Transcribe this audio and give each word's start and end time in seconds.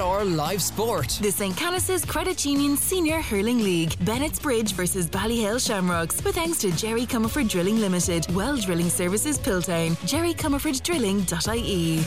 MLR 0.00 0.34
Live 0.34 0.62
Sport. 0.62 1.18
The 1.20 1.30
St. 1.30 1.54
Canice's 1.54 2.06
Credit 2.06 2.42
Union 2.46 2.74
Senior 2.74 3.20
Hurling 3.20 3.58
League. 3.58 4.02
Bennett's 4.02 4.38
Bridge 4.40 4.72
versus 4.72 5.06
Ballyhale 5.10 5.60
Shamrocks. 5.60 6.24
With 6.24 6.36
thanks 6.36 6.56
to 6.60 6.72
Jerry 6.72 7.04
Comerford 7.04 7.50
Drilling 7.50 7.78
Limited. 7.80 8.26
Well 8.34 8.56
Drilling 8.56 8.88
Services 8.88 9.38
Piltown. 9.38 9.90
jerrycomerforddrilling.ie. 10.08 12.04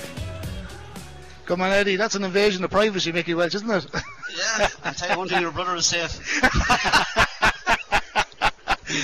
Come 1.45 1.61
on, 1.61 1.71
Eddie. 1.71 1.95
That's 1.95 2.15
an 2.15 2.23
invasion 2.23 2.63
of 2.63 2.71
privacy, 2.71 3.11
Mickey 3.11 3.35
Walsh, 3.35 3.53
isn't 3.53 3.69
it? 3.69 3.86
Yeah, 3.94 4.70
I'll 4.86 4.96
tell 4.96 5.12
you 5.12 5.18
one 5.20 5.28
thing, 5.28 5.41
your 5.41 5.52
brother 5.52 5.75
is 5.75 5.86
safe. 5.86 6.10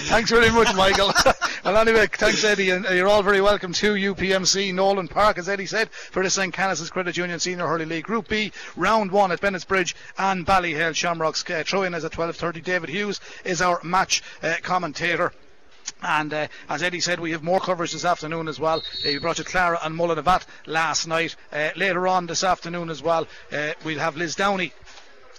thanks 0.09 0.31
very 0.31 0.49
much, 0.49 0.73
Michael. 0.75 1.13
well, 1.71 1.87
anyway, 1.87 2.07
thanks, 2.07 2.43
Eddie, 2.43 2.71
and 2.71 2.83
you're 2.85 3.07
all 3.07 3.21
very 3.21 3.41
welcome 3.41 3.73
to 3.73 3.93
UPMC 3.93 4.73
Nolan 4.73 5.07
Park, 5.07 5.37
as 5.37 5.47
Eddie 5.47 5.67
said, 5.67 5.91
for 5.91 6.23
the 6.23 6.29
St. 6.29 6.51
Canice's 6.51 6.89
Credit 6.89 7.15
Union 7.15 7.39
Senior 7.39 7.67
Hurling 7.67 7.89
League 7.89 8.05
Group 8.05 8.27
B, 8.27 8.51
round 8.75 9.11
one 9.11 9.31
at 9.31 9.39
Bennett's 9.39 9.65
Bridge 9.65 9.95
and 10.17 10.47
Ballyhale 10.47 10.95
Shamrocks. 10.95 11.47
Uh, 11.47 11.61
throw-in 11.63 11.93
at 11.93 12.01
12.30. 12.01 12.63
David 12.63 12.89
Hughes 12.89 13.21
is 13.45 13.61
our 13.61 13.79
match 13.83 14.23
uh, 14.41 14.55
commentator. 14.63 15.31
And 16.01 16.33
uh, 16.33 16.47
as 16.69 16.81
Eddie 16.81 17.01
said, 17.01 17.19
we 17.19 17.31
have 17.31 17.43
more 17.43 17.59
coverage 17.59 17.91
this 17.91 18.05
afternoon 18.05 18.47
as 18.47 18.59
well. 18.59 18.79
Uh, 18.79 18.81
we 19.05 19.19
brought 19.19 19.37
you 19.37 19.43
Clara 19.43 19.79
and 19.83 19.95
Mullinavat 19.95 20.45
last 20.65 21.07
night. 21.07 21.35
Uh, 21.53 21.69
later 21.75 22.07
on 22.07 22.25
this 22.25 22.43
afternoon 22.43 22.89
as 22.89 23.03
well, 23.03 23.27
uh, 23.51 23.73
we'll 23.83 23.99
have 23.99 24.15
Lisdowney 24.15 24.71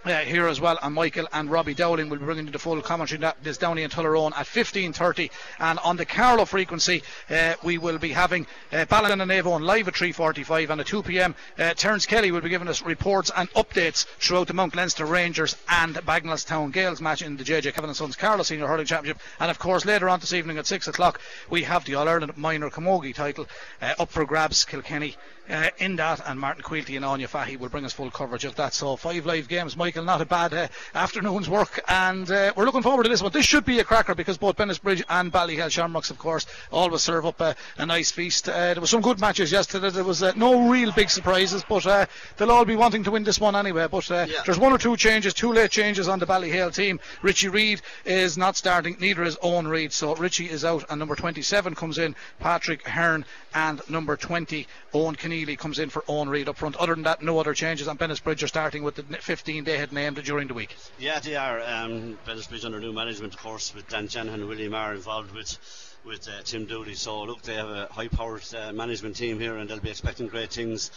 uh, 0.05 0.19
here 0.21 0.47
as 0.47 0.61
well, 0.61 0.79
and 0.83 0.95
Michael 0.95 1.29
and 1.33 1.51
Robbie 1.51 1.75
Dowling 1.75 2.09
will 2.09 2.19
be 2.19 2.25
bringing 2.25 2.47
you 2.47 2.53
the 2.53 2.59
full 2.59 2.81
commentary. 2.81 3.21
That 3.21 3.37
is 3.45 3.59
Downey 3.59 3.83
and 3.83 3.93
Tullaroan 3.93 4.33
at 4.37 4.47
15:30, 4.47 5.31
and 5.59 5.79
on 5.81 5.97
the 5.97 6.05
Carlow 6.05 6.45
frequency, 6.45 7.03
uh, 7.29 7.55
we 7.63 7.79
will 7.79 7.99
be 7.99 8.11
having 8.11 8.47
uh, 8.73 8.85
Ballin 8.87 9.21
and 9.21 9.31
Avon 9.31 9.63
live 9.63 9.89
at 9.89 9.95
3:45, 9.95 10.71
and 10.71 10.81
at 10.81 10.87
2 10.87 11.03
p.m. 11.03 11.35
Uh, 11.59 11.75
Terence 11.75 12.07
Kelly 12.07 12.31
will 12.31 12.41
be 12.41 12.49
giving 12.49 12.69
us 12.69 12.83
reports 12.83 13.31
and 13.37 13.51
updates 13.53 14.07
throughout 14.19 14.47
the 14.47 14.55
Mount 14.55 14.75
Leinster 14.75 15.05
Rangers 15.05 15.57
and 15.69 15.97
Bagenalstown 15.97 16.73
Gaels 16.73 17.01
match 17.01 17.23
in 17.23 17.37
the 17.37 17.45
JJ 17.45 17.75
Kevin 17.75 17.91
and 17.91 17.97
Sons 17.97 18.17
Carlow 18.17 18.43
Senior 18.43 18.67
Hurling 18.67 18.87
Championship, 18.87 19.23
and 19.39 19.51
of 19.51 19.59
course 19.59 19.85
later 19.85 20.09
on 20.09 20.21
this 20.21 20.33
evening 20.33 20.59
at 20.59 20.67
6 20.67 20.89
o'clock 20.89 21.21
we 21.51 21.63
have 21.65 21.85
the 21.85 21.95
All 21.95 22.09
Ireland 22.09 22.37
Minor 22.37 22.71
Camogie 22.71 23.15
title 23.15 23.47
uh, 23.83 23.95
up 23.99 24.11
for 24.11 24.25
grabs. 24.25 24.65
Kilkenny 24.65 25.17
uh, 25.51 25.71
in 25.79 25.97
that, 25.97 26.21
and 26.27 26.39
Martin 26.39 26.63
Quilty 26.63 26.97
and 26.97 27.05
Anya 27.05 27.29
Fahy 27.29 27.57
will 27.57 27.69
bring 27.69 27.85
us 27.85 27.93
full 27.93 28.11
coverage 28.11 28.45
of 28.45 28.55
that. 28.57 28.73
So 28.73 28.97
five 28.97 29.27
live 29.27 29.49
games, 29.49 29.77
Michael, 29.77 30.05
not 30.05 30.21
a 30.21 30.27
bad 30.27 30.55
uh, 30.55 30.69
afternoon's 30.95 31.49
work, 31.49 31.81
and 31.89 32.31
uh, 32.31 32.53
we're 32.57 32.65
looking 32.65 32.83
forward 32.83 33.05
to 33.05 33.09
this 33.09 33.23
one. 33.23 33.33
This 33.33 33.47
should 33.47 33.65
be 33.65 33.79
a 33.81 33.85
cracker 33.85 34.15
because 34.15 34.39
both 34.39 34.57
Bridge 34.57 35.03
and 35.09 35.33
Ballyhale 35.33 35.71
Shamrocks, 35.71 36.11
of 36.11 36.19
course, 36.19 36.47
always 36.71 37.03
serve 37.03 37.27
up 37.27 37.41
a, 37.41 37.57
a 37.79 37.87
nice 37.87 38.11
feast. 38.11 38.49
Uh, 38.49 38.75
there 38.75 38.81
were 38.81 38.87
some 38.87 39.01
good 39.01 39.21
matches 39.21 39.51
yesterday. 39.51 39.91
There 39.91 40.05
was 40.05 40.23
uh, 40.23 40.33
no 40.37 40.69
real 40.69 40.93
big 40.93 41.11
surprises, 41.11 41.65
but 41.69 41.87
uh, 41.87 42.07
they'll 42.37 42.51
all 42.51 42.65
be 42.65 42.77
wanting 42.77 43.05
to 43.05 43.11
win 43.11 43.25
this 43.25 43.41
one 43.41 43.57
anyway. 43.57 43.89
But 43.91 44.09
yeah. 44.09 44.27
there's 44.45 44.59
one 44.59 44.73
or 44.73 44.79
two 44.79 44.97
changes, 44.97 45.35
two 45.35 45.53
late 45.53 45.71
changes 45.71 46.09
on 46.09 46.19
the 46.19 46.27
Ballyhale 46.27 46.75
team. 46.75 47.01
Richie 47.23 47.49
Reid 47.49 47.83
is 48.05 48.39
not 48.39 48.57
starting, 48.57 48.97
neither 49.01 49.23
is 49.23 49.37
Eoin 49.39 49.69
Reid. 49.69 49.93
So 49.93 50.15
Richie 50.15 50.49
is 50.49 50.65
out, 50.65 50.85
and 50.89 50.99
number 50.99 51.17
27 51.17 51.75
comes 51.75 51.99
in, 51.99 52.15
Patrick 52.39 52.87
Hearn, 52.87 53.25
and 53.55 53.81
number 53.91 54.17
20, 54.17 54.67
Owen 54.95 55.17
Keneally, 55.17 55.59
comes 55.59 55.79
in 55.79 55.91
for 55.91 56.03
Eoin 56.03 56.29
Reid 56.29 56.49
up 56.49 56.59
front. 56.59 56.77
Other 56.77 56.95
than 56.95 57.05
that, 57.05 57.23
no 57.23 57.39
other 57.39 57.55
changes. 57.55 57.89
And 57.89 57.99
Bridge 57.99 58.43
are 58.43 58.49
starting 58.49 58.83
with 58.83 58.95
the 58.95 59.03
15 59.03 59.65
they 59.65 59.79
had 59.79 59.93
named 59.93 60.23
during 60.25 60.49
the 60.49 60.55
week. 60.55 60.77
Yeah, 60.99 61.21
they 61.21 61.37
are. 61.37 61.61
Um, 61.61 62.19
Bridge 62.25 62.65
under 62.65 62.81
new 62.81 62.93
management, 62.93 63.35
of 63.35 63.41
course, 63.41 63.75
with 63.75 63.89
Dan 63.89 64.09
Shanahan 64.09 64.41
and 64.41 64.49
William 64.49 64.75
are 64.75 64.95
involved 64.95 65.35
with 65.35 65.59
with 66.05 66.27
uh, 66.29 66.43
Tim 66.45 66.65
Dooley. 66.65 66.95
So 66.95 67.25
look, 67.25 67.43
they 67.43 67.55
have 67.55 67.69
a 67.69 67.87
high-powered 67.91 68.55
uh, 68.55 68.73
management 68.73 69.17
team 69.17 69.39
here, 69.39 69.57
and 69.59 69.69
they'll 69.69 69.81
be 69.81 69.91
expecting 69.91 70.29
great 70.29 70.51
things 70.51 70.91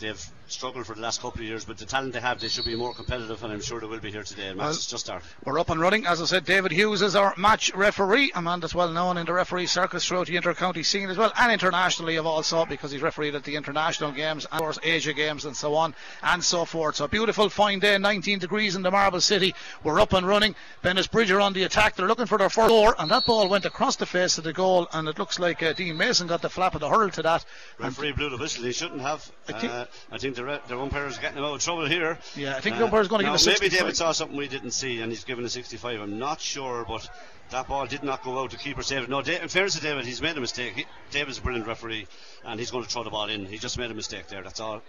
they've 0.00 0.30
struggled 0.48 0.86
for 0.86 0.94
the 0.94 1.00
last 1.00 1.20
couple 1.20 1.40
of 1.40 1.46
years, 1.46 1.64
but 1.64 1.78
the 1.78 1.86
talent 1.86 2.12
they 2.12 2.20
have, 2.20 2.40
they 2.40 2.48
should 2.48 2.64
be 2.64 2.74
more 2.74 2.92
competitive, 2.92 3.42
and 3.44 3.52
I'm 3.52 3.60
sure 3.60 3.80
they 3.80 3.86
will 3.86 4.00
be 4.00 4.10
here 4.10 4.22
today. 4.22 4.48
Match 4.48 4.56
well, 4.56 4.72
just 4.72 4.98
started. 4.98 5.26
We're 5.44 5.58
up 5.58 5.70
and 5.70 5.80
running. 5.80 6.06
As 6.06 6.20
I 6.20 6.24
said, 6.24 6.44
David 6.44 6.72
Hughes 6.72 7.02
is 7.02 7.14
our 7.14 7.34
match 7.36 7.72
referee, 7.74 8.32
a 8.34 8.42
man 8.42 8.60
that's 8.60 8.74
well 8.74 8.90
known 8.90 9.16
in 9.16 9.26
the 9.26 9.32
referee 9.32 9.66
circus 9.66 10.04
throughout 10.04 10.26
the 10.26 10.36
inter-county 10.36 10.82
scene 10.82 11.08
as 11.08 11.16
well, 11.16 11.32
and 11.38 11.52
internationally 11.52 12.16
of 12.16 12.26
also 12.26 12.66
because 12.66 12.90
he's 12.90 13.02
refereed 13.02 13.34
at 13.34 13.44
the 13.44 13.56
international 13.56 14.10
games, 14.12 14.44
and 14.46 14.54
of 14.54 14.60
course 14.60 14.78
Asia 14.82 15.12
games, 15.12 15.44
and 15.44 15.56
so 15.56 15.74
on 15.74 15.94
and 16.22 16.42
so 16.42 16.64
forth. 16.64 16.96
So 16.96 17.06
beautiful, 17.06 17.48
fine 17.48 17.78
day, 17.78 17.96
19 17.96 18.38
degrees 18.38 18.74
in 18.74 18.82
the 18.82 18.90
Marble 18.90 19.20
City. 19.20 19.54
We're 19.84 20.00
up 20.00 20.12
and 20.12 20.26
running. 20.26 20.56
Bridge 20.82 21.10
Bridger 21.10 21.40
on 21.40 21.52
the 21.52 21.64
attack. 21.64 21.96
They're 21.96 22.08
looking 22.08 22.26
for 22.26 22.38
their 22.38 22.50
first 22.50 22.68
score, 22.68 22.96
and 22.98 23.10
that 23.10 23.26
ball 23.26 23.48
went 23.48 23.64
across 23.64 23.96
the 23.96 24.06
face 24.06 24.38
of 24.38 24.44
the 24.44 24.52
goal, 24.52 24.88
and 24.92 25.08
it 25.08 25.18
looks 25.18 25.38
like 25.38 25.62
uh, 25.62 25.72
Dean 25.72 25.96
Mason 25.96 26.26
got 26.26 26.42
the 26.42 26.50
flap 26.50 26.74
of 26.74 26.80
the 26.80 26.88
hurl 26.88 27.10
to 27.10 27.22
that. 27.22 27.44
Referee 27.78 28.12
blew 28.12 28.30
the 28.30 28.36
whistle. 28.36 28.64
He 28.64 28.72
shouldn't 28.72 29.00
have. 29.00 29.30
Uh, 29.48 29.86
I 30.10 30.18
think 30.18 30.36
the, 30.36 30.60
the 30.68 30.78
umpire's 30.78 31.18
getting 31.18 31.38
him 31.38 31.44
out 31.44 31.54
of 31.54 31.60
trouble 31.60 31.86
here. 31.86 32.18
Yeah, 32.36 32.56
I 32.56 32.60
think 32.60 32.76
the 32.76 32.82
uh, 32.82 32.86
umpire's 32.86 33.08
going 33.08 33.20
to 33.20 33.26
give 33.26 33.34
a 33.34 33.38
65. 33.38 33.62
Maybe 33.62 33.76
David 33.76 33.96
saw 33.96 34.12
something 34.12 34.36
we 34.36 34.48
didn't 34.48 34.72
see 34.72 35.00
and 35.00 35.10
he's 35.10 35.24
given 35.24 35.44
a 35.44 35.48
65. 35.48 36.00
I'm 36.00 36.18
not 36.18 36.40
sure, 36.40 36.84
but 36.86 37.08
that 37.50 37.68
ball 37.68 37.86
did 37.86 38.02
not 38.02 38.22
go 38.22 38.40
out. 38.40 38.50
The 38.50 38.56
keeper 38.56 38.82
saved 38.82 39.04
it. 39.04 39.10
No, 39.10 39.20
in 39.20 39.48
fairness 39.48 39.74
to 39.74 39.80
David, 39.80 40.06
he's 40.06 40.22
made 40.22 40.36
a 40.36 40.40
mistake. 40.40 40.74
He, 40.74 40.86
David's 41.10 41.38
a 41.38 41.42
brilliant 41.42 41.66
referee 41.66 42.06
and 42.44 42.58
he's 42.58 42.70
going 42.70 42.84
to 42.84 42.90
throw 42.90 43.04
the 43.04 43.10
ball 43.10 43.28
in. 43.28 43.46
He 43.46 43.58
just 43.58 43.78
made 43.78 43.90
a 43.90 43.94
mistake 43.94 44.28
there, 44.28 44.42
that's 44.42 44.60
all. 44.60 44.82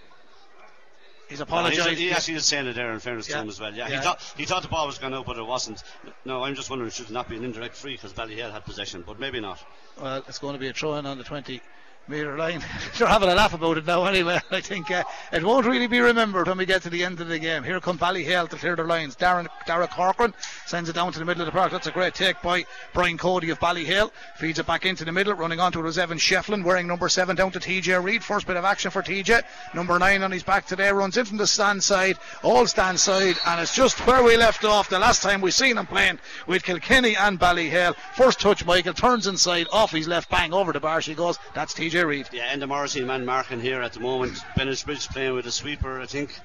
He's 1.32 1.40
apologised. 1.40 1.88
No, 1.88 1.94
he 1.94 2.12
actually 2.12 2.36
is 2.36 2.46
saying 2.46 2.68
it 2.68 2.76
there 2.76 2.92
in 2.92 3.00
fairness 3.00 3.30
yeah. 3.30 3.38
to 3.38 3.42
him 3.44 3.50
as 3.50 3.58
well. 3.58 3.74
Yeah, 3.74 3.88
yeah, 3.88 3.96
He, 3.96 4.04
thought, 4.04 4.34
he 4.36 4.46
thought 4.46 4.64
the 4.64 4.68
ball 4.68 4.86
was 4.86 4.98
going 4.98 5.14
out, 5.14 5.26
but 5.26 5.38
it 5.38 5.46
wasn't. 5.46 5.82
No, 6.26 6.44
I'm 6.44 6.56
just 6.56 6.70
wondering, 6.70 6.92
should 6.92 7.06
it 7.06 7.12
not 7.14 7.30
be 7.30 7.38
an 7.38 7.46
indirect 7.46 7.76
free 7.76 7.94
because 7.94 8.12
Ballyhale 8.12 8.52
had 8.52 8.66
possession, 8.66 9.06
but 9.08 9.18
maybe 9.18 9.40
not. 9.40 9.64
Well, 10.00 10.26
it's 10.28 10.40
going 10.40 10.56
to 10.56 10.60
be 10.60 10.68
a 10.68 10.74
throw 10.74 10.96
in 10.96 11.06
on 11.06 11.18
the 11.18 11.24
20 11.24 11.62
metre 12.08 12.38
line. 12.38 12.64
They're 12.98 13.08
having 13.08 13.30
a 13.30 13.36
laugh 13.36 13.54
about 13.54 13.78
it 13.78 13.86
now 13.86 14.06
anyway. 14.06 14.40
I 14.52 14.62
think 14.62 14.92
uh, 14.92 15.04
it 15.32 15.44
won't 15.44 15.66
really 15.66 15.88
be 15.88 16.00
remembered 16.00 16.48
when 16.48 16.58
we 16.58 16.66
get 16.66 16.82
to 16.84 16.90
the 16.90 17.04
end 17.04 17.22
of 17.22 17.28
the 17.28 17.40
game. 17.40 17.64
Here 17.64 17.80
come 17.80 17.98
Ballyhale 17.98 18.50
to 18.50 18.56
clear 18.56 18.76
their 18.76 18.88
lines. 18.88 19.16
Darren 19.16 19.48
Derek 19.66 19.92
Corcoran 19.92 20.34
sends 20.66 20.90
it 20.90 20.94
down 20.94 21.12
to 21.14 21.20
the 21.20 21.26
middle 21.26 21.42
of 21.42 21.46
the 21.46 21.52
park. 21.52 21.72
That's 21.72 21.88
a 21.88 21.92
great 21.92 22.14
take 22.14 22.42
by 22.42 22.66
Brian 22.94 23.18
Cody 23.18 23.50
of 23.50 23.60
Ballyhale. 23.60 24.12
Feeds 24.38 24.60
it 24.60 24.68
back 24.68 24.86
into 24.86 25.06
the 25.06 25.12
middle. 25.12 25.34
Running 25.34 25.60
onto 25.60 25.80
it 25.80 25.84
was 25.84 25.98
Evan 25.98 26.18
Shefflin 26.18 26.64
wearing 26.64 26.88
number 26.88 27.08
seven 27.08 27.36
down 27.36 27.52
to 27.52 27.60
TJ 27.60 28.04
Reid. 28.04 28.24
First 28.24 28.48
bit 28.48 28.58
of 28.58 28.66
action 28.66 28.92
for 28.92 29.02
TJ. 29.02 29.44
Number 29.74 29.98
nine 29.98 30.24
on 30.24 30.32
his 30.32 30.44
back 30.44 30.66
today 30.66 30.90
runs 30.90 31.18
in 31.18 31.26
from 31.26 31.38
the 31.38 31.48
stand 31.48 31.84
side, 31.84 32.18
all 32.44 32.68
stand 32.68 33.00
side, 33.00 33.36
and 33.48 33.62
it's 33.62 33.76
just 33.76 34.06
where 34.06 34.24
we 34.24 34.38
left 34.38 34.66
off 34.66 34.90
the 34.90 35.00
last 35.00 35.22
time 35.22 35.42
we 35.42 35.52
seen 35.52 35.78
him 35.78 35.86
playing 35.86 36.20
with 36.48 36.64
Kilkenny 36.64 37.16
and 37.16 37.40
Ballyhale. 37.40 37.96
First 38.16 38.40
touch, 38.40 38.66
Michael 38.66 38.94
turns 38.94 39.28
inside, 39.28 39.68
off 39.72 39.92
his 39.92 40.08
left, 40.08 40.30
bang 40.30 40.54
over 40.54 40.74
the 40.74 40.80
bar 40.80 41.02
she 41.02 41.14
goes. 41.14 41.40
That's 41.54 41.74
TJ 41.74 41.91
Reid. 41.94 42.30
Yeah, 42.32 42.54
Enda 42.54 42.68
Morrissey 42.68 43.04
man 43.04 43.26
marking 43.26 43.60
here 43.60 43.82
at 43.82 43.94
the 43.94 44.00
moment. 44.00 44.38
Bennett 44.56 44.84
Bridge 44.86 45.08
playing 45.10 45.34
with 45.34 45.46
a 45.46 45.52
sweeper, 45.52 46.00
I 46.00 46.06
think. 46.06 46.38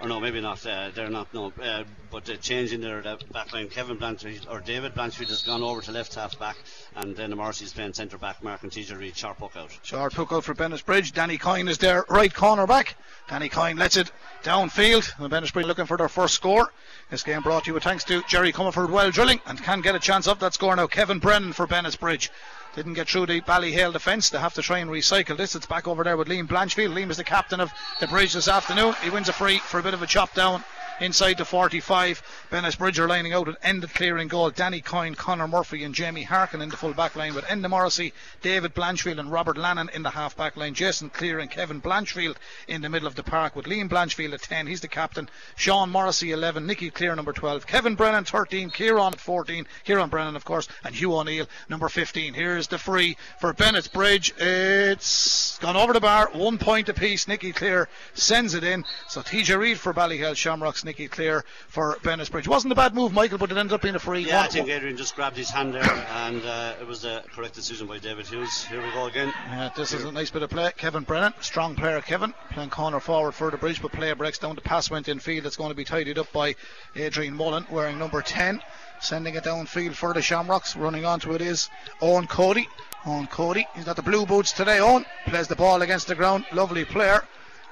Or 0.00 0.08
no, 0.08 0.18
maybe 0.18 0.40
not. 0.40 0.66
Uh, 0.66 0.90
they're 0.94 1.08
not. 1.08 1.32
No, 1.32 1.52
uh, 1.62 1.84
but 2.10 2.28
uh, 2.28 2.36
changing 2.36 2.80
their 2.80 3.06
uh, 3.06 3.16
back 3.32 3.52
line. 3.52 3.68
Kevin 3.68 3.96
Blanchfield 3.96 4.50
or 4.50 4.60
David 4.60 4.94
Blanchfield 4.94 5.28
has 5.28 5.42
gone 5.42 5.62
over 5.62 5.80
to 5.82 5.92
left 5.92 6.14
half 6.14 6.38
back, 6.38 6.56
and 6.96 7.14
then 7.14 7.30
the 7.30 7.40
is 7.48 7.72
playing 7.72 7.92
centre 7.92 8.18
back. 8.18 8.42
Mark 8.42 8.62
and 8.62 8.72
TJ 8.72 8.98
Reid 8.98 9.16
sharp 9.16 9.38
hook 9.38 9.52
out. 9.56 9.70
Sharp 9.82 10.12
hook 10.14 10.32
out 10.32 10.44
for 10.44 10.54
Bennett 10.54 10.84
Bridge. 10.84 11.12
Danny 11.12 11.38
Coyne 11.38 11.68
is 11.68 11.78
there, 11.78 12.04
right 12.08 12.32
corner 12.34 12.66
back. 12.66 12.96
Danny 13.28 13.48
Coyne 13.48 13.76
lets 13.76 13.96
it 13.96 14.10
downfield. 14.42 15.10
And 15.18 15.30
Bennett 15.30 15.52
Bridge 15.52 15.66
looking 15.66 15.86
for 15.86 15.96
their 15.96 16.08
first 16.08 16.34
score. 16.34 16.72
This 17.10 17.22
game 17.22 17.42
brought 17.42 17.64
to 17.64 17.70
you 17.70 17.74
with 17.74 17.84
thanks 17.84 18.04
to 18.04 18.22
Jerry 18.28 18.52
Comerford 18.52 18.90
Well 18.90 19.10
Drilling, 19.10 19.40
and 19.46 19.62
can 19.62 19.80
get 19.80 19.94
a 19.94 20.00
chance 20.00 20.26
of 20.26 20.40
that 20.40 20.54
score 20.54 20.74
now. 20.74 20.86
Kevin 20.86 21.18
Brennan 21.18 21.52
for 21.52 21.66
Bennett 21.66 21.98
Bridge. 22.00 22.30
Didn't 22.74 22.94
get 22.94 23.08
through 23.08 23.26
the 23.26 23.40
Ballyhale 23.40 23.92
defence. 23.92 24.30
They 24.30 24.38
have 24.38 24.54
to 24.54 24.62
try 24.62 24.78
and 24.78 24.90
recycle 24.90 25.36
this. 25.36 25.54
It's 25.54 25.66
back 25.66 25.86
over 25.86 26.02
there 26.02 26.16
with 26.16 26.26
Liam 26.26 26.48
Blanchfield. 26.48 26.92
Liam 26.92 27.08
is 27.08 27.18
the 27.18 27.24
captain 27.24 27.60
of 27.60 27.70
the 28.00 28.08
bridge 28.08 28.32
this 28.32 28.48
afternoon. 28.48 28.94
He 29.02 29.10
wins 29.10 29.28
a 29.28 29.32
free 29.32 29.58
for 29.58 29.78
a 29.78 29.82
bit 29.82 29.94
of 29.94 30.02
a 30.02 30.08
chop 30.08 30.34
down 30.34 30.64
inside 31.00 31.38
the 31.38 31.44
45. 31.44 32.22
Bennett 32.50 32.78
Bridger 32.78 33.08
lining 33.08 33.32
out 33.32 33.48
an 33.48 33.56
ended 33.62 33.92
clearing 33.94 34.28
goal. 34.28 34.50
Danny 34.50 34.80
Coyne, 34.80 35.14
Connor 35.14 35.48
Murphy, 35.48 35.84
and 35.84 35.94
Jamie 35.94 36.22
Harkin 36.22 36.62
in 36.62 36.68
the 36.68 36.76
full 36.76 36.92
back 36.92 37.16
line 37.16 37.34
with 37.34 37.44
Enda 37.44 37.68
Morrissey, 37.68 38.12
David 38.42 38.74
Blanchfield, 38.74 39.18
and 39.18 39.30
Robert 39.30 39.56
Lannon 39.56 39.90
in 39.92 40.02
the 40.02 40.10
half 40.10 40.36
back 40.36 40.56
line. 40.56 40.74
Jason 40.74 41.10
Cleere 41.10 41.40
and 41.40 41.50
Kevin 41.50 41.80
Blanchfield 41.80 42.36
in 42.68 42.82
the 42.82 42.88
middle 42.88 43.08
of 43.08 43.14
the 43.14 43.22
park 43.22 43.56
with 43.56 43.66
Liam 43.66 43.88
Blanchfield 43.88 44.34
at 44.34 44.42
10. 44.42 44.66
He's 44.66 44.80
the 44.80 44.88
captain. 44.88 45.28
Sean 45.56 45.90
Morrissey 45.90 46.32
11. 46.32 46.66
Nicky 46.66 46.90
Cleere 46.90 47.16
number 47.16 47.32
12. 47.32 47.66
Kevin 47.66 47.94
Brennan 47.94 48.24
13. 48.24 48.70
Kieran 48.70 49.14
at 49.14 49.20
14. 49.20 49.66
Kieran 49.84 50.10
Brennan, 50.10 50.36
of 50.36 50.44
course, 50.44 50.68
and 50.84 50.94
Hugh 50.94 51.14
O'Neill 51.16 51.46
number 51.68 51.88
15. 51.88 52.34
Here's 52.34 52.68
the 52.68 52.78
free 52.78 53.16
for 53.40 53.52
Bennett's 53.52 53.88
Bridge. 53.88 54.34
It's 54.38 55.58
gone 55.58 55.76
over 55.76 55.92
the 55.92 56.00
bar. 56.00 56.30
One 56.32 56.58
point 56.58 56.88
apiece. 56.88 57.26
Nicky 57.28 57.52
Cleere 57.52 57.88
sends 58.14 58.54
it 58.54 58.64
in. 58.64 58.84
So 59.08 59.20
TJ 59.22 59.58
Reid 59.58 59.80
for 59.80 59.92
Ballyhale 59.92 60.36
Shamrocks. 60.36 60.83
Nicky 60.84 61.08
Cleere 61.08 61.44
for 61.68 61.98
Bennett's 62.02 62.30
Bridge. 62.30 62.46
Wasn't 62.46 62.72
a 62.72 62.76
bad 62.76 62.94
move, 62.94 63.12
Michael, 63.12 63.38
but 63.38 63.50
it 63.50 63.56
ended 63.56 63.72
up 63.72 63.82
being 63.82 63.94
a 63.94 63.98
free. 63.98 64.20
Yeah, 64.20 64.36
one. 64.36 64.44
I 64.44 64.48
think 64.48 64.68
Adrian 64.68 64.96
just 64.96 65.16
grabbed 65.16 65.36
his 65.36 65.50
hand 65.50 65.74
there, 65.74 65.82
and 65.82 66.44
uh, 66.44 66.74
it 66.80 66.86
was 66.86 67.04
a 67.04 67.22
correct 67.34 67.54
decision 67.54 67.86
by 67.86 67.98
David 67.98 68.26
Hughes. 68.26 68.64
Here 68.64 68.82
we 68.82 68.90
go 68.92 69.06
again. 69.06 69.32
Yeah, 69.48 69.70
this 69.76 69.90
Here. 69.90 70.00
is 70.00 70.04
a 70.04 70.12
nice 70.12 70.30
bit 70.30 70.42
of 70.42 70.50
play. 70.50 70.72
Kevin 70.76 71.02
Brennan, 71.02 71.34
strong 71.40 71.74
player, 71.74 72.00
Kevin, 72.00 72.34
playing 72.52 72.70
corner 72.70 73.00
forward 73.00 73.32
for 73.32 73.50
the 73.50 73.56
bridge, 73.56 73.80
but 73.80 73.92
player 73.92 74.14
breaks 74.14 74.38
down. 74.38 74.54
The 74.54 74.60
pass 74.60 74.90
went 74.90 75.08
in 75.08 75.18
field. 75.18 75.46
It's 75.46 75.56
going 75.56 75.70
to 75.70 75.76
be 75.76 75.84
tidied 75.84 76.18
up 76.18 76.30
by 76.32 76.54
Adrian 76.94 77.34
Mullen, 77.34 77.66
wearing 77.70 77.98
number 77.98 78.22
10 78.22 78.60
sending 79.00 79.34
it 79.34 79.44
downfield 79.44 79.94
for 79.94 80.14
the 80.14 80.22
Shamrocks. 80.22 80.76
Running 80.76 81.04
onto 81.04 81.34
it 81.34 81.42
is 81.42 81.68
Eoin 82.00 82.28
Cody. 82.28 82.66
Eoin 83.04 83.28
Cody, 83.28 83.66
he's 83.74 83.84
got 83.84 83.96
the 83.96 84.02
blue 84.02 84.24
boots 84.24 84.52
today. 84.52 84.78
Owen 84.80 85.04
plays 85.26 85.46
the 85.46 85.56
ball 85.56 85.82
against 85.82 86.06
the 86.06 86.14
ground. 86.14 86.46
Lovely 86.52 86.84
player. 86.84 87.22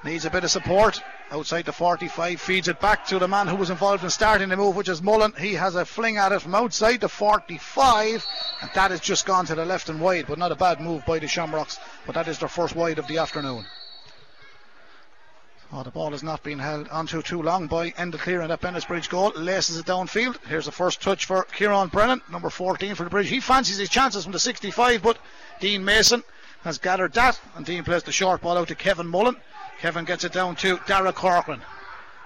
Needs 0.03 0.25
a 0.25 0.29
bit 0.29 0.43
of 0.43 0.51
support 0.51 1.01
outside 1.31 1.63
the 1.65 1.71
45, 1.71 2.41
feeds 2.41 2.67
it 2.67 2.81
back 2.81 3.05
to 3.07 3.19
the 3.19 3.27
man 3.27 3.47
who 3.47 3.55
was 3.55 3.69
involved 3.69 4.03
in 4.03 4.09
starting 4.09 4.49
the 4.49 4.57
move, 4.57 4.75
which 4.75 4.89
is 4.89 5.01
Mullen. 5.01 5.33
He 5.39 5.53
has 5.53 5.75
a 5.75 5.85
fling 5.85 6.17
at 6.17 6.33
it 6.33 6.41
from 6.41 6.55
outside 6.55 6.99
the 6.99 7.07
45, 7.07 8.25
and 8.61 8.71
that 8.75 8.91
has 8.91 8.99
just 8.99 9.25
gone 9.25 9.45
to 9.45 9.55
the 9.55 9.63
left 9.63 9.87
and 9.87 10.01
wide, 10.01 10.25
but 10.27 10.37
not 10.37 10.51
a 10.51 10.55
bad 10.55 10.81
move 10.81 11.05
by 11.05 11.19
the 11.19 11.27
Shamrocks, 11.27 11.79
but 12.05 12.15
that 12.15 12.27
is 12.27 12.37
their 12.37 12.49
first 12.49 12.75
wide 12.75 12.99
of 12.99 13.07
the 13.07 13.17
afternoon. 13.17 13.65
Oh, 15.71 15.83
the 15.83 15.89
ball 15.89 16.11
has 16.11 16.21
not 16.21 16.43
been 16.43 16.59
held 16.59 16.87
onto 16.89 17.21
too 17.21 17.41
long 17.41 17.67
by 17.67 17.89
Clear 17.89 18.41
in 18.41 18.49
that 18.49 18.61
Bennettsbridge 18.61 19.09
goal. 19.09 19.31
Laces 19.35 19.77
it 19.77 19.85
downfield. 19.85 20.37
Here's 20.45 20.65
the 20.65 20.71
first 20.71 21.01
touch 21.01 21.25
for 21.25 21.45
Kieran 21.45 21.87
Brennan, 21.87 22.21
number 22.29 22.51
14 22.51 22.93
for 22.93 23.05
the 23.05 23.09
Bridge. 23.09 23.29
He 23.29 23.39
fancies 23.39 23.77
his 23.77 23.89
chances 23.89 24.23
from 24.23 24.33
the 24.33 24.39
65, 24.39 25.01
but 25.01 25.17
Dean 25.61 25.83
Mason 25.83 26.23
has 26.63 26.77
gathered 26.77 27.13
that, 27.13 27.39
and 27.55 27.65
Dean 27.65 27.83
plays 27.83 28.03
the 28.03 28.11
short 28.11 28.41
ball 28.41 28.57
out 28.57 28.67
to 28.67 28.75
Kevin 28.75 29.07
Mullen. 29.07 29.37
Kevin 29.83 30.05
gets 30.05 30.23
it 30.23 30.31
down 30.31 30.55
to 30.55 30.79
Dara 30.87 31.11
Corcoran. 31.11 31.61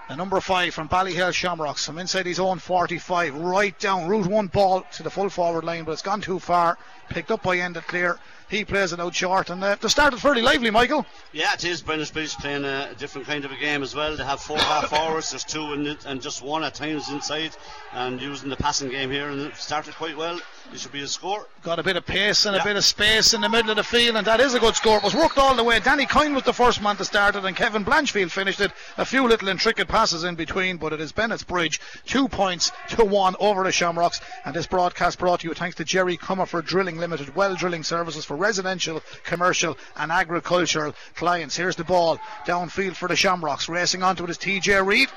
The 0.10 0.16
number 0.16 0.40
five 0.40 0.76
from 0.76 0.88
Ballyhale 0.88 1.34
Shamrocks 1.34 1.88
from 1.88 1.98
inside 1.98 2.28
his 2.28 2.40
own 2.40 2.60
45, 2.60 3.34
right 3.34 3.78
down, 3.80 4.08
route 4.08 4.28
one 4.28 4.46
ball 4.46 4.86
to 4.94 5.02
the 5.02 5.10
full 5.10 5.28
forward 5.28 5.64
line, 5.64 5.84
but 5.84 5.94
it's 5.94 6.04
gone 6.04 6.22
too 6.22 6.38
far. 6.38 6.78
Picked 7.10 7.32
up 7.32 7.42
by 7.42 7.58
Enda 7.58 7.82
Cleere. 7.82 8.20
He 8.48 8.64
plays 8.64 8.94
it 8.94 9.00
out 9.00 9.16
short, 9.16 9.50
and 9.50 9.64
uh, 9.64 9.76
they 9.82 9.88
started 9.88 10.20
fairly 10.20 10.44
lively, 10.44 10.70
Michael. 10.70 11.04
Yeah, 11.34 11.52
it 11.56 11.64
is. 11.64 11.82
Bennettsbridge 11.82 12.38
playing 12.38 12.64
a 12.64 12.94
different 12.94 13.26
kind 13.26 13.44
of 13.44 13.52
a 13.52 13.58
game 13.58 13.82
as 13.82 13.96
well. 13.96 14.16
They 14.16 14.24
have 14.24 14.40
four 14.40 14.60
half 14.60 14.90
forwards, 14.90 15.32
there's 15.32 15.44
two 15.44 15.74
in 15.74 15.88
it, 15.88 16.06
and 16.06 16.22
just 16.22 16.44
one 16.44 16.64
at 16.64 16.76
times 16.76 17.10
inside, 17.10 17.58
and 17.92 18.22
using 18.22 18.50
the 18.50 18.56
passing 18.56 18.90
game 18.90 19.10
here, 19.10 19.30
and 19.30 19.42
it 19.42 19.56
started 19.56 19.96
quite 19.96 20.16
well. 20.16 20.40
It 20.74 20.82
should 20.82 20.92
be 20.92 21.02
a 21.02 21.08
score. 21.08 21.48
Got 21.64 21.80
a 21.80 21.84
bit 21.84 21.96
of 21.96 22.06
pace 22.06 22.46
and 22.46 22.56
yeah. 22.56 22.62
a 22.62 22.66
bit 22.66 22.76
of 22.76 22.84
space 22.84 23.34
in 23.34 23.42
the 23.42 23.50
middle 23.50 23.72
of 23.72 23.78
the 23.78 23.84
field, 23.84 24.18
and 24.18 24.28
that 24.28 24.40
is 24.40 24.54
a 24.54 24.60
good 24.60 24.76
score. 24.76 24.98
It 24.98 25.04
was 25.04 25.16
worked 25.16 25.38
all 25.38 25.56
the 25.56 25.64
way. 25.64 25.80
Danny 25.80 26.06
Coyne 26.06 26.34
was 26.34 26.44
the 26.44 26.54
first 26.54 26.82
man 26.82 26.98
to 26.98 27.06
start 27.06 27.36
it, 27.36 27.46
and 27.46 27.56
Kevin 27.56 27.86
Blanchfield 27.86 28.32
finished 28.32 28.60
it. 28.60 28.72
A 28.98 29.06
few 29.06 29.28
little 29.28 29.48
intricate 29.48 29.88
passes 29.88 30.24
in 30.24 30.36
between, 30.36 30.78
but 30.78 30.94
it 30.94 31.00
is 31.00 31.12
Bennett's 31.12 31.44
Bridge, 31.44 31.80
two 32.06 32.28
points 32.28 32.72
to 32.90 33.06
one 33.06 33.36
over 33.40 33.64
the 33.64 33.72
Shamrocks. 33.72 34.20
And 34.46 34.54
this 34.54 34.68
broadcast 34.68 35.20
brought 35.20 35.40
to 35.40 35.48
you 35.48 35.54
thanks 35.54 35.78
to 35.78 35.86
Jerry 35.86 36.18
Comerford 36.18 36.66
Drilling 36.66 36.98
Limited, 36.98 37.36
well 37.36 37.56
drilling 37.56 37.84
services 37.84 38.26
for 38.26 38.36
residential, 38.36 39.02
commercial, 39.24 39.78
and 39.96 40.12
agricultural 40.12 40.94
clients. 41.16 41.56
Here's 41.56 41.78
the 41.78 41.86
ball 41.86 42.20
downfield 42.46 42.96
for 42.96 43.08
the 43.08 43.16
Shamrocks. 43.16 43.70
Racing 43.70 44.04
onto 44.04 44.26
it 44.26 44.30
is 44.30 44.38
TJ 44.38 44.86
Reid. 44.86 45.10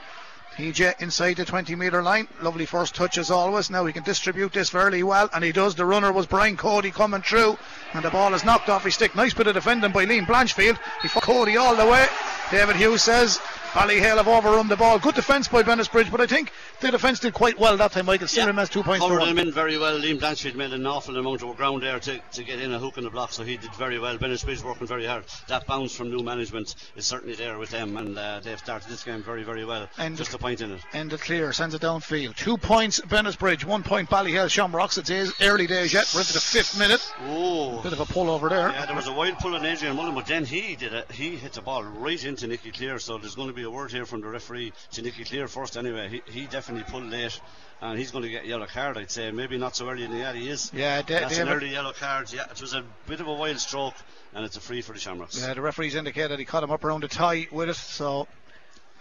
TJ 0.61 1.01
inside 1.01 1.39
the 1.39 1.45
20 1.47 1.75
metre 1.75 2.03
line. 2.03 2.29
Lovely 2.43 2.67
first 2.67 2.95
touch 2.95 3.17
as 3.17 3.31
always. 3.31 3.71
Now 3.71 3.87
he 3.87 3.95
can 3.95 4.03
distribute 4.03 4.53
this 4.53 4.69
fairly 4.69 5.03
well, 5.03 5.31
and 5.33 5.43
he 5.43 5.53
does. 5.53 5.75
The 5.75 5.87
runner 5.87 6.13
was 6.13 6.27
Brian 6.27 6.59
Cody 6.59 6.91
coming 6.91 7.23
through, 7.23 7.57
and 7.95 8.05
the 8.05 8.11
ball 8.11 8.35
is 8.35 8.45
knocked 8.45 8.69
off 8.69 8.85
his 8.85 8.95
stick. 8.95 9.15
Nice 9.15 9.35
bit 9.35 9.47
of 9.47 9.55
defending 9.55 9.93
by 9.93 10.07
Liam 10.07 10.27
Blanchfield. 10.27 10.79
He 11.03 11.09
fought 11.09 11.23
Cody 11.23 11.57
all 11.57 11.77
the 11.77 11.87
way. 11.87 12.07
David 12.51 12.77
Hughes 12.77 13.03
says 13.03 13.41
Ballyhale 13.73 14.17
have 14.17 14.27
overrun 14.27 14.67
the 14.67 14.77
ball. 14.77 14.99
Good 14.99 15.15
defence 15.15 15.47
by 15.47 15.63
Bennettsbridge, 15.63 16.11
but 16.11 16.21
I 16.21 16.27
think 16.27 16.51
the 16.81 16.91
defence 16.91 17.21
did 17.21 17.35
quite 17.35 17.57
well 17.57 17.77
that 17.77 17.93
time, 17.93 18.07
Michael. 18.07 18.27
Still 18.27 18.53
yeah. 18.53 18.65
two 18.65 18.83
points 18.83 19.07
Covered 19.07 19.23
him 19.23 19.39
in 19.39 19.53
very 19.53 19.79
well. 19.79 19.97
Liam 19.97 20.19
Blanchfield 20.19 20.57
made 20.57 20.73
an 20.73 20.85
awful 20.85 21.17
amount 21.17 21.45
of 21.45 21.57
ground 21.57 21.85
there 21.85 22.01
to, 22.01 22.19
to 22.33 22.43
get 22.43 22.61
in 22.61 22.73
a 22.73 22.81
hook 22.81 22.99
in 22.99 23.05
the 23.05 23.11
block, 23.11 23.33
so 23.33 23.45
he 23.45 23.57
did 23.57 23.73
very 23.77 24.01
well. 24.01 24.19
Bennettsbridge 24.19 24.65
working 24.65 24.89
very 24.89 25.07
hard. 25.07 25.25
That 25.47 25.69
bounce 25.69 25.95
from 25.95 26.11
new 26.11 26.21
management 26.21 26.75
is 26.97 27.07
certainly 27.07 27.37
there 27.37 27.59
with 27.59 27.71
them, 27.71 27.97
and 27.97 28.19
uh, 28.19 28.41
they've 28.43 28.59
started 28.59 28.89
this 28.89 29.05
game 29.05 29.23
very, 29.23 29.45
very 29.45 29.65
well. 29.65 29.89
And 29.99 30.17
Just 30.17 30.35
a 30.35 30.39
point 30.39 30.63
in 30.63 30.73
it. 30.73 30.81
And 30.93 31.13
it 31.13 31.21
clear, 31.21 31.53
sends 31.53 31.73
it 31.73 31.83
downfield. 31.83 32.35
Two 32.35 32.57
points 32.57 33.01
Bennettsbridge, 33.01 33.65
one 33.65 33.85
point 33.85 34.11
Ballyhale 34.11 34.51
Shamrocks. 34.51 34.99
It's 34.99 35.41
early 35.41 35.69
days 35.69 35.93
yet. 35.93 36.11
We're 36.13 36.23
into 36.23 36.33
the 36.33 36.41
fifth 36.41 36.77
minute. 36.77 37.09
Oh, 37.29 37.80
bit 37.83 37.93
of 37.93 38.01
a 38.01 38.07
pull 38.07 38.31
over 38.31 38.49
there. 38.49 38.71
Yeah, 38.71 38.87
there 38.87 38.97
was 38.97 39.07
a 39.07 39.13
wide 39.13 39.39
pull 39.39 39.55
on 39.55 39.65
Adrian 39.65 39.97
Mullen, 39.97 40.15
but 40.15 40.27
then 40.27 40.45
he 40.45 40.77
did 40.77 40.93
it. 40.93 41.11
He 41.11 41.37
hit 41.37 41.53
the 41.53 41.63
ball 41.63 41.83
right 41.83 42.23
into 42.25 42.47
Nicky 42.47 42.73
Cleere, 42.73 42.99
so 42.99 43.19
there's 43.19 43.35
going 43.35 43.49
to 43.49 43.55
be 43.55 43.63
a 43.63 43.71
word 43.71 43.91
here 43.91 44.07
from 44.07 44.21
the 44.21 44.29
referee 44.29 44.73
to 44.93 45.03
Nicky 45.03 45.25
Cleere 45.25 45.49
first. 45.49 45.77
Anyway, 45.77 46.09
he, 46.09 46.41
he 46.41 46.47
definitely 46.47 46.85
pulled 46.91 47.11
late 47.11 47.41
and 47.83 47.99
he's 47.99 48.11
going 48.11 48.25
to 48.25 48.31
get 48.31 48.45
a 48.45 48.47
yellow 48.47 48.67
card. 48.67 48.99
I'd 48.99 49.11
say 49.11 49.31
maybe 49.31 49.57
not 49.57 49.75
so 49.75 49.89
early 49.89 50.05
in 50.05 50.11
the 50.11 50.19
year. 50.19 50.33
He 50.33 50.49
is. 50.49 50.71
Yeah, 50.75 51.03
de- 51.03 51.15
that's 51.15 51.39
an 51.39 51.49
early 51.49 51.71
yellow 51.71 51.93
card. 51.93 52.33
Yeah, 52.33 52.51
it 52.51 52.61
was 52.61 52.75
a 52.75 52.85
bit 53.07 53.21
of 53.21 53.27
a 53.27 53.33
wild 53.35 53.59
stroke, 53.59 53.95
and 54.35 54.45
it's 54.45 54.57
a 54.57 54.61
free 54.61 54.83
for 54.83 54.93
the 54.93 54.99
Shamrocks. 54.99 55.41
Yeah, 55.41 55.55
the 55.55 55.61
referees 55.61 55.95
indicated 55.95 56.39
he 56.39 56.45
caught 56.45 56.63
him 56.63 56.71
up 56.71 56.85
around 56.85 57.03
the 57.03 57.09
tie 57.09 57.47
with 57.51 57.69
it, 57.69 57.77
so. 57.77 58.29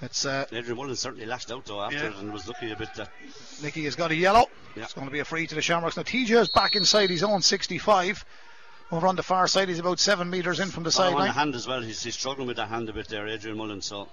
It's 0.02 0.26
uh, 0.26 0.46
Adrian 0.54 0.78
Mullen 0.78 0.96
certainly 0.96 1.26
lashed 1.26 1.52
out 1.52 1.66
though 1.66 1.82
after 1.82 1.98
yeah. 1.98 2.08
it 2.08 2.16
and 2.16 2.32
was 2.32 2.48
lucky 2.48 2.72
a 2.72 2.76
bit. 2.78 2.98
Uh, 2.98 3.06
Nicky 3.62 3.84
has 3.84 3.96
got 3.96 4.12
a 4.12 4.16
yellow. 4.16 4.46
Yeah. 4.74 4.84
It's 4.84 4.94
going 4.94 5.08
to 5.08 5.12
be 5.12 5.20
a 5.20 5.26
free 5.26 5.46
to 5.46 5.56
the 5.56 5.62
Shamrocks. 5.62 5.98
Now 5.98 6.04
TJ 6.04 6.40
is 6.40 6.48
back 6.48 6.78
inside 6.78 7.10
his 7.10 7.22
own 7.22 7.42
65. 7.42 8.24
Over 8.92 9.08
on 9.08 9.16
the 9.16 9.24
far 9.24 9.48
side, 9.48 9.70
he's 9.70 9.80
about 9.80 10.00
seven 10.00 10.30
metres 10.30 10.60
in 10.60 10.70
from 10.70 10.84
the 10.84 10.92
sideline. 10.92 11.22
On 11.22 11.28
the 11.28 11.34
hand 11.34 11.56
as 11.56 11.68
well. 11.68 11.82
He's, 11.82 12.02
he's 12.02 12.16
struggling 12.16 12.48
with 12.48 12.58
the 12.58 12.66
hand 12.66 12.90
a 12.90 12.94
bit 12.94 13.08
there, 13.08 13.28
Adrian 13.28 13.58
Mullen. 13.58 13.82
So 13.82 14.08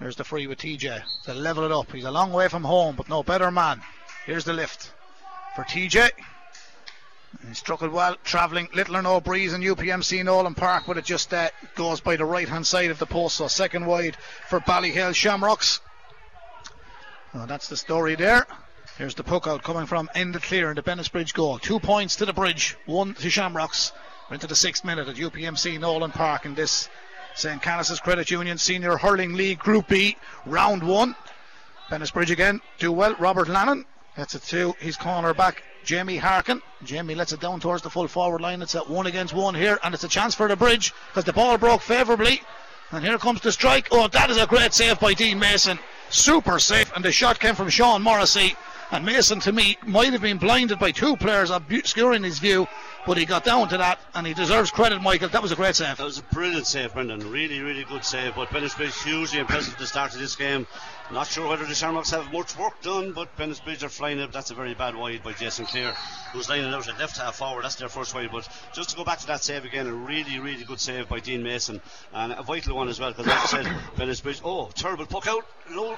there's 0.00 0.16
the 0.16 0.24
free 0.24 0.46
with 0.46 0.58
TJ 0.58 1.02
to 1.24 1.34
level 1.34 1.64
it 1.64 1.72
up. 1.72 1.90
He's 1.90 2.04
a 2.04 2.10
long 2.10 2.32
way 2.32 2.48
from 2.48 2.62
home, 2.62 2.94
but 2.94 3.08
no 3.08 3.22
better 3.22 3.50
man. 3.50 3.80
Here's 4.26 4.44
the 4.44 4.52
lift 4.52 4.92
for 5.56 5.64
TJ. 5.64 6.10
He 7.48 7.54
struck 7.54 7.82
it 7.82 7.90
well, 7.90 8.16
travelling 8.22 8.68
little 8.74 8.96
or 8.96 9.02
no 9.02 9.20
breeze 9.20 9.52
in 9.52 9.60
UPMC 9.60 10.24
Nolan 10.24 10.54
Park, 10.54 10.84
but 10.86 10.96
it 10.96 11.04
just 11.04 11.34
uh, 11.34 11.50
goes 11.74 12.00
by 12.00 12.14
the 12.14 12.24
right 12.24 12.48
hand 12.48 12.66
side 12.66 12.90
of 12.90 13.00
the 13.00 13.06
post. 13.06 13.36
So 13.36 13.48
second 13.48 13.86
wide 13.86 14.16
for 14.48 14.60
Ballyhale 14.60 15.14
Shamrocks. 15.14 15.80
Well, 17.34 17.48
that's 17.48 17.68
the 17.68 17.76
story 17.76 18.14
there. 18.14 18.46
Here's 18.96 19.16
the 19.16 19.24
poke 19.24 19.48
out 19.48 19.64
coming 19.64 19.86
from 19.86 20.08
the 20.14 20.38
clear 20.40 20.70
in 20.70 20.76
the 20.76 20.82
Bennettsbridge 20.82 21.34
goal. 21.34 21.58
Two 21.58 21.80
points 21.80 22.14
to 22.16 22.26
the 22.26 22.32
bridge, 22.32 22.76
one 22.86 23.14
to 23.14 23.28
Shamrocks. 23.28 23.90
We're 24.30 24.34
into 24.34 24.46
the 24.46 24.54
sixth 24.54 24.84
minute 24.84 25.08
at 25.08 25.16
UPMC 25.16 25.80
Nolan 25.80 26.12
Park 26.12 26.46
in 26.46 26.54
this 26.54 26.88
St. 27.34 27.60
Canice's 27.60 27.98
Credit 27.98 28.30
Union 28.30 28.56
Senior 28.56 28.96
Hurling 28.96 29.32
League 29.32 29.58
Group 29.58 29.88
B, 29.88 30.16
round 30.46 30.86
one. 30.86 31.16
Bennettsbridge 31.90 32.30
again, 32.30 32.60
do 32.78 32.92
well. 32.92 33.16
Robert 33.18 33.48
Lannon 33.48 33.84
gets 34.16 34.36
it 34.36 34.44
to 34.44 34.76
his 34.78 34.96
corner 34.96 35.34
back, 35.34 35.64
Jamie 35.82 36.18
Harkin. 36.18 36.62
Jamie 36.84 37.16
lets 37.16 37.32
it 37.32 37.40
down 37.40 37.58
towards 37.58 37.82
the 37.82 37.90
full 37.90 38.06
forward 38.06 38.42
line. 38.42 38.62
It's 38.62 38.76
at 38.76 38.88
one 38.88 39.08
against 39.08 39.34
one 39.34 39.56
here, 39.56 39.76
and 39.82 39.92
it's 39.92 40.04
a 40.04 40.08
chance 40.08 40.36
for 40.36 40.46
the 40.46 40.54
bridge 40.54 40.94
because 41.08 41.24
the 41.24 41.32
ball 41.32 41.58
broke 41.58 41.80
favourably. 41.80 42.42
And 42.92 43.04
here 43.04 43.18
comes 43.18 43.40
the 43.40 43.50
strike. 43.50 43.88
Oh, 43.90 44.06
that 44.06 44.30
is 44.30 44.36
a 44.36 44.46
great 44.46 44.72
save 44.72 45.00
by 45.00 45.14
Dean 45.14 45.40
Mason. 45.40 45.80
Super 46.10 46.60
safe, 46.60 46.92
and 46.94 47.04
the 47.04 47.10
shot 47.10 47.40
came 47.40 47.56
from 47.56 47.70
Sean 47.70 48.00
Morrissey. 48.00 48.54
And 48.94 49.04
Mason, 49.04 49.40
to 49.40 49.50
me, 49.50 49.76
might 49.84 50.12
have 50.12 50.22
been 50.22 50.38
blinded 50.38 50.78
by 50.78 50.92
two 50.92 51.16
players 51.16 51.50
obscuring 51.50 52.22
his 52.22 52.38
view, 52.38 52.68
but 53.04 53.16
he 53.16 53.24
got 53.24 53.42
down 53.42 53.68
to 53.70 53.76
that, 53.76 53.98
and 54.14 54.24
he 54.24 54.34
deserves 54.34 54.70
credit, 54.70 55.02
Michael. 55.02 55.28
That 55.30 55.42
was 55.42 55.50
a 55.50 55.56
great 55.56 55.74
save. 55.74 55.96
That 55.96 56.04
was 56.04 56.18
a 56.18 56.22
brilliant 56.22 56.68
save, 56.68 56.94
Brendan. 56.94 57.28
Really, 57.28 57.58
really 57.58 57.82
good 57.82 58.04
save. 58.04 58.36
But 58.36 58.50
Bennettsbridge 58.50 59.02
hugely 59.02 59.40
impressive 59.40 59.76
the 59.78 59.86
start 59.88 60.14
of 60.14 60.20
this 60.20 60.36
game. 60.36 60.68
Not 61.10 61.26
sure 61.26 61.48
whether 61.48 61.64
the 61.64 61.74
Shamrocks 61.74 62.12
have 62.12 62.32
much 62.32 62.56
work 62.56 62.80
done, 62.82 63.10
but 63.10 63.36
Bennettsbridge 63.36 63.82
are 63.82 63.88
flying 63.88 64.20
up. 64.20 64.30
That's 64.30 64.52
a 64.52 64.54
very 64.54 64.74
bad 64.74 64.94
wide 64.94 65.24
by 65.24 65.32
Jason 65.32 65.66
Cleere, 65.66 65.92
who's 66.32 66.48
lining 66.48 66.72
out 66.72 66.86
at 66.86 66.96
left 66.96 67.16
half 67.16 67.34
forward. 67.34 67.64
That's 67.64 67.74
their 67.74 67.88
first 67.88 68.14
wide. 68.14 68.30
But 68.30 68.48
just 68.72 68.90
to 68.90 68.96
go 68.96 69.02
back 69.02 69.18
to 69.18 69.26
that 69.26 69.42
save 69.42 69.64
again, 69.64 69.88
a 69.88 69.92
really, 69.92 70.38
really 70.38 70.62
good 70.62 70.78
save 70.78 71.08
by 71.08 71.18
Dean 71.18 71.42
Mason, 71.42 71.80
and 72.12 72.32
a 72.32 72.44
vital 72.44 72.76
one 72.76 72.88
as 72.88 73.00
well, 73.00 73.10
because 73.10 73.26
like 73.26 73.42
I 73.42 73.46
said, 73.46 73.66
Bennettsbridge, 73.96 74.42
oh, 74.44 74.70
terrible 74.72 75.06
puck 75.06 75.26
out. 75.26 75.44
Low, 75.72 75.96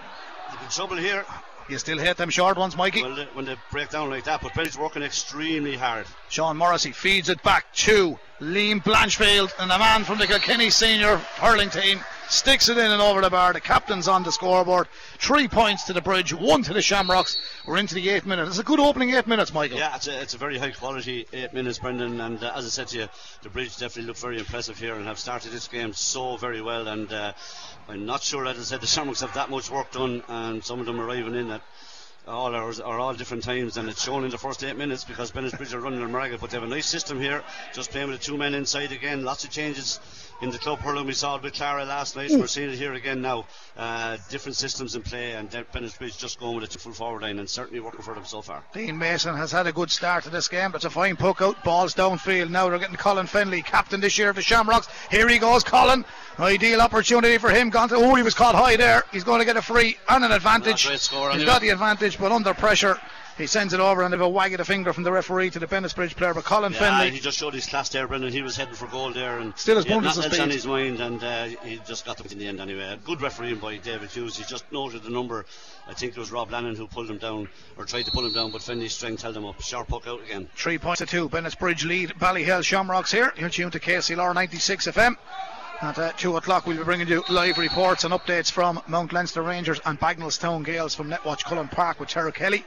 trouble 0.71 0.97
here. 0.97 1.27
You 1.69 1.79
still 1.79 1.99
hit 1.99 2.17
them 2.17 2.31
short 2.31 2.57
ones, 2.57 2.77
Mikey? 2.77 3.03
Well, 3.03 3.27
when 3.35 3.45
they 3.45 3.57
break 3.73 3.91
down 3.91 4.09
like 4.09 4.25
that, 4.25 4.41
but 4.41 4.55
Ben's 4.55 4.79
working 4.79 5.03
extremely 5.03 5.77
hard. 5.77 6.07
Sean 6.29 6.57
Morrissey 6.57 6.93
feeds 6.93 7.29
it 7.29 7.43
back 7.43 7.73
to 7.75 8.19
Liam 8.41 8.83
Blanchfield, 8.83 9.53
and 9.59 9.71
the 9.71 9.79
man 9.79 10.05
from 10.05 10.19
the 10.19 10.27
Kilkenny 10.27 10.71
senior 10.71 11.17
hurling 11.17 11.71
team 11.71 12.01
sticks 12.29 12.69
it 12.69 12.79
in 12.79 12.91
and 12.91 13.01
over 13.01 13.21
the 13.21 13.31
bar. 13.31 13.53
The 13.53 13.61
captain's 13.61 14.09
on 14.09 14.23
the 14.23 14.33
scoreboard. 14.33 14.89
Three 15.19 15.49
points 15.49 15.85
to 15.85 15.93
the 15.93 16.01
bridge, 16.01 16.33
one 16.33 16.63
to 16.65 16.73
the 16.73 16.83
Shamrocks. 16.83 17.39
We're 17.67 17.79
into 17.79 17.95
the 17.95 18.09
eighth 18.09 18.27
minute. 18.27 18.49
It's 18.49 18.59
a 18.59 18.63
good 18.63 18.81
opening 18.81 19.11
eight 19.15 19.27
minutes, 19.27 19.53
Michael. 19.53 19.79
Yeah, 19.79 19.97
it's 19.97 20.07
a, 20.07 20.21
it's 20.21 20.35
a 20.35 20.39
very 20.39 20.59
high 20.59 20.71
quality 20.71 21.27
eight 21.33 21.53
minutes, 21.53 21.79
Brendan. 21.79 22.21
And 22.21 22.43
uh, 22.43 22.53
as 22.55 22.65
I 22.65 22.69
said 22.69 22.89
to 22.89 22.99
you, 22.99 23.09
the 23.43 23.49
bridge 23.49 23.77
definitely 23.77 24.09
look 24.09 24.17
very 24.17 24.39
impressive 24.39 24.79
here 24.79 24.95
and 24.95 25.07
have 25.07 25.19
started 25.19 25.53
this 25.53 25.69
game 25.69 25.93
so 25.93 26.37
very 26.37 26.63
well. 26.63 26.89
And 26.89 27.13
uh, 27.13 27.33
I'm 27.89 28.07
not 28.07 28.23
sure, 28.23 28.47
as 28.47 28.59
I 28.59 28.63
said, 28.63 28.81
the 28.81 28.87
Shamrocks 28.87 29.21
have 29.21 29.35
that 29.35 29.51
much 29.51 29.71
work 29.71 29.93
done, 29.93 30.23
and 30.29 30.65
some 30.65 30.81
of 30.81 30.87
them 30.87 31.01
arriving 31.01 31.35
in 31.35 31.51
at 31.51 31.63
all 32.27 32.55
are, 32.55 32.73
are 32.85 32.99
all 32.99 33.15
different 33.15 33.43
times, 33.43 33.77
and 33.77 33.89
it's 33.89 34.05
shown 34.05 34.25
in 34.25 34.31
the 34.31 34.39
first 34.39 34.63
eight 34.63 34.77
minutes 34.77 35.05
because 35.05 35.33
Bennettsbridge 35.33 35.73
are 35.73 35.81
running 35.81 36.03
a 36.03 36.09
miracle. 36.09 36.39
But 36.41 36.51
they 36.51 36.57
have 36.57 36.65
a 36.65 36.71
nice 36.71 36.87
system 36.87 37.21
here, 37.21 37.43
just 37.73 37.91
playing 37.91 38.09
with 38.09 38.21
the 38.21 38.25
two 38.25 38.37
men 38.37 38.55
inside 38.55 38.93
again. 38.93 39.25
Lots 39.25 39.45
of 39.45 39.51
changes 39.51 40.01
in 40.43 40.51
the 40.51 40.59
club 40.59 40.81
hurling 40.81 41.07
we 41.07 41.15
saw 41.15 41.37
it 41.37 41.43
with 41.43 41.55
Clara 41.55 41.85
last 41.85 42.15
night. 42.15 42.31
We're 42.31 42.47
seeing 42.47 42.71
it 42.71 42.77
here 42.77 42.93
again 42.93 43.23
now. 43.23 43.47
Uh, 43.77 44.19
different 44.29 44.57
systems 44.57 44.95
in 44.95 45.03
play, 45.03 45.33
and 45.33 45.51
Bennettsbridge 45.51 46.19
just 46.19 46.39
going 46.39 46.57
with 46.57 46.75
a 46.75 46.79
full 46.79 46.93
forward 46.93 47.23
line 47.23 47.39
and 47.39 47.49
certainly 47.49 47.81
working 47.81 48.03
for 48.03 48.15
them 48.15 48.25
so 48.25 48.43
far. 48.43 48.63
Dean 48.75 48.99
Mason 48.99 49.35
has 49.35 49.53
had 49.53 49.67
a 49.67 49.73
good 49.73 49.91
start 49.91 50.25
to 50.25 50.31
this 50.31 50.49
game. 50.49 50.73
But 50.73 50.77
it's 50.77 50.85
a 50.85 50.91
fine 50.91 51.17
poke 51.17 51.43
out, 51.43 51.63
balls 51.65 51.95
downfield. 51.95 52.51
Now 52.51 52.69
they're 52.69 52.79
getting 52.79 52.97
Colin 52.97 53.27
Fennelly, 53.27 53.65
captain 53.65 54.01
this 54.01 54.19
year 54.19 54.31
of 54.31 54.37
the 54.37 54.43
Shamrocks. 54.43 54.89
Here 55.11 55.29
he 55.29 55.39
goes, 55.39 55.63
Colin. 55.63 56.05
Ideal 56.39 56.83
opportunity 56.83 57.39
for 57.39 57.51
him. 57.51 57.71
Gone 57.71 57.89
to, 57.89 57.95
oh, 57.97 58.15
he 58.15 58.23
was 58.23 58.35
caught 58.35 58.55
high 58.55 58.77
there. 58.77 59.05
He's 59.11 59.25
going 59.25 59.39
to 59.39 59.47
get 59.47 59.57
a 59.57 59.63
free 59.63 59.97
and 60.09 60.23
an 60.25 60.33
advantage. 60.33 60.87
He's 60.87 61.09
got 61.09 61.61
the 61.63 61.71
advantage, 61.71 62.16
but 62.19 62.33
under 62.33 62.55
pressure 62.55 62.99
He 63.39 63.47
sends 63.47 63.75
it 63.75 63.81
over 63.81 64.03
and 64.03 64.11
they 64.11 64.17
have 64.17 64.25
a 64.25 64.29
wag 64.31 64.55
of 64.55 64.59
the 64.59 64.65
finger 64.65 64.95
from 64.95 65.05
the 65.05 65.13
referee 65.13 65.51
to 65.51 65.59
the 65.59 65.67
Bennettsbridge 65.67 66.17
player, 66.17 66.33
but 66.33 66.45
Colin 66.45 66.73
yeah, 66.73 66.79
Fennelly. 66.79 67.11
he 67.11 67.21
just 67.21 67.37
showed 67.37 67.53
his 67.53 67.67
class 67.67 67.91
there, 67.91 68.09
Brendan. 68.09 68.33
He 68.33 68.41
was 68.41 68.57
heading 68.57 68.73
for 68.73 68.87
goal 68.87 69.13
there, 69.13 69.39
and 69.39 69.53
Still 69.59 69.77
has 69.77 69.85
he 69.85 69.93
had 69.93 70.03
bunches 70.03 70.17
of 70.17 70.25
nothing 70.25 70.41
on 70.41 70.51
his 70.51 70.67
mind, 70.67 71.01
and 71.01 71.23
uh, 71.23 71.45
he 71.63 71.79
just 71.87 72.07
got 72.07 72.17
them 72.17 72.27
in 72.31 72.39
the 72.39 72.47
end 72.47 72.61
anyway. 72.61 72.99
Good 73.05 73.21
refereeing 73.21 73.59
by 73.59 73.77
David 73.77 74.11
Hughes. 74.11 74.39
He 74.39 74.45
just 74.45 74.65
noted 74.73 75.03
the 75.03 75.11
number. 75.11 75.45
I 75.87 75.93
think 75.93 76.17
it 76.17 76.19
was 76.19 76.33
Rob 76.33 76.51
Lannon 76.51 76.77
who 76.77 76.87
pulled 76.87 77.11
him 77.11 77.19
down 77.19 77.51
or 77.77 77.85
tried 77.85 78.07
to 78.07 78.11
pull 78.11 78.25
him 78.25 78.33
down, 78.33 78.53
but 78.53 78.63
Fennelly's 78.63 78.95
strength 78.95 79.21
held 79.21 79.37
him 79.37 79.45
up. 79.45 79.61
Sharp 79.61 79.89
puck 79.89 80.07
out 80.07 80.23
again. 80.25 80.49
Three 80.57 80.79
points 80.79 81.01
to 81.01 81.07
two. 81.07 81.29
Bennettsbridge 81.29 81.85
lead. 81.85 82.15
Ballyhale 82.19 82.65
Shamrocks 82.65 83.13
here. 83.13 83.35
You're 83.37 83.51
tuned 83.51 83.73
to 83.73 83.81
KCLR 83.81 84.35
96 84.35 84.87
FM. 84.87 85.15
At 85.83 85.99
uh, 85.99 86.13
2 86.13 86.39
o'clock, 86.39 86.67
we'll 86.67 86.79
be 86.79 86.85
bringing 86.85 87.07
you 87.07 87.23
live 87.29 87.59
reports 87.59 88.05
and 88.05 88.15
updates 88.15 88.51
from 88.51 88.81
Mount 88.87 89.13
Leinster 89.13 89.43
Rangers 89.43 89.79
and 89.85 90.01
Bagnallstown 90.01 90.65
Gales 90.65 90.95
from 90.95 91.11
Netwatch 91.11 91.45
Cullen 91.45 91.69
Park 91.69 92.01
with 92.01 92.09
Tara 92.09 92.33
Kelly. 92.33 92.65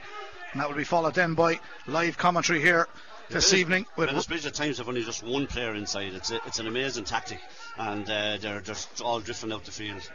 And 0.52 0.60
that 0.60 0.68
will 0.68 0.76
be 0.76 0.84
followed 0.84 1.14
then 1.14 1.34
by 1.34 1.58
live 1.88 2.16
commentary 2.16 2.60
here 2.60 2.86
this 3.28 3.52
evening. 3.52 3.86
With 3.96 4.10
Bennettsbridge 4.10 4.46
at 4.46 4.54
times 4.54 4.78
have 4.78 4.88
only 4.88 5.02
just 5.02 5.24
one 5.24 5.48
player 5.48 5.74
inside. 5.74 6.14
It's 6.14 6.30
a, 6.30 6.40
it's 6.46 6.60
an 6.60 6.68
amazing 6.68 7.04
tactic, 7.04 7.40
and 7.76 8.08
uh, 8.08 8.36
they're 8.40 8.60
just 8.60 9.00
all 9.00 9.18
drifting 9.18 9.52
out 9.52 9.64
the 9.64 9.72
field. 9.72 10.08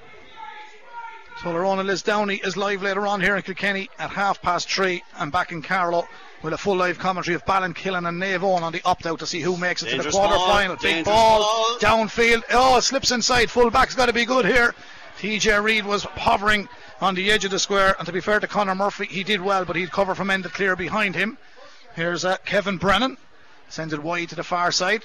So 1.42 1.50
Lorona 1.50 1.84
Lisdowney 1.84 2.46
is 2.46 2.56
live 2.56 2.82
later 2.82 3.06
on 3.06 3.20
here 3.20 3.36
in 3.36 3.42
Kilkenny 3.42 3.90
at 4.00 4.10
half 4.10 4.42
past 4.42 4.72
three 4.72 5.04
and 5.18 5.32
back 5.32 5.52
in 5.52 5.62
Carlow 5.62 6.08
with 6.42 6.54
a 6.54 6.58
full 6.58 6.78
live 6.78 6.98
commentary 6.98 7.36
of 7.36 7.46
Ballinkillen 7.46 8.08
and 8.08 8.22
Naomh 8.22 8.40
Eoin 8.40 8.62
on 8.62 8.72
the 8.72 8.82
opt 8.86 9.06
out 9.06 9.20
to 9.20 9.28
see 9.28 9.42
who 9.42 9.58
makes 9.58 9.84
it 9.84 9.88
Dangerous 9.88 10.16
to 10.16 10.22
the 10.22 10.28
quarter 10.28 10.36
ball, 10.38 10.48
final. 10.48 10.76
Big 10.78 10.82
dangerous 10.82 11.08
ball, 11.08 11.40
ball. 11.42 11.78
downfield. 11.80 12.44
Oh, 12.52 12.78
it 12.78 12.84
slips 12.84 13.12
inside. 13.12 13.52
Full 13.52 13.70
back's 13.70 13.96
got 13.96 14.06
to 14.06 14.14
be 14.14 14.24
good 14.24 14.46
here. 14.46 14.74
TJ 15.20 15.62
Reid 15.62 15.86
was 15.86 16.04
hovering 16.04 16.70
on 17.02 17.16
the 17.16 17.30
edge 17.32 17.44
of 17.44 17.52
the 17.52 17.60
square, 17.60 17.96
and 17.98 18.06
to 18.06 18.14
be 18.14 18.22
fair 18.22 18.40
to 18.40 18.48
Conor 18.48 18.76
Murphy, 18.76 19.06
he 19.06 19.24
did 19.24 19.42
well, 19.42 19.66
but 19.66 19.76
he'd 19.76 19.92
cover 19.92 20.16
from 20.16 20.30
end 20.30 20.44
to 20.44 20.50
clear 20.50 20.76
behind 20.76 21.16
him. 21.16 21.38
Here's 21.96 22.24
uh, 22.24 22.38
Kevin 22.46 22.78
Brennan, 22.78 23.18
sends 23.68 23.94
it 23.94 24.02
wide 24.02 24.30
to 24.30 24.36
the 24.36 24.44
far 24.44 24.72
side. 24.72 25.04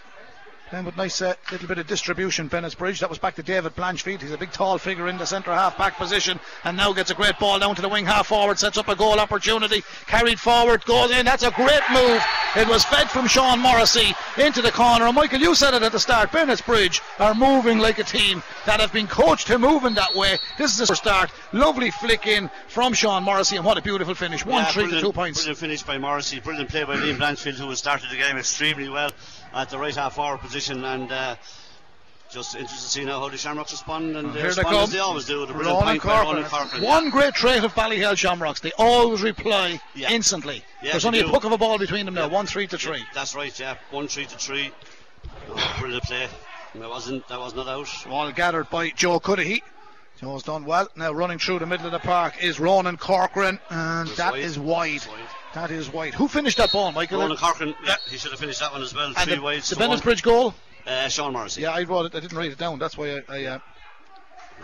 Then 0.71 0.85
with 0.85 0.97
nice 0.97 1.21
uh, 1.21 1.35
little 1.51 1.67
bit 1.67 1.79
of 1.79 1.89
distribution, 1.89 2.49
Bennettsbridge. 2.49 3.01
That 3.01 3.11
was 3.11 3.19
back 3.19 3.35
to 3.37 3.43
David 3.43 3.75
Blanchfield. 3.75 4.21
He's 4.23 4.31
a 4.31 4.39
big 4.39 4.53
tall 4.53 4.79
figure 4.79 5.09
in 5.09 5.19
the 5.19 5.27
centre 5.27 5.53
half 5.53 5.77
back 5.77 5.97
position 5.97 6.39
and 6.63 6.77
now 6.77 6.93
gets 6.93 7.11
a 7.11 7.15
great 7.15 7.39
ball 7.41 7.59
down 7.59 7.75
to 7.75 7.83
the 7.83 7.89
wing 7.89 8.07
half 8.07 8.29
forward, 8.29 8.57
sets 8.57 8.79
up 8.79 8.87
a 8.87 8.95
goal 8.95 9.19
opportunity. 9.19 9.83
Carried 10.07 10.39
forward, 10.39 10.85
goes 10.85 11.11
in. 11.11 11.27
That's 11.27 11.43
a 11.43 11.51
great 11.51 11.83
move. 11.93 12.23
It 12.57 12.69
was 12.69 12.85
fed 12.85 13.11
from 13.11 13.27
Sean 13.27 13.59
Morrissey 13.59 14.15
into 14.39 14.63
the 14.63 14.71
corner. 14.71 15.07
And 15.07 15.17
Michael, 15.17 15.41
you 15.41 15.57
said 15.57 15.75
it 15.75 15.83
at 15.83 15.91
the 15.91 15.99
start. 15.99 16.31
Bennettsbridge 16.31 17.01
are 17.19 17.35
moving 17.35 17.79
like 17.79 17.99
a 17.99 18.05
team 18.05 18.41
that 18.65 18.79
have 18.79 18.93
been 18.93 19.09
coached 19.09 19.49
to 19.49 19.59
move 19.59 19.85
in 19.85 19.95
that 19.95 20.15
way. 20.15 20.39
This 20.57 20.79
is 20.79 20.89
a 20.89 20.95
start. 20.95 21.33
Lovely 21.53 21.91
flick 21.91 22.29
in 22.29 22.49
from 22.69 22.93
Sean 22.93 23.25
Morrissey, 23.25 23.57
and 23.57 23.65
what 23.65 23.77
a 23.77 23.83
beautiful 23.83 24.15
finish. 24.15 24.47
One, 24.47 24.63
Yeah, 24.63 24.71
three 24.71 24.91
to 24.91 25.01
two 25.01 25.13
points. 25.13 25.41
Brilliant 25.41 25.59
finish 25.59 25.83
by 25.83 25.99
Morrissey. 25.99 26.39
Brilliant 26.39 26.71
play 26.71 26.85
by 26.85 26.95
Liam 26.95 27.17
Blanchfield, 27.17 27.55
who 27.55 27.69
has 27.71 27.79
started 27.81 28.09
the 28.11 28.17
game 28.17 28.37
extremely 28.37 28.89
well 28.89 29.11
at 29.53 29.71
the 29.71 29.79
right 29.79 29.95
half 29.95 30.15
forward 30.15 30.41
position. 30.41 30.85
And 30.85 31.11
uh, 31.11 31.37
just 32.31 32.55
interested 32.55 32.85
to 32.85 32.91
see 32.91 33.05
now 33.05 33.21
how 33.21 33.29
the 33.29 33.37
Shamrocks 33.37 33.73
respond. 33.73 34.17
And 34.17 34.33
they 34.33 34.41
Here 34.41 34.53
they 34.55 34.63
as 34.63 34.91
they 34.93 34.99
always 35.01 35.25
do. 35.27 35.47
The 35.47 35.53
Ronan 35.55 35.83
point 35.83 36.03
by 36.05 36.21
Ronan 36.23 36.45
Corcoran. 36.45 36.71
Corcoran. 36.71 36.83
One 36.85 37.11
great 37.11 37.35
trait 37.35 37.65
of 37.65 37.75
Ballyhale 37.75 38.17
Shamrocks. 38.17 38.61
They 38.61 38.73
always 38.79 39.23
reply 39.23 39.81
Yeah. 39.95 40.11
instantly. 40.11 40.63
Yeah, 40.83 40.93
There's 40.93 41.05
only 41.05 41.21
a 41.21 41.25
do. 41.25 41.31
puck 41.31 41.45
of 41.45 41.53
a 41.53 41.59
ball 41.59 41.79
between 41.79 42.07
them 42.07 42.15
now. 42.15 42.29
One, 42.29 42.47
three 42.47 42.67
to 42.69 42.79
three. 42.79 43.05
That's 43.15 43.35
right, 43.35 43.59
yeah. 43.59 43.75
One 43.91 44.07
three 44.09 44.27
to 44.27 44.39
three. 44.39 44.71
Oh, 45.51 45.77
brilliant 45.81 46.05
play. 46.05 46.29
That 46.77 46.89
wasn't 46.89 47.27
that 47.29 47.41
was 47.41 47.53
not 47.55 47.67
out. 47.67 47.89
All 48.09 48.31
gathered 48.31 48.71
by 48.71 48.91
Joe 48.91 49.19
Cuddihy. 49.19 49.63
Joe's 50.21 50.43
done 50.45 50.65
well. 50.67 50.87
Now 50.97 51.13
running 51.13 51.39
through 51.39 51.59
the 51.61 51.67
middle 51.67 51.87
of 51.87 51.93
the 51.93 51.99
park 51.99 52.35
is 52.45 52.61
Ronan 52.61 52.97
Corcoran, 52.99 53.59
and 53.71 54.07
Just 54.07 54.19
that 54.19 54.33
wide. 54.35 54.41
is 54.43 54.57
wide. 54.59 55.01
That 55.55 55.71
is 55.71 55.93
White. 55.93 56.15
Who 56.15 56.29
finished 56.29 56.59
that 56.59 56.71
ball, 56.73 56.93
Michael? 56.93 57.21
Ronan 57.21 57.37
Corcoran, 57.37 57.75
yeah, 57.85 57.97
he 58.09 58.17
should 58.19 58.31
have 58.31 58.41
finished 58.41 58.61
that 58.61 58.73
one 58.73 58.83
as 58.83 58.95
well. 58.95 59.07
and 59.07 59.17
Three 59.17 59.35
the, 59.35 59.43
wides 59.43 59.69
the 59.71 59.77
to 59.77 59.87
one. 59.89 59.99
Bennettsbridge 59.99 60.23
goal. 60.23 60.55
Uh, 60.87 61.09
Sean 61.09 61.33
Morrissey. 61.33 61.63
Yeah, 61.63 61.73
I 61.73 61.83
wrote 61.83 62.07
it. 62.07 62.15
I 62.15 62.21
didn't 62.21 62.37
write 62.39 62.53
it 62.53 62.59
down. 62.59 62.79
That's 62.79 62.97
why 62.97 63.23
I. 63.29 63.37
I 63.37 63.45
uh, 63.47 63.59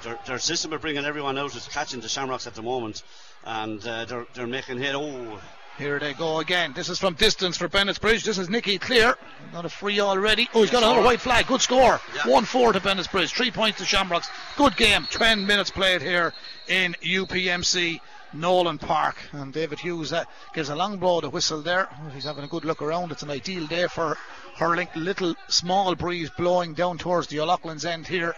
Their, 0.03 0.19
their 0.27 0.39
system 0.39 0.73
of 0.73 0.81
bringing 0.81 1.05
everyone 1.05 1.37
out 1.39 1.55
is 1.57 1.67
catching 1.69 2.01
the 2.01 2.09
Shamrocks 2.09 2.47
at 2.47 2.55
the 2.55 2.63
moment, 2.63 3.03
and 3.45 3.85
uh, 3.87 4.05
they're 4.05 4.27
they're 4.35 4.47
making 4.47 4.79
hit. 4.79 4.95
Oh, 4.95 5.41
here 5.79 5.99
they 5.99 6.15
go 6.15 6.39
again. 6.39 6.73
This 6.75 6.89
is 6.89 6.99
from 6.99 7.15
distance 7.15 7.57
for 7.59 7.69
Bennettsbridge. 7.69 8.25
This 8.25 8.39
is 8.39 8.49
Nicky 8.49 8.79
Cleere. 8.79 9.15
Got 9.53 9.67
a 9.67 9.69
free 9.69 10.01
already. 10.01 10.49
Oh, 10.55 10.63
he's 10.63 10.71
got 10.71 10.83
another 10.83 11.03
white 11.03 11.21
flag. 11.21 11.47
Good 11.49 11.61
score. 11.61 12.01
Yeah. 12.15 12.33
1 12.33 12.45
4 12.47 12.73
to 12.73 12.81
Bennettsbridge. 12.81 13.35
Three 13.35 13.51
points 13.51 13.79
to 13.79 13.85
Shamrocks. 13.85 14.31
Good 14.57 14.77
game. 14.77 15.07
10 15.11 15.47
minutes 15.47 15.71
played 15.71 16.01
here 16.01 16.33
in 16.69 16.95
UPMC 17.05 18.01
Nolan 18.33 18.79
Park. 18.79 19.17
And 19.33 19.53
David 19.53 19.79
Hughes 19.79 20.13
uh, 20.13 20.25
gives 20.55 20.69
a 20.69 20.77
long 20.77 20.99
blow 20.99 21.21
to 21.21 21.29
whistle 21.29 21.63
there. 21.63 21.89
He's 22.13 22.25
having 22.25 22.45
a 22.45 22.49
good 22.49 22.65
look 22.65 22.83
around. 22.83 23.13
It's 23.13 23.23
an 23.23 23.31
ideal 23.31 23.67
day 23.67 23.87
for 23.87 24.17
hurling. 24.57 24.89
Little 24.95 25.35
small 25.49 25.95
breeze 25.95 26.31
blowing 26.31 26.75
down 26.75 26.99
towards 26.99 27.29
the 27.29 27.41
O'Loughlin's 27.41 27.85
end 27.85 28.07
here 28.07 28.35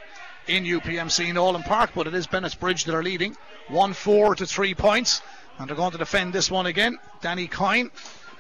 in 0.47 0.65
UPMC 0.65 1.33
Nolan 1.35 1.63
Park. 1.63 1.91
But 1.95 2.07
it 2.07 2.15
is 2.15 2.27
Bennett's 2.27 2.55
Bridge 2.55 2.85
that 2.85 2.95
are 2.95 3.03
leading. 3.03 3.37
1 3.69 3.93
4 3.93 4.37
to 4.37 4.47
3 4.47 4.75
points. 4.75 5.23
And 5.59 5.69
they're 5.69 5.77
going 5.77 5.93
to 5.93 5.99
defend 5.99 6.33
this 6.33 6.51
one 6.51 6.67
again. 6.67 6.99
Danny 7.21 7.49
Coyne 7.49 7.91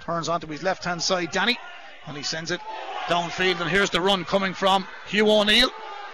turns 0.04 0.28
onto 0.28 0.46
his 0.46 0.62
left 0.62 0.84
hand 0.84 1.02
side. 1.02 1.32
Danny. 1.32 1.58
And 2.06 2.16
he 2.16 2.22
sends 2.22 2.50
it 2.50 2.60
downfield. 3.06 3.60
And 3.60 3.70
here's 3.70 3.90
the 3.90 4.00
run 4.00 4.24
coming 4.24 4.54
from 4.54 4.86
Hugh 5.08 5.30
O'Neill. 5.30 5.70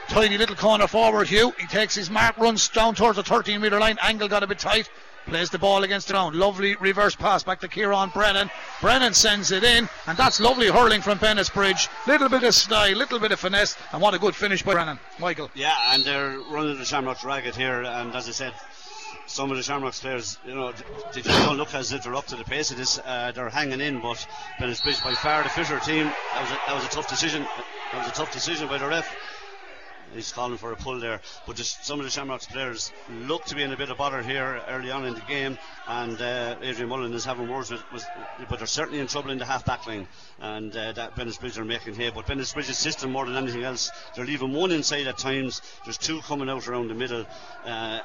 Tiny 0.08 0.36
little 0.36 0.56
corner 0.56 0.86
forward, 0.86 1.28
Hugh. 1.28 1.54
He 1.58 1.66
takes 1.66 1.94
his 1.94 2.10
mark, 2.10 2.36
runs 2.36 2.68
down 2.68 2.94
towards 2.94 3.16
the 3.16 3.22
13 3.22 3.60
metre 3.60 3.80
line. 3.80 3.96
Angle 4.02 4.28
got 4.28 4.42
a 4.42 4.46
bit 4.46 4.58
tight. 4.58 4.90
Plays 5.26 5.50
the 5.50 5.58
ball 5.58 5.84
against 5.84 6.08
the 6.08 6.12
ground. 6.12 6.36
Lovely 6.36 6.74
reverse 6.76 7.14
pass 7.14 7.42
back 7.42 7.60
to 7.60 7.68
Kieran 7.68 8.10
Brennan. 8.10 8.50
Brennan 8.80 9.14
sends 9.14 9.50
it 9.52 9.64
in, 9.64 9.88
and 10.06 10.18
that's 10.18 10.38
lovely 10.38 10.68
hurling 10.68 11.00
from 11.00 11.18
Bennettsbridge. 11.18 11.88
Little 12.06 12.28
bit 12.28 12.42
of 12.42 12.54
style, 12.54 12.94
little 12.94 13.18
bit 13.18 13.32
of 13.32 13.40
finesse, 13.40 13.76
and 13.92 14.02
what 14.02 14.12
a 14.14 14.18
good 14.18 14.34
finish 14.36 14.62
by 14.62 14.74
Brennan. 14.74 14.98
Michael. 15.18 15.50
yeah, 15.54 15.74
and 15.90 16.04
they're 16.04 16.38
running 16.50 16.78
the 16.78 16.84
Shamrocks 16.84 17.24
ragged 17.24 17.56
here. 17.56 17.82
And 17.82 18.14
as 18.14 18.28
I 18.28 18.32
said, 18.32 18.52
some 19.26 19.50
of 19.50 19.56
the 19.56 19.62
Shamrocks 19.62 20.00
players, 20.00 20.38
you 20.46 20.54
know, 20.54 20.72
they 21.14 21.22
just 21.22 21.46
don't 21.46 21.56
look 21.56 21.74
as 21.74 21.92
if 21.92 22.02
they're 22.04 22.14
up 22.14 22.26
to 22.26 22.36
the 22.36 22.44
pace 22.44 22.70
of 22.70 22.76
this. 22.76 22.98
Uh, 22.98 23.32
they're 23.34 23.48
hanging 23.48 23.80
in, 23.80 24.00
but 24.00 24.26
Bennettsbridge 24.60 25.02
by 25.02 25.14
far 25.14 25.42
the 25.42 25.48
fitter 25.48 25.78
team. 25.80 26.04
That 26.04 26.42
was 26.42 26.50
a, 26.50 26.54
that 26.66 26.74
was 26.74 26.84
a 26.84 26.88
tough 26.88 27.08
decision. 27.08 27.46
That 27.92 27.98
was 28.00 28.08
a 28.08 28.14
tough 28.14 28.32
decision 28.32 28.68
by 28.68 28.76
the 28.78 28.86
ref. 28.88 29.08
He's 30.14 30.32
calling 30.32 30.58
for 30.58 30.72
a 30.72 30.76
pull 30.76 31.00
there, 31.00 31.20
but 31.46 31.56
just 31.56 31.84
some 31.84 31.98
of 31.98 32.04
the 32.04 32.10
Shamrocks 32.10 32.46
players 32.46 32.92
look 33.10 33.44
to 33.46 33.54
be 33.54 33.62
in 33.62 33.72
a 33.72 33.76
bit 33.76 33.90
of 33.90 33.98
bother 33.98 34.22
here 34.22 34.62
early 34.68 34.90
on 34.90 35.04
in 35.04 35.14
the 35.14 35.20
game, 35.20 35.58
and 35.88 36.20
uh, 36.20 36.56
Adrian 36.62 36.88
Mullen 36.88 37.12
is 37.12 37.24
having 37.24 37.48
words 37.48 37.70
with, 37.70 37.82
with, 37.92 38.06
but 38.48 38.58
they're 38.58 38.66
certainly 38.66 39.00
in 39.00 39.08
trouble 39.08 39.30
in 39.30 39.38
the 39.38 39.44
half 39.44 39.64
back 39.64 39.86
line, 39.86 40.06
and 40.40 40.76
uh, 40.76 40.92
that 40.92 41.16
Bennettsbridge 41.16 41.58
are 41.58 41.64
making 41.64 41.94
hay. 41.94 42.10
But 42.10 42.26
Bennettsbridge's 42.26 42.78
system 42.78 43.10
more 43.10 43.26
than 43.26 43.36
anything 43.36 43.64
else, 43.64 43.90
they're 44.14 44.24
leaving 44.24 44.52
one 44.52 44.70
inside 44.70 45.06
at 45.06 45.18
times. 45.18 45.60
There's 45.84 45.98
two 45.98 46.20
coming 46.22 46.48
out 46.48 46.68
around 46.68 46.88
the 46.88 46.94
middle. 46.94 47.26
Uh, 47.64 47.98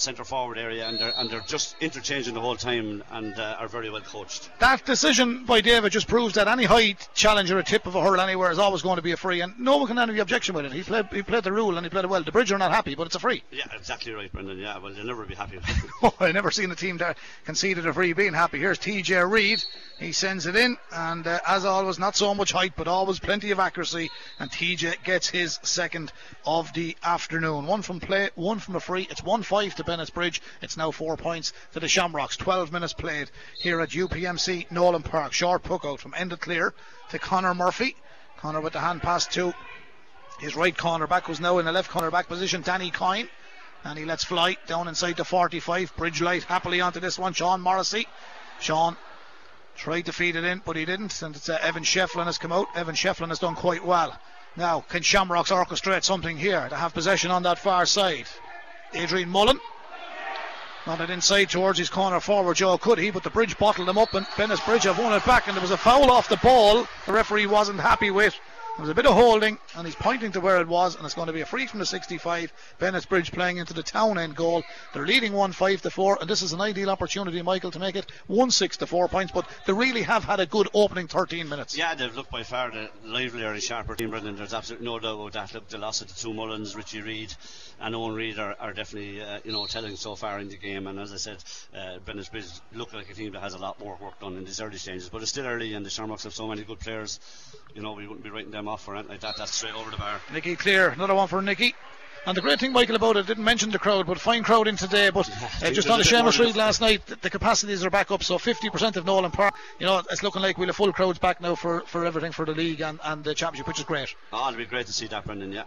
Centre 0.00 0.24
forward 0.24 0.58
area, 0.58 0.88
and 0.88 0.98
they're 0.98 1.12
and 1.16 1.30
they're 1.30 1.44
just 1.46 1.76
interchanging 1.80 2.34
the 2.34 2.40
whole 2.40 2.56
time, 2.56 3.02
and 3.10 3.38
uh, 3.38 3.56
are 3.58 3.68
very 3.68 3.90
well 3.90 4.00
coached. 4.00 4.50
That 4.58 4.84
decision 4.84 5.44
by 5.44 5.60
David 5.60 5.92
just 5.92 6.08
proves 6.08 6.34
that 6.34 6.48
any 6.48 6.64
height 6.64 7.08
challenge 7.14 7.50
or 7.50 7.58
a 7.58 7.64
tip 7.64 7.86
of 7.86 7.94
a 7.94 8.02
hurl 8.02 8.20
anywhere 8.20 8.50
is 8.50 8.58
always 8.58 8.82
going 8.82 8.96
to 8.96 9.02
be 9.02 9.12
a 9.12 9.16
free, 9.16 9.40
and 9.40 9.58
no 9.58 9.76
one 9.76 9.86
can 9.86 9.96
have 9.96 10.08
any 10.08 10.18
objection 10.18 10.54
with 10.54 10.64
it. 10.64 10.72
He 10.72 10.82
played, 10.82 11.06
he 11.12 11.22
played 11.22 11.44
the 11.44 11.52
rule 11.52 11.76
and 11.76 11.84
he 11.84 11.90
played 11.90 12.04
it 12.04 12.08
well. 12.08 12.22
The 12.22 12.32
Bridge 12.32 12.52
are 12.52 12.58
not 12.58 12.70
happy, 12.70 12.94
but 12.94 13.06
it's 13.06 13.16
a 13.16 13.20
free. 13.20 13.42
Yeah, 13.50 13.64
exactly 13.76 14.12
right, 14.12 14.32
Brendan. 14.32 14.58
Yeah, 14.58 14.78
well, 14.78 14.92
they'll 14.92 15.04
never 15.04 15.24
be 15.24 15.34
happy. 15.34 15.58
Oh, 16.02 16.14
I 16.20 16.32
never 16.32 16.50
seen 16.50 16.70
a 16.70 16.76
team 16.76 16.96
that 16.98 17.18
conceded 17.44 17.86
a 17.86 17.92
free 17.92 18.12
being 18.12 18.32
happy. 18.32 18.58
Here's 18.58 18.78
TJ 18.78 19.30
Reid. 19.30 19.62
He 19.98 20.12
sends 20.12 20.46
it 20.46 20.56
in, 20.56 20.78
and 20.92 21.26
uh, 21.26 21.40
as 21.46 21.64
always, 21.64 21.98
not 21.98 22.16
so 22.16 22.34
much 22.34 22.52
height, 22.52 22.72
but 22.76 22.88
always 22.88 23.20
plenty 23.20 23.50
of 23.50 23.60
accuracy. 23.60 24.10
And 24.38 24.50
TJ 24.50 25.04
gets 25.04 25.28
his 25.28 25.58
second 25.62 26.12
of 26.46 26.72
the 26.72 26.96
afternoon. 27.02 27.66
One 27.66 27.82
from 27.82 28.00
play, 28.00 28.30
one 28.34 28.58
from 28.60 28.76
a 28.76 28.80
free. 28.80 29.06
It's 29.10 29.22
1 29.22 29.42
5 29.42 29.74
to 29.74 29.84
Bennettsbridge. 29.90 30.40
It's 30.62 30.76
now 30.76 30.92
four 30.92 31.16
points 31.16 31.52
to 31.72 31.80
the 31.80 31.88
Shamrocks. 31.88 32.36
12 32.36 32.70
minutes 32.70 32.92
played 32.92 33.30
here 33.58 33.80
at 33.80 33.90
UPMC 33.90 34.70
Nolan 34.70 35.02
Park. 35.02 35.32
Short 35.32 35.62
puck 35.62 35.84
out 35.84 36.00
from 36.00 36.14
end 36.16 36.32
of 36.32 36.40
clear 36.40 36.72
to 37.10 37.18
Connor 37.18 37.54
Murphy. 37.54 37.96
Connor 38.38 38.60
with 38.60 38.72
the 38.72 38.80
hand 38.80 39.02
pass 39.02 39.26
to 39.28 39.52
his 40.38 40.54
right 40.54 40.76
corner 40.76 41.06
back, 41.06 41.26
who's 41.26 41.40
now 41.40 41.58
in 41.58 41.66
the 41.66 41.72
left 41.72 41.90
corner 41.90 42.10
back 42.10 42.28
position. 42.28 42.62
Danny 42.62 42.90
Coyne 42.90 43.28
and 43.84 43.98
he 43.98 44.04
lets 44.04 44.24
fly 44.24 44.56
down 44.66 44.88
inside 44.88 45.16
the 45.16 45.24
45. 45.24 45.96
Bridge 45.96 46.20
light 46.20 46.44
happily 46.44 46.80
onto 46.80 47.00
this 47.00 47.18
one. 47.18 47.32
Sean 47.32 47.60
Morrissey. 47.60 48.06
Sean 48.60 48.96
tried 49.76 50.02
to 50.02 50.12
feed 50.12 50.36
it 50.36 50.44
in, 50.44 50.62
but 50.64 50.76
he 50.76 50.84
didn't. 50.84 51.20
And 51.22 51.34
it's 51.34 51.48
uh, 51.48 51.58
Evan 51.60 51.82
Shefflin 51.82 52.26
has 52.26 52.38
come 52.38 52.52
out. 52.52 52.66
Evan 52.74 52.94
Shefflin 52.94 53.28
has 53.28 53.38
done 53.38 53.54
quite 53.54 53.84
well. 53.84 54.18
Now, 54.56 54.80
can 54.80 55.02
Shamrocks 55.02 55.50
orchestrate 55.50 56.04
something 56.04 56.36
here 56.36 56.68
to 56.68 56.76
have 56.76 56.92
possession 56.92 57.30
on 57.30 57.44
that 57.44 57.58
far 57.58 57.86
side? 57.86 58.26
Adrian 58.92 59.28
Mullen. 59.28 59.60
Not 60.86 61.00
it 61.00 61.10
inside 61.10 61.50
towards 61.50 61.78
his 61.78 61.90
corner 61.90 62.20
forward, 62.20 62.56
Joe 62.56 62.78
Cuddihy, 62.78 63.12
but 63.12 63.22
the 63.22 63.30
bridge 63.30 63.56
bottled 63.58 63.88
him 63.88 63.98
up, 63.98 64.14
and 64.14 64.26
Bennett 64.36 64.64
Bridge 64.64 64.84
have 64.84 64.98
won 64.98 65.12
it 65.12 65.24
back, 65.26 65.46
and 65.46 65.54
there 65.54 65.62
was 65.62 65.70
a 65.70 65.76
foul 65.76 66.10
off 66.10 66.28
the 66.28 66.36
ball 66.38 66.86
the 67.06 67.12
referee 67.12 67.46
wasn't 67.46 67.80
happy 67.80 68.10
with. 68.10 68.38
There 68.80 68.86
was 68.86 68.92
a 68.92 68.94
bit 68.94 69.04
of 69.04 69.12
holding, 69.12 69.58
and 69.76 69.86
he's 69.86 69.94
pointing 69.94 70.32
to 70.32 70.40
where 70.40 70.58
it 70.58 70.66
was, 70.66 70.96
and 70.96 71.04
it's 71.04 71.12
going 71.12 71.26
to 71.26 71.34
be 71.34 71.42
a 71.42 71.44
free 71.44 71.66
from 71.66 71.80
the 71.80 71.84
65. 71.84 72.50
Bennett's 72.78 73.04
Bridge 73.04 73.30
playing 73.30 73.58
into 73.58 73.74
the 73.74 73.82
town 73.82 74.16
end 74.16 74.34
goal. 74.34 74.62
They're 74.94 75.06
leading 75.06 75.34
1 75.34 75.52
5 75.52 75.82
to 75.82 75.90
4, 75.90 76.16
and 76.22 76.30
this 76.30 76.40
is 76.40 76.54
an 76.54 76.62
ideal 76.62 76.88
opportunity, 76.88 77.42
Michael, 77.42 77.70
to 77.72 77.78
make 77.78 77.94
it 77.94 78.10
1 78.28 78.50
6 78.50 78.78
to 78.78 78.86
4 78.86 79.08
points. 79.08 79.32
But 79.32 79.46
they 79.66 79.74
really 79.74 80.00
have 80.00 80.24
had 80.24 80.40
a 80.40 80.46
good 80.46 80.66
opening 80.72 81.08
13 81.08 81.46
minutes. 81.46 81.76
Yeah, 81.76 81.94
they've 81.94 82.16
looked 82.16 82.30
by 82.30 82.42
far 82.42 82.70
the 82.70 82.88
livelier 83.04 83.52
and 83.52 83.62
sharper 83.62 83.96
team, 83.96 84.08
Brendan. 84.08 84.36
There's 84.36 84.54
absolutely 84.54 84.86
no 84.86 84.98
doubt 84.98 85.20
about 85.20 85.32
that. 85.34 85.52
Look, 85.52 85.68
the 85.68 85.76
loss 85.76 86.00
of 86.00 86.08
the 86.08 86.14
two 86.14 86.32
Mullins, 86.32 86.74
Richie 86.74 87.02
Reid, 87.02 87.34
and 87.80 87.94
Eoin 87.94 88.16
Reid 88.16 88.38
are, 88.38 88.56
are 88.58 88.72
definitely 88.72 89.20
uh, 89.20 89.40
you 89.44 89.52
know 89.52 89.66
telling 89.66 89.94
so 89.96 90.16
far 90.16 90.38
in 90.38 90.48
the 90.48 90.56
game. 90.56 90.86
And 90.86 90.98
as 90.98 91.12
I 91.12 91.16
said, 91.16 91.44
uh, 91.76 91.98
Bennett's 92.06 92.30
Bridge 92.30 92.48
look 92.72 92.94
like 92.94 93.10
a 93.10 93.14
team 93.14 93.32
that 93.32 93.42
has 93.42 93.52
a 93.52 93.58
lot 93.58 93.78
more 93.78 93.98
work 94.00 94.18
done 94.20 94.38
in 94.38 94.46
these 94.46 94.62
early 94.62 94.78
stages. 94.78 95.10
But 95.10 95.20
it's 95.20 95.32
still 95.32 95.46
early, 95.46 95.74
and 95.74 95.84
the 95.84 95.90
Shamrocks 95.90 96.24
have 96.24 96.32
so 96.32 96.48
many 96.48 96.62
good 96.62 96.80
players. 96.80 97.20
You 97.74 97.82
know, 97.82 97.92
we 97.92 98.06
wouldn't 98.06 98.24
be 98.24 98.30
writing 98.30 98.50
them 98.50 98.69
off 98.70 98.86
or 98.86 98.94
anything 98.94 99.12
like 99.12 99.20
that. 99.20 99.36
That's 99.36 99.54
straight 99.54 99.74
over 99.74 99.90
the 99.90 99.96
bar. 99.96 100.20
Nicky 100.32 100.56
Cleere. 100.56 100.90
another 100.90 101.14
one 101.14 101.28
for 101.28 101.42
Nicky. 101.42 101.74
And 102.26 102.36
the 102.36 102.42
great 102.42 102.60
thing, 102.60 102.72
Michael, 102.72 102.96
about 102.96 103.16
it, 103.16 103.26
didn't 103.26 103.44
mention 103.44 103.70
the 103.70 103.78
crowd, 103.78 104.06
but 104.06 104.20
fine 104.20 104.42
crowd 104.42 104.68
in 104.68 104.76
today. 104.76 105.08
But 105.08 105.28
uh, 105.62 105.70
just 105.70 105.88
on 105.88 105.98
the 105.98 106.04
Seamus 106.04 106.34
Street 106.34 106.54
last 106.54 106.80
night, 106.80 107.04
the, 107.06 107.16
the, 107.16 107.30
capacities 107.30 107.82
are 107.82 107.88
back 107.88 108.10
up. 108.10 108.22
So 108.22 108.36
50% 108.36 108.96
of 108.96 109.06
Nolan 109.06 109.30
Park, 109.30 109.54
you 109.78 109.86
know, 109.86 110.02
it's 110.10 110.22
looking 110.22 110.42
like 110.42 110.58
we'll 110.58 110.66
have 110.66 110.76
full 110.76 110.92
crowds 110.92 111.18
back 111.18 111.40
now 111.40 111.54
for, 111.54 111.80
for 111.86 112.04
everything 112.04 112.32
for 112.32 112.44
the 112.44 112.52
league 112.52 112.82
and, 112.82 113.00
and 113.02 113.24
the 113.24 113.34
championship, 113.34 113.66
which 113.66 113.78
is 113.78 113.86
great. 113.86 114.14
Oh, 114.34 114.48
it'll 114.48 114.58
be 114.58 114.66
great 114.66 114.86
to 114.86 114.92
see 114.92 115.06
that, 115.06 115.24
Brendan, 115.24 115.50
yeah. 115.50 115.64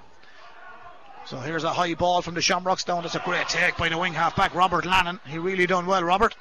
So 1.26 1.40
here's 1.40 1.64
a 1.64 1.74
high 1.74 1.96
ball 1.96 2.22
from 2.22 2.36
the 2.36 2.42
Shamrocks 2.42 2.84
down. 2.84 3.04
It's 3.04 3.16
a 3.16 3.20
great 3.20 3.50
take 3.50 3.76
by 3.78 3.90
the 3.90 3.98
wing 3.98 4.14
half 4.14 4.36
back, 4.36 4.54
Robert 4.54 4.86
Lannon. 4.86 5.20
He 5.26 5.40
really 5.40 5.66
done 5.66 5.88
well, 5.88 6.04
Robert 6.04 6.36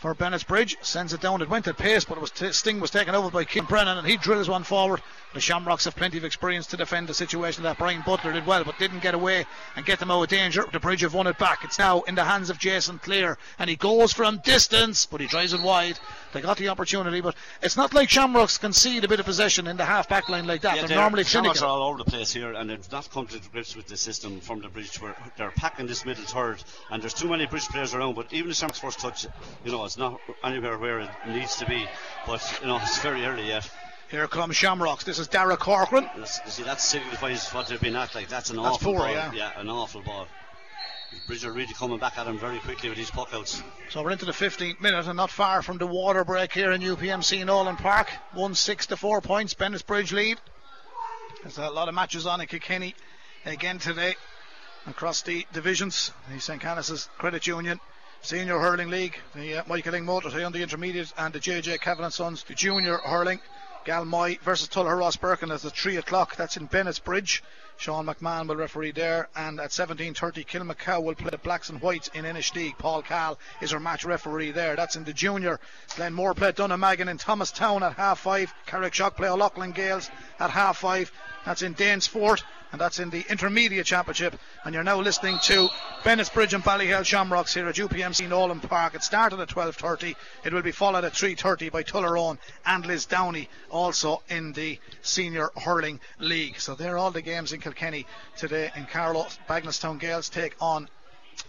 for 0.00 0.14
Bennett's 0.14 0.44
Bridge. 0.44 0.78
Sends 0.80 1.12
it 1.12 1.20
down. 1.20 1.42
It 1.42 1.50
went 1.50 1.68
at 1.68 1.76
pace, 1.76 2.06
but 2.06 2.16
it 2.16 2.20
was 2.22 2.30
t- 2.30 2.52
Sting 2.52 2.80
was 2.80 2.90
taken 2.90 3.14
over 3.14 3.30
by 3.30 3.44
Kim 3.44 3.66
Brennan, 3.66 3.98
and 3.98 4.06
he 4.06 4.16
drills 4.16 4.48
one 4.48 4.64
forward. 4.64 5.02
The 5.32 5.40
Shamrocks 5.40 5.84
have 5.84 5.94
plenty 5.94 6.18
of 6.18 6.24
experience 6.24 6.66
to 6.68 6.76
defend 6.76 7.08
the 7.08 7.14
situation. 7.14 7.62
That 7.62 7.78
Brian 7.78 8.02
Butler 8.04 8.32
did 8.32 8.46
well, 8.46 8.64
but 8.64 8.78
didn't 8.80 8.98
get 8.98 9.14
away 9.14 9.46
and 9.76 9.86
get 9.86 10.00
them 10.00 10.10
out 10.10 10.22
of 10.24 10.28
danger. 10.28 10.66
The 10.72 10.80
Bridge 10.80 11.02
have 11.02 11.14
won 11.14 11.28
it 11.28 11.38
back. 11.38 11.62
It's 11.62 11.78
now 11.78 12.00
in 12.02 12.16
the 12.16 12.24
hands 12.24 12.50
of 12.50 12.58
Jason 12.58 12.98
Cleere, 12.98 13.38
and 13.60 13.70
he 13.70 13.76
goes 13.76 14.12
from 14.12 14.38
distance, 14.38 15.06
but 15.06 15.20
he 15.20 15.28
drives 15.28 15.52
it 15.52 15.60
wide. 15.60 16.00
They 16.32 16.40
got 16.40 16.56
the 16.56 16.68
opportunity, 16.68 17.20
but 17.20 17.36
it's 17.62 17.76
not 17.76 17.94
like 17.94 18.10
Shamrocks 18.10 18.58
concede 18.58 19.04
a 19.04 19.08
bit 19.08 19.20
of 19.20 19.26
possession 19.26 19.68
in 19.68 19.76
the 19.76 19.84
half 19.84 20.08
back 20.08 20.28
line 20.28 20.48
like 20.48 20.62
that. 20.62 20.74
Yeah, 20.74 20.80
they're, 20.80 20.88
they're 20.88 20.98
normally 20.98 21.22
Shamrocks 21.22 21.60
clinical. 21.60 21.78
are 21.78 21.80
all 21.80 21.88
over 21.90 21.98
the 21.98 22.10
place 22.10 22.32
here, 22.32 22.52
and 22.54 22.68
they've 22.68 22.92
not 22.92 23.08
come 23.12 23.28
to 23.28 23.38
grips 23.52 23.76
with 23.76 23.86
the 23.86 23.96
system 23.96 24.40
from 24.40 24.60
the 24.60 24.68
Bridge. 24.68 25.00
Where 25.00 25.14
they're 25.36 25.52
packing 25.52 25.86
this 25.86 26.04
middle 26.04 26.24
third, 26.24 26.62
and 26.90 27.00
there's 27.00 27.14
too 27.14 27.28
many 27.28 27.46
Bridge 27.46 27.68
players 27.68 27.94
around. 27.94 28.16
But 28.16 28.32
even 28.32 28.48
the 28.48 28.54
Shamrocks' 28.54 28.80
first 28.80 28.98
touch, 28.98 29.26
you 29.64 29.70
know, 29.70 29.84
it's 29.84 29.96
not 29.96 30.20
anywhere 30.42 30.76
where 30.76 31.00
it 31.00 31.10
needs 31.28 31.54
to 31.56 31.66
be. 31.66 31.86
But 32.26 32.58
you 32.60 32.66
know, 32.66 32.78
it's 32.82 32.98
very 32.98 33.24
early 33.24 33.46
yet. 33.46 33.70
Here 34.10 34.26
comes 34.26 34.56
Shamrocks. 34.56 35.04
This 35.04 35.20
is 35.20 35.28
Dara 35.28 35.56
Corcoran. 35.56 36.10
That's, 36.16 36.40
you 36.44 36.50
see, 36.50 36.62
that 36.64 36.80
signifies 36.80 37.48
what 37.50 37.68
they've 37.68 37.80
been 37.80 37.94
at. 37.94 38.12
Like 38.14 38.28
that's 38.28 38.50
an 38.50 38.56
That's 38.56 38.68
awful 38.68 38.94
poor, 38.94 39.02
ball. 39.06 39.34
yeah. 39.34 39.52
an 39.58 39.68
awful 39.68 40.00
ball. 40.00 40.26
Bridge 41.26 41.44
are 41.44 41.52
really 41.52 41.74
coming 41.74 41.98
back 41.98 42.18
at 42.18 42.26
him 42.26 42.38
very 42.38 42.58
quickly 42.58 42.88
with 42.88 42.98
these 42.98 43.10
puckouts. 43.10 43.62
So 43.88 44.02
we're 44.02 44.10
into 44.10 44.24
the 44.24 44.32
15th 44.32 44.80
minute 44.80 45.06
and 45.06 45.16
not 45.16 45.30
far 45.30 45.62
from 45.62 45.78
the 45.78 45.86
water 45.86 46.24
break 46.24 46.52
here 46.52 46.72
in 46.72 46.80
UPMC 46.80 47.44
Nolan 47.46 47.76
Park. 47.76 48.10
1 48.34 48.54
6 48.54 48.86
to 48.88 48.96
4 48.96 49.20
points. 49.20 49.54
Bennett's 49.54 49.82
Bridge 49.82 50.12
lead. 50.12 50.38
There's 51.42 51.58
a 51.58 51.70
lot 51.70 51.88
of 51.88 51.94
matches 51.94 52.26
on 52.26 52.40
in 52.40 52.46
Kilkenny 52.48 52.94
again 53.44 53.78
today 53.78 54.16
across 54.86 55.22
the 55.22 55.46
divisions. 55.52 56.12
The 56.32 56.40
St. 56.40 56.60
Canis 56.60 57.08
Credit 57.18 57.46
Union. 57.46 57.78
Senior 58.22 58.58
Hurling 58.58 58.90
League, 58.90 59.18
the 59.34 59.60
uh, 59.60 59.62
Michael 59.66 59.94
Lyng 59.94 60.04
Motor 60.04 60.44
on 60.44 60.52
the 60.52 60.60
intermediate, 60.62 61.10
and 61.16 61.32
the 61.32 61.40
JJ 61.40 61.80
Cavan 61.80 62.10
Sons, 62.10 62.42
the 62.42 62.54
Junior 62.54 62.98
Hurling. 62.98 63.40
Galmoy 63.84 64.40
versus 64.40 64.68
Tullogher 64.68 64.98
Rosbercon 64.98 65.52
at 65.52 65.60
3 65.60 65.96
o'clock. 65.96 66.36
That's 66.36 66.56
in 66.56 66.66
Bennett's 66.66 66.98
Bridge. 66.98 67.42
Sean 67.76 68.06
McMahon 68.06 68.46
will 68.46 68.56
referee 68.56 68.90
there. 68.90 69.28
And 69.34 69.58
at 69.58 69.70
17.30, 69.70 70.46
Kilmacow 70.46 71.02
will 71.02 71.14
play 71.14 71.30
the 71.30 71.38
Blacks 71.38 71.70
and 71.70 71.80
Whites 71.80 72.10
in 72.12 72.24
Inistioge. 72.24 72.76
Paul 72.76 73.00
Cal 73.02 73.38
is 73.62 73.72
our 73.72 73.80
match 73.80 74.04
referee 74.04 74.50
there. 74.50 74.76
That's 74.76 74.96
in 74.96 75.04
the 75.04 75.14
junior. 75.14 75.58
Glenmore 75.96 76.34
play 76.34 76.52
Dunnamaggin 76.52 77.08
in 77.08 77.16
Thomastown 77.16 77.82
at 77.82 77.94
half 77.94 78.20
five. 78.20 78.52
Carrickshock 78.66 79.16
play 79.16 79.28
O'Loughlin 79.28 79.72
Gaels 79.72 80.10
at 80.38 80.50
half 80.50 80.78
five. 80.78 81.10
That's 81.46 81.62
in 81.62 81.74
Danesfort. 81.74 82.42
And 82.72 82.80
that's 82.80 83.00
in 83.00 83.10
the 83.10 83.24
intermediate 83.28 83.86
championship. 83.86 84.38
And 84.64 84.74
you're 84.74 84.84
now 84.84 85.00
listening 85.00 85.38
to 85.44 85.68
Bennett's 86.04 86.30
Bridge 86.30 86.54
and 86.54 86.62
Ballyhale 86.62 87.04
Shamrocks 87.04 87.54
here 87.54 87.66
at 87.68 87.74
UPMC 87.74 88.28
Nolan 88.28 88.60
Park. 88.60 88.94
It 88.94 89.02
started 89.02 89.40
at 89.40 89.48
12.30. 89.48 90.14
It 90.44 90.52
will 90.52 90.62
be 90.62 90.70
followed 90.70 91.04
at 91.04 91.12
3.30 91.12 91.72
by 91.72 91.82
Tullaroan 91.82 92.38
and 92.64 92.84
Lisdowney, 92.84 93.48
also 93.70 94.22
in 94.28 94.52
the 94.52 94.78
Senior 95.02 95.50
Hurling 95.56 96.00
League. 96.18 96.60
So 96.60 96.74
they're 96.74 96.98
all 96.98 97.10
the 97.10 97.22
games 97.22 97.52
in 97.52 97.60
Kilkenny 97.60 98.06
today 98.36 98.70
in 98.76 98.86
Carlow. 98.86 99.26
Bagenalstown 99.48 99.98
Gaels 99.98 100.30
take 100.30 100.54
on 100.60 100.88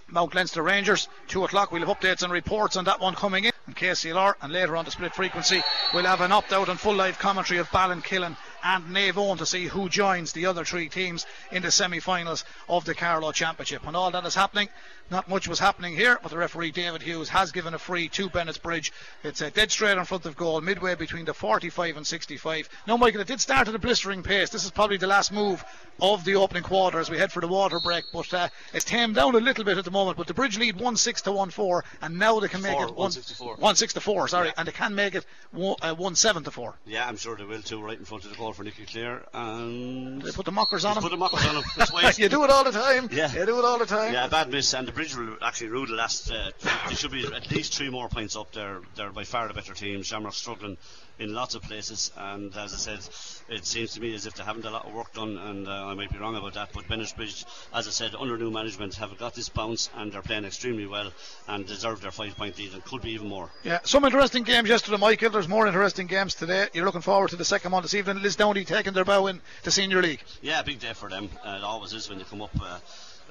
Mount 0.07 0.35
Leinster 0.35 0.61
Rangers. 0.61 1.07
Two 1.27 1.43
o'clock. 1.43 1.71
We'll 1.71 1.85
have 1.85 1.97
updates 1.97 2.23
and 2.23 2.31
reports 2.33 2.75
on 2.77 2.85
that 2.85 2.99
one 2.99 3.15
coming 3.15 3.45
in. 3.45 3.51
And 3.67 3.75
KCLR, 3.75 4.33
and 4.41 4.51
later 4.51 4.75
on 4.75 4.85
the 4.85 4.91
split 4.91 5.13
frequency, 5.13 5.61
we'll 5.93 6.05
have 6.05 6.21
an 6.21 6.31
opt 6.31 6.51
out 6.51 6.67
and 6.67 6.79
full 6.79 6.95
live 6.95 7.19
commentary 7.19 7.59
of 7.59 7.69
Ballinkillen 7.69 8.35
and 8.63 8.85
Naomh 8.85 9.13
Eoin 9.13 9.37
to 9.37 9.45
see 9.45 9.65
who 9.65 9.89
joins 9.89 10.31
the 10.33 10.45
other 10.45 10.63
three 10.65 10.89
teams 10.89 11.25
in 11.51 11.61
the 11.61 11.71
semi 11.71 11.99
finals 11.99 12.45
of 12.69 12.85
the 12.85 12.93
Carlow 12.95 13.31
Championship. 13.31 13.85
And 13.85 13.95
all 13.95 14.11
that 14.11 14.25
is 14.25 14.35
happening. 14.35 14.69
Not 15.09 15.27
much 15.27 15.45
was 15.45 15.59
happening 15.59 15.93
here, 15.93 16.17
but 16.23 16.31
the 16.31 16.37
referee 16.37 16.71
David 16.71 17.01
Hughes 17.01 17.27
has 17.29 17.51
given 17.51 17.73
a 17.73 17.79
free 17.79 18.07
to 18.09 18.29
Bennett's 18.29 18.57
Bridge. 18.57 18.93
It's 19.25 19.41
a 19.41 19.51
dead 19.51 19.69
straight 19.69 19.97
in 19.97 20.05
front 20.05 20.25
of 20.25 20.37
goal, 20.37 20.61
midway 20.61 20.95
between 20.95 21.25
the 21.25 21.33
45 21.33 21.97
and 21.97 22.07
65. 22.07 22.69
Now, 22.87 22.95
Michael, 22.95 23.19
it 23.19 23.27
did 23.27 23.41
start 23.41 23.67
at 23.67 23.75
a 23.75 23.79
blistering 23.79 24.23
pace. 24.23 24.49
This 24.51 24.63
is 24.63 24.71
probably 24.71 24.95
the 24.95 25.07
last 25.07 25.33
move 25.33 25.65
of 25.99 26.23
the 26.23 26.35
opening 26.35 26.63
quarter 26.63 26.97
as 26.97 27.09
we 27.09 27.17
head 27.17 27.29
for 27.29 27.41
the 27.41 27.47
water 27.47 27.81
break, 27.81 28.05
but 28.13 28.33
uh, 28.33 28.47
it's 28.73 28.85
tamed 28.85 29.15
down 29.15 29.35
a 29.35 29.39
little 29.39 29.65
bit 29.65 29.77
at 29.77 29.83
the 29.83 29.91
moment. 29.91 30.15
But 30.15 30.27
the 30.27 30.33
Bridge 30.33 30.57
lead 30.57 30.79
1 30.79 30.95
6 30.95 31.21
to 31.23 31.31
1 31.33 31.49
4, 31.49 31.83
and 32.01 32.17
now 32.17 32.39
they 32.39 32.47
can 32.47 32.61
make 32.61 32.71
Four, 32.77 32.87
it 32.87 32.95
1 32.95 33.11
6 33.11 33.25
to 33.27 33.35
4. 33.35 33.55
1 33.57 33.75
6 33.75 33.93
to 33.93 33.99
4, 33.99 34.27
sorry, 34.29 34.47
Yeah. 34.47 34.53
and 34.57 34.67
they 34.67 34.71
can 34.71 34.95
make 34.95 35.15
it 35.15 35.25
1, 35.51 35.75
uh, 35.81 35.93
1 35.93 36.15
7 36.15 36.43
to 36.45 36.51
4. 36.51 36.75
Yeah, 36.85 37.05
I'm 37.05 37.17
sure 37.17 37.35
they 37.35 37.43
will 37.43 37.61
too, 37.61 37.81
right 37.81 37.99
in 37.99 38.05
front 38.05 38.23
of 38.23 38.31
the 38.31 38.37
goal 38.37 38.50
for 38.53 38.63
Nicky 38.63 38.85
Cleere. 38.85 39.23
And 39.33 40.21
They 40.21 40.31
put 40.31 40.45
the 40.45 40.51
mockers 40.51 40.85
on 40.85 40.95
them. 40.95 41.03
put 41.03 41.11
the 41.11 41.17
mockers 41.17 41.45
on 41.45 41.63
waste. 42.03 42.19
you 42.19 42.29
do 42.29 42.43
it 42.43 42.49
all 42.49 42.63
the 42.63 42.71
time. 42.71 43.09
Yeah. 43.11 43.31
You 43.33 43.45
do 43.45 43.59
it 43.59 43.65
all 43.65 43.77
the 43.79 43.85
time. 43.85 44.13
Yeah, 44.13 44.27
bad 44.27 44.49
miss, 44.51 44.73
and 44.73 44.87
the 44.87 44.91
Bridge 44.91 45.15
will 45.15 45.37
actually 45.41 45.69
rule 45.69 45.87
the 45.87 45.93
last. 45.93 46.31
Uh, 46.31 46.51
they 46.89 46.95
should 46.95 47.11
be 47.11 47.25
at 47.25 47.49
least 47.51 47.73
three 47.75 47.89
more 47.89 48.09
points 48.09 48.35
up 48.35 48.51
there. 48.53 48.79
They're 48.95 49.11
by 49.11 49.23
far 49.23 49.47
the 49.47 49.53
better 49.53 49.73
team. 49.73 50.03
Shamrock 50.03 50.33
struggling 50.33 50.77
in 51.21 51.33
lots 51.33 51.53
of 51.53 51.61
places, 51.61 52.11
and 52.17 52.55
as 52.57 52.73
I 52.73 52.77
said, 52.77 52.99
it 53.47 53.63
seems 53.63 53.93
to 53.93 54.01
me 54.01 54.15
as 54.15 54.25
if 54.25 54.33
they 54.33 54.43
haven't 54.43 54.65
a 54.65 54.71
lot 54.71 54.87
of 54.87 54.93
work 54.93 55.13
done, 55.13 55.37
and 55.37 55.67
uh, 55.67 55.71
I 55.71 55.93
might 55.93 56.11
be 56.11 56.17
wrong 56.17 56.35
about 56.35 56.55
that. 56.55 56.69
But 56.73 56.87
Bennett 56.87 57.13
Bridge, 57.15 57.45
as 57.73 57.87
I 57.87 57.91
said, 57.91 58.15
under 58.15 58.37
new 58.37 58.49
management, 58.49 58.95
have 58.95 59.15
got 59.19 59.35
this 59.35 59.47
bounce, 59.47 59.89
and 59.95 60.11
they're 60.11 60.23
playing 60.23 60.45
extremely 60.45 60.87
well, 60.87 61.11
and 61.47 61.65
deserve 61.67 62.01
their 62.01 62.11
five-point 62.11 62.57
lead, 62.57 62.73
and 62.73 62.83
could 62.83 63.03
be 63.03 63.11
even 63.11 63.27
more. 63.27 63.51
Yeah, 63.63 63.79
some 63.83 64.03
interesting 64.03 64.43
games 64.43 64.67
yesterday, 64.67 64.97
Michael. 64.97 65.29
There's 65.29 65.47
more 65.47 65.67
interesting 65.67 66.07
games 66.07 66.33
today. 66.33 66.67
You're 66.73 66.85
looking 66.85 67.01
forward 67.01 67.29
to 67.29 67.35
the 67.35 67.45
second 67.45 67.71
one 67.71 67.83
this 67.83 67.93
evening. 67.93 68.17
Lisdowney 68.17 68.65
taking 68.65 68.93
their 68.93 69.05
bow 69.05 69.27
in 69.27 69.41
the 69.63 69.71
Senior 69.71 70.01
League. 70.01 70.23
Yeah, 70.41 70.63
big 70.63 70.79
day 70.79 70.93
for 70.93 71.07
them. 71.07 71.29
Uh, 71.45 71.57
it 71.59 71.63
always 71.63 71.93
is 71.93 72.09
when 72.09 72.17
you 72.17 72.25
come 72.25 72.41
up. 72.41 72.51
Uh, 72.59 72.79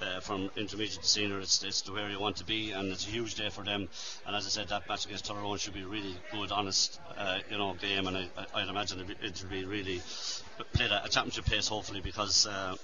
uh, 0.03 0.21
from 0.21 0.51
intermediate 0.57 1.01
to 1.03 1.09
senior, 1.09 1.41
it's, 1.41 1.63
it's 1.63 1.83
to 1.83 1.93
where 1.93 2.11
you 2.11 2.19
want 2.19 2.37
to 2.37 2.45
be, 2.45 2.73
and 2.73 2.91
it's 2.91 3.07
a 3.07 3.11
huge 3.11 3.35
day 3.35 3.49
for 3.51 3.65
them. 3.65 3.89
And 4.27 4.37
as 4.37 4.47
I 4.47 4.49
said, 4.49 4.69
that 4.69 4.89
match 4.89 5.07
against 5.07 5.27
Tyrone 5.27 5.59
should 5.59 5.75
be 5.75 5.83
a 5.83 5.87
really 5.87 6.17
good, 6.33 6.53
honest, 6.53 7.01
uh, 7.17 7.39
you 7.51 7.59
know, 7.59 7.75
game, 7.75 8.07
and 8.07 8.17
I, 8.17 8.29
I, 8.37 8.63
I'd 8.63 8.69
imagine 8.69 9.01
it'll 9.21 9.49
be, 9.49 9.65
really 9.65 10.01
played 10.73 10.93
at 10.93 11.07
a 11.07 11.09
championship 11.09 11.47
pace, 11.47 11.69
hopefully, 11.69 12.01
because. 12.01 12.47
Uh, 12.47 12.77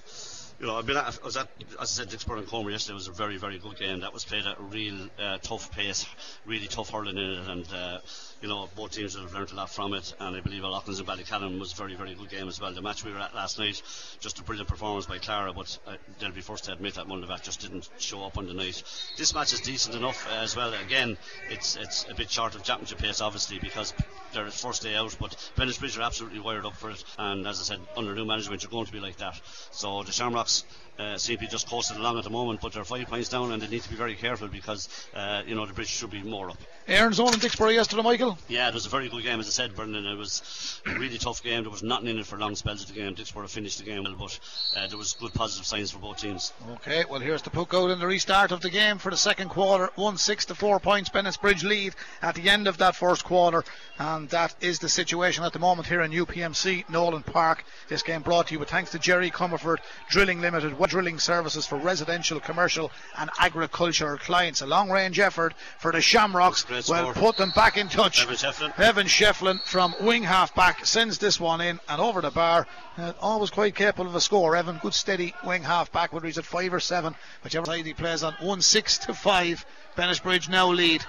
you 0.59 0.67
know, 0.67 0.77
I've 0.77 0.87
been 0.87 0.97
at, 0.97 1.19
I 1.23 1.25
was 1.25 1.37
at, 1.37 1.49
as 1.81 1.99
I 2.01 2.05
said, 2.05 2.09
Dicksboro 2.09 2.39
and 2.39 2.47
Comer 2.47 2.71
yesterday 2.71 2.95
was 2.95 3.09
a 3.09 3.13
very, 3.13 3.37
very 3.37 3.59
good 3.59 3.79
game. 3.79 4.01
That 4.01 4.15
was 4.15 4.25
played 4.25 4.47
at 4.47 4.59
a 4.59 4.63
real 4.63 5.09
uh, 5.19 5.37
tough 5.43 5.71
pace, 5.71 6.07
really 6.47 6.67
tough 6.67 6.89
hurling 6.89 7.19
in 7.19 7.31
it, 7.31 7.49
and 7.49 7.67
uh, 7.75 7.99
you 8.41 8.49
know, 8.49 8.69
both 8.77 8.93
teams 8.93 9.15
have 9.17 9.33
learned 9.33 9.51
a 9.53 9.55
lot 9.55 9.71
from 9.71 9.95
it. 9.95 10.15
And 10.21 10.37
I 10.37 10.41
believe 10.41 10.65
O'Loughlin's 10.65 10.99
and 10.99 11.09
Ballycallan 11.09 11.59
was 11.59 11.73
a 11.73 11.77
very, 11.77 11.95
very 11.95 12.15
good 12.15 12.29
game 12.29 12.49
as 12.49 12.61
well. 12.61 12.73
The 12.73 12.83
match 12.83 13.05
we 13.05 13.13
were 13.13 13.19
at 13.19 13.35
last 13.35 13.59
night, 13.59 13.81
just 14.21 14.39
a 14.39 14.43
brilliant 14.43 14.69
performance 14.69 15.07
by 15.07 15.19
Clara, 15.19 15.53
but 15.53 15.79
uh, 15.87 15.97
they'll 16.19 16.33
be 16.33 16.41
forced 16.41 16.65
to 16.65 16.73
admit 16.73 16.95
that 16.95 17.07
Mullinavat 17.07 17.43
just 17.43 17.61
didn't 17.61 17.89
show 17.99 18.25
up 18.25 18.39
on 18.39 18.47
the 18.47 18.55
night. 18.55 18.83
This 19.17 19.35
match 19.35 19.53
is 19.53 19.61
decent 19.61 19.97
enough 19.97 20.27
uh, 20.31 20.43
as 20.43 20.57
well. 20.57 20.73
Again, 20.75 21.17
it's 21.51 21.77
it's 21.77 22.07
a 22.11 22.15
bit 22.15 22.31
short 22.31 22.55
of 22.55 22.63
championship 22.63 22.99
pace, 22.99 23.21
obviously, 23.21 23.59
because 23.59 23.95
they're 24.33 24.47
its 24.47 24.61
first 24.61 24.83
day 24.83 24.95
out. 24.95 25.17
But 25.19 25.37
Bennett 25.57 25.79
Bridge 25.79 25.97
are 25.99 26.03
absolutely 26.03 26.41
wired 26.41 26.67
up 26.67 26.77
for 26.77 26.91
it, 26.91 27.03
and 27.19 27.47
as 27.47 27.61
I 27.61 27.63
said, 27.63 27.81
under 27.97 28.15
new 28.15 28.25
management, 28.25 28.63
you're 28.63 28.71
going 28.71 28.87
to 28.87 28.93
be 28.93 29.01
like 29.01 29.17
that. 29.17 29.41
So 29.71 30.03
the 30.03 30.13
Shamrocks 30.13 30.65
uh, 30.99 31.15
CP 31.15 31.51
just 31.51 31.69
coasted 31.69 31.97
along 31.97 32.19
at 32.19 32.25
the 32.25 32.31
moment, 32.31 32.61
but 32.61 32.73
they're 32.73 32.85
five 32.85 33.07
points 33.07 33.29
down 33.29 33.53
and 33.53 33.63
they 33.63 33.69
need 33.69 33.83
to 33.83 33.91
be 33.91 33.97
very 33.97 34.15
careful 34.15 34.49
because 34.49 34.89
uh, 35.15 35.43
you 35.47 35.55
know 35.55 35.67
the 35.67 35.73
bridge 35.73 35.89
should 35.89 36.11
be 36.11 36.23
more 36.23 36.51
up. 36.51 36.59
Erin's 36.89 37.19
Own 37.19 37.35
in 37.35 37.41
Dicksboro 37.41 37.75
yesterday, 37.75 38.03
Michael. 38.03 38.39
Yeah, 38.49 38.69
it 38.69 38.75
was 38.75 38.87
a 38.87 38.89
very 38.89 39.09
good 39.09 39.25
game, 39.25 39.41
as 39.41 39.49
I 39.49 39.51
said, 39.51 39.75
Brendan. 39.75 40.07
It 40.07 40.17
was 40.17 40.81
a 40.87 40.95
really 40.95 41.19
tough 41.19 41.43
game. 41.43 41.63
There 41.63 41.71
was 41.71 41.83
nothing 41.83 42.09
in 42.09 42.19
it 42.19 42.27
for 42.27 42.39
long 42.39 42.55
spells 42.55 42.83
of 42.83 42.89
the 42.89 42.95
game. 42.95 43.15
Dicksboro 43.15 43.49
finished 43.49 43.79
the 43.79 43.85
game 43.85 44.05
well, 44.05 44.15
but 44.19 44.39
uh, 44.77 44.87
there 44.87 44.99
was 44.99 45.15
good 45.15 45.35
positive 45.35 45.67
signs 45.67 45.91
for 45.91 45.99
both 45.99 46.19
teams. 46.19 46.53
Okay, 46.75 47.05
well 47.11 47.21
here's 47.21 47.43
the 47.43 47.51
puck 47.51 47.75
out 47.75 47.91
in 47.91 47.99
the 47.99 48.07
restart 48.07 48.53
of 48.53 48.61
the 48.61 48.71
game 48.71 48.99
for 48.99 49.11
the 49.11 49.17
second 49.17 49.49
quarter. 49.49 49.91
One 49.97 50.17
six 50.17 50.45
to 50.47 50.55
four 50.55 50.79
points. 50.81 51.11
Bennettsbridge 51.11 51.65
lead 51.65 51.95
at 52.23 52.35
the 52.35 52.49
end 52.49 52.69
of 52.69 52.79
that 52.79 52.97
first 52.97 53.25
quarter, 53.25 53.65
and 53.99 54.29
that 54.31 54.55
is 54.61 54.79
the 54.79 54.89
situation 54.89 55.45
at 55.45 55.53
the 55.53 55.59
moment 55.59 55.89
here 55.89 56.03
in 56.03 56.13
UPMC 56.13 56.89
Nolan 56.89 57.23
Park. 57.23 57.65
This 57.89 58.03
game 58.03 58.23
brought 58.23 58.49
to 58.49 58.55
you 58.55 58.61
with 58.61 58.71
thanks 58.71 58.93
to 58.93 58.99
Jerry 58.99 59.31
Comerford 59.31 59.79
Drilling 60.09 60.41
Limited, 60.41 60.79
drilling 60.87 61.19
services 61.19 61.67
for 61.67 61.77
residential, 61.77 62.41
commercial, 62.41 62.91
and 63.19 63.31
agricultural 63.39 64.19
clients. 64.19 64.61
A 64.61 64.67
long 64.67 64.91
range 64.91 65.19
effort 65.19 65.55
for 65.79 65.93
the 65.93 66.01
Shamrocks. 66.01 66.67
Well, 66.89 67.13
put 67.13 67.37
them 67.37 67.53
back 67.55 67.77
in 67.77 67.89
touch. 67.89 68.23
Evan 68.23 68.37
Shefflin. 68.37 68.79
Evan 68.79 69.07
Shefflin 69.07 69.61
from 69.63 69.95
wing 70.01 70.23
half 70.23 70.55
back 70.55 70.85
sends 70.85 71.19
this 71.19 71.41
one 71.41 71.61
in 71.61 71.81
and 71.89 72.01
over 72.01 72.21
the 72.21 72.31
bar. 72.31 72.67
Uh, 72.97 73.13
always 73.21 73.51
quite 73.51 73.75
capable 73.75 74.09
of 74.09 74.15
a 74.15 74.21
score. 74.21 74.57
Evan, 74.57 74.79
good 74.83 74.95
steady 74.95 75.35
wing 75.45 75.63
half 75.63 75.93
back, 75.93 76.13
whether 76.13 76.27
he's 76.27 76.39
at 76.39 76.45
five 76.45 76.73
or 76.73 76.81
seven, 76.81 77.15
whichever 77.45 77.67
side 77.67 77.85
he 77.85 77.95
plays 77.95 78.23
on. 78.23 78.35
One 78.41 78.61
six 78.61 78.99
to 78.99 79.15
five. 79.15 79.65
Bennettsbridge 79.97 80.49
now 80.49 80.69
lead. 80.69 81.05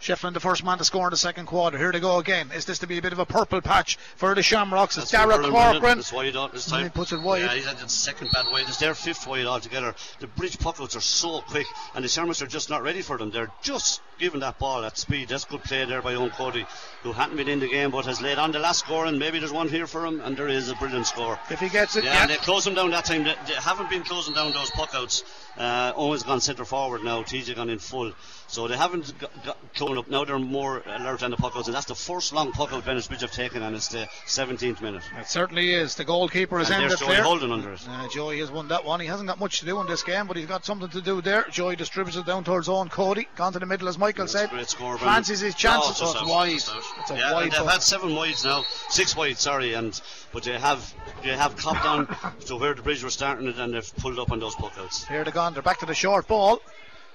Shefflin, 0.00 0.32
the 0.32 0.40
first 0.40 0.64
man 0.64 0.78
to 0.78 0.84
score 0.84 1.06
in 1.06 1.10
the 1.10 1.16
second 1.16 1.46
quarter. 1.46 1.76
Here 1.76 1.90
they 1.90 2.00
go 2.00 2.18
again. 2.18 2.50
Is 2.54 2.64
this 2.64 2.78
to 2.80 2.86
be 2.86 2.98
a 2.98 3.02
bit 3.02 3.12
of 3.12 3.18
a 3.18 3.26
purple 3.26 3.60
patch 3.60 3.96
for 4.16 4.34
the 4.34 4.42
Shamrocks? 4.42 4.96
It's 4.96 5.10
Dara 5.10 5.38
Corcoran. 5.38 5.98
It's 5.98 6.12
wide 6.12 6.36
out 6.36 6.52
this 6.52 6.66
time. 6.66 6.84
He 6.84 6.90
puts 6.90 7.12
it 7.12 7.20
wide. 7.20 7.42
Yeah, 7.42 7.54
he's 7.54 7.66
at 7.66 7.78
the 7.78 7.88
second 7.88 8.30
bad 8.32 8.46
wide. 8.52 8.64
It's 8.68 8.78
their 8.78 8.94
fifth 8.94 9.26
wide 9.26 9.46
altogether. 9.46 9.94
The 10.20 10.28
bridge 10.28 10.58
puckouts 10.58 10.96
are 10.96 11.00
so 11.00 11.40
quick, 11.40 11.66
and 11.94 12.04
the 12.04 12.08
Shamrocks 12.08 12.42
are 12.42 12.46
just 12.46 12.70
not 12.70 12.82
ready 12.82 13.02
for 13.02 13.18
them. 13.18 13.30
They're 13.30 13.50
just 13.60 14.00
giving 14.18 14.40
that 14.40 14.58
ball 14.58 14.84
at 14.84 14.96
speed. 14.98 15.28
That's 15.28 15.44
good 15.44 15.62
play 15.64 15.84
there 15.84 16.02
by 16.02 16.14
Eoin 16.14 16.30
Cody, 16.30 16.64
who 17.02 17.12
hadn't 17.12 17.36
been 17.36 17.48
in 17.48 17.60
the 17.60 17.68
game 17.68 17.90
but 17.90 18.06
has 18.06 18.20
laid 18.20 18.38
on 18.38 18.52
the 18.52 18.58
last 18.58 18.80
score, 18.80 19.06
and 19.06 19.18
maybe 19.18 19.38
there's 19.38 19.52
one 19.52 19.68
here 19.68 19.86
for 19.86 20.06
him, 20.06 20.20
and 20.20 20.36
there 20.36 20.48
is 20.48 20.68
a 20.68 20.74
brilliant 20.76 21.06
score. 21.06 21.38
If 21.50 21.60
he 21.60 21.68
gets 21.68 21.96
it, 21.96 22.04
yeah, 22.04 22.14
yeah. 22.14 22.22
and 22.22 22.30
they 22.30 22.36
close 22.36 22.66
him 22.66 22.74
down 22.74 22.90
that 22.90 23.04
time. 23.04 23.24
They, 23.24 23.34
they 23.46 23.54
haven't 23.54 23.90
been 23.90 24.02
closing 24.02 24.34
down 24.34 24.52
those 24.52 24.70
puckouts. 24.70 25.24
Uh, 25.58 25.92
Owen's 25.94 26.22
gone 26.22 26.40
centre 26.40 26.64
forward 26.64 27.02
now. 27.02 27.22
TJ 27.22 27.56
gone 27.56 27.68
in 27.68 27.78
full. 27.80 28.12
So 28.46 28.66
they 28.66 28.76
haven't 28.76 29.12
got, 29.18 29.44
got 29.44 29.74
closed 29.74 29.98
up. 29.98 30.08
Now 30.08 30.24
they're 30.24 30.38
more 30.38 30.82
alert 30.86 31.22
on 31.22 31.30
the 31.30 31.36
puckouts, 31.36 31.66
and 31.66 31.74
that's 31.74 31.86
the 31.86 31.94
first 31.94 32.32
long 32.32 32.52
puckout 32.52 32.82
Bennettsbridge 32.82 33.20
have 33.20 33.32
taken, 33.32 33.62
and 33.62 33.76
it's 33.76 33.88
the 33.88 34.08
17th 34.26 34.80
minute. 34.80 35.02
It 35.18 35.26
certainly 35.26 35.74
is. 35.74 35.96
The 35.96 36.04
goalkeeper 36.04 36.58
is 36.60 36.70
And 36.70 36.84
ended 36.84 36.98
Joey 36.98 37.08
there. 37.08 37.22
Holden 37.24 37.52
under 37.52 37.72
it. 37.72 37.80
Uh, 37.86 38.08
Joey 38.08 38.38
has 38.38 38.50
won 38.50 38.68
that 38.68 38.84
one. 38.84 39.00
He 39.00 39.06
hasn't 39.06 39.28
got 39.28 39.38
much 39.38 39.58
to 39.60 39.66
do 39.66 39.80
in 39.80 39.86
this 39.86 40.02
game, 40.02 40.26
but 40.26 40.36
he's 40.36 40.46
got 40.46 40.64
something 40.64 40.88
to 40.90 41.00
do 41.02 41.20
there. 41.20 41.44
Joey 41.50 41.76
distributes 41.76 42.16
it 42.16 42.24
down 42.24 42.44
towards 42.44 42.68
Eoin 42.68 42.90
Cody. 42.90 43.28
Gone 43.36 43.52
to 43.52 43.58
the 43.58 43.66
middle, 43.66 43.88
as 43.88 43.98
Michael 43.98 44.26
That's 44.26 44.50
said. 44.50 44.68
score, 44.68 44.96
Fancies 44.96 45.40
his 45.40 45.54
chances. 45.54 46.00
Oh, 46.00 46.10
it's 46.10 46.22
out, 46.22 46.28
wide. 46.28 46.52
It's 46.52 47.10
a 47.10 47.16
yeah, 47.16 47.32
wide 47.32 47.52
they've 47.52 47.66
had 47.66 47.82
seven 47.82 48.14
wides 48.14 48.44
now, 48.44 48.64
six 48.88 49.16
wide, 49.16 49.38
sorry, 49.38 49.74
and 49.74 50.00
but 50.32 50.44
they 50.44 50.58
have 50.58 50.94
they 51.22 51.36
have 51.36 51.56
copped 51.56 51.84
on 51.84 52.06
to 52.46 52.56
where 52.56 52.74
the 52.74 52.82
bridge 52.82 53.02
were 53.02 53.10
starting 53.10 53.48
it, 53.48 53.58
and 53.58 53.74
they've 53.74 53.96
pulled 53.96 54.18
up 54.18 54.30
on 54.30 54.40
those 54.40 54.54
puckouts. 54.54 55.06
Here 55.08 55.24
they 55.24 55.30
gone. 55.30 55.47
Back 55.54 55.78
to 55.78 55.86
the 55.86 55.94
short 55.94 56.28
ball. 56.28 56.60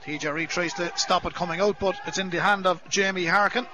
TJ 0.05 0.49
tries 0.49 0.73
to 0.73 0.91
stop 0.95 1.25
it 1.25 1.35
coming 1.35 1.61
out, 1.61 1.79
but 1.79 1.95
it's 2.07 2.17
in 2.17 2.31
the 2.31 2.41
hand 2.41 2.65
of 2.65 2.81
Jamie 2.89 3.25
Harkin. 3.25 3.67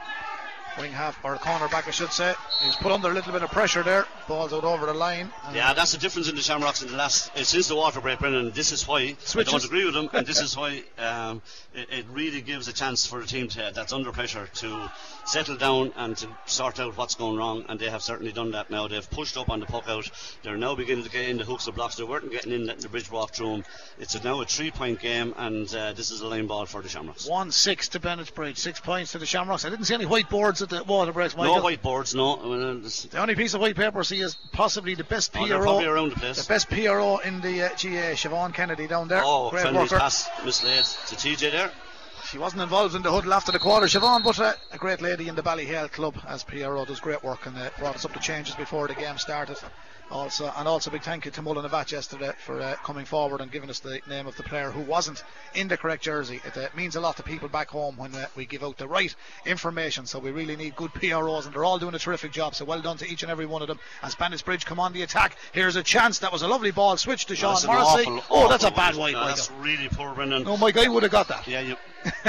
Wing 0.79 0.91
half, 0.93 1.19
or 1.25 1.35
corner 1.35 1.67
back, 1.67 1.89
I 1.89 1.91
should 1.91 2.11
say. 2.13 2.33
He's 2.63 2.75
put 2.77 2.93
under 2.93 3.09
a 3.09 3.13
little 3.13 3.33
bit 3.33 3.43
of 3.43 3.51
pressure 3.51 3.83
there. 3.83 4.05
Ball's 4.29 4.53
out 4.53 4.63
over 4.63 4.85
the 4.85 4.93
line. 4.93 5.29
Yeah, 5.53 5.73
that's 5.73 5.91
the 5.91 5.97
difference 5.97 6.29
in 6.29 6.35
the 6.35 6.41
Shamrocks 6.41 6.81
in 6.81 6.89
the 6.89 6.95
last 6.95 7.35
uh, 7.35 7.43
since 7.43 7.67
the 7.67 7.75
water 7.75 7.99
break, 7.99 8.19
Brendan. 8.19 8.51
This 8.51 8.71
is 8.71 8.87
why 8.87 9.15
Switches. 9.19 9.53
I 9.53 9.57
don't 9.57 9.65
agree 9.65 9.83
with 9.83 9.93
them, 9.93 10.09
and 10.13 10.25
this 10.25 10.39
is 10.41 10.55
why 10.55 10.83
um, 10.97 11.41
it, 11.73 11.89
it 11.91 12.05
really 12.13 12.41
gives 12.41 12.69
a 12.69 12.73
chance 12.73 13.05
for 13.05 13.19
a 13.19 13.25
team 13.25 13.49
to, 13.49 13.71
that's 13.75 13.91
under 13.91 14.13
pressure 14.13 14.47
to 14.55 14.91
settle 15.25 15.57
down 15.57 15.91
and 15.97 16.15
to 16.17 16.27
sort 16.45 16.79
out 16.79 16.95
what's 16.95 17.15
going 17.15 17.37
wrong. 17.37 17.65
And 17.67 17.77
they 17.77 17.89
have 17.89 18.01
certainly 18.01 18.31
done 18.31 18.51
that 18.51 18.69
now. 18.69 18.87
They've 18.87 19.09
pushed 19.09 19.37
up 19.37 19.49
on 19.49 19.59
the 19.59 19.65
puck 19.65 19.89
out. 19.89 20.09
They're 20.43 20.57
now 20.57 20.75
beginning 20.75 21.03
to 21.03 21.09
get 21.09 21.27
in 21.27 21.37
the 21.37 21.45
hooks 21.45 21.67
of 21.67 21.75
blocks. 21.75 21.95
They 21.95 22.03
weren't 22.03 22.31
getting 22.31 22.53
in, 22.53 22.65
letting 22.65 22.83
the 22.83 22.89
bridge 22.89 23.11
walk 23.11 23.33
through 23.33 23.51
them. 23.51 23.65
It's 23.99 24.21
now 24.23 24.41
a 24.41 24.45
three-point 24.45 25.01
game, 25.01 25.33
and 25.35 25.73
uh, 25.75 25.91
this 25.93 26.09
is 26.09 26.21
a 26.21 26.27
line 26.27 26.47
ball 26.47 26.65
for 26.65 26.81
the 26.81 26.87
Shamrocks. 26.87 27.27
1 27.27 27.51
6 27.51 27.89
to 27.89 27.99
Bennettsbridge. 27.99 28.57
Six 28.57 28.79
points 28.79 29.11
to 29.11 29.17
the 29.17 29.25
Shamrocks. 29.25 29.65
I 29.65 29.69
didn't 29.69 29.85
see 29.85 29.93
any 29.93 30.05
whiteboards 30.05 30.61
at 30.61 30.68
the 30.69 30.83
water 30.83 31.11
breaks, 31.11 31.35
Michael. 31.35 31.57
No 31.57 31.63
whiteboards, 31.63 32.15
no. 32.15 32.35
Uh, 32.35 33.09
The 33.11 33.19
only 33.19 33.35
piece 33.35 33.53
of 33.53 33.61
white 33.61 33.75
paper 33.75 33.99
I 33.99 34.03
see 34.03 34.21
is 34.21 34.35
possibly 34.51 34.95
the 34.95 35.03
best 35.03 35.35
oh, 35.35 35.45
PRO. 35.45 35.79
around 35.83 36.11
the 36.11 36.15
place. 36.15 36.45
The 36.45 36.53
best 36.53 36.69
PRO 36.69 37.17
in 37.17 37.41
the 37.41 37.63
uh, 37.63 37.69
GAA, 37.69 38.15
Siobhan 38.15 38.53
Kennedy 38.53 38.87
down 38.87 39.07
there. 39.07 39.21
Oh, 39.23 39.49
Great 39.49 39.73
worker. 39.73 39.97
pass 39.97 40.27
mislaid 40.45 40.83
to 40.83 41.15
TJ 41.15 41.51
there. 41.51 41.71
She 42.25 42.37
wasn't 42.37 42.61
involved 42.61 42.95
in 42.95 43.01
the 43.01 43.11
huddle 43.11 43.33
after 43.33 43.51
the 43.51 43.59
quarter, 43.59 43.87
Siobhan, 43.87 44.23
but 44.23 44.39
uh, 44.39 44.53
a 44.71 44.77
great 44.77 45.01
lady 45.01 45.27
in 45.27 45.35
the 45.35 45.41
Ballyhale 45.41 45.91
club 45.91 46.15
as 46.27 46.43
PRO 46.43 46.85
does 46.85 46.99
great 46.99 47.23
work 47.23 47.45
and 47.45 47.57
uh, 47.57 47.69
brought 47.79 47.95
us 47.95 48.05
up 48.05 48.13
to 48.13 48.19
changes 48.19 48.55
before 48.55 48.87
the 48.87 48.93
game 48.93 49.17
started. 49.17 49.57
Also, 50.11 50.51
and 50.57 50.67
also 50.67 50.89
big 50.89 51.03
thank 51.03 51.25
you 51.25 51.31
to 51.31 51.41
Mullinavat 51.41 51.91
yesterday 51.91 52.31
for 52.43 52.59
uh, 52.59 52.75
coming 52.83 53.05
forward 53.05 53.41
and 53.41 53.51
giving 53.51 53.69
us 53.69 53.79
the 53.79 54.01
name 54.07 54.25
of 54.25 54.35
the 54.37 54.43
player 54.43 54.71
who 54.71 54.81
wasn't 54.81 55.23
in 55.53 55.67
the 55.67 55.77
correct 55.77 56.03
jersey. 56.03 56.41
It 56.43 56.57
uh, 56.57 56.67
means 56.75 56.95
a 56.95 56.99
lot 56.99 57.17
to 57.17 57.23
people 57.23 57.47
back 57.47 57.69
home 57.69 57.95
when 57.95 58.15
uh, 58.15 58.25
we 58.35 58.45
give 58.45 58.63
out 58.63 58.77
the 58.77 58.87
right 58.87 59.13
information. 59.45 60.07
So 60.07 60.17
we 60.17 60.31
really 60.31 60.55
need 60.55 60.75
good 60.75 60.93
PROs, 60.93 61.45
and 61.45 61.53
they're 61.53 61.63
all 61.63 61.77
doing 61.77 61.93
a 61.93 61.99
terrific 61.99 62.31
job. 62.31 62.55
So 62.55 62.65
well 62.65 62.81
done 62.81 62.97
to 62.97 63.07
each 63.07 63.21
and 63.21 63.31
every 63.31 63.45
one 63.45 63.61
of 63.61 63.67
them. 63.67 63.79
As 64.01 64.15
Bandits 64.15 64.41
Bridge 64.41 64.65
come 64.65 64.79
on 64.79 64.93
the 64.93 65.03
attack, 65.03 65.35
here's 65.51 65.75
a 65.75 65.83
chance. 65.83 66.19
That 66.19 66.31
was 66.31 66.41
a 66.41 66.47
lovely 66.47 66.71
ball. 66.71 66.97
Switch 66.97 67.27
to 67.27 67.35
Sean 67.35 67.53
That's 67.53 67.67
Morrissey. 67.67 68.09
awful, 68.09 68.23
oh, 68.29 68.49
that's 68.49 68.63
a 68.63 68.71
bad 68.71 68.95
wide. 68.95 69.13
That's 69.15 69.51
really 69.59 69.89
poor, 69.89 70.13
Brendan. 70.15 70.43
Oh, 70.47 70.57
my 70.57 70.71
guy 70.71 70.87
would 70.87 71.03
have 71.03 71.11
got 71.11 71.27
that. 71.27 71.47
Yeah, 71.47 71.61
you, 71.61 71.75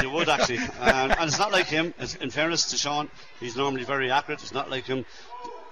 you 0.02 0.10
would 0.10 0.28
actually. 0.28 0.58
and, 0.80 1.12
and 1.12 1.28
it's 1.28 1.38
not 1.38 1.50
like 1.52 1.66
him. 1.66 1.94
It's, 1.98 2.14
in 2.16 2.30
fairness 2.30 2.70
to 2.70 2.76
Sean, 2.76 3.08
he's 3.40 3.56
normally 3.56 3.84
very 3.84 4.10
accurate. 4.10 4.42
It's 4.42 4.52
not 4.52 4.70
like 4.70 4.84
him. 4.84 5.06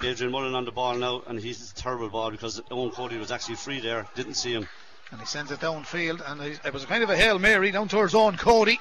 Adrian 0.03 0.33
Mullen 0.33 0.55
on 0.55 0.65
the 0.65 0.73
ball 0.73 0.97
now, 0.97 1.23
and 1.27 1.41
he's 1.41 1.73
a 1.73 1.75
terrible 1.75 2.09
ball 2.09 2.31
because 2.31 2.61
Eoin 2.71 2.93
Cody 2.93 3.19
was 3.19 3.33
actually 3.33 3.57
free 3.57 3.81
there. 3.81 4.07
Didn't 4.15 4.35
see 4.35 4.53
him. 4.53 4.69
And 5.11 5.21
he 5.21 5.27
sends 5.27 5.51
it 5.51 5.61
downfield, 5.61 6.23
and 6.31 6.41
it 6.43 6.73
was 6.73 6.85
kind 6.85 7.03
of 7.03 7.11
a 7.11 7.17
hail 7.17 7.39
mary 7.39 7.71
down 7.71 7.89
towards 7.89 8.13
Eoin 8.13 8.39
Cody. 8.39 8.81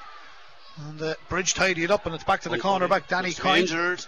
And 0.78 1.00
the 1.00 1.18
bridge 1.30 1.54
tidied 1.54 1.90
up, 1.90 2.06
and 2.06 2.14
it's 2.14 2.24
back 2.24 2.42
to 2.42 2.50
the 2.50 2.56
Owen 2.56 2.62
corner 2.62 2.88
back. 2.88 3.08
Danny 3.08 3.34
Coyne. 3.34 3.62
injured. 3.62 4.06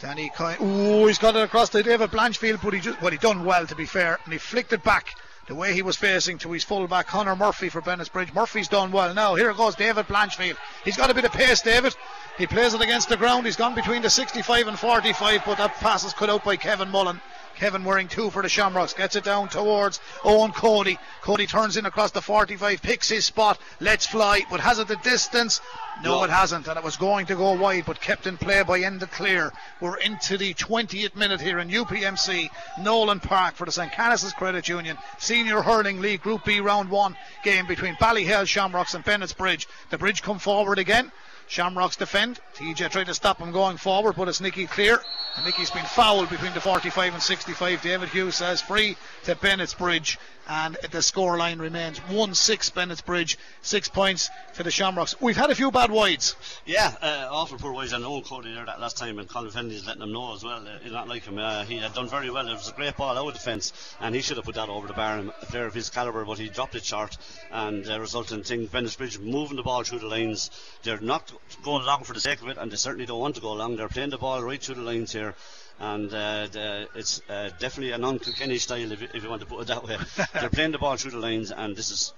Danny 0.00 0.30
Coyne. 0.30 0.56
Ooh, 0.62 1.06
he's 1.06 1.18
got 1.18 1.36
it 1.36 1.42
across 1.42 1.68
to 1.70 1.82
David 1.82 2.10
Blanchfield, 2.10 2.62
but 2.62 2.72
he 2.72 2.80
just 2.80 3.00
well, 3.02 3.10
he 3.10 3.18
done 3.18 3.44
well 3.44 3.66
to 3.66 3.74
be 3.74 3.86
fair, 3.86 4.18
and 4.24 4.32
he 4.32 4.38
flicked 4.38 4.72
it 4.72 4.82
back 4.82 5.14
the 5.46 5.54
way 5.54 5.72
he 5.72 5.82
was 5.82 5.96
facing 5.96 6.38
to 6.38 6.50
his 6.52 6.64
fullback 6.64 7.06
Connor 7.06 7.36
Murphy 7.36 7.68
for 7.68 7.80
Bennettsbridge. 7.80 8.34
Murphy's 8.34 8.68
done 8.68 8.90
well. 8.90 9.14
Now 9.14 9.34
here 9.36 9.52
goes 9.52 9.76
David 9.76 10.06
Blanchfield. 10.08 10.56
He's 10.84 10.96
got 10.96 11.10
a 11.10 11.14
bit 11.14 11.24
of 11.24 11.32
pace, 11.32 11.60
David. 11.60 11.94
He 12.38 12.46
plays 12.46 12.74
it 12.74 12.82
against 12.82 13.08
the 13.08 13.16
ground. 13.16 13.46
He's 13.46 13.56
gone 13.56 13.74
between 13.74 14.02
the 14.02 14.10
65 14.10 14.68
and 14.68 14.78
45, 14.78 15.42
but 15.46 15.56
that 15.58 15.74
pass 15.76 16.04
is 16.04 16.12
cut 16.12 16.28
out 16.28 16.44
by 16.44 16.56
Kevin 16.56 16.90
Mullen. 16.90 17.20
Kevin 17.56 17.84
wearing 17.84 18.06
two 18.08 18.28
for 18.28 18.42
the 18.42 18.50
Shamrocks 18.50 18.92
gets 18.92 19.16
it 19.16 19.24
down 19.24 19.48
towards 19.48 19.98
Eoin 20.20 20.54
Cody. 20.54 20.98
Cody 21.22 21.46
turns 21.46 21.78
in 21.78 21.86
across 21.86 22.10
the 22.10 22.20
45, 22.20 22.82
picks 22.82 23.08
his 23.08 23.24
spot, 23.24 23.58
lets 23.80 24.06
fly, 24.06 24.42
but 24.50 24.60
has 24.60 24.78
it 24.78 24.88
the 24.88 24.96
distance? 24.96 25.62
No, 26.02 26.18
No. 26.18 26.24
it 26.24 26.30
hasn't, 26.30 26.68
and 26.68 26.76
it 26.76 26.84
was 26.84 26.98
going 26.98 27.24
to 27.26 27.34
go 27.34 27.52
wide, 27.52 27.84
but 27.86 27.98
kept 28.02 28.26
in 28.26 28.36
play 28.36 28.62
by 28.62 28.80
Enda 28.80 29.10
Cleere. 29.10 29.50
We're 29.80 29.96
into 29.96 30.36
the 30.36 30.52
20th 30.52 31.16
minute 31.16 31.40
here 31.40 31.58
in 31.58 31.70
UPMC, 31.70 32.50
Nolan 32.82 33.20
Park 33.20 33.54
for 33.54 33.64
the 33.64 33.72
St. 33.72 33.90
Canice's 33.90 34.34
Credit 34.34 34.68
Union 34.68 34.98
Senior 35.16 35.62
Hurling 35.62 36.02
League 36.02 36.20
Group 36.20 36.44
B 36.44 36.60
Round 36.60 36.90
1 36.90 37.16
game 37.42 37.66
between 37.66 37.94
Ballyhale 37.94 38.46
Shamrocks 38.46 38.92
and 38.92 39.02
Bennett's 39.02 39.32
Bridge. 39.32 39.66
The 39.88 39.96
Bridge 39.96 40.20
come 40.20 40.38
forward 40.38 40.78
again. 40.78 41.10
Shamrocks 41.48 41.96
defend. 41.96 42.40
TJ 42.56 42.90
tried 42.90 43.06
to 43.06 43.14
stop 43.14 43.38
him 43.38 43.52
going 43.52 43.76
forward, 43.76 44.16
but 44.16 44.28
it's 44.28 44.40
Nicky 44.40 44.66
Cleere. 44.66 45.00
And 45.36 45.44
Nicky's 45.44 45.70
been 45.70 45.84
fouled 45.84 46.28
between 46.28 46.54
the 46.54 46.60
45 46.60 47.14
and 47.14 47.22
65. 47.22 47.82
David 47.82 48.08
Hughes 48.08 48.36
says 48.36 48.60
free 48.60 48.96
to 49.24 49.36
Bennett's 49.36 49.74
Bridge. 49.74 50.18
And 50.48 50.76
the 50.92 51.02
score 51.02 51.36
line 51.36 51.58
remains 51.58 51.98
1 51.98 52.34
6 52.34 52.70
Bennett's 52.70 53.00
Bridge. 53.00 53.36
Six 53.62 53.88
points 53.88 54.30
for 54.52 54.62
the 54.62 54.70
Shamrocks. 54.70 55.20
We've 55.20 55.36
had 55.36 55.50
a 55.50 55.54
few 55.56 55.72
bad 55.72 55.90
wides. 55.90 56.36
Yeah, 56.64 56.94
uh, 57.02 57.28
awful 57.30 57.58
poor 57.58 57.72
wise 57.72 57.92
and 57.92 58.04
Eoin 58.04 58.24
Cody 58.24 58.54
there 58.54 58.64
that 58.64 58.80
last 58.80 58.96
time, 58.96 59.18
and 59.18 59.28
Colin 59.28 59.50
Fennelly's 59.50 59.86
letting 59.86 60.02
him 60.02 60.12
know 60.12 60.34
as 60.34 60.44
well. 60.44 60.66
Uh, 60.66 60.78
he's 60.82 60.92
not 60.92 61.08
like 61.08 61.24
him. 61.24 61.38
Uh, 61.38 61.64
he 61.64 61.78
had 61.78 61.94
done 61.94 62.08
very 62.08 62.30
well. 62.30 62.48
It 62.48 62.52
was 62.52 62.68
a 62.68 62.72
great 62.72 62.96
ball 62.96 63.18
out 63.18 63.26
of 63.26 63.34
defence, 63.34 63.72
and 64.00 64.14
he 64.14 64.20
should 64.20 64.36
have 64.36 64.46
put 64.46 64.54
that 64.54 64.68
over 64.68 64.86
the 64.86 64.92
bar. 64.92 65.18
A 65.18 65.46
player 65.46 65.66
of 65.66 65.74
his 65.74 65.90
calibre, 65.90 66.24
but 66.24 66.38
he 66.38 66.48
dropped 66.48 66.76
it 66.76 66.84
short, 66.84 67.16
and 67.50 67.88
uh, 67.88 67.98
resulted 67.98 68.38
in 68.38 68.44
thing 68.44 68.66
Bridge 68.66 69.18
moving 69.18 69.56
the 69.56 69.62
ball 69.64 69.82
through 69.82 69.98
the 69.98 70.06
lines. 70.06 70.50
They're 70.84 71.00
not 71.00 71.32
going 71.64 71.82
along 71.82 72.04
for 72.04 72.12
the 72.12 72.20
sake 72.20 72.40
of 72.40 72.48
it, 72.48 72.56
and 72.56 72.70
they 72.70 72.76
certainly 72.76 73.06
don't 73.06 73.20
want 73.20 73.34
to 73.34 73.40
go 73.40 73.52
along. 73.52 73.76
They're 73.76 73.88
playing 73.88 74.10
the 74.10 74.18
ball 74.18 74.42
right 74.42 74.62
through 74.62 74.76
the 74.76 74.82
lines 74.82 75.12
here. 75.12 75.34
And 75.78 76.08
uh, 76.12 76.46
the, 76.50 76.88
it's 76.94 77.20
uh, 77.28 77.50
definitely 77.58 77.92
an 77.92 78.00
Unkilkenny 78.02 78.58
style, 78.58 78.90
if 78.92 79.02
you, 79.02 79.08
if 79.12 79.22
you 79.22 79.28
want 79.28 79.42
to 79.42 79.46
put 79.46 79.60
it 79.60 79.66
that 79.68 79.84
way. 79.84 79.96
They're 80.40 80.48
playing 80.48 80.72
the 80.72 80.78
ball 80.78 80.96
through 80.96 81.10
the 81.12 81.18
lines, 81.18 81.50
and 81.52 81.76
this 81.76 81.90
is 81.90 82.14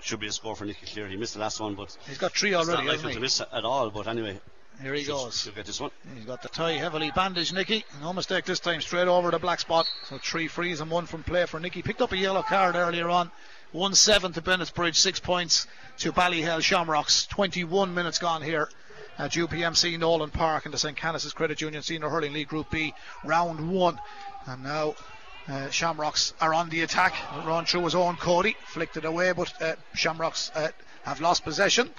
should 0.00 0.20
be 0.20 0.26
a 0.26 0.32
score 0.32 0.54
for 0.54 0.64
Nicky 0.64 0.86
Cleere. 0.86 1.08
He 1.08 1.16
missed 1.16 1.34
the 1.34 1.40
last 1.40 1.58
one, 1.60 1.74
but 1.74 1.96
He's 2.06 2.18
got 2.18 2.32
three 2.36 2.54
already, 2.54 2.84
not 2.84 2.86
like 2.86 2.86
him 2.86 2.90
hasn't 2.92 3.12
to 3.14 3.18
he? 3.18 3.22
miss 3.22 3.40
at 3.40 3.64
all. 3.64 3.90
But 3.90 4.06
anyway, 4.08 4.38
Here 4.82 4.92
he 4.94 5.00
should- 5.04 5.10
goes. 5.12 5.40
should 5.40 5.54
get 5.54 5.66
this 5.66 5.80
one. 5.80 5.90
He's 6.14 6.24
got 6.26 6.42
the 6.42 6.48
tie 6.48 6.72
heavily 6.72 7.10
bandaged, 7.14 7.54
Nicky. 7.54 7.84
No 8.02 8.12
mistake 8.12 8.44
this 8.44 8.60
time, 8.60 8.80
straight 8.80 9.08
over 9.08 9.30
the 9.30 9.38
black 9.38 9.60
spot. 9.60 9.86
So 10.08 10.18
three 10.18 10.46
frees 10.46 10.80
and 10.80 10.90
one 10.90 11.06
from 11.06 11.22
play 11.24 11.46
for 11.46 11.58
Nicky. 11.58 11.82
Picked 11.82 12.02
up 12.02 12.12
a 12.12 12.16
yellow 12.16 12.42
card 12.42 12.74
earlier 12.76 13.08
on 13.08 13.30
1 13.72 13.94
7 13.94 14.32
to 14.34 14.40
Bennett's 14.42 14.70
Bridge, 14.70 14.98
6 14.98 15.20
points 15.20 15.66
to 15.98 16.12
Ballyhale 16.12 16.62
Shamrocks. 16.62 17.26
21 17.26 17.92
minutes 17.94 18.18
gone 18.18 18.42
here 18.42 18.68
at 19.18 19.32
UPMC 19.32 19.98
Nolan 19.98 20.30
Park 20.30 20.64
in 20.66 20.72
the 20.72 20.78
St. 20.78 20.96
Canice's 20.96 21.32
Credit 21.32 21.60
Union 21.60 21.82
Senior 21.82 22.08
Hurling 22.08 22.32
League 22.32 22.48
Group 22.48 22.70
B, 22.70 22.94
round 23.24 23.70
one. 23.70 23.98
And 24.46 24.62
now 24.62 24.94
uh, 25.48 25.68
Shamrocks 25.70 26.34
are 26.40 26.54
on 26.54 26.68
the 26.68 26.82
attack. 26.82 27.14
Run 27.44 27.64
through 27.64 27.84
his 27.84 27.94
Eoin 27.94 28.18
Cody, 28.18 28.56
flicked 28.66 28.96
it 28.96 29.04
away, 29.04 29.32
but 29.32 29.52
uh, 29.60 29.74
Shamrocks 29.94 30.50
uh, 30.54 30.68
have 31.02 31.20
lost 31.20 31.42
possession. 31.44 31.90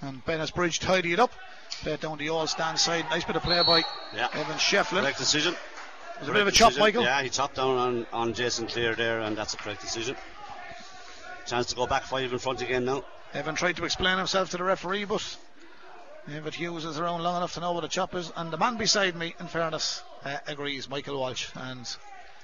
And 0.00 0.24
Bennett's 0.24 0.50
Bridge 0.50 0.80
tidy 0.80 1.12
it 1.12 1.20
up. 1.20 1.32
Play 1.82 1.92
it 1.92 2.00
down 2.00 2.18
the 2.18 2.28
all 2.28 2.46
stand 2.46 2.78
side. 2.78 3.04
Nice 3.10 3.24
bit 3.24 3.36
of 3.36 3.42
play 3.42 3.62
by 3.64 3.82
Yeah. 4.14 4.28
Evan 4.32 4.56
Shefflin. 4.58 5.00
Correct 5.00 5.18
decision. 5.18 5.54
There's 6.16 6.28
a 6.28 6.32
bit 6.32 6.42
of 6.42 6.48
a 6.48 6.52
chop, 6.52 6.70
decision. 6.70 6.80
Michael. 6.84 7.02
Yeah, 7.04 7.22
he 7.22 7.28
chopped 7.28 7.56
down 7.56 7.76
on, 7.76 8.06
on 8.12 8.34
Jason 8.34 8.66
Cleere 8.66 8.94
there, 8.94 9.20
and 9.20 9.36
that's 9.36 9.54
a 9.54 9.56
correct 9.56 9.80
decision. 9.80 10.16
Chance 11.46 11.66
to 11.66 11.76
go 11.76 11.86
back 11.86 12.04
five 12.04 12.32
in 12.32 12.38
front 12.38 12.62
again 12.62 12.84
now. 12.84 13.04
Evan 13.32 13.54
tried 13.54 13.76
to 13.76 13.84
explain 13.84 14.16
himself 14.18 14.50
to 14.50 14.56
the 14.56 14.64
referee, 14.64 15.04
but 15.04 15.36
David 16.26 16.54
Hughes 16.54 16.86
is 16.86 16.98
around 16.98 17.22
long 17.22 17.36
enough 17.36 17.52
to 17.52 17.60
know 17.60 17.72
what 17.72 17.84
a 17.84 17.88
chop 17.88 18.14
is. 18.14 18.32
And 18.34 18.50
the 18.50 18.56
man 18.56 18.78
beside 18.78 19.14
me, 19.14 19.34
in 19.38 19.46
fairness, 19.46 20.02
uh, 20.24 20.38
agrees, 20.46 20.88
Michael 20.88 21.18
Walsh. 21.18 21.50
And 21.54 21.86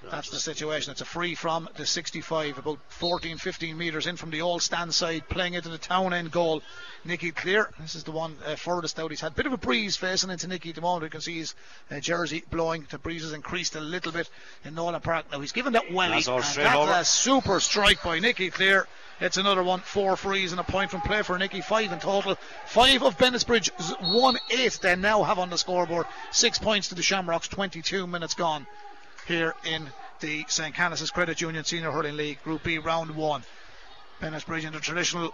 that's 0.09 0.31
the 0.31 0.39
situation. 0.39 0.93
It's 0.93 1.01
a 1.01 1.07
free 1.07 1.35
from 1.35 1.69
the 1.77 1.85
65, 1.85 2.59
about 2.59 2.79
14, 2.89 3.37
15 3.37 3.77
metres 3.77 4.07
in 4.07 4.17
from 4.17 4.31
the 4.31 4.41
old 4.41 4.63
stand 4.63 4.95
side, 4.95 5.29
playing 5.29 5.55
into 5.55 5.69
the 5.69 5.79
town 5.79 6.15
end 6.15 6.31
goal. 6.31 6.63
Nicky 7.05 7.33
Cleere, 7.33 7.71
this 7.81 7.95
is 7.95 8.05
the 8.05 8.11
one 8.11 8.37
uh, 8.47 8.57
furthest 8.57 8.99
out. 8.99 9.11
He's 9.11 9.21
had 9.21 9.33
a 9.33 9.35
bit 9.35 9.47
of 9.47 9.53
a 9.53 9.59
breeze 9.59 9.97
facing 9.97 10.31
into 10.31 10.49
Nicky 10.49 10.71
at 10.71 10.75
the 10.75 10.81
moment. 10.81 11.03
We 11.03 11.11
can 11.11 11.21
see 11.21 11.39
his 11.39 11.55
uh, 11.91 12.01
jersey 12.01 12.45
blowing. 12.51 12.87
The 12.91 12.99
breeze 12.99 13.23
has 13.23 13.33
increased 13.33 13.77
a 13.77 13.81
little 13.81 14.13
bit 14.13 14.29
in 14.65 14.75
Nolan 14.75 15.01
Park. 15.01 15.27
Now 15.31 15.41
he's 15.41 15.53
given 15.53 15.75
that 15.75 15.93
welly. 15.93 16.15
That's 16.15 16.29
all 16.29 16.37
and 16.39 16.45
that's 16.45 16.77
over. 16.77 16.93
a 16.93 17.05
super 17.05 17.61
strike 17.61 18.03
by 18.03 18.19
Nicky 18.21 18.51
Cleere. 18.51 18.87
It's 19.21 19.37
another 19.37 19.63
one, 19.63 19.81
four 19.81 20.17
frees 20.17 20.53
and 20.53 20.61
a 20.61 20.65
point 20.65 20.91
from 20.91 21.03
play 21.03 21.21
for 21.21 21.39
Nicky, 21.39 21.61
five 21.61 21.93
in 21.93 21.99
total. 21.99 22.39
Five 22.65 23.03
of 23.03 23.19
Bennettsbridge, 23.19 23.69
z- 23.79 23.95
one 24.01 24.39
eight 24.51 24.79
they 24.81 24.97
now 24.97 25.23
have 25.25 25.39
on 25.39 25.51
the 25.51 25.59
scoreboard. 25.59 26.07
Six 26.31 26.59
points 26.59 26.89
to 26.89 26.95
the 26.95 27.03
Shamrocks, 27.03 27.49
22 27.49 28.07
minutes 28.07 28.33
gone 28.33 28.67
here 29.31 29.55
in 29.65 29.89
the 30.19 30.45
St. 30.49 30.75
Canice's 30.75 31.13
Credit 31.13 31.41
Union 31.41 31.63
Senior 31.63 31.93
Hurling 31.93 32.17
League, 32.17 32.43
Group 32.43 32.65
B, 32.65 32.79
round 32.79 33.15
one. 33.15 33.45
Bennettsbridge 34.21 34.65
in 34.65 34.73
the 34.73 34.81
traditional 34.81 35.33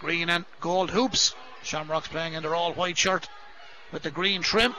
green 0.00 0.28
and 0.28 0.44
gold 0.60 0.90
hoops. 0.90 1.34
Shamrocks 1.62 2.08
playing 2.08 2.34
in 2.34 2.42
their 2.42 2.54
all 2.54 2.74
white 2.74 2.98
shirt 2.98 3.26
with 3.92 4.02
the 4.02 4.10
green 4.10 4.42
trim, 4.42 4.74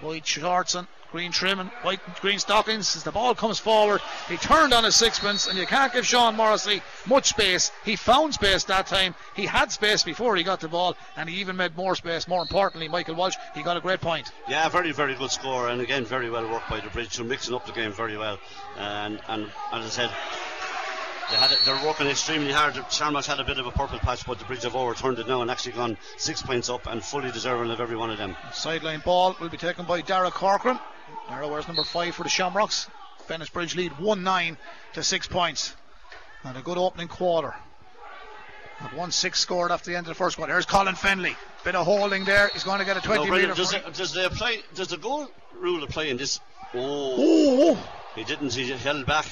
white 0.00 0.24
shorts 0.24 0.76
and 0.76 0.86
green 1.12 1.30
trim 1.30 1.60
and 1.60 1.70
white 1.82 2.00
green 2.20 2.38
stockings. 2.38 2.96
As 2.96 3.04
the 3.04 3.12
ball 3.12 3.34
comes 3.34 3.58
forward, 3.58 4.00
he 4.28 4.36
turned 4.38 4.72
on 4.72 4.82
his 4.82 4.96
sixpence, 4.96 5.46
and 5.46 5.56
you 5.56 5.66
can't 5.66 5.92
give 5.92 6.06
Sean 6.06 6.34
Morrissey 6.34 6.82
much 7.06 7.28
space. 7.28 7.70
He 7.84 7.94
found 7.94 8.34
space 8.34 8.64
that 8.64 8.86
time. 8.86 9.14
He 9.36 9.46
had 9.46 9.70
space 9.70 10.02
before 10.02 10.34
he 10.34 10.42
got 10.42 10.60
the 10.60 10.68
ball, 10.68 10.96
and 11.16 11.28
he 11.28 11.40
even 11.40 11.56
made 11.56 11.76
more 11.76 11.94
space. 11.94 12.26
More 12.26 12.42
importantly, 12.42 12.88
Michael 12.88 13.14
Walsh, 13.14 13.36
he 13.54 13.62
got 13.62 13.76
a 13.76 13.80
great 13.80 14.00
point. 14.00 14.32
Yeah, 14.48 14.68
very, 14.70 14.92
very 14.92 15.14
good 15.14 15.30
score, 15.30 15.68
and 15.68 15.80
again, 15.80 16.04
very 16.04 16.30
well 16.30 16.50
worked 16.50 16.70
by 16.70 16.80
the 16.80 16.88
Bridge, 16.90 17.16
who 17.16 17.24
mixing 17.24 17.54
up 17.54 17.66
the 17.66 17.72
game 17.72 17.92
very 17.92 18.16
well. 18.16 18.38
And 18.78 19.20
and 19.28 19.44
as 19.72 19.84
I 19.84 19.88
said, 19.88 20.10
they 21.30 21.36
had 21.36 21.50
they're 21.64 21.86
working 21.86 22.06
extremely 22.08 22.52
hard. 22.52 22.74
Shamrocks 22.90 23.26
had 23.26 23.40
a 23.40 23.44
bit 23.44 23.58
of 23.58 23.66
a 23.66 23.70
purple 23.70 23.98
patch, 23.98 24.26
but 24.26 24.38
the 24.38 24.44
Bridge 24.44 24.62
have 24.62 24.76
overturned 24.76 25.18
it 25.18 25.28
now 25.28 25.42
and 25.42 25.50
actually 25.50 25.72
gone 25.72 25.96
six 26.16 26.42
points 26.42 26.68
up 26.68 26.86
and 26.86 27.02
fully 27.04 27.30
deserving 27.30 27.70
of 27.70 27.80
every 27.80 27.96
one 27.96 28.10
of 28.10 28.18
them. 28.18 28.36
Sideline 28.52 29.00
ball 29.00 29.36
will 29.40 29.48
be 29.48 29.56
taken 29.56 29.84
by 29.84 30.00
Dara 30.00 30.30
Corcoran. 30.30 30.78
Dara 31.28 31.48
wears 31.48 31.66
number 31.66 31.84
five 31.84 32.14
for 32.14 32.22
the 32.22 32.28
Shamrocks. 32.28 32.88
Bennett's 33.28 33.50
Bridge 33.50 33.76
lead 33.76 33.98
1 33.98 34.22
9 34.22 34.56
to 34.94 35.02
6 35.02 35.28
points. 35.28 35.74
And 36.44 36.56
a 36.56 36.62
good 36.62 36.78
opening 36.78 37.08
quarter. 37.08 37.54
At 38.80 38.94
1 38.94 39.10
6 39.12 39.38
scored 39.38 39.70
after 39.70 39.90
the 39.90 39.96
end 39.96 40.06
of 40.06 40.10
the 40.10 40.14
first 40.14 40.36
quarter. 40.36 40.52
Here's 40.52 40.66
Colin 40.66 40.94
Fennelly. 40.96 41.36
Bit 41.64 41.76
of 41.76 41.86
holding 41.86 42.24
there. 42.24 42.48
He's 42.52 42.64
going 42.64 42.80
to 42.80 42.84
get 42.84 42.96
a 42.96 43.00
20 43.00 43.24
No, 43.26 43.30
metre. 43.30 43.54
does, 43.54 43.72
it, 43.72 43.94
does, 43.94 44.16
apply, 44.16 44.58
does 44.74 44.88
the 44.88 44.96
goal 44.96 45.28
rule 45.60 45.84
apply 45.84 46.04
in 46.04 46.16
this? 46.16 46.40
Oh, 46.74 47.74
Oh, 47.76 47.90
he 48.16 48.24
didn't. 48.24 48.52
He 48.52 48.68
held 48.70 49.06
back 49.06 49.26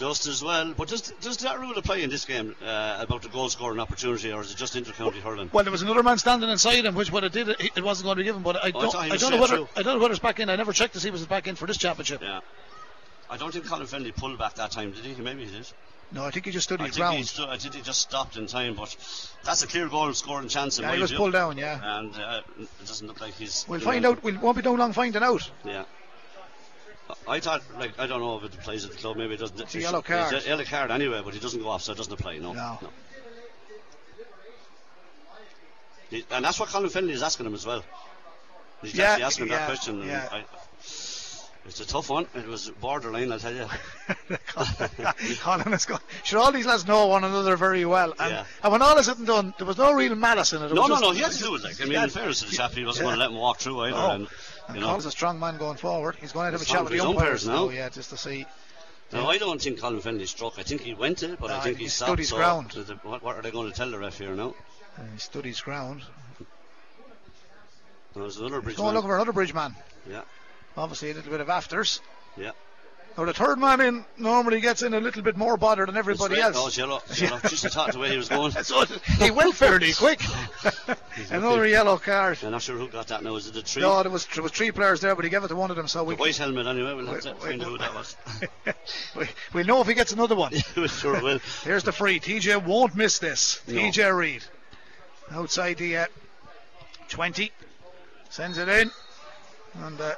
just 0.00 0.26
as 0.26 0.42
well. 0.42 0.74
But 0.76 0.88
does 0.88 1.02
does 1.20 1.36
that 1.38 1.60
rule 1.60 1.76
apply 1.76 1.96
in 1.98 2.10
this 2.10 2.24
game 2.24 2.56
uh, 2.64 2.96
about 3.00 3.22
the 3.22 3.28
goal 3.28 3.48
scoring 3.48 3.78
opportunity, 3.78 4.32
or 4.32 4.40
is 4.40 4.50
it 4.50 4.56
just 4.56 4.74
inter-county 4.74 5.20
hurling? 5.20 5.50
well, 5.52 5.62
there 5.62 5.70
was 5.70 5.82
another 5.82 6.02
man 6.02 6.18
standing 6.18 6.48
inside 6.50 6.84
him, 6.84 6.94
which 6.94 7.12
what 7.12 7.22
it 7.22 7.32
did, 7.32 7.48
it, 7.50 7.70
it 7.76 7.84
wasn't 7.84 8.06
going 8.06 8.16
to 8.16 8.20
be 8.22 8.24
given. 8.24 8.42
But 8.42 8.56
I 8.64 8.68
Oh, 8.74 8.80
don't, 8.80 8.92
thought 8.92 9.04
he 9.06 9.12
I 9.12 9.16
don't 9.16 9.30
know 9.32 9.40
whether 9.40 9.56
through. 9.58 9.68
I 9.76 9.82
don't 9.82 9.94
know 9.96 10.00
whether 10.02 10.12
it's 10.12 10.20
back 10.22 10.40
in. 10.40 10.48
I 10.50 10.56
never 10.56 10.72
checked 10.72 10.94
to 10.94 11.00
see 11.00 11.08
if 11.08 11.14
it 11.14 11.18
was 11.18 11.26
back 11.26 11.46
in 11.46 11.54
for 11.54 11.66
this 11.66 11.76
championship. 11.76 12.22
Yeah. 12.22 12.40
I 13.28 13.36
don't 13.36 13.52
think 13.52 13.66
Colin 13.66 13.86
Fennelly 13.86 14.14
pulled 14.16 14.38
back 14.38 14.54
that 14.54 14.72
time, 14.72 14.90
did 14.90 15.04
he? 15.04 15.22
Maybe 15.22 15.44
he 15.44 15.50
did. 15.52 15.70
No, 16.12 16.24
I 16.24 16.32
think 16.32 16.46
he 16.46 16.50
just 16.50 16.64
stood 16.66 16.80
I 16.80 16.86
his 16.88 16.96
ground. 16.96 17.24
stu- 17.26 17.46
I 17.46 17.56
think 17.56 17.74
he 17.74 17.82
just 17.82 18.00
stopped 18.00 18.36
in 18.36 18.48
time, 18.48 18.74
but 18.74 18.96
that's 19.44 19.62
a 19.62 19.68
clear 19.68 19.88
goal 19.88 20.12
scoring 20.14 20.48
chance 20.48 20.78
in 20.78 20.84
Yeah, 20.84 20.94
he 20.96 21.00
was 21.00 21.10
view. 21.10 21.18
pulled 21.18 21.34
down. 21.34 21.56
Yeah, 21.56 21.78
And 22.00 22.12
uh, 22.16 22.40
it 22.58 22.68
doesn't 22.86 23.06
look 23.06 23.20
like 23.20 23.34
he's. 23.34 23.64
we'll 23.68 23.78
find 23.78 24.02
know, 24.02 24.12
out. 24.12 24.22
We 24.24 24.36
won't 24.36 24.56
be 24.56 24.62
too 24.64 24.76
long 24.76 24.92
finding 24.92 25.22
out. 25.22 25.48
Yeah. 25.64 25.84
I 27.28 27.40
thought, 27.40 27.62
like, 27.78 27.98
I 27.98 28.06
don't 28.06 28.20
know 28.20 28.36
if 28.38 28.44
it 28.44 28.52
plays 28.60 28.84
at 28.84 28.90
the 28.92 28.96
club. 28.98 29.16
Maybe 29.16 29.34
it 29.34 29.40
doesn't. 29.40 29.60
It's 29.60 29.74
a 29.74 29.80
yellow 29.80 30.02
card. 30.02 30.34
It's 30.34 30.46
a 30.46 30.48
yellow 30.48 30.64
card 30.64 30.90
anyway, 30.90 31.20
but 31.24 31.34
he 31.34 31.40
doesn't 31.40 31.62
go 31.62 31.68
off, 31.68 31.82
so 31.82 31.92
it 31.92 31.96
doesn't 31.98 32.12
apply. 32.12 32.38
No. 32.38 32.52
No. 32.52 32.78
He- 36.10 36.24
and 36.32 36.44
that's 36.44 36.58
what 36.58 36.68
Colin 36.68 36.90
Fennelly 36.90 37.10
is 37.12 37.22
asking 37.22 37.46
him 37.46 37.54
as 37.54 37.64
well. 37.64 37.84
He's 38.82 38.94
Yeah, 38.94 39.10
actually 39.12 39.24
asking 39.24 39.44
him 39.46 39.50
yeah, 39.52 39.58
that 39.58 39.66
question. 39.66 40.00
and 40.00 40.10
yeah. 40.10 40.28
I, 40.32 40.44
it's 41.66 41.78
a 41.78 41.86
tough 41.86 42.08
one. 42.08 42.26
It 42.34 42.46
was 42.46 42.70
borderline, 42.80 43.30
I'll 43.30 43.38
tell 43.38 43.54
you. 43.54 43.66
Colin 45.40 45.72
is 45.74 45.84
going. 45.84 46.00
Sure, 46.24 46.40
all 46.40 46.50
these 46.52 46.66
lads 46.66 46.86
know 46.86 47.06
one 47.06 47.22
another 47.22 47.56
very 47.56 47.84
well, 47.84 48.14
and, 48.18 48.30
Yeah. 48.32 48.44
and 48.62 48.72
when 48.72 48.82
all 48.82 48.96
is 48.98 49.06
said 49.06 49.18
and 49.18 49.26
done, 49.26 49.54
there 49.58 49.66
was 49.66 49.76
no 49.76 49.92
real 49.92 50.14
malice 50.16 50.52
in 50.52 50.62
it. 50.62 50.66
it 50.70 50.74
No, 50.74 50.82
no, 50.86 50.88
just- 50.88 51.02
no. 51.02 51.10
He 51.12 51.20
had 51.20 51.32
to 51.32 51.38
do 51.38 51.54
it. 51.54 51.62
Like, 51.62 51.80
I 51.80 51.84
mean, 51.84 52.02
in 52.02 52.08
fairness 52.08 52.40
to 52.40 52.46
the 52.50 52.56
chap, 52.56 52.72
he 52.72 52.84
wasn't 52.84 53.04
going 53.04 53.14
to 53.16 53.20
let 53.20 53.30
him 53.30 53.36
walk 53.36 53.58
through 53.58 53.80
either. 53.82 53.96
No. 53.96 54.10
And, 54.10 54.28
And 54.70 54.76
you 54.76 54.80
know, 54.82 54.88
Colin's 54.88 55.06
a 55.06 55.10
strong 55.10 55.38
man 55.40 55.58
going 55.58 55.76
forward. 55.76 56.16
He's 56.20 56.32
going 56.32 56.46
to 56.46 56.52
have 56.52 56.62
a 56.62 56.64
chat 56.64 56.82
with 56.84 56.92
the 56.92 56.98
strong 56.98 57.14
for 57.18 57.24
his 57.32 57.46
umpires 57.46 57.46
umpires 57.46 57.46
now, 57.46 57.66
now. 57.66 57.70
yeah, 57.70 57.88
just 57.88 58.10
to 58.10 58.16
see. 58.16 58.46
No, 59.12 59.28
I 59.28 59.38
don't 59.38 59.60
think 59.60 59.80
Colin 59.80 60.00
Fennelly 60.00 60.26
struck. 60.28 60.58
I 60.58 60.62
think 60.62 60.82
he 60.82 60.94
went 60.94 61.22
it, 61.24 61.40
but 61.40 61.48
No, 61.48 61.54
I 61.54 61.58
I 61.58 61.60
think 61.62 61.78
he 61.78 61.84
he 61.84 61.88
stood 61.90 62.18
his 62.20 62.28
so 62.28 62.36
ground. 62.36 62.70
the- 62.70 62.94
what, 63.02 63.22
what 63.22 63.36
are 63.36 63.42
they 63.42 63.50
going 63.50 63.68
to 63.70 63.76
tell 63.76 63.90
the 63.90 63.98
ref 63.98 64.18
here 64.18 64.34
now? 64.34 64.54
Uh, 64.96 65.02
he 65.12 65.18
stood 65.18 65.44
his 65.44 65.60
ground. 65.60 66.02
There's 68.14 68.36
another 68.38 68.60
bridge. 68.60 68.74
He's 68.74 68.80
going 68.80 68.94
looking 68.94 69.08
for 69.08 69.16
another 69.16 69.32
bridge 69.32 69.54
man. 69.54 69.74
Yeah, 70.08 70.22
Obviously, 70.76 71.10
a 71.10 71.14
little 71.14 71.30
bit 71.30 71.40
of 71.40 71.48
afters. 71.48 72.00
yeah. 72.36 72.52
Now, 73.20 73.26
the 73.26 73.34
third 73.34 73.58
man 73.58 73.82
in 73.82 74.04
normally 74.16 74.62
gets 74.62 74.80
in 74.80 74.94
a 74.94 74.98
little 74.98 75.20
bit 75.20 75.36
more 75.36 75.58
bother 75.58 75.84
than 75.84 75.94
everybody 75.94 76.40
else. 76.40 76.56
Oh, 76.58 76.70
yellow. 76.70 77.02
Yellow. 77.14 77.38
Just 77.40 77.66
I 77.66 77.68
thought 77.68 77.92
the 77.92 77.98
way 77.98 78.08
he 78.12 78.16
was 78.16 78.30
going. 78.30 78.50
So 78.50 78.86
he 79.18 79.30
went 79.30 79.54
fairly 79.54 79.92
quick. 79.92 80.22
Another 81.30 81.66
yellow 81.66 81.98
card. 81.98 82.38
I'm 82.42 82.52
not 82.52 82.62
sure 82.62 82.78
who 82.78 82.88
got 82.88 83.08
that 83.08 83.22
now. 83.22 83.36
Is 83.36 83.46
it 83.46 83.52
the 83.52 83.60
tree? 83.60 83.82
No, 83.82 84.02
there 84.02 84.10
was, 84.10 84.24
there 84.24 84.42
was 84.42 84.52
three 84.52 84.70
players 84.70 85.02
there, 85.02 85.14
but 85.14 85.26
he 85.26 85.30
gave 85.30 85.44
it 85.44 85.48
to 85.48 85.54
one 85.56 85.70
of 85.70 85.76
them. 85.76 85.86
So 85.86 85.98
the 85.98 86.04
we, 86.06 86.14
white 86.14 86.34
helmet 86.34 86.66
anyway. 86.66 86.94
We'll 86.94 87.08
have 87.08 87.20
to 87.20 87.34
find 87.34 87.60
out 87.60 87.68
who 87.68 87.76
that 87.76 87.94
was. 87.94 88.16
we, 89.14 89.26
we'll 89.52 89.66
know 89.66 89.82
if 89.82 89.86
he 89.86 89.92
gets 89.92 90.12
another 90.12 90.34
one. 90.34 90.54
we 90.74 90.88
sure 90.88 91.20
will. 91.20 91.40
Here's 91.62 91.84
the 91.84 91.92
free. 91.92 92.20
TJ 92.20 92.64
won't 92.64 92.96
miss 92.96 93.18
this. 93.18 93.60
No. 93.68 93.74
TJ 93.74 94.16
Reid. 94.16 94.44
Outside 95.30 95.76
the 95.76 95.98
uh, 95.98 96.06
20. 97.08 97.52
Sends 98.30 98.56
it 98.56 98.70
in. 98.70 98.90
And 99.74 100.00
uh, 100.00 100.14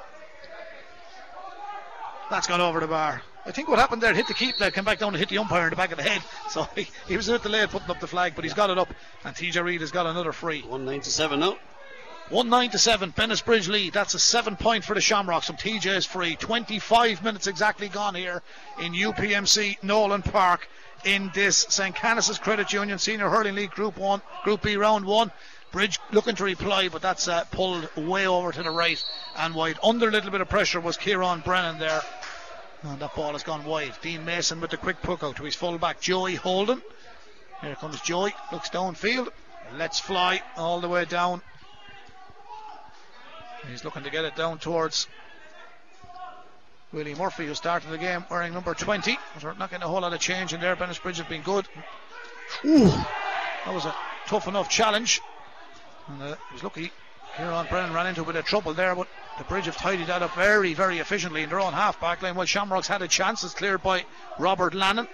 that's 2.29 2.47
gone 2.47 2.61
over 2.61 2.79
the 2.79 2.87
bar. 2.87 3.21
I 3.45 3.51
think 3.51 3.67
what 3.67 3.77
happened 3.77 4.01
there, 4.01 4.13
hit 4.13 4.27
the 4.27 4.33
keep, 4.33 4.57
that 4.57 4.73
came 4.73 4.85
back 4.85 4.99
down 4.99 5.09
and 5.09 5.17
hit 5.17 5.27
the 5.29 5.37
umpire 5.37 5.65
in 5.65 5.69
the 5.69 5.75
back 5.75 5.91
of 5.91 5.97
the 5.97 6.03
head. 6.03 6.21
So 6.49 6.67
he, 6.75 6.87
he 7.07 7.17
was 7.17 7.27
a 7.29 7.33
bit 7.33 7.43
delayed 7.43 7.69
putting 7.69 7.89
up 7.89 7.99
the 7.99 8.07
flag, 8.07 8.33
but 8.35 8.43
he's 8.43 8.53
got 8.53 8.69
it 8.69 8.77
up. 8.77 8.93
And 9.25 9.35
TJ 9.35 9.63
Reid 9.63 9.81
has 9.81 9.89
got 9.89 10.05
another 10.05 10.31
free. 10.31 10.61
197 10.61 11.39
now. 11.39 11.57
1 12.29 12.49
9 12.49 12.69
to 12.69 12.77
7, 12.77 13.11
Bennettsbridge 13.11 13.67
lead. 13.67 13.93
That's 13.93 14.13
a 14.13 14.19
seven 14.19 14.55
point 14.55 14.83
for 14.83 14.93
the 14.93 15.01
Shamrocks 15.01 15.47
from 15.47 15.57
TJ's 15.57 16.05
free. 16.05 16.35
25 16.35 17.23
minutes 17.23 17.47
exactly 17.47 17.89
gone 17.89 18.15
here 18.15 18.41
in 18.79 18.93
UPMC 18.93 19.83
Nolan 19.83 20.21
Park 20.21 20.69
in 21.03 21.31
this 21.33 21.57
St. 21.69 21.95
Canice's 21.95 22.39
Credit 22.39 22.71
Union 22.71 22.97
Senior 22.97 23.29
Hurling 23.29 23.55
League 23.55 23.71
Group 23.71 23.97
1, 23.97 24.21
Group 24.43 24.61
B 24.61 24.77
Round 24.77 25.05
1. 25.05 25.31
Bridge 25.73 25.99
looking 26.11 26.35
to 26.35 26.43
reply, 26.43 26.87
but 26.87 27.01
that's 27.01 27.27
uh, 27.27 27.43
pulled 27.45 27.89
way 27.97 28.27
over 28.27 28.51
to 28.51 28.61
the 28.61 28.69
right 28.69 29.03
and 29.35 29.55
wide. 29.55 29.79
Under 29.83 30.07
a 30.07 30.11
little 30.11 30.29
bit 30.29 30.39
of 30.39 30.47
pressure 30.47 30.79
was 30.79 30.97
Kieran 30.97 31.39
Brennan 31.39 31.79
there. 31.79 32.01
And 32.83 32.99
that 32.99 33.15
ball 33.15 33.31
has 33.31 33.41
gone 33.41 33.65
wide. 33.65 33.93
Dean 34.03 34.23
Mason 34.23 34.61
with 34.61 34.69
the 34.69 34.77
quick 34.77 35.01
puck 35.01 35.23
out 35.23 35.37
to 35.37 35.43
his 35.43 35.55
fullback, 35.55 35.99
Joey 35.99 36.35
Holden. 36.35 36.79
Here 37.61 37.73
comes 37.75 37.99
Joey, 38.01 38.35
looks 38.51 38.69
downfield. 38.69 39.29
Let's 39.75 39.99
fly 39.99 40.43
all 40.55 40.79
the 40.79 40.87
way 40.87 41.05
down. 41.05 41.41
He's 43.67 43.83
looking 43.83 44.03
to 44.03 44.11
get 44.11 44.25
it 44.25 44.35
down 44.35 44.59
towards 44.59 45.07
Willie 46.91 47.15
Murphy, 47.15 47.47
who 47.47 47.55
started 47.55 47.89
the 47.89 47.97
game 47.97 48.23
wearing 48.29 48.53
number 48.53 48.75
20. 48.75 49.17
We're 49.41 49.53
not 49.55 49.71
getting 49.71 49.83
a 49.83 49.87
whole 49.87 50.01
lot 50.01 50.13
of 50.13 50.19
change 50.19 50.53
in 50.53 50.61
there. 50.61 50.75
Bennettsbridge 50.75 51.17
has 51.17 51.25
been 51.25 51.41
good. 51.41 51.67
Ooh, 52.63 52.89
that 52.89 53.73
was 53.73 53.85
a 53.85 53.95
tough 54.27 54.47
enough 54.47 54.69
challenge. 54.69 55.19
And 56.07 56.21
uh, 56.21 56.35
he 56.49 56.53
was 56.53 56.63
lucky. 56.63 56.91
Kieran 57.37 57.65
Brennan 57.69 57.93
ran 57.93 58.07
into 58.07 58.21
a 58.21 58.25
bit 58.25 58.35
of 58.35 58.45
trouble 58.45 58.73
there, 58.73 58.95
but 58.95 59.07
the 59.39 59.43
Bridge 59.45 59.65
have 59.65 59.77
tidied 59.77 60.07
that 60.07 60.21
up 60.21 60.35
very, 60.35 60.73
very 60.73 60.99
efficiently 60.99 61.41
in 61.41 61.49
their 61.49 61.59
own 61.59 61.73
half 61.73 61.99
back 61.99 62.21
line. 62.21 62.35
While 62.35 62.45
Shamrocks 62.45 62.87
had 62.87 63.01
a 63.01 63.07
chance, 63.07 63.43
it's 63.43 63.55
cleared 63.55 63.81
by 63.81 64.05
Robert 64.37 64.73
Lannon. 64.75 65.07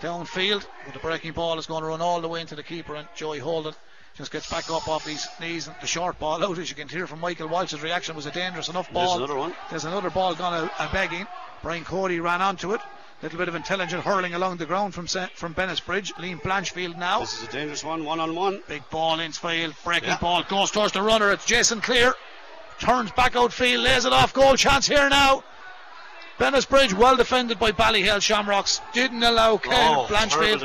downfield, 0.00 0.64
but 0.84 0.94
the 0.94 1.00
breaking 1.00 1.32
ball 1.32 1.58
is 1.58 1.66
going 1.66 1.82
to 1.82 1.88
run 1.88 2.00
all 2.00 2.20
the 2.20 2.28
way 2.28 2.40
into 2.40 2.54
the 2.54 2.62
keeper, 2.62 2.94
and 2.94 3.08
Joey 3.16 3.40
Holden 3.40 3.74
just 4.16 4.30
gets 4.32 4.48
back 4.50 4.70
up 4.70 4.88
off 4.88 5.06
his 5.06 5.26
knees 5.40 5.66
and 5.68 5.76
the 5.80 5.86
short 5.86 6.18
ball 6.18 6.42
out 6.42 6.58
as 6.58 6.68
you 6.70 6.76
can 6.76 6.88
hear 6.88 7.06
from 7.06 7.20
Michael 7.20 7.48
Walsh's 7.48 7.82
reaction 7.82 8.16
was 8.16 8.26
a 8.26 8.30
dangerous 8.32 8.68
enough 8.68 8.92
ball. 8.92 9.18
There's 9.18 9.30
another 9.30 9.38
one. 9.38 9.54
There's 9.70 9.84
another 9.84 10.10
ball 10.10 10.34
gone 10.34 10.54
out 10.54 10.70
a 10.78 10.92
begging. 10.92 11.26
Brian 11.62 11.84
Cody 11.84 12.18
ran 12.20 12.42
onto 12.42 12.72
it. 12.74 12.80
Little 13.20 13.38
bit 13.38 13.48
of 13.48 13.56
intelligent 13.56 14.04
hurling 14.04 14.34
along 14.34 14.58
the 14.58 14.66
ground 14.66 14.94
from 14.94 15.08
from 15.08 15.52
Bennettsbridge. 15.52 16.12
Liam 16.14 16.40
Blanchfield 16.40 16.96
now. 16.96 17.20
This 17.20 17.42
is 17.42 17.48
a 17.48 17.50
dangerous 17.50 17.82
one, 17.82 18.04
one 18.04 18.20
on 18.20 18.36
one. 18.36 18.62
Big 18.68 18.88
ball 18.90 19.18
infield, 19.18 19.74
breaking 19.82 20.10
Yeah. 20.10 20.18
ball 20.18 20.44
goes 20.44 20.70
towards 20.70 20.92
the 20.92 21.02
runner. 21.02 21.32
It's 21.32 21.44
Jason 21.44 21.80
Cleere. 21.80 22.14
Turns 22.78 23.10
back 23.10 23.34
outfield, 23.34 23.82
lays 23.82 24.04
it 24.04 24.12
off. 24.12 24.32
Goal 24.32 24.54
chance 24.56 24.86
here 24.86 25.08
now. 25.08 25.42
Bennettsbridge 26.38 26.92
well 26.92 27.16
defended 27.16 27.58
by 27.58 27.72
Ballyhale 27.72 28.22
Shamrocks. 28.22 28.80
Didn't 28.92 29.24
allow 29.24 29.56
Ken 29.56 29.96
Oh, 29.96 30.06
Blanchfield 30.08 30.60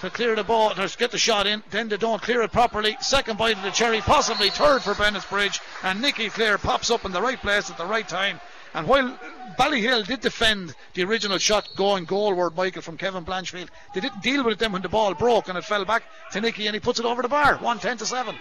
to 0.00 0.10
clear 0.10 0.34
the 0.34 0.44
ball, 0.44 0.70
to 0.70 0.96
get 0.96 1.10
the 1.10 1.18
shot 1.18 1.46
in. 1.46 1.62
Then 1.70 1.90
they 1.90 1.98
don't 1.98 2.22
clear 2.22 2.40
it 2.40 2.52
properly. 2.52 2.96
Second 3.02 3.36
bite 3.36 3.58
of 3.58 3.62
the 3.62 3.70
cherry, 3.70 4.00
possibly 4.00 4.48
third 4.48 4.82
for 4.82 4.94
Bennettsbridge. 4.94 5.60
And 5.82 6.00
Nicky 6.00 6.30
Cleere 6.30 6.56
pops 6.56 6.90
up 6.90 7.04
in 7.04 7.12
the 7.12 7.20
right 7.20 7.38
place 7.38 7.68
at 7.68 7.76
the 7.76 7.84
right 7.84 8.08
time. 8.08 8.40
And 8.74 8.88
while 8.88 9.16
Ballyhale 9.56 10.04
did 10.04 10.20
defend 10.20 10.74
the 10.94 11.04
original 11.04 11.38
shot 11.38 11.68
going 11.76 12.06
goalward, 12.06 12.56
Michael, 12.56 12.82
from 12.82 12.96
Kevin 12.96 13.24
Blanchfield, 13.24 13.68
they 13.94 14.00
didn't 14.00 14.22
deal 14.22 14.42
with 14.44 14.54
it 14.54 14.58
then 14.58 14.72
when 14.72 14.82
the 14.82 14.88
ball 14.88 15.14
broke 15.14 15.48
and 15.48 15.56
it 15.56 15.64
fell 15.64 15.84
back 15.84 16.02
to 16.32 16.40
Nicky 16.40 16.66
and 16.66 16.74
he 16.74 16.80
puts 16.80 16.98
it 16.98 17.06
over 17.06 17.22
the 17.22 17.28
bar. 17.28 17.54
110 17.54 17.98
to 17.98 18.06
7. 18.06 18.34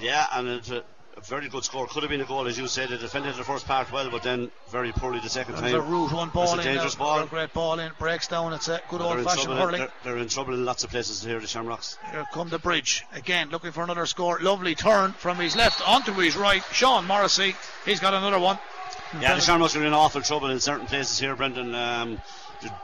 Yeah, 0.00 0.26
and 0.32 0.48
it's 0.48 0.70
a, 0.70 0.82
a 1.16 1.20
very 1.20 1.48
good 1.48 1.62
score. 1.62 1.86
Could 1.86 2.02
have 2.02 2.10
been 2.10 2.20
a 2.20 2.24
goal, 2.24 2.48
as 2.48 2.58
you 2.58 2.66
said. 2.66 2.88
They 2.88 2.96
defended 2.96 3.36
the 3.36 3.44
first 3.44 3.64
part 3.64 3.92
well, 3.92 4.10
but 4.10 4.24
then 4.24 4.50
very 4.70 4.90
poorly 4.90 5.20
the 5.20 5.28
second 5.28 5.54
time. 5.54 5.72
a 5.72 5.80
route 5.80 6.10
one 6.10 6.30
ball 6.30 6.56
That's 6.56 6.66
a 6.66 6.68
in. 6.70 6.74
dangerous 6.74 6.98
now. 6.98 7.04
ball. 7.04 7.20
A 7.20 7.26
great 7.26 7.52
ball 7.52 7.78
in. 7.78 7.92
Breaks 8.00 8.26
down. 8.26 8.52
It's 8.54 8.66
a 8.66 8.80
good 8.88 9.00
old 9.00 9.22
fashioned 9.22 9.52
hurling. 9.52 9.78
they're, 9.82 9.92
they're 10.02 10.18
in 10.18 10.26
trouble 10.28 10.54
in 10.54 10.64
lots 10.64 10.82
of 10.82 10.90
places 10.90 11.22
here, 11.22 11.38
the 11.38 11.46
Shamrocks. 11.46 11.96
Here 12.10 12.26
come 12.32 12.48
the 12.48 12.58
bridge. 12.58 13.04
Again, 13.12 13.50
looking 13.50 13.70
for 13.70 13.84
another 13.84 14.06
score. 14.06 14.40
Lovely 14.40 14.74
turn 14.74 15.12
from 15.12 15.36
his 15.36 15.54
left 15.54 15.86
onto 15.88 16.12
his 16.14 16.36
right. 16.36 16.64
Sean 16.72 17.06
Morrissey. 17.06 17.54
He's 17.84 18.00
got 18.00 18.14
another 18.14 18.40
one. 18.40 18.58
Yeah, 19.20 19.34
the 19.34 19.40
Shamrocks 19.40 19.76
are 19.76 19.84
in 19.84 19.92
awful 19.92 20.22
trouble 20.22 20.50
in 20.50 20.60
certain 20.60 20.86
places 20.86 21.18
here, 21.18 21.36
Brendan. 21.36 21.74
Um, 21.74 22.20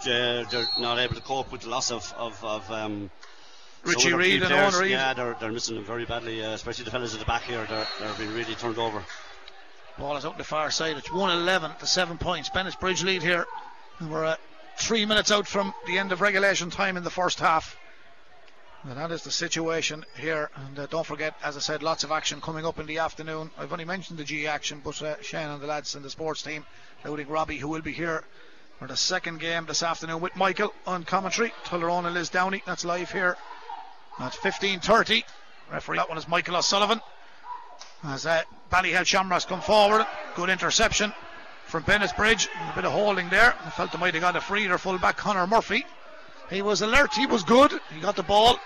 they're, 0.04 0.44
they're 0.44 0.66
not 0.78 0.98
able 0.98 1.14
to 1.14 1.20
cope 1.20 1.50
with 1.50 1.62
the 1.62 1.70
loss 1.70 1.90
of, 1.90 2.12
of, 2.16 2.44
of 2.44 2.70
um, 2.70 3.10
Richie 3.84 4.10
some 4.10 4.18
Reid 4.18 4.42
and 4.42 4.50
players. 4.50 4.74
Eoin 4.74 4.80
Reid. 4.80 4.90
Yeah, 4.90 5.14
they're, 5.14 5.36
they're 5.40 5.52
missing 5.52 5.76
them 5.76 5.84
very 5.84 6.04
badly, 6.04 6.44
uh, 6.44 6.50
especially 6.50 6.84
the 6.84 6.90
fellas 6.90 7.14
at 7.14 7.20
the 7.20 7.26
back 7.26 7.42
here. 7.42 7.64
They're, 7.68 7.86
they're 8.00 8.14
being 8.18 8.34
really 8.34 8.54
turned 8.54 8.78
over. 8.78 9.02
Ball 9.98 10.16
is 10.16 10.24
out 10.24 10.38
the 10.38 10.44
far 10.44 10.70
side. 10.70 10.96
It's 10.96 11.10
111 11.10 11.72
to 11.80 11.86
7 11.86 12.18
points. 12.18 12.50
Bennett's 12.50 12.76
Bridge 12.76 13.02
lead 13.02 13.22
here. 13.22 13.46
And 13.98 14.10
we're 14.10 14.24
uh, 14.24 14.36
three 14.76 15.06
minutes 15.06 15.30
out 15.30 15.46
from 15.46 15.74
the 15.86 15.98
end 15.98 16.12
of 16.12 16.20
regulation 16.20 16.70
time 16.70 16.96
in 16.96 17.04
the 17.04 17.10
first 17.10 17.40
half. 17.40 17.76
That 18.84 19.10
is 19.10 19.24
the 19.24 19.30
situation 19.30 20.04
here. 20.16 20.50
And 20.54 20.78
uh, 20.78 20.86
don't 20.86 21.04
forget, 21.04 21.34
as 21.42 21.56
I 21.56 21.60
said, 21.60 21.82
lots 21.82 22.04
of 22.04 22.12
action 22.12 22.40
coming 22.40 22.64
up 22.64 22.78
in 22.78 22.86
the 22.86 22.98
afternoon. 22.98 23.50
I've 23.58 23.72
only 23.72 23.84
mentioned 23.84 24.18
the 24.18 24.24
G 24.24 24.46
action, 24.46 24.80
but 24.84 25.02
uh, 25.02 25.20
Shane 25.20 25.48
and 25.48 25.60
the 25.60 25.66
lads 25.66 25.96
in 25.96 26.02
the 26.02 26.10
sports 26.10 26.42
team, 26.42 26.64
including 27.02 27.28
Robbie, 27.28 27.58
who 27.58 27.68
will 27.68 27.82
be 27.82 27.92
here 27.92 28.24
for 28.78 28.86
the 28.86 28.96
second 28.96 29.40
game 29.40 29.66
this 29.66 29.82
afternoon 29.82 30.20
with 30.20 30.36
Michael 30.36 30.72
on 30.86 31.02
commentary. 31.04 31.52
Tullaroan 31.64 32.06
and 32.06 32.16
Lisdowney. 32.16 32.62
That's 32.64 32.84
live 32.84 33.10
here 33.10 33.36
at 34.20 34.32
15.30. 34.32 35.24
Referee, 35.72 35.96
that 35.96 36.08
one 36.08 36.18
is 36.18 36.28
Michael 36.28 36.56
O'Sullivan. 36.56 37.00
As 38.04 38.26
uh, 38.26 38.42
Ballyhale 38.70 39.04
Shamrocks 39.04 39.44
come 39.44 39.60
forward, 39.60 40.06
good 40.36 40.50
interception 40.50 41.12
from 41.66 41.82
Bennett's 41.82 42.12
Bridge. 42.12 42.48
A 42.70 42.74
bit 42.76 42.84
of 42.84 42.92
holding 42.92 43.28
there. 43.28 43.54
I 43.64 43.70
felt 43.70 43.90
they 43.90 43.98
might 43.98 44.14
have 44.14 44.20
got 44.20 44.36
a 44.36 44.40
free 44.40 44.68
their 44.68 44.78
full 44.78 44.98
back 44.98 45.16
Connor 45.16 45.48
Murphy. 45.48 45.84
He 46.50 46.62
was 46.62 46.82
alert, 46.82 47.12
he 47.14 47.26
was 47.26 47.42
good. 47.42 47.72
He 47.92 48.00
got 48.00 48.16
the 48.16 48.22
ball. 48.22 48.58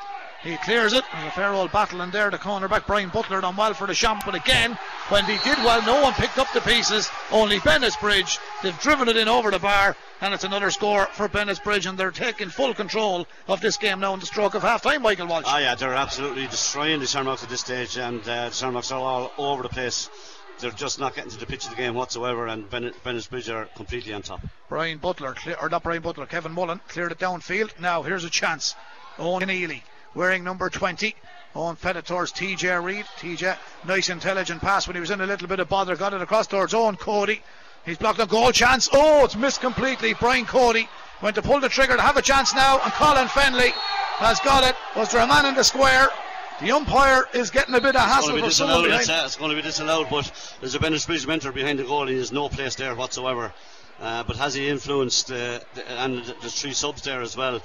He 0.43 0.57
clears 0.57 0.93
it. 0.93 1.05
There's 1.13 1.27
a 1.29 1.31
fair 1.31 1.53
old 1.53 1.71
battle 1.71 2.01
in 2.01 2.11
there. 2.11 2.29
The 2.29 2.39
cornerback 2.39 2.85
Brian 2.85 3.11
Butler 3.11 3.41
done 3.41 3.55
well 3.55 3.75
for 3.75 3.87
the 3.87 3.95
Champ, 3.95 4.23
but 4.25 4.35
again, 4.35 4.77
when 5.09 5.25
he 5.25 5.39
did 5.45 5.57
well, 5.59 5.81
no 5.87 6.03
one 6.03 6.13
picked 6.15 6.37
up 6.37 6.53
the 6.53 6.61
pieces. 6.61 7.09
Only 7.31 7.61
Bennett's 7.61 7.97
Bridge. 7.97 8.41
They've 8.61 8.79
driven 8.81 9.09
it 9.09 9.17
in 9.17 9.29
over 9.29 9.53
the 9.53 9.61
bar, 9.61 9.97
and 10.21 10.35
it's 10.35 10.43
another 10.43 10.73
score 10.73 11.07
for 11.13 11.29
Bennett's 11.29 11.61
Bridge, 11.61 11.87
and 11.87 11.97
they're 11.97 12.11
taking 12.11 12.49
full 12.49 12.75
control 12.75 13.29
of 13.47 13.61
this 13.61 13.77
game 13.77 14.01
now 14.01 14.15
in 14.15 14.21
the 14.21 14.27
stroke 14.27 14.55
of 14.55 14.63
half 14.63 14.83
time. 14.83 15.03
Michael 15.03 15.29
Walsh. 15.29 15.45
Ah, 15.47 15.59
yeah, 15.59 15.77
they're 15.77 15.95
absolutely 15.95 16.49
destroying 16.49 16.99
the 16.99 17.07
Shamrocks 17.07 17.45
at 17.45 17.49
this 17.49 17.61
stage, 17.61 17.97
and 17.97 18.21
uh, 18.23 18.49
the 18.49 18.51
Shamrocks 18.51 18.91
are 18.91 18.99
all 18.99 19.33
over 19.39 19.63
the 19.63 19.69
place. 19.69 20.11
They're 20.63 20.71
just 20.71 21.01
not 21.01 21.17
getting 21.17 21.33
to 21.33 21.39
the 21.41 21.47
pitch 21.47 21.65
of 21.65 21.71
the 21.71 21.77
game 21.77 21.95
whatsoever, 21.95 22.47
and 22.47 22.71
Bennett, 22.71 23.03
Bennett's 23.03 23.27
Bridge 23.27 23.49
are 23.49 23.65
completely 23.75 24.13
on 24.13 24.23
top. 24.23 24.43
Brian 24.69 24.99
Butler, 24.99 25.35
or 25.61 25.69
not 25.69 25.83
Brian 25.83 26.03
Butler, 26.03 26.25
Kevin 26.25 26.53
Mullen 26.53 26.81
cleared 26.87 27.11
it 27.11 27.19
downfield. 27.19 27.81
Now 27.81 28.03
here's 28.03 28.23
a 28.23 28.31
chance. 28.31 28.77
Owen 29.19 29.43
Keneally 29.43 29.83
wearing 30.15 30.45
number 30.45 30.71
20. 30.71 31.17
Owen 31.57 31.75
fed 31.75 31.97
it 31.97 32.07
towards 32.07 32.33
TJ 32.33 32.81
Reid. 32.81 33.05
TJ, 33.19 33.59
nice 33.89 34.09
intelligent 34.09 34.61
pass 34.61 34.87
when 34.87 34.95
he 34.95 35.01
was 35.01 35.11
in 35.11 35.21
a 35.21 35.27
little 35.27 35.49
bit 35.49 35.59
of 35.59 35.69
bother. 35.69 35.97
Got 35.97 36.15
it 36.15 36.23
across 36.23 36.47
towards 36.47 36.73
Eoin 36.73 36.97
Cody. 36.97 37.43
He's 37.85 37.99
blocked 37.99 38.21
a 38.21 38.27
goal 38.27 38.53
chance. 38.53 38.89
Oh, 38.93 39.25
it's 39.25 39.35
missed 39.35 39.61
completely. 39.61 40.15
Brian 40.15 40.47
Cody 40.47 40.89
went 41.21 41.35
to 41.35 41.43
pull 41.43 41.59
the 41.59 41.69
trigger 41.69 41.97
to 41.97 42.03
have 42.03 42.17
a 42.17 42.23
chance 42.23 42.55
now, 42.55 42.79
and 42.79 42.93
Colin 42.93 43.27
Fennelly 43.27 43.73
has 44.19 44.39
got 44.41 44.63
it. 44.63 44.77
Was 44.95 45.11
there 45.11 45.23
a 45.23 45.27
man 45.27 45.45
in 45.45 45.57
the 45.57 45.65
square? 45.65 46.09
The 46.63 46.71
umpire 46.71 47.25
is 47.35 47.51
getting 47.51 47.75
a 47.75 47.81
bit 47.81 47.97
of 47.97 48.03
It's 48.03 48.13
hassle 48.13 48.29
going 48.31 48.37
to 48.37 48.43
be 48.43 48.49
for 48.49 48.55
someone 48.55 48.83
disallowed. 48.85 48.85
behind. 48.85 49.01
It's, 49.03 49.11
uh, 49.11 49.23
it's 49.27 49.37
going 49.37 49.51
to 49.51 49.57
be 49.57 49.63
disallowed, 49.63 50.07
but 50.11 50.57
there's 50.61 50.75
a 50.75 50.81
Bennett 50.81 51.05
Bridge 51.07 51.27
mentor 51.27 51.51
behind 51.53 51.79
the 51.81 51.85
goal. 51.85 52.07
He 52.07 52.17
has 52.19 52.31
no 52.31 52.49
place 52.49 52.77
there 52.77 52.95
whatsoever. 52.95 53.53
Uh, 54.01 54.23
but 54.23 54.37
has 54.37 54.55
he 54.55 54.69
influenced 54.69 55.31
uh, 55.31 55.61
the, 55.75 55.91
and 56.01 56.19
the, 56.25 56.35
the 56.43 56.51
three 56.51 56.73
subs 56.73 57.03
there 57.03 57.21
as 57.21 57.37
well? 57.37 57.61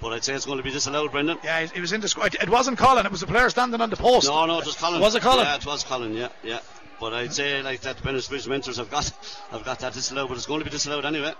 But 0.00 0.12
I'd 0.12 0.24
say 0.24 0.34
it's 0.34 0.46
going 0.46 0.58
to 0.58 0.64
be 0.64 0.70
disallowed, 0.70 1.10
Brendan. 1.12 1.38
Yeah, 1.44 1.66
he 1.66 1.80
was 1.80 1.92
in 1.92 2.00
the 2.00 2.08
square. 2.08 2.30
It 2.40 2.48
wasn't 2.48 2.78
Colin. 2.78 3.04
It 3.04 3.12
was 3.12 3.20
the 3.20 3.26
player 3.26 3.50
standing 3.50 3.80
on 3.80 3.90
the 3.90 3.96
post. 3.96 4.28
No, 4.28 4.46
no, 4.46 4.60
it 4.60 4.66
was 4.66 4.76
Colin. 4.76 5.00
Was 5.00 5.14
it 5.14 5.22
Colin? 5.22 5.44
Yeah, 5.44 5.56
it 5.56 5.66
was 5.66 5.84
Colin. 5.84 6.14
Yeah, 6.14 6.28
yeah. 6.42 6.60
But 7.00 7.12
I'd 7.14 7.32
say 7.32 7.60
like 7.62 7.80
that, 7.80 7.96
the 7.98 8.02
Bennett 8.02 8.28
Bridge 8.28 8.48
mentors 8.48 8.76
have 8.78 8.90
got, 8.90 9.10
have 9.50 9.64
got 9.64 9.80
that 9.80 9.92
disallowed, 9.92 10.28
but 10.28 10.36
it's 10.36 10.46
going 10.46 10.60
to 10.60 10.64
be 10.64 10.70
disallowed 10.70 11.04
anyway. 11.04 11.32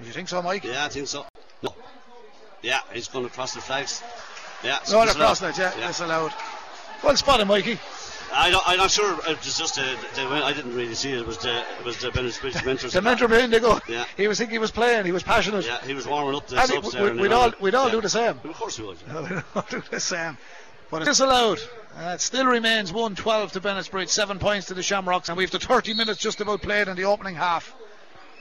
Do 0.00 0.06
you 0.06 0.12
think 0.12 0.28
so, 0.28 0.40
Mike? 0.42 0.64
Yeah, 0.64 0.84
I 0.84 0.88
think 0.88 1.08
so. 1.08 1.26
No. 1.62 1.74
Yeah, 2.62 2.80
he's 2.92 3.08
going 3.08 3.24
to 3.26 3.32
cross 3.32 3.54
the 3.54 3.60
flags. 3.60 4.02
Yeah, 4.64 4.78
it's 4.80 4.92
Roll 4.92 5.04
disallowed. 5.04 5.22
across 5.22 5.40
that, 5.40 5.58
yeah, 5.58 5.86
disallowed. 5.86 6.32
Well 7.02 7.16
spotted, 7.16 7.46
Mikey. 7.46 7.78
I 8.34 8.50
don't, 8.50 8.62
I'm 8.66 8.78
not 8.78 8.90
sure. 8.90 9.12
It 9.28 9.44
was 9.44 9.58
just 9.58 9.76
a, 9.76 9.96
the, 10.14 10.22
I 10.26 10.52
didn't 10.54 10.74
really 10.74 10.94
see 10.94 11.12
it. 11.12 11.18
It 11.18 11.26
was 11.26 11.36
the, 11.38 11.58
it 11.60 11.84
was 11.84 11.98
the 11.98 12.10
Bennett 12.10 12.38
Bridge 12.40 12.54
mentors. 12.64 12.92
The 12.94 13.02
mentor 13.02 13.28
behind 13.28 13.52
the 13.52 13.60
goal. 13.60 13.78
Yeah. 13.88 14.04
He 14.16 14.26
was 14.26 14.38
thinking 14.38 14.54
he 14.54 14.58
was 14.58 14.70
playing. 14.70 15.04
He 15.04 15.12
was 15.12 15.22
passionate. 15.22 15.66
Yeah, 15.66 15.84
he 15.84 15.92
was 15.92 16.06
warming 16.06 16.36
up 16.36 16.46
the 16.46 16.58
And 16.58 16.68
subs 16.68 16.86
We, 16.94 17.00
there 17.00 17.14
we'd 17.14 17.32
all- 17.32 17.52
we'd 17.60 17.74
all 17.74 17.86
yeah. 17.86 17.92
do 17.92 18.00
the 18.00 18.08
same. 18.08 18.40
Of 18.42 18.54
course 18.54 18.78
we 18.78 18.86
would. 18.86 18.96
I'll 19.54 19.66
do 19.68 19.82
the 19.90 20.00
same. 20.00 20.38
But 20.90 21.02
it's 21.02 21.10
disallowed. 21.10 21.58
Uh, 21.98 22.12
it 22.14 22.20
still 22.22 22.46
remains 22.46 22.90
112 22.92 23.52
to 23.52 23.60
Bennett's 23.60 23.88
Bridge, 23.88 24.08
seven 24.08 24.38
points 24.38 24.68
to 24.68 24.74
the 24.74 24.82
Shamrocks, 24.82 25.28
and 25.28 25.36
we've 25.36 25.50
the 25.50 25.58
30 25.58 25.92
minutes 25.94 26.18
just 26.20 26.40
about 26.40 26.62
played 26.62 26.88
in 26.88 26.96
the 26.96 27.04
opening 27.04 27.34
half. 27.34 27.74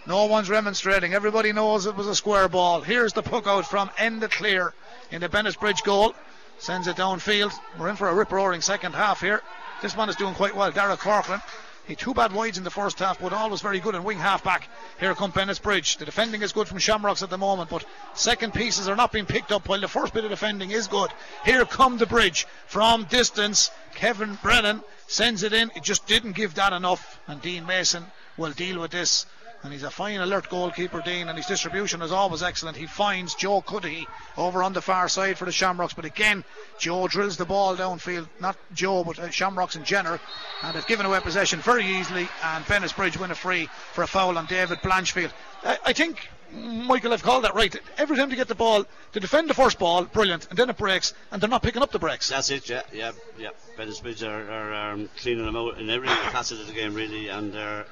No 0.08 0.26
one's 0.26 0.50
remonstrating. 0.50 1.14
Everybody 1.14 1.52
knows 1.52 1.86
it 1.86 1.96
was 1.96 2.08
a 2.08 2.16
square 2.16 2.48
ball. 2.48 2.82
Here's 2.82 3.14
the 3.14 3.22
puck 3.24 3.46
out 3.46 3.66
from 3.70 3.90
Enda 3.98 4.30
Cleere 4.32 4.74
in 5.12 5.22
the 5.22 5.30
Bennett's 5.30 5.56
Bridge 5.56 5.84
goal. 5.84 6.16
Sends 6.58 6.88
it 6.88 6.96
downfield. 6.96 7.54
We're 7.78 7.90
in 7.90 7.96
for 7.96 8.10
a 8.10 8.14
rip 8.14 8.32
roaring 8.32 8.62
second 8.62 8.94
half 8.94 9.22
here. 9.22 9.42
This 9.82 9.96
man 9.98 10.10
is 10.10 10.16
doing 10.16 10.34
quite 10.34 10.56
well. 10.56 10.72
Dara 10.72 10.98
Corcoran. 10.98 11.42
He 11.88 11.96
two 11.96 12.14
bad 12.14 12.32
wides 12.32 12.60
in 12.60 12.64
the 12.64 12.70
first 12.70 13.00
half, 13.00 13.20
but 13.20 13.34
always 13.34 13.62
very 13.62 13.80
good 13.80 13.96
in 13.96 14.04
wing 14.04 14.20
half 14.20 14.44
back. 14.44 14.70
Here 15.00 15.16
come 15.16 15.32
Bennett's 15.32 15.60
Bridge. 15.60 15.98
The 15.98 16.06
defending 16.06 16.44
is 16.44 16.54
good 16.54 16.68
from 16.68 16.78
Shamrocks 16.78 17.24
at 17.24 17.32
the 17.32 17.38
moment, 17.40 17.72
but 17.72 17.84
second 18.14 18.54
pieces 18.54 18.88
are 18.88 18.96
not 18.96 19.12
being 19.12 19.26
picked 19.26 19.52
up 19.52 19.68
while 19.68 19.82
the 19.82 19.88
first 19.88 20.14
bit 20.14 20.24
of 20.24 20.30
defending 20.30 20.70
is 20.70 20.88
good. 20.88 21.10
Here 21.44 21.66
come 21.66 21.98
the 21.98 22.06
bridge 22.06 22.46
from 22.68 23.06
distance. 23.06 23.72
Kevin 23.96 24.38
Brennan 24.44 24.84
sends 25.08 25.42
it 25.42 25.54
in. 25.54 25.72
It 25.76 25.84
just 25.84 26.06
didn't 26.06 26.34
give 26.34 26.54
that 26.54 26.72
enough, 26.72 27.20
and 27.28 27.42
Dean 27.42 27.66
Mason 27.66 28.06
will 28.38 28.52
deal 28.52 28.80
with 28.80 28.92
this. 28.92 29.26
And 29.64 29.72
he's 29.72 29.84
a 29.84 29.92
fine 29.92 30.20
alert 30.20 30.50
goalkeeper, 30.50 31.02
Dean, 31.02 31.28
and 31.28 31.38
his 31.38 31.46
distribution 31.46 32.02
is 32.02 32.12
always 32.12 32.42
excellent. 32.42 32.78
He 32.78 32.88
finds 32.88 33.36
Joe 33.36 33.62
Cuddihy 33.62 34.06
over 34.38 34.64
on 34.64 34.74
the 34.74 34.82
far 34.82 35.08
side 35.08 35.38
for 35.38 35.46
the 35.46 35.52
Shamrocks, 35.52 35.94
but 35.94 36.06
again, 36.06 36.44
Joe 36.80 37.08
drills 37.08 37.38
the 37.38 37.46
ball 37.46 37.76
downfield. 37.76 38.28
Not 38.40 38.58
Joe, 38.74 39.04
but 39.04 39.20
uh, 39.20 39.30
Shamrocks 39.30 39.76
in 39.76 39.84
general, 39.84 40.20
and 40.64 40.76
they've 40.76 40.88
given 40.88 41.06
away 41.06 41.20
possession 41.20 41.60
very 41.60 41.86
easily. 41.86 42.28
And 42.44 42.66
Bennett's 42.68 42.94
Bridge 42.94 43.18
win 43.18 43.32
a 43.32 43.36
free 43.36 43.70
for 43.94 44.04
a 44.04 44.08
foul 44.08 44.38
on 44.38 44.48
David 44.48 44.80
Blanchfield. 44.80 45.32
I, 45.64 45.78
I 45.86 45.94
think 45.94 46.18
Michael, 46.54 47.14
I've 47.14 47.24
called 47.24 47.46
that 47.46 47.56
right. 47.56 47.76
Every 47.98 48.18
time 48.18 48.30
they 48.30 48.36
get 48.36 48.48
the 48.48 48.56
ball, 48.56 48.86
they 49.14 49.20
defend 49.20 49.50
the 49.50 49.54
first 49.54 49.80
ball, 49.80 50.04
brilliant, 50.04 50.48
and 50.50 50.58
then 50.58 50.70
it 50.70 50.78
breaks, 50.78 51.14
and 51.32 51.42
they're 51.42 51.50
not 51.50 51.64
picking 51.64 51.82
up 51.82 51.92
the 51.92 52.00
breaks. 52.00 52.30
That's 52.30 52.50
it, 52.50 52.70
yeah, 52.70 52.82
yeah, 52.92 53.12
yeah. 53.38 53.50
Bennett 53.78 54.02
Bridge 54.02 54.24
are, 54.24 54.52
are 54.52 54.92
um, 54.92 55.10
cleaning 55.18 55.46
them 55.46 55.56
out 55.56 55.80
in 55.80 55.90
every 55.90 56.08
facet 56.32 56.60
of 56.60 56.68
the 56.68 56.74
game, 56.74 56.94
really, 56.94 57.30
and 57.30 57.54
they're, 57.54 57.86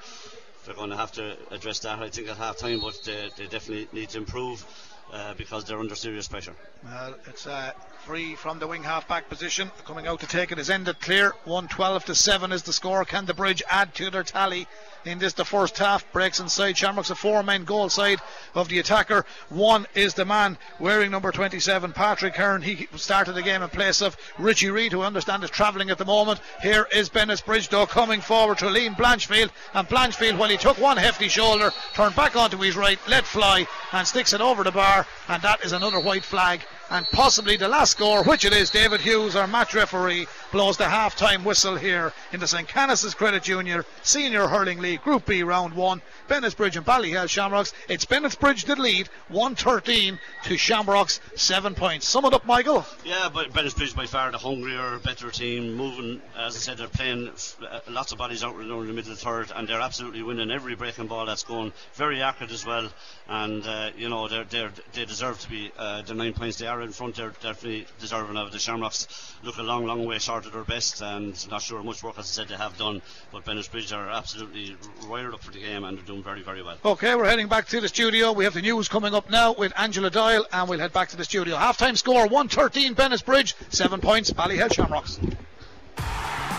they're 0.69 0.75
going 0.75 0.91
to 0.91 0.97
have 0.97 1.11
to 1.11 1.35
address 1.49 1.79
that, 1.79 1.97
I 1.97 2.09
think, 2.09 2.27
at 2.27 2.37
half 2.37 2.57
time, 2.57 2.81
but 2.81 3.01
they, 3.03 3.31
they 3.35 3.47
definitely 3.47 3.87
need 3.91 4.09
to 4.09 4.19
improve 4.19 4.63
uh, 5.11 5.33
because 5.35 5.65
they're 5.65 5.79
under 5.79 5.95
serious 5.95 6.27
pressure. 6.27 6.53
Well, 6.83 7.15
it's 7.25 7.47
uh, 7.47 7.71
free 8.05 8.35
from 8.35 8.59
the 8.59 8.67
wing 8.67 8.83
half 8.83 9.07
back 9.07 9.29
position. 9.29 9.71
Coming 9.85 10.07
out 10.07 10.19
to 10.21 10.27
take 10.27 10.51
it 10.51 10.59
is 10.59 10.69
Enda 10.69 10.99
Cleere. 10.99 11.33
112 11.45 12.05
to 12.05 12.15
7 12.15 12.51
is 12.51 12.63
the 12.63 12.73
score. 12.73 13.05
Can 13.05 13.25
the 13.25 13.33
bridge 13.33 13.63
add 13.69 13.93
to 13.95 14.09
their 14.09 14.23
tally? 14.23 14.67
in 15.05 15.19
this 15.19 15.33
the 15.33 15.45
first 15.45 15.77
half 15.77 16.11
breaks 16.11 16.39
inside 16.39 16.77
Shamrock's 16.77 17.09
a 17.09 17.15
four 17.15 17.41
men 17.43 17.63
goal 17.63 17.89
side 17.89 18.19
of 18.53 18.67
the 18.67 18.79
attacker 18.79 19.25
one 19.49 19.87
is 19.95 20.13
the 20.13 20.25
man 20.25 20.57
wearing 20.79 21.11
number 21.11 21.31
27 21.31 21.93
Patrick 21.93 22.35
Hearn 22.35 22.61
he 22.61 22.87
started 22.95 23.33
the 23.33 23.41
game 23.41 23.61
in 23.61 23.69
place 23.69 24.01
of 24.01 24.17
Richie 24.37 24.69
Reid 24.69 24.91
who 24.91 25.01
I 25.01 25.07
understand 25.07 25.43
is 25.43 25.49
travelling 25.49 25.89
at 25.89 25.97
the 25.97 26.05
moment 26.05 26.41
here 26.61 26.87
is 26.93 27.09
Bennett's 27.09 27.41
Bridge 27.41 27.69
though 27.69 27.85
coming 27.85 28.21
forward 28.21 28.57
to 28.59 28.65
Liam 28.65 28.95
Blanchfield 28.95 29.51
and 29.73 29.87
Blanchfield 29.87 30.37
when 30.37 30.49
he 30.49 30.57
took 30.57 30.77
one 30.77 30.97
hefty 30.97 31.29
shoulder 31.29 31.71
turned 31.93 32.15
back 32.15 32.35
onto 32.35 32.57
his 32.57 32.75
right 32.75 32.99
let 33.07 33.25
fly 33.25 33.65
and 33.93 34.05
sticks 34.05 34.33
it 34.33 34.41
over 34.41 34.63
the 34.63 34.71
bar 34.71 34.98
and 35.27 35.41
that 35.43 35.63
is 35.63 35.71
another 35.71 35.99
white 35.99 36.23
flag 36.23 36.61
and 36.89 37.05
possibly 37.07 37.57
the 37.57 37.67
last 37.67 37.91
score, 37.91 38.23
which 38.23 38.45
it 38.45 38.53
is. 38.53 38.69
David 38.69 39.01
Hughes, 39.01 39.35
our 39.35 39.47
match 39.47 39.73
referee, 39.73 40.27
blows 40.51 40.77
the 40.77 40.85
half 40.85 41.15
time 41.15 41.43
whistle 41.43 41.75
here 41.75 42.13
in 42.31 42.39
the 42.39 42.47
St. 42.47 42.67
Canice's 42.67 43.13
Credit 43.13 43.43
Junior 43.43 43.85
Senior 44.03 44.47
Hurling 44.47 44.79
League 44.79 45.01
Group 45.03 45.25
B 45.25 45.43
Round 45.43 45.73
1. 45.73 46.01
Bennettsbridge 46.27 46.75
and 46.75 46.85
Ballyhale 46.85 47.27
Shamrocks. 47.27 47.73
It's 47.87 48.05
Bennettsbridge 48.05 48.65
that 48.65 48.79
lead 48.79 49.07
113 49.29 50.19
to 50.45 50.57
Shamrocks 50.57 51.19
7 51.35 51.75
points. 51.75 52.07
Sum 52.07 52.25
it 52.25 52.33
up, 52.33 52.45
Michael. 52.45 52.85
Yeah, 53.03 53.29
but 53.33 53.51
Bennettsbridge 53.51 53.95
by 53.95 54.05
far 54.05 54.31
the 54.31 54.37
hungrier, 54.37 54.99
better 54.99 55.29
team. 55.31 55.75
Moving, 55.75 56.21
as 56.37 56.55
I 56.55 56.59
said, 56.59 56.77
they're 56.77 56.87
playing 56.87 57.29
uh, 57.29 57.79
lots 57.89 58.11
of 58.11 58.17
bodies 58.17 58.43
out 58.43 58.55
in 58.55 58.67
the 58.67 58.75
middle 58.75 58.97
of 58.97 59.05
the 59.05 59.15
third, 59.15 59.51
and 59.55 59.67
they're 59.67 59.81
absolutely 59.81 60.23
winning 60.23 60.51
every 60.51 60.75
breaking 60.75 61.07
ball 61.07 61.25
that's 61.25 61.43
going. 61.43 61.73
Very 61.93 62.21
accurate 62.21 62.51
as 62.51 62.65
well, 62.65 62.89
and 63.27 63.65
uh, 63.65 63.91
you 63.95 64.09
know 64.09 64.27
they're, 64.27 64.71
they 64.93 65.05
deserve 65.05 65.39
to 65.39 65.49
be 65.49 65.71
uh, 65.77 66.01
the 66.03 66.13
nine 66.13 66.33
points 66.33 66.57
they 66.57 66.67
are 66.67 66.78
in 66.81 66.91
front. 66.91 67.15
They're 67.15 67.29
definitely 67.29 67.85
deserving 67.99 68.37
of 68.37 68.51
the 68.51 68.59
Shamrocks. 68.59 69.35
Look 69.43 69.57
a 69.57 69.63
long, 69.63 69.85
long 69.85 70.05
way 70.05 70.19
short 70.19 70.45
of 70.45 70.53
their 70.53 70.63
best, 70.63 71.01
and 71.01 71.49
not 71.49 71.61
sure 71.61 71.77
how 71.77 71.83
much 71.83 72.03
work, 72.03 72.17
as 72.17 72.25
I 72.25 72.27
said, 72.27 72.47
they 72.47 72.55
have 72.55 72.77
done. 72.77 73.01
But 73.31 73.45
Bennettsbridge 73.45 73.95
are 73.95 74.09
absolutely 74.09 74.75
wired 75.07 75.33
up 75.33 75.43
for 75.43 75.51
the 75.51 75.59
game, 75.59 75.83
and 75.83 75.97
they're 75.97 76.05
doing 76.05 76.23
very, 76.23 76.41
very 76.41 76.61
well. 76.61 76.77
Okay, 76.83 77.15
we're 77.15 77.25
heading 77.25 77.47
back 77.47 77.67
to 77.69 77.81
the 77.81 77.87
studio. 77.87 78.31
We 78.31 78.43
have 78.43 78.53
the 78.53 78.61
news 78.61 78.87
coming 78.87 79.13
up 79.13 79.29
now 79.29 79.53
with 79.53 79.73
Angela 79.77 80.09
Doyle, 80.09 80.45
and 80.51 80.69
we'll 80.69 80.79
head 80.79 80.93
back 80.93 81.09
to 81.09 81.17
the 81.17 81.25
studio. 81.25 81.55
Half 81.55 81.77
time 81.77 81.95
score 81.95 82.27
113 82.27 82.95
Bennettsbridge, 82.95 83.53
7 83.69 84.01
points, 84.01 84.31
Ballyhale 84.31 84.73
Shamrocks. 84.73 85.19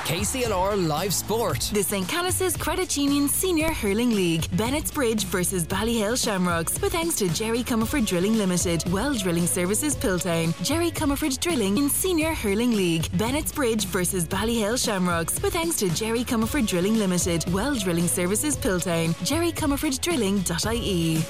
KCLR 0.05 0.88
Live 0.88 1.14
Sport. 1.14 1.70
The 1.72 1.82
St. 1.82 2.09
Canice's 2.09 2.57
Credit 2.57 2.96
Union 2.96 3.28
Senior 3.28 3.72
Hurling 3.72 4.11
League. 4.11 4.46
Bennett's 4.57 4.90
Bridge 4.90 5.24
versus 5.24 5.64
Ballyhale 5.66 6.16
Shamrocks. 6.22 6.80
With 6.80 6.92
thanks 6.92 7.16
to 7.16 7.28
Jerry 7.28 7.62
Comerford 7.62 8.07
Drilling 8.07 8.36
Limited. 8.36 8.82
Well 8.90 9.14
Drilling 9.14 9.46
Services 9.46 9.94
Piltown. 9.94 10.53
Jerry 10.64 10.90
Comerford 10.90 11.38
Drilling 11.38 11.78
in 11.78 11.88
Senior 11.88 12.34
Hurling 12.34 12.72
League. 12.72 13.07
Bennett's 13.16 13.53
Bridge 13.53 13.84
versus 13.86 14.26
Ballyhale 14.26 14.82
Shamrocks. 14.82 15.40
With 15.42 15.53
thanks 15.53 15.76
to 15.78 15.88
Jerry 15.90 16.24
Comerford 16.24 16.66
Drilling 16.66 16.98
Limited. 16.98 17.44
Well 17.53 17.74
Drilling 17.76 18.09
Services 18.09 18.57
Piltown. 18.57 19.11
JerryComerfordDrilling.ie. 19.24 21.24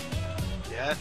Yeah, 0.73 0.95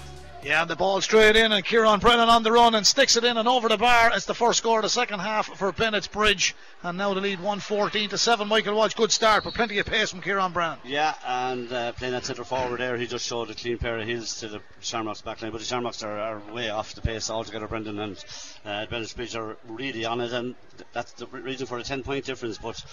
yeah, 0.43 0.65
the 0.65 0.75
ball 0.75 1.01
straight 1.01 1.35
in, 1.35 1.51
and 1.51 1.65
Kieran 1.65 1.99
Brennan 1.99 2.29
on 2.29 2.43
the 2.43 2.51
run 2.51 2.75
and 2.75 2.85
sticks 2.85 3.17
it 3.17 3.23
in 3.23 3.37
and 3.37 3.47
over 3.47 3.67
the 3.67 3.77
bar. 3.77 4.11
It's 4.13 4.25
the 4.25 4.33
first 4.33 4.59
score 4.59 4.79
of 4.79 4.83
the 4.83 4.89
second 4.89 5.19
half 5.19 5.47
for 5.57 5.71
Bennett's 5.71 6.07
Bridge, 6.07 6.55
and 6.83 6.97
now 6.97 7.13
the 7.13 7.21
lead 7.21 7.39
114 7.39 8.09
to 8.09 8.17
7. 8.17 8.47
Michael 8.47 8.75
Walsh, 8.75 8.93
good 8.93 9.11
start, 9.11 9.43
but 9.43 9.53
plenty 9.53 9.79
of 9.79 9.85
pace 9.85 10.11
from 10.11 10.21
Kieran 10.21 10.53
Brennan. 10.53 10.79
Yeah, 10.85 11.13
and 11.25 11.71
uh, 11.71 11.91
playing 11.93 12.13
that 12.13 12.25
centre 12.25 12.43
forward 12.43 12.79
there, 12.79 12.97
he 12.97 13.07
just 13.07 13.25
showed 13.25 13.49
a 13.49 13.53
clean 13.53 13.77
pair 13.77 13.99
of 13.99 14.07
heels 14.07 14.39
to 14.39 14.47
the 14.47 14.61
Shamrocks 14.79 15.21
backline, 15.21 15.51
but 15.51 15.59
the 15.59 15.65
Shamrocks 15.65 16.03
are, 16.03 16.17
are 16.17 16.41
way 16.53 16.69
off 16.69 16.95
the 16.95 17.01
pace 17.01 17.29
altogether, 17.29 17.67
Brendan, 17.67 17.99
and 17.99 18.23
uh, 18.65 18.85
Bennettsbridge 18.85 19.37
are 19.37 19.57
really 19.67 20.05
on 20.05 20.21
it, 20.21 20.31
and 20.31 20.55
that's 20.93 21.11
the 21.13 21.27
reason 21.27 21.67
for 21.67 21.77
the 21.77 21.83
10 21.83 22.03
point 22.03 22.25
difference. 22.25 22.57
But 22.57 22.83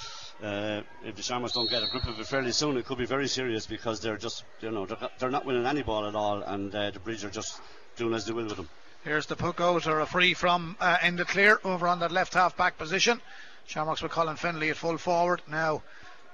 uh, 0.42 0.82
if 1.04 1.16
the 1.16 1.22
Shamrocks 1.22 1.54
don't 1.54 1.70
get 1.70 1.82
a 1.82 1.86
grip 1.86 2.06
of 2.06 2.18
it 2.20 2.26
fairly 2.26 2.52
soon, 2.52 2.76
it 2.76 2.84
could 2.84 2.98
be 2.98 3.06
very 3.06 3.28
serious 3.28 3.66
because 3.66 4.00
they're 4.00 4.18
just, 4.18 4.44
you 4.60 4.70
know, 4.70 4.86
they're, 4.86 5.08
they're 5.18 5.30
not 5.30 5.46
winning 5.46 5.66
any 5.66 5.82
ball 5.82 6.06
at 6.06 6.14
all, 6.14 6.42
and 6.42 6.74
uh, 6.74 6.90
the 6.90 7.00
Bridge 7.00 7.24
are 7.24 7.30
just 7.30 7.60
doing 7.96 8.14
as 8.14 8.26
they 8.26 8.32
will 8.32 8.44
with 8.44 8.56
them. 8.56 8.68
Here's 9.04 9.26
the 9.26 9.36
puck 9.36 9.60
out 9.60 9.86
or 9.86 10.00
a 10.00 10.06
free 10.06 10.34
from 10.34 10.76
uh, 10.80 10.96
Enda 10.96 11.26
Cleere 11.26 11.58
over 11.64 11.86
on 11.86 12.00
that 12.00 12.10
left 12.10 12.34
half 12.34 12.56
back 12.56 12.76
position. 12.76 13.20
Shamrocks 13.66 14.02
with 14.02 14.12
Colin 14.12 14.36
Fennelly 14.36 14.70
at 14.70 14.76
full 14.76 14.98
forward. 14.98 15.42
Now 15.48 15.82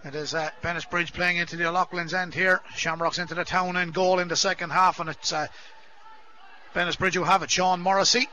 it 0.05 0.15
is 0.15 0.35
uh, 0.35 0.51
Bennettsbridge 0.63 1.13
playing 1.13 1.37
into 1.37 1.57
the 1.57 1.71
Loughlin's 1.71 2.15
end 2.15 2.35
here. 2.35 2.61
Shamrocks 2.75 3.19
into 3.19 3.35
the 3.35 3.45
town 3.45 3.77
end 3.77 3.95
goal 3.95 4.19
in 4.19 4.29
the 4.29 4.37
second 4.37 4.71
half, 4.71 5.01
and 5.01 5.11
it's 5.11 5.33
uh, 5.33 5.47
Bennettsbridge 6.75 7.15
who 7.15 7.25
have 7.25 7.43
it. 7.43 7.51
Sean 7.51 7.81
Morrissey. 7.81 8.29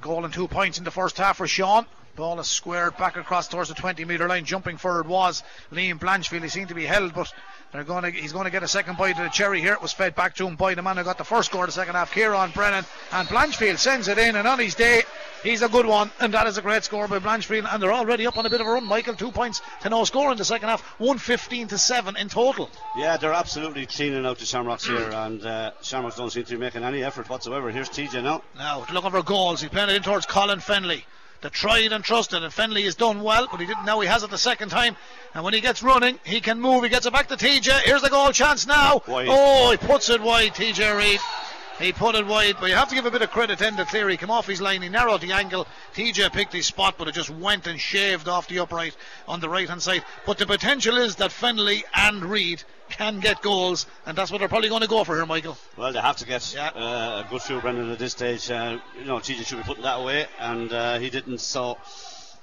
Goal 0.00 0.24
and 0.24 0.32
two 0.32 0.48
points 0.48 0.78
in 0.78 0.84
the 0.84 0.90
first 0.90 1.18
half 1.18 1.36
for 1.36 1.46
Sean. 1.46 1.86
Ball 2.20 2.38
is 2.38 2.48
squared 2.48 2.98
back 2.98 3.16
across 3.16 3.48
towards 3.48 3.70
the 3.70 3.74
20 3.74 4.04
metre 4.04 4.28
line. 4.28 4.44
Jumping 4.44 4.76
forward 4.76 5.08
was 5.08 5.42
Liam 5.72 5.98
Blanchfield. 5.98 6.42
He 6.42 6.50
seemed 6.50 6.68
to 6.68 6.74
be 6.74 6.84
held, 6.84 7.14
but 7.14 7.32
they're 7.72 7.82
going 7.82 8.02
to, 8.02 8.10
he's 8.10 8.34
going 8.34 8.44
to 8.44 8.50
get 8.50 8.62
a 8.62 8.68
second 8.68 8.98
bite 8.98 9.16
of 9.16 9.24
the 9.24 9.30
cherry 9.30 9.58
here. 9.58 9.72
It 9.72 9.80
was 9.80 9.94
fed 9.94 10.14
back 10.14 10.34
to 10.34 10.46
him 10.46 10.54
by 10.54 10.74
the 10.74 10.82
man 10.82 10.98
who 10.98 11.02
got 11.02 11.16
the 11.16 11.24
first 11.24 11.48
score 11.48 11.64
of 11.64 11.68
the 11.68 11.72
second 11.72 11.94
half, 11.94 12.12
Kieran 12.12 12.50
Brennan. 12.50 12.84
And 13.12 13.26
Blanchfield 13.26 13.78
sends 13.78 14.06
it 14.08 14.18
in, 14.18 14.36
and 14.36 14.46
on 14.46 14.58
his 14.58 14.74
day, 14.74 15.02
he's 15.42 15.62
a 15.62 15.68
good 15.70 15.86
one. 15.86 16.10
And 16.20 16.34
that 16.34 16.46
is 16.46 16.58
a 16.58 16.62
great 16.62 16.84
score 16.84 17.08
by 17.08 17.20
Blanchfield. 17.20 17.66
And 17.72 17.82
they're 17.82 17.90
already 17.90 18.26
up 18.26 18.36
on 18.36 18.44
a 18.44 18.50
bit 18.50 18.60
of 18.60 18.66
a 18.66 18.70
run, 18.70 18.84
Michael. 18.84 19.14
Two 19.14 19.30
points 19.30 19.62
to 19.80 19.88
no 19.88 20.04
score 20.04 20.30
in 20.30 20.36
the 20.36 20.44
second 20.44 20.68
half, 20.68 20.82
115 21.00 21.68
to 21.68 21.78
7 21.78 22.18
in 22.18 22.28
total. 22.28 22.68
Yeah, 22.98 23.16
they're 23.16 23.32
absolutely 23.32 23.86
cleaning 23.86 24.26
out 24.26 24.36
the 24.36 24.44
Shamrocks 24.44 24.84
here, 24.84 25.10
and 25.14 25.42
uh, 25.42 25.70
Shamrocks 25.80 26.16
don't 26.16 26.28
seem 26.28 26.44
to 26.44 26.52
be 26.52 26.58
making 26.58 26.84
any 26.84 27.02
effort 27.02 27.30
whatsoever. 27.30 27.70
Here's 27.70 27.88
TJ 27.88 28.22
now. 28.22 28.42
Now, 28.58 28.84
looking 28.92 29.10
for 29.10 29.22
goals. 29.22 29.62
He's 29.62 29.70
playing 29.70 29.88
it 29.88 29.96
in 29.96 30.02
towards 30.02 30.26
Colin 30.26 30.58
Fennelly 30.58 31.04
the 31.40 31.50
tried 31.50 31.92
and 31.92 32.04
trusted. 32.04 32.42
And 32.42 32.52
Fennelly 32.52 32.84
has 32.84 32.94
done 32.94 33.22
well, 33.22 33.48
but 33.50 33.60
he 33.60 33.66
didn't. 33.66 33.84
Now 33.84 34.00
he 34.00 34.08
has 34.08 34.22
it 34.22 34.30
the 34.30 34.38
second 34.38 34.68
time. 34.68 34.96
And 35.34 35.44
when 35.44 35.54
he 35.54 35.60
gets 35.60 35.82
running, 35.82 36.18
he 36.24 36.40
can 36.40 36.60
move. 36.60 36.82
He 36.82 36.88
gets 36.88 37.06
it 37.06 37.12
back 37.12 37.28
to 37.28 37.36
TJ. 37.36 37.82
Here's 37.82 38.02
the 38.02 38.10
goal 38.10 38.32
chance 38.32 38.66
now. 38.66 39.02
Wide. 39.06 39.28
Oh, 39.30 39.70
he 39.70 39.76
puts 39.76 40.10
it 40.10 40.20
wide, 40.20 40.54
TJ 40.54 40.96
Reid. 40.96 41.20
He 41.80 41.94
put 41.94 42.14
it 42.14 42.26
wide, 42.26 42.56
but 42.60 42.68
you 42.68 42.76
have 42.76 42.90
to 42.90 42.94
give 42.94 43.06
a 43.06 43.10
bit 43.10 43.22
of 43.22 43.30
credit 43.30 43.58
to 43.58 43.64
Enda 43.64 43.86
Cleere. 43.86 44.10
He 44.10 44.18
came 44.18 44.30
off 44.30 44.46
his 44.46 44.60
line, 44.60 44.82
he 44.82 44.90
narrowed 44.90 45.22
the 45.22 45.32
angle. 45.32 45.66
TJ 45.94 46.30
picked 46.30 46.52
his 46.52 46.66
spot, 46.66 46.96
but 46.98 47.08
it 47.08 47.14
just 47.14 47.30
went 47.30 47.66
and 47.66 47.80
shaved 47.80 48.28
off 48.28 48.48
the 48.48 48.58
upright 48.58 48.94
on 49.26 49.40
the 49.40 49.48
right 49.48 49.66
hand 49.66 49.80
side. 49.80 50.04
But 50.26 50.36
the 50.36 50.44
potential 50.44 50.98
is 50.98 51.16
that 51.16 51.30
Fennelly 51.30 51.82
and 51.94 52.22
Reid 52.22 52.62
can 52.90 53.18
get 53.20 53.40
goals, 53.40 53.86
and 54.04 54.16
that's 54.16 54.30
what 54.30 54.38
they're 54.38 54.48
probably 54.48 54.68
going 54.68 54.82
to 54.82 54.88
go 54.88 55.04
for 55.04 55.16
here, 55.16 55.24
Michael. 55.24 55.56
Well, 55.78 55.90
they 55.90 56.00
have 56.00 56.18
to 56.18 56.26
get 56.26 56.52
yeah. 56.54 56.68
uh, 56.68 57.24
a 57.24 57.30
good 57.30 57.40
few, 57.40 57.60
Brendan, 57.62 57.90
at 57.90 57.98
this 57.98 58.12
stage. 58.12 58.50
Uh, 58.50 58.78
you 58.98 59.06
know, 59.06 59.16
TJ 59.16 59.46
should 59.46 59.58
be 59.58 59.64
putting 59.64 59.84
that 59.84 60.00
away, 60.00 60.26
and 60.38 60.70
uh, 60.72 60.98
he 60.98 61.08
didn't, 61.08 61.38
so. 61.38 61.78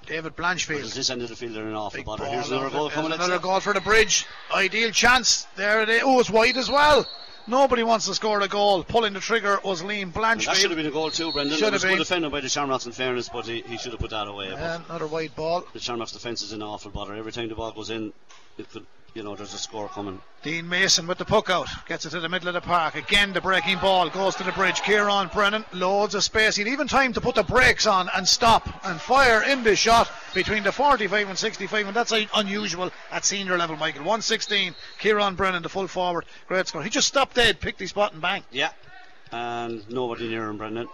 David 0.08 0.36
Blanchfield. 0.36 0.94
This 0.94 1.10
end 1.12 1.22
of 1.22 1.30
the 1.30 1.36
field, 1.36 1.54
they're 1.54 1.68
an 1.68 1.76
awful 1.76 2.02
bother. 2.02 2.26
Here's 2.26 2.50
another 2.50 2.70
goal 2.70 2.90
coming. 2.90 3.12
Another 3.12 3.40
goal 3.40 3.60
for 3.60 3.74
the 3.74 3.82
bridge. 3.82 4.26
Ideal 4.52 4.90
chance. 4.92 5.46
There 5.58 5.82
it 5.82 5.90
is. 5.90 6.02
Oh, 6.04 6.20
it's 6.22 6.30
wide 6.30 6.56
as 6.56 6.72
well. 6.72 7.06
Nobody 7.48 7.82
wants 7.84 8.06
to 8.08 8.14
score 8.14 8.42
a 8.42 8.48
goal. 8.48 8.84
Pulling 8.84 9.14
the 9.14 9.22
trigger 9.22 9.60
was 9.64 9.82
Liam 9.82 10.12
Blanchfield. 10.12 10.46
That 10.46 10.56
should 10.58 10.72
have 10.72 10.78
been 10.78 10.86
a 10.86 10.92
goal 10.92 11.10
too, 11.12 11.32
Brendan. 11.32 11.58
Should 11.58 11.70
it 11.70 11.74
was 11.74 11.84
have 11.84 11.90
been. 11.90 11.98
good 11.98 12.04
defended 12.04 12.32
by 12.32 12.42
the 12.42 12.50
Shamrocks 12.50 12.86
in 12.86 12.92
fairness, 12.92 13.30
but 13.30 13.46
he, 13.46 13.62
he 13.62 13.78
should 13.78 13.94
have 13.94 14.02
put 14.02 14.10
that 14.10 14.28
away. 14.28 14.52
Um, 14.52 14.60
yeah, 14.60 14.82
another 14.90 15.08
wide 15.08 15.34
ball. 15.36 15.66
The 15.72 15.80
Shamrocks 15.80 16.12
defence 16.12 16.42
is 16.42 16.52
an 16.52 16.62
awful 16.62 16.92
bother. 16.92 17.14
Every 17.14 17.32
time 17.32 17.48
the 17.48 17.56
ball 17.56 17.72
goes 17.72 17.90
in, 17.90 18.12
it 18.58 18.70
could 18.70 18.86
you 19.14 19.24
know, 19.24 19.36
there's 19.36 19.54
a 19.54 19.58
score 19.58 19.88
coming. 19.90 20.22
Dean 20.44 20.70
Mason 20.70 21.08
with 21.08 21.18
the 21.18 21.26
puck 21.26 21.50
out, 21.50 21.68
gets 21.88 22.06
it 22.06 22.12
to 22.12 22.20
the 22.20 22.30
middle 22.30 22.48
of 22.48 22.54
the 22.54 22.62
park. 22.62 22.96
Again, 22.96 23.34
the 23.34 23.42
breaking 23.42 23.80
ball 23.80 24.10
goes 24.10 24.36
to 24.36 24.44
the 24.44 24.52
bridge. 24.52 24.82
Kieran 24.82 25.30
Brennan, 25.34 25.66
loads 25.74 26.14
of 26.16 26.24
space. 26.24 26.56
He'd 26.56 26.68
even 26.68 26.88
time 26.88 27.14
to 27.14 27.22
put 27.22 27.36
the 27.36 27.44
brakes 27.44 27.88
on 27.88 28.10
and 28.16 28.28
stop 28.28 28.68
and 28.86 29.02
fire 29.02 29.44
in 29.44 29.64
the 29.64 29.76
shot 29.76 30.12
between 30.34 30.64
the 30.64 30.72
45 30.72 31.30
and 31.30 31.38
65, 31.38 31.88
and 31.88 31.96
that's 31.96 32.14
unusual 32.36 32.92
at 33.12 33.26
senior 33.26 33.58
level, 33.58 33.76
Michael. 33.76 34.02
116, 34.02 34.76
Kieran 35.00 35.36
Brennan, 35.36 35.64
the 35.64 35.70
full 35.70 35.88
forward, 35.88 36.26
great 36.48 36.68
score. 36.68 36.84
He 36.84 36.90
just 36.90 37.08
stopped 37.08 37.36
dead, 37.36 37.60
picked 37.60 37.80
his 37.80 37.90
spot, 37.90 38.14
and 38.14 38.22
bang. 38.22 38.44
Yeah, 38.52 38.70
and 39.32 39.90
nobody 39.90 40.30
near 40.30 40.48
him, 40.48 40.58
Brennan. 40.58 40.88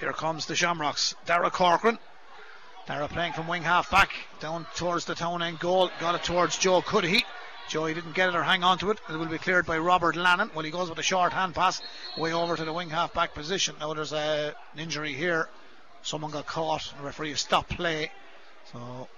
Here 0.00 0.12
comes 0.12 0.46
the 0.46 0.54
Shamrocks. 0.54 1.14
Dara 1.26 1.50
Corcoran. 1.50 1.98
Dara 2.86 3.08
playing 3.08 3.34
from 3.34 3.48
wing 3.48 3.62
half 3.62 3.90
back 3.90 4.10
down 4.40 4.66
towards 4.74 5.04
the 5.04 5.14
town 5.14 5.42
end 5.42 5.58
goal. 5.58 5.90
Got 6.00 6.14
it 6.14 6.24
towards 6.24 6.56
Joe 6.56 6.80
Cuddihy. 6.80 7.24
Joey 7.68 7.94
didn't 7.94 8.14
get 8.14 8.30
it 8.30 8.34
or 8.34 8.42
hang 8.42 8.64
on 8.64 8.78
to 8.78 8.90
it. 8.90 8.98
It 9.08 9.16
will 9.16 9.26
be 9.26 9.38
cleared 9.38 9.66
by 9.66 9.78
Robert 9.78 10.16
Lannon. 10.16 10.50
Well, 10.54 10.64
he 10.64 10.70
goes 10.70 10.88
with 10.88 10.98
a 10.98 11.02
short 11.02 11.32
hand 11.32 11.54
pass 11.54 11.80
way 12.16 12.32
over 12.32 12.56
to 12.56 12.64
the 12.64 12.72
wing 12.72 12.90
half 12.90 13.12
back 13.14 13.34
position. 13.34 13.74
Now 13.78 13.94
there's 13.94 14.12
a, 14.12 14.54
an 14.72 14.80
injury 14.80 15.12
here. 15.12 15.48
Someone 16.02 16.30
got 16.30 16.46
caught. 16.46 16.92
The 16.96 17.04
referee 17.04 17.34
stopped 17.34 17.70
play. 17.70 18.10
So 18.72 19.08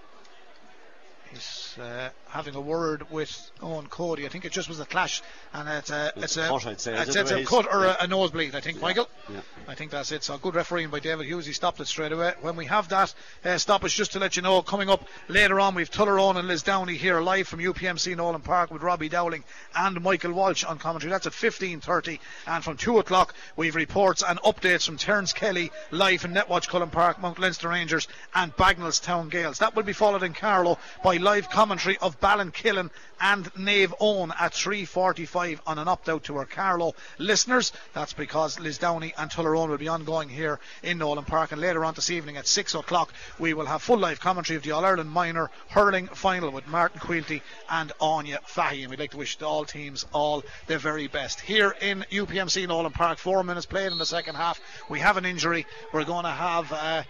He's 1.33 1.77
uh, 1.79 2.11
having 2.31 2.55
a 2.55 2.61
word 2.61 3.11
with 3.11 3.51
Eoin 3.61 3.89
Cody. 3.91 4.25
I 4.25 4.29
think 4.29 4.45
it 4.45 4.53
just 4.53 4.69
was 4.69 4.81
a 4.81 4.85
clash, 4.87 5.23
and 5.53 5.69
it's 5.69 5.91
a 5.91 6.13
It's 6.17 6.37
a 6.37 6.45
a 6.45 6.49
cut, 6.49 6.67
I'd 6.67 6.81
say, 6.81 6.95
it's, 6.97 7.17
it's 7.17 7.31
a 7.31 7.45
cut 7.45 7.67
or 7.73 7.85
Yeah. 7.85 7.97
a, 8.01 8.05
a 8.05 8.07
nosebleed. 8.07 8.55
I 8.55 8.61
think, 8.61 8.81
Michael. 8.81 9.09
Yeah. 9.29 9.41
I 9.69 9.75
think 9.75 9.91
that's 9.91 10.13
it. 10.13 10.23
So 10.25 10.39
good 10.39 10.55
refereeing 10.55 10.91
by 10.91 11.01
David 11.01 11.27
Hughes. 11.27 11.45
He 11.47 11.53
stopped 11.53 11.81
it 11.81 11.87
straight 11.87 12.13
away. 12.13 12.35
When 12.41 12.57
we 12.57 12.67
have 12.67 12.89
that 12.91 13.13
uh, 13.45 13.59
stoppage, 13.59 13.95
just 13.95 14.13
to 14.13 14.19
let 14.19 14.37
you 14.37 14.43
know, 14.43 14.63
coming 14.63 14.89
up 14.89 15.07
later 15.29 15.61
on, 15.61 15.75
we've 15.75 15.91
Tullaroan 15.91 16.37
and 16.37 16.49
Lisdowney 16.49 16.97
here 16.97 17.21
live 17.21 17.49
from 17.49 17.61
UPMC 17.61 18.17
Nolan 18.17 18.41
Park 18.43 18.71
with 18.71 18.83
Robbie 18.83 19.09
Dowling 19.09 19.45
and 19.77 20.01
Michael 20.03 20.33
Walsh 20.33 20.65
on 20.65 20.79
commentary. 20.79 21.11
That's 21.11 21.27
at 21.27 21.33
15:30, 21.33 22.19
and 22.47 22.63
from 22.65 22.77
two 22.77 22.99
o'clock 22.99 23.35
we've 23.57 23.75
reports 23.75 24.23
and 24.27 24.41
updates 24.43 24.87
from 24.87 24.97
Terence 24.97 25.33
Kelly 25.33 25.71
live 25.91 26.25
in 26.25 26.33
Netwatch 26.33 26.69
Cullen 26.69 26.91
Park, 26.91 27.21
Mount 27.21 27.39
Leinster 27.39 27.69
Rangers 27.69 28.07
and 28.35 28.55
Bagenalstown 28.57 29.31
Gaels. 29.31 29.59
That 29.59 29.75
will 29.75 29.83
be 29.83 29.93
followed 29.93 30.23
in 30.23 30.33
Carlow 30.33 30.79
by 31.03 31.17
live 31.17 31.51
commentary 31.51 31.97
of 31.99 32.20
Ballinkillen 32.21 32.91
and 33.21 33.53
Naomh 33.55 33.99
Eoin 33.99 34.33
at 34.39 34.53
3.45 34.53 35.61
on 35.67 35.79
an 35.79 35.89
opt-out 35.89 36.25
to 36.25 36.39
our 36.39 36.47
Carlow 36.47 36.95
listeners. 37.19 37.73
That's 37.93 38.13
because 38.13 38.57
Lisdowney 38.57 39.13
and 39.19 39.31
Tullaroan 39.31 39.69
will 39.69 39.79
be 39.79 39.89
ongoing 39.89 40.29
here 40.29 40.59
in 40.83 40.99
Nolan 40.99 41.25
Park. 41.25 41.53
And 41.53 41.61
later 41.61 41.85
on 41.85 41.95
this 41.95 42.11
evening 42.11 42.37
at 42.37 42.47
6 42.47 42.75
o'clock, 42.75 43.13
we 43.39 43.55
will 43.55 43.67
have 43.67 43.83
full 43.83 43.99
live 43.99 44.21
commentary 44.21 44.57
of 44.57 44.63
the 44.63 44.73
All-Ireland 44.73 45.11
Minor 45.11 45.51
Hurling 45.69 46.07
Final 46.09 46.51
with 46.51 46.67
Martin 46.67 47.01
Quilty 47.01 47.43
and 47.71 47.93
Anya 48.01 48.41
Fahy. 48.47 48.83
And 48.83 48.91
we'd 48.91 49.01
like 49.01 49.11
to 49.13 49.19
wish 49.19 49.41
all 49.43 49.65
teams 49.65 50.07
all 50.13 50.43
the 50.67 50.79
very 50.79 51.07
best. 51.07 51.41
Here 51.41 51.75
in 51.81 52.05
UPMC 52.11 52.69
Nolan 52.69 52.93
Park, 52.93 53.19
four 53.19 53.45
minutes 53.45 53.67
played 53.67 53.93
in 53.93 53.99
the 53.99 54.07
second 54.07 54.37
half. 54.37 54.61
We 54.89 55.01
have 55.01 55.17
an 55.17 55.25
injury. 55.25 55.67
We're 55.93 56.05
going 56.05 56.25
to 56.25 56.31
have... 56.31 56.73
Uh, 56.73 57.03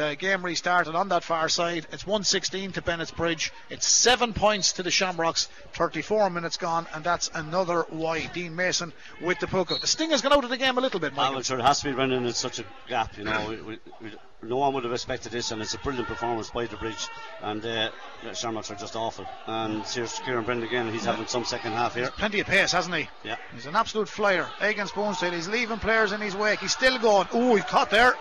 the 0.00 0.16
game 0.16 0.42
restarted 0.42 0.94
on 0.94 1.08
that 1.10 1.22
far 1.22 1.48
side. 1.48 1.86
It's 1.92 2.06
116 2.06 2.72
to 2.72 2.82
Bennett's 2.82 3.10
Bridge. 3.10 3.52
It's 3.68 3.86
seven 3.86 4.32
points 4.32 4.72
to 4.74 4.82
the 4.82 4.90
Shamrocks. 4.90 5.48
34 5.74 6.30
minutes 6.30 6.56
gone, 6.56 6.86
and 6.94 7.04
that's 7.04 7.30
another 7.34 7.84
wide. 7.90 8.30
Dean 8.32 8.56
Mason 8.56 8.92
with 9.20 9.38
the 9.40 9.46
puck. 9.46 9.68
The 9.68 9.86
sting 9.86 10.10
has 10.10 10.22
gone 10.22 10.32
out 10.32 10.44
of 10.44 10.50
the 10.50 10.56
game 10.56 10.78
a 10.78 10.80
little 10.80 11.00
bit, 11.00 11.14
Michael. 11.14 11.34
well, 11.34 11.42
sure, 11.42 11.58
it 11.58 11.62
has 11.62 11.80
to 11.80 11.90
be 11.90 11.94
running 11.94 12.24
in 12.24 12.32
such 12.32 12.58
a 12.60 12.64
gap, 12.88 13.16
you 13.18 13.24
know. 13.24 13.46
We, 13.48 13.60
we, 13.60 13.78
we, 14.00 14.12
no 14.42 14.56
one 14.56 14.72
would 14.72 14.84
have 14.84 14.92
expected 14.92 15.32
this, 15.32 15.50
and 15.50 15.60
it's 15.60 15.74
a 15.74 15.78
brilliant 15.78 16.08
performance 16.08 16.48
by 16.48 16.64
the 16.64 16.76
bridge. 16.76 17.08
And 17.42 17.64
uh, 17.64 17.90
the 18.24 18.32
Shamrocks 18.32 18.70
are 18.70 18.76
just 18.76 18.96
awful. 18.96 19.26
And 19.46 19.84
here's 19.84 20.18
Kieran 20.20 20.44
Brennan 20.44 20.64
again, 20.64 20.90
he's 20.90 21.04
having 21.04 21.26
some 21.26 21.44
second 21.44 21.72
half 21.72 21.94
here. 21.94 22.10
Plenty 22.10 22.40
of 22.40 22.46
pace, 22.46 22.72
hasn't 22.72 22.94
he? 22.96 23.08
Yeah. 23.22 23.36
He's 23.54 23.66
an 23.66 23.76
absolute 23.76 24.08
flyer. 24.08 24.48
Against 24.60 24.94
Bonesdale. 24.94 25.34
He's 25.34 25.48
leaving 25.48 25.78
players 25.78 26.12
in 26.12 26.22
his 26.22 26.34
wake. 26.34 26.60
He's 26.60 26.72
still 26.72 26.98
going. 26.98 27.28
Ooh, 27.34 27.56
he's 27.56 27.64
caught 27.64 27.90
there. 27.90 28.14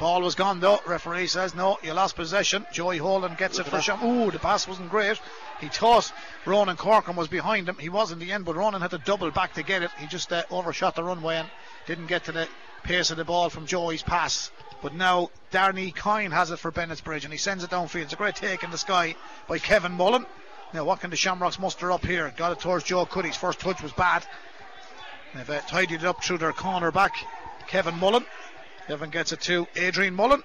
Ball 0.00 0.22
was 0.22 0.34
gone 0.34 0.60
though. 0.60 0.80
Referee 0.86 1.26
says 1.26 1.54
no, 1.54 1.78
you 1.82 1.92
lost 1.92 2.16
possession. 2.16 2.64
Joey 2.72 2.96
Holden 2.96 3.34
gets 3.34 3.58
it 3.58 3.66
for 3.66 3.82
Sham. 3.82 4.02
Ooh, 4.02 4.30
the 4.30 4.38
pass 4.38 4.66
wasn't 4.66 4.88
great. 4.88 5.20
He 5.60 5.68
thought 5.68 6.10
Ronan 6.46 6.78
Corcoran 6.78 7.18
was 7.18 7.28
behind 7.28 7.68
him. 7.68 7.76
He 7.76 7.90
was 7.90 8.10
in 8.10 8.18
the 8.18 8.32
end, 8.32 8.46
but 8.46 8.56
Ronan 8.56 8.80
had 8.80 8.92
to 8.92 8.98
double 8.98 9.30
back 9.30 9.52
to 9.54 9.62
get 9.62 9.82
it. 9.82 9.90
He 9.98 10.06
just 10.06 10.32
uh, 10.32 10.42
overshot 10.50 10.94
the 10.94 11.04
runway 11.04 11.36
and 11.36 11.50
didn't 11.86 12.06
get 12.06 12.24
to 12.24 12.32
the 12.32 12.48
pace 12.82 13.10
of 13.10 13.18
the 13.18 13.26
ball 13.26 13.50
from 13.50 13.66
Joey's 13.66 14.02
pass. 14.02 14.50
But 14.80 14.94
now 14.94 15.28
Darnay 15.50 15.90
Coyne 15.90 16.30
has 16.30 16.50
it 16.50 16.58
for 16.58 16.70
Bennett's 16.70 17.02
Bridge 17.02 17.24
and 17.24 17.32
he 17.32 17.38
sends 17.38 17.62
it 17.62 17.68
downfield. 17.68 18.04
It's 18.04 18.14
a 18.14 18.16
great 18.16 18.36
take 18.36 18.64
in 18.64 18.70
the 18.70 18.78
sky 18.78 19.16
by 19.48 19.58
Kevin 19.58 19.92
Mullen. 19.92 20.24
Now, 20.72 20.84
what 20.84 21.00
can 21.00 21.10
the 21.10 21.16
Shamrocks 21.16 21.58
muster 21.58 21.92
up 21.92 22.06
here? 22.06 22.32
Got 22.38 22.52
it 22.52 22.60
towards 22.60 22.84
Joe 22.84 23.04
Cuddihy's 23.04 23.36
first 23.36 23.60
touch 23.60 23.82
was 23.82 23.92
bad. 23.92 24.24
They've 25.34 25.50
uh, 25.50 25.60
tidied 25.68 26.00
it 26.00 26.06
up 26.06 26.24
through 26.24 26.38
their 26.38 26.54
corner 26.54 26.90
back. 26.90 27.12
Kevin 27.66 27.98
Mullen. 27.98 28.24
Kevin 28.86 29.10
gets 29.10 29.32
it 29.32 29.40
to 29.42 29.66
Adrian 29.76 30.14
Mullen. 30.14 30.42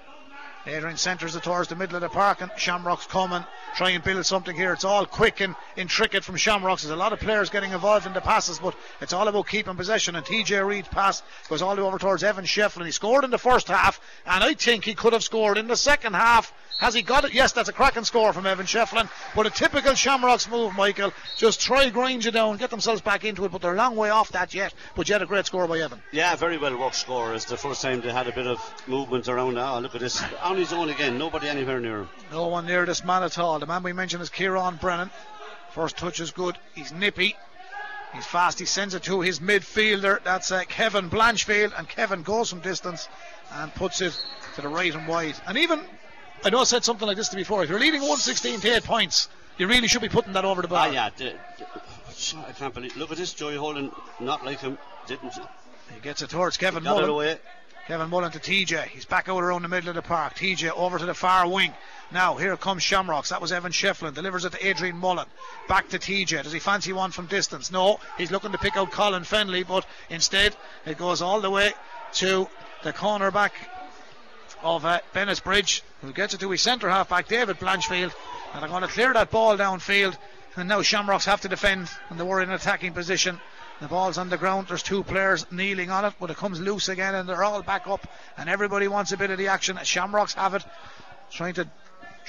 Adrian 0.66 0.96
centres 0.96 1.36
it 1.36 1.44
towards 1.44 1.68
the 1.68 1.76
middle 1.76 1.94
of 1.94 2.02
the 2.02 2.08
park 2.08 2.40
and 2.40 2.50
Shamrocks 2.56 3.06
come 3.06 3.32
and 3.32 3.44
try 3.76 3.90
and 3.90 4.02
build 4.02 4.26
something 4.26 4.56
here. 4.56 4.72
It's 4.72 4.84
all 4.84 5.06
quick 5.06 5.40
and 5.40 5.54
intricate 5.76 6.24
from 6.24 6.36
Shamrocks. 6.36 6.82
There's 6.82 6.92
a 6.92 6.96
lot 6.96 7.12
of 7.12 7.20
players 7.20 7.50
getting 7.50 7.70
involved 7.70 8.06
in 8.06 8.12
the 8.12 8.20
passes, 8.20 8.58
but 8.58 8.74
it's 9.00 9.12
all 9.12 9.28
about 9.28 9.46
keeping 9.46 9.76
possession. 9.76 10.16
And 10.16 10.26
TJ 10.26 10.66
Reid's 10.66 10.88
pass 10.88 11.22
goes 11.48 11.62
all 11.62 11.76
the 11.76 11.82
way 11.82 11.88
over 11.88 11.98
towards 11.98 12.24
Evan 12.24 12.44
Shefflin. 12.44 12.86
He 12.86 12.90
scored 12.90 13.22
in 13.22 13.30
the 13.30 13.38
first 13.38 13.68
half, 13.68 14.00
and 14.26 14.42
I 14.42 14.54
think 14.54 14.84
he 14.84 14.94
could 14.94 15.12
have 15.12 15.22
scored 15.22 15.56
in 15.56 15.68
the 15.68 15.76
second 15.76 16.14
half. 16.14 16.52
Has 16.78 16.92
he 16.92 17.00
got 17.00 17.24
it? 17.24 17.32
Yes, 17.32 17.52
that's 17.52 17.70
a 17.70 17.72
cracking 17.72 18.04
score 18.04 18.32
from 18.32 18.44
Evan 18.44 18.66
Shefflin. 18.66 19.08
But 19.34 19.46
a 19.46 19.50
typical 19.50 19.94
Shamrocks 19.94 20.48
move, 20.48 20.74
Michael. 20.74 21.12
Just 21.36 21.60
try 21.60 21.88
grind 21.88 22.24
you 22.24 22.30
down, 22.30 22.58
get 22.58 22.70
themselves 22.70 23.00
back 23.00 23.24
into 23.24 23.44
it, 23.46 23.52
but 23.52 23.62
they're 23.62 23.74
a 23.74 23.76
long 23.76 23.96
way 23.96 24.10
off 24.10 24.32
that 24.32 24.52
yet. 24.52 24.74
But 24.94 25.08
yet 25.08 25.22
a 25.22 25.26
great 25.26 25.46
score 25.46 25.66
by 25.66 25.78
Evan. 25.78 26.02
Yeah, 26.12 26.36
very 26.36 26.58
well 26.58 26.76
worked 26.78 26.96
score. 26.96 27.34
It's 27.34 27.46
the 27.46 27.56
first 27.56 27.80
time 27.80 28.02
they 28.02 28.12
had 28.12 28.28
a 28.28 28.32
bit 28.32 28.46
of 28.46 28.60
movement 28.86 29.26
around 29.28 29.54
now. 29.54 29.78
Look 29.78 29.94
at 29.94 30.02
this. 30.02 30.22
On 30.42 30.56
his 30.56 30.72
own 30.72 30.90
again, 30.90 31.16
nobody 31.16 31.48
anywhere 31.48 31.80
near 31.80 32.00
him. 32.00 32.08
No 32.30 32.48
one 32.48 32.66
near 32.66 32.84
this 32.84 33.02
man 33.04 33.22
at 33.22 33.38
all. 33.38 33.58
The 33.58 33.66
man 33.66 33.82
we 33.82 33.94
mentioned 33.94 34.22
is 34.22 34.28
Kieran 34.28 34.76
Brennan. 34.76 35.10
First 35.70 35.96
touch 35.96 36.20
is 36.20 36.30
good. 36.30 36.58
He's 36.74 36.92
nippy. 36.92 37.36
He's 38.14 38.26
fast. 38.26 38.58
He 38.58 38.66
sends 38.66 38.94
it 38.94 39.02
to 39.04 39.20
his 39.20 39.40
midfielder. 39.40 40.22
That's 40.22 40.50
uh, 40.50 40.64
Kevin 40.68 41.10
Blanchfield. 41.10 41.72
And 41.76 41.88
Kevin 41.88 42.22
goes 42.22 42.50
from 42.50 42.60
distance 42.60 43.08
and 43.52 43.74
puts 43.74 44.00
it 44.00 44.18
to 44.54 44.62
the 44.62 44.68
right 44.68 44.94
and 44.94 45.06
wide. 45.06 45.34
And 45.46 45.58
even, 45.58 45.80
I 46.44 46.50
know 46.50 46.60
I 46.60 46.64
said 46.64 46.84
something 46.84 47.06
like 47.06 47.16
this 47.16 47.28
to 47.30 47.36
before. 47.36 47.62
If 47.64 47.70
you're 47.70 47.80
leading 47.80 48.00
116 48.00 48.60
to 48.60 48.76
8 48.76 48.84
points, 48.84 49.28
you 49.58 49.66
really 49.66 49.88
should 49.88 50.02
be 50.02 50.08
putting 50.08 50.32
that 50.34 50.44
over 50.44 50.62
the 50.62 50.68
bar. 50.68 50.88
Ah, 50.88 50.92
yeah. 50.92 51.10
The, 51.16 51.34
the, 51.58 52.38
I 52.48 52.52
can't 52.52 52.72
believe. 52.74 52.96
Look 52.96 53.10
at 53.10 53.16
this. 53.16 53.32
Joey 53.34 53.56
Holden, 53.56 53.90
not 54.20 54.44
like 54.44 54.60
him, 54.60 54.78
didn't. 55.06 55.34
He 55.94 56.00
gets 56.02 56.22
it 56.22 56.30
towards 56.30 56.56
Kevin 56.56 56.82
Got 56.82 56.90
it 56.90 56.94
Mullen. 56.94 57.10
away. 57.10 57.38
Kevin 57.86 58.10
Mullen 58.10 58.32
to 58.32 58.40
TJ. 58.40 58.88
He's 58.88 59.04
back 59.04 59.28
out 59.28 59.40
around 59.42 59.62
the 59.62 59.68
middle 59.68 59.88
of 59.90 59.94
the 59.94 60.02
park. 60.02 60.34
TJ 60.34 60.70
over 60.72 60.98
to 60.98 61.06
the 61.06 61.14
far 61.14 61.48
wing. 61.48 61.72
Now 62.10 62.34
here 62.34 62.56
comes 62.56 62.82
Shamrocks. 62.82 63.28
That 63.28 63.40
was 63.40 63.52
Evan 63.52 63.70
Shefflin. 63.70 64.12
Delivers 64.12 64.44
it 64.44 64.52
to 64.52 64.66
Adrian 64.66 64.96
Mullen. 64.96 65.26
Back 65.68 65.88
to 65.90 65.98
TJ. 65.98 66.42
Does 66.42 66.52
he 66.52 66.58
fancy 66.58 66.92
one 66.92 67.12
from 67.12 67.26
distance? 67.26 67.70
No. 67.70 68.00
He's 68.18 68.32
looking 68.32 68.50
to 68.52 68.58
pick 68.58 68.76
out 68.76 68.90
Colin 68.90 69.22
Fennelly, 69.22 69.66
but 69.66 69.86
instead 70.10 70.56
it 70.84 70.98
goes 70.98 71.22
all 71.22 71.40
the 71.40 71.50
way 71.50 71.72
to 72.14 72.48
the 72.82 72.92
cornerback 72.92 73.52
of 74.62 74.84
uh, 74.84 75.00
Bennett's 75.12 75.40
Bridge, 75.40 75.82
who 76.02 76.12
gets 76.12 76.34
it 76.34 76.40
to 76.40 76.50
his 76.50 76.62
centre 76.62 76.88
half 76.88 77.08
back, 77.08 77.28
David 77.28 77.58
Blanchfield. 77.58 78.12
And 78.52 78.62
they're 78.62 78.68
going 78.68 78.82
to 78.82 78.88
clear 78.88 79.12
that 79.12 79.30
ball 79.30 79.56
downfield. 79.56 80.16
And 80.56 80.68
now 80.68 80.82
Shamrocks 80.82 81.26
have 81.26 81.42
to 81.42 81.48
defend, 81.48 81.90
and 82.08 82.18
they 82.18 82.24
were 82.24 82.40
in 82.40 82.48
an 82.48 82.54
attacking 82.54 82.94
position. 82.94 83.38
The 83.80 83.88
ball's 83.88 84.16
on 84.16 84.30
the 84.30 84.38
ground. 84.38 84.68
There's 84.68 84.82
two 84.82 85.02
players 85.02 85.44
kneeling 85.52 85.90
on 85.90 86.06
it, 86.06 86.14
but 86.18 86.30
it 86.30 86.38
comes 86.38 86.60
loose 86.60 86.88
again, 86.88 87.14
and 87.14 87.28
they're 87.28 87.44
all 87.44 87.62
back 87.62 87.86
up. 87.86 88.08
And 88.38 88.48
everybody 88.48 88.88
wants 88.88 89.12
a 89.12 89.18
bit 89.18 89.30
of 89.30 89.36
the 89.36 89.48
action. 89.48 89.78
Shamrocks 89.82 90.32
have 90.32 90.54
it, 90.54 90.64
trying 91.30 91.54
to 91.54 91.68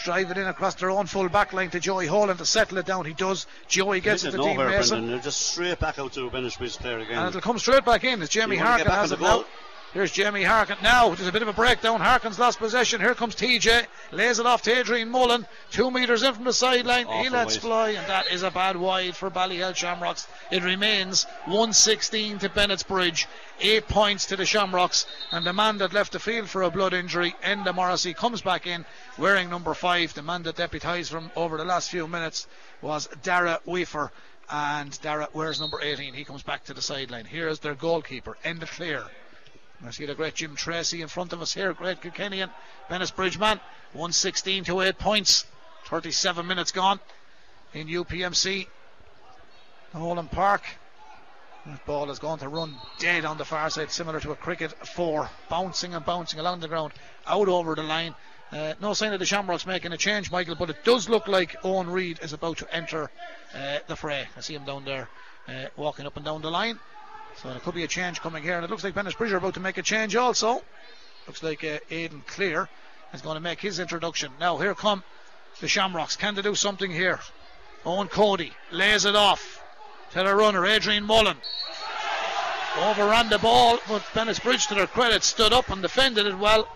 drive 0.03 0.29
it 0.29 0.37
in 0.37 0.45
across 0.45 0.75
their 0.75 0.91
own 0.91 1.05
full 1.05 1.29
back 1.29 1.53
line 1.53 1.69
to 1.69 1.79
Joey 1.79 2.05
Holden 2.05 2.37
to 2.37 2.45
settle 2.45 2.77
it 2.79 2.85
down. 2.85 3.05
He 3.05 3.13
does. 3.13 3.47
Joey 3.67 4.01
gets 4.01 4.25
it 4.25 4.31
to 4.31 4.37
Dean 4.37 4.57
Mason. 4.57 4.89
Brendan. 4.89 5.07
They're 5.07 5.23
just 5.23 5.41
straight 5.41 5.79
back 5.79 5.97
out 5.97 6.13
to 6.13 6.27
a 6.27 6.29
Bennett 6.29 6.57
Bridge 6.57 6.77
player 6.77 6.99
again. 6.99 7.17
And 7.17 7.29
it'll 7.29 7.41
come 7.41 7.57
straight 7.59 7.85
back 7.85 8.03
in 8.03 8.21
as 8.21 8.29
Jamie 8.29 8.57
Harkin 8.57 8.87
has 8.87 9.11
it 9.11 9.21
now. 9.21 9.45
Here's 9.97 10.11
Jamie 10.11 10.43
Harkin. 10.43 10.77
Now, 10.83 11.15
there's 11.15 11.27
a 11.27 11.31
bit 11.31 11.41
of 11.41 11.47
a 11.47 11.53
breakdown. 11.53 11.99
Harkin's 11.99 12.37
lost 12.37 12.59
possession. 12.59 13.01
Here 13.01 13.15
comes 13.15 13.35
TJ. 13.35 13.87
Lays 14.11 14.37
it 14.37 14.45
off 14.45 14.61
to 14.61 14.77
Adrian 14.77 15.09
Mullen. 15.09 15.47
Two 15.71 15.89
metres 15.89 16.21
in 16.21 16.35
from 16.35 16.43
the 16.43 16.53
sideline. 16.53 17.07
he 17.07 17.29
lets 17.29 17.55
wide. 17.55 17.61
fly, 17.63 17.89
and 17.89 18.05
that 18.05 18.31
is 18.31 18.43
a 18.43 18.51
bad 18.51 18.77
wide 18.77 19.15
for 19.15 19.31
Ballyhale 19.31 19.75
Shamrocks. 19.75 20.27
It 20.51 20.63
remains 20.63 21.23
116 21.45 22.37
to 22.37 22.49
Bennett's 22.49 22.83
Bridge. 22.83 23.25
Eight 23.59 23.87
points 23.87 24.27
to 24.27 24.35
the 24.35 24.45
Shamrocks. 24.45 25.07
And 25.31 25.43
the 25.43 25.51
man 25.51 25.79
that 25.79 25.93
left 25.93 26.11
the 26.11 26.19
field 26.19 26.47
for 26.47 26.61
a 26.61 26.69
blood 26.69 26.93
injury, 26.93 27.35
Enda 27.43 27.73
Morrissey, 27.73 28.13
comes 28.13 28.43
back 28.43 28.67
in 28.67 28.85
wearing 29.17 29.49
number 29.49 29.73
five. 29.73 30.13
The 30.13 30.21
man 30.21 30.43
that 30.43 30.57
deputised 30.57 31.09
from 31.09 31.31
over 31.35 31.57
the 31.57 31.65
last 31.65 31.89
few 31.89 32.07
minutes 32.07 32.45
was 32.83 33.09
Dara 33.23 33.61
Weaver. 33.65 34.11
And 34.47 35.01
Dara 35.01 35.27
wears 35.33 35.59
number 35.59 35.81
18. 35.81 36.13
He 36.13 36.23
comes 36.23 36.43
back 36.43 36.65
to 36.65 36.75
the 36.75 36.83
sideline. 36.83 37.25
Here's 37.25 37.57
their 37.57 37.73
goalkeeper, 37.73 38.37
Enda 38.45 38.67
Cleere. 38.67 39.07
I 39.85 39.91
see 39.91 40.05
the 40.05 40.15
great 40.15 40.33
Jim 40.33 40.55
Tracy 40.55 41.01
in 41.01 41.07
front 41.07 41.33
of 41.33 41.41
us 41.41 41.53
here. 41.53 41.71
Great 41.73 42.01
Kilkenny 42.01 42.43
Bennis 42.89 43.15
Bridgeman. 43.15 43.59
116 43.93 44.63
to 44.65 44.81
8 44.81 44.97
points. 44.97 45.45
37 45.85 46.45
minutes 46.47 46.71
gone 46.71 46.99
in 47.73 47.87
UPMC. 47.87 48.67
Nolan 49.93 50.27
Park. 50.27 50.63
That 51.65 51.85
ball 51.85 52.09
is 52.09 52.19
going 52.19 52.39
to 52.39 52.49
run 52.49 52.75
dead 52.97 53.25
on 53.25 53.37
the 53.37 53.45
far 53.45 53.69
side, 53.69 53.91
similar 53.91 54.19
to 54.21 54.31
a 54.31 54.35
cricket 54.35 54.71
four. 54.87 55.29
Bouncing 55.49 55.93
and 55.93 56.05
bouncing 56.05 56.39
along 56.39 56.61
the 56.61 56.67
ground, 56.67 56.93
out 57.25 57.47
over 57.47 57.75
the 57.75 57.83
line. 57.83 58.15
Uh, 58.51 58.73
no 58.81 58.93
sign 58.93 59.11
of 59.11 59.19
the 59.19 59.25
Shamrocks 59.25 59.65
making 59.65 59.91
a 59.91 59.97
change, 59.97 60.31
Michael, 60.31 60.55
but 60.55 60.69
it 60.69 60.85
does 60.85 61.09
look 61.09 61.27
like 61.27 61.61
Eoin 61.63 61.91
Reid 61.91 62.19
is 62.21 62.31
about 62.31 62.57
to 62.57 62.75
enter 62.75 63.11
uh, 63.53 63.79
the 63.87 63.95
fray. 63.95 64.27
I 64.37 64.39
see 64.39 64.55
him 64.55 64.63
down 64.63 64.85
there 64.85 65.09
uh, 65.47 65.65
walking 65.75 66.05
up 66.05 66.15
and 66.15 66.25
down 66.25 66.41
the 66.41 66.49
line. 66.49 66.79
So 67.41 67.49
there 67.49 67.59
could 67.59 67.75
be 67.75 67.83
a 67.83 67.87
change 67.87 68.19
coming 68.19 68.41
here, 68.41 68.55
and 68.55 68.65
it 68.65 68.69
looks 68.69 68.83
like 68.83 68.93
Bridge 68.93 69.31
are 69.31 69.37
about 69.37 69.53
to 69.53 69.59
make 69.59 69.77
a 69.77 69.83
change 69.83 70.15
also. 70.15 70.63
Looks 71.27 71.43
like 71.43 71.63
uh, 71.63 71.79
Aidan 71.91 72.23
Cleere 72.25 72.67
is 73.13 73.21
going 73.21 73.35
to 73.35 73.41
make 73.41 73.59
his 73.59 73.79
introduction. 73.79 74.31
Now 74.39 74.57
here 74.57 74.73
come 74.73 75.03
the 75.59 75.67
Shamrocks. 75.67 76.15
Can 76.15 76.35
they 76.35 76.41
do 76.41 76.55
something 76.55 76.89
here? 76.89 77.19
Eoin 77.85 78.09
Cody 78.09 78.53
lays 78.71 79.05
it 79.05 79.15
off 79.15 79.63
to 80.11 80.23
the 80.23 80.35
runner, 80.35 80.65
Adrian 80.65 81.03
Mullen. 81.03 81.37
Overran 82.77 83.29
the 83.29 83.39
ball, 83.39 83.79
but 83.87 84.01
Bennis 84.13 84.41
Bridge, 84.41 84.67
to 84.67 84.75
their 84.75 84.87
credit, 84.87 85.23
stood 85.23 85.53
up 85.53 85.69
and 85.69 85.81
defended 85.81 86.25
it 86.25 86.37
well. 86.37 86.67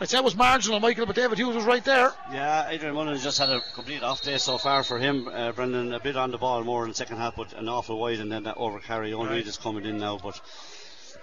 I'd 0.00 0.08
say 0.08 0.18
it 0.18 0.24
was 0.24 0.34
marginal, 0.34 0.80
Michael, 0.80 1.06
but 1.06 1.14
David 1.14 1.38
Hughes 1.38 1.54
was 1.54 1.64
right 1.64 1.84
there. 1.84 2.12
Yeah, 2.32 2.68
Adrian 2.68 2.94
Mullen 2.94 3.14
has 3.14 3.22
just 3.22 3.38
had 3.38 3.48
a 3.48 3.60
complete 3.74 4.02
off 4.02 4.22
day 4.22 4.38
so 4.38 4.58
far 4.58 4.82
for 4.82 4.98
him. 4.98 5.28
Uh, 5.28 5.52
Brendan 5.52 5.92
a 5.92 6.00
bit 6.00 6.16
on 6.16 6.32
the 6.32 6.38
ball 6.38 6.64
more 6.64 6.82
in 6.82 6.88
the 6.88 6.94
second 6.96 7.18
half, 7.18 7.36
but 7.36 7.52
an 7.52 7.68
awful 7.68 7.98
wide, 8.00 8.18
and 8.18 8.30
then 8.30 8.42
that 8.42 8.56
over 8.56 8.80
carry. 8.80 9.12
Eoin 9.12 9.26
Right. 9.26 9.36
Reid 9.36 9.46
is 9.46 9.56
coming 9.56 9.84
in 9.84 9.98
now, 9.98 10.18
but 10.18 10.40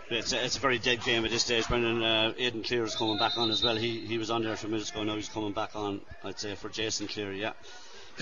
it's 0.09 0.31
a, 0.31 0.43
it's 0.43 0.55
a 0.55 0.59
very 0.61 0.79
dead 0.79 1.03
game 1.03 1.25
at 1.25 1.31
this 1.31 1.43
stage. 1.43 1.67
Brendan 1.67 2.01
uh, 2.01 2.33
Aidan 2.37 2.63
Cleere 2.63 2.85
is 2.85 2.95
coming 2.95 3.17
back 3.17 3.37
on 3.37 3.51
as 3.51 3.61
well. 3.61 3.75
He 3.75 4.05
he 4.05 4.17
was 4.17 4.31
on 4.31 4.41
there 4.41 4.53
a 4.53 4.57
few 4.57 4.69
minutes 4.69 4.89
ago. 4.89 5.03
Now 5.03 5.15
he's 5.15 5.29
coming 5.29 5.51
back 5.51 5.75
on. 5.75 5.99
I'd 6.23 6.39
say 6.39 6.55
for 6.55 6.69
Jason 6.69 7.07
Cleere, 7.07 7.33
yeah. 7.33 7.51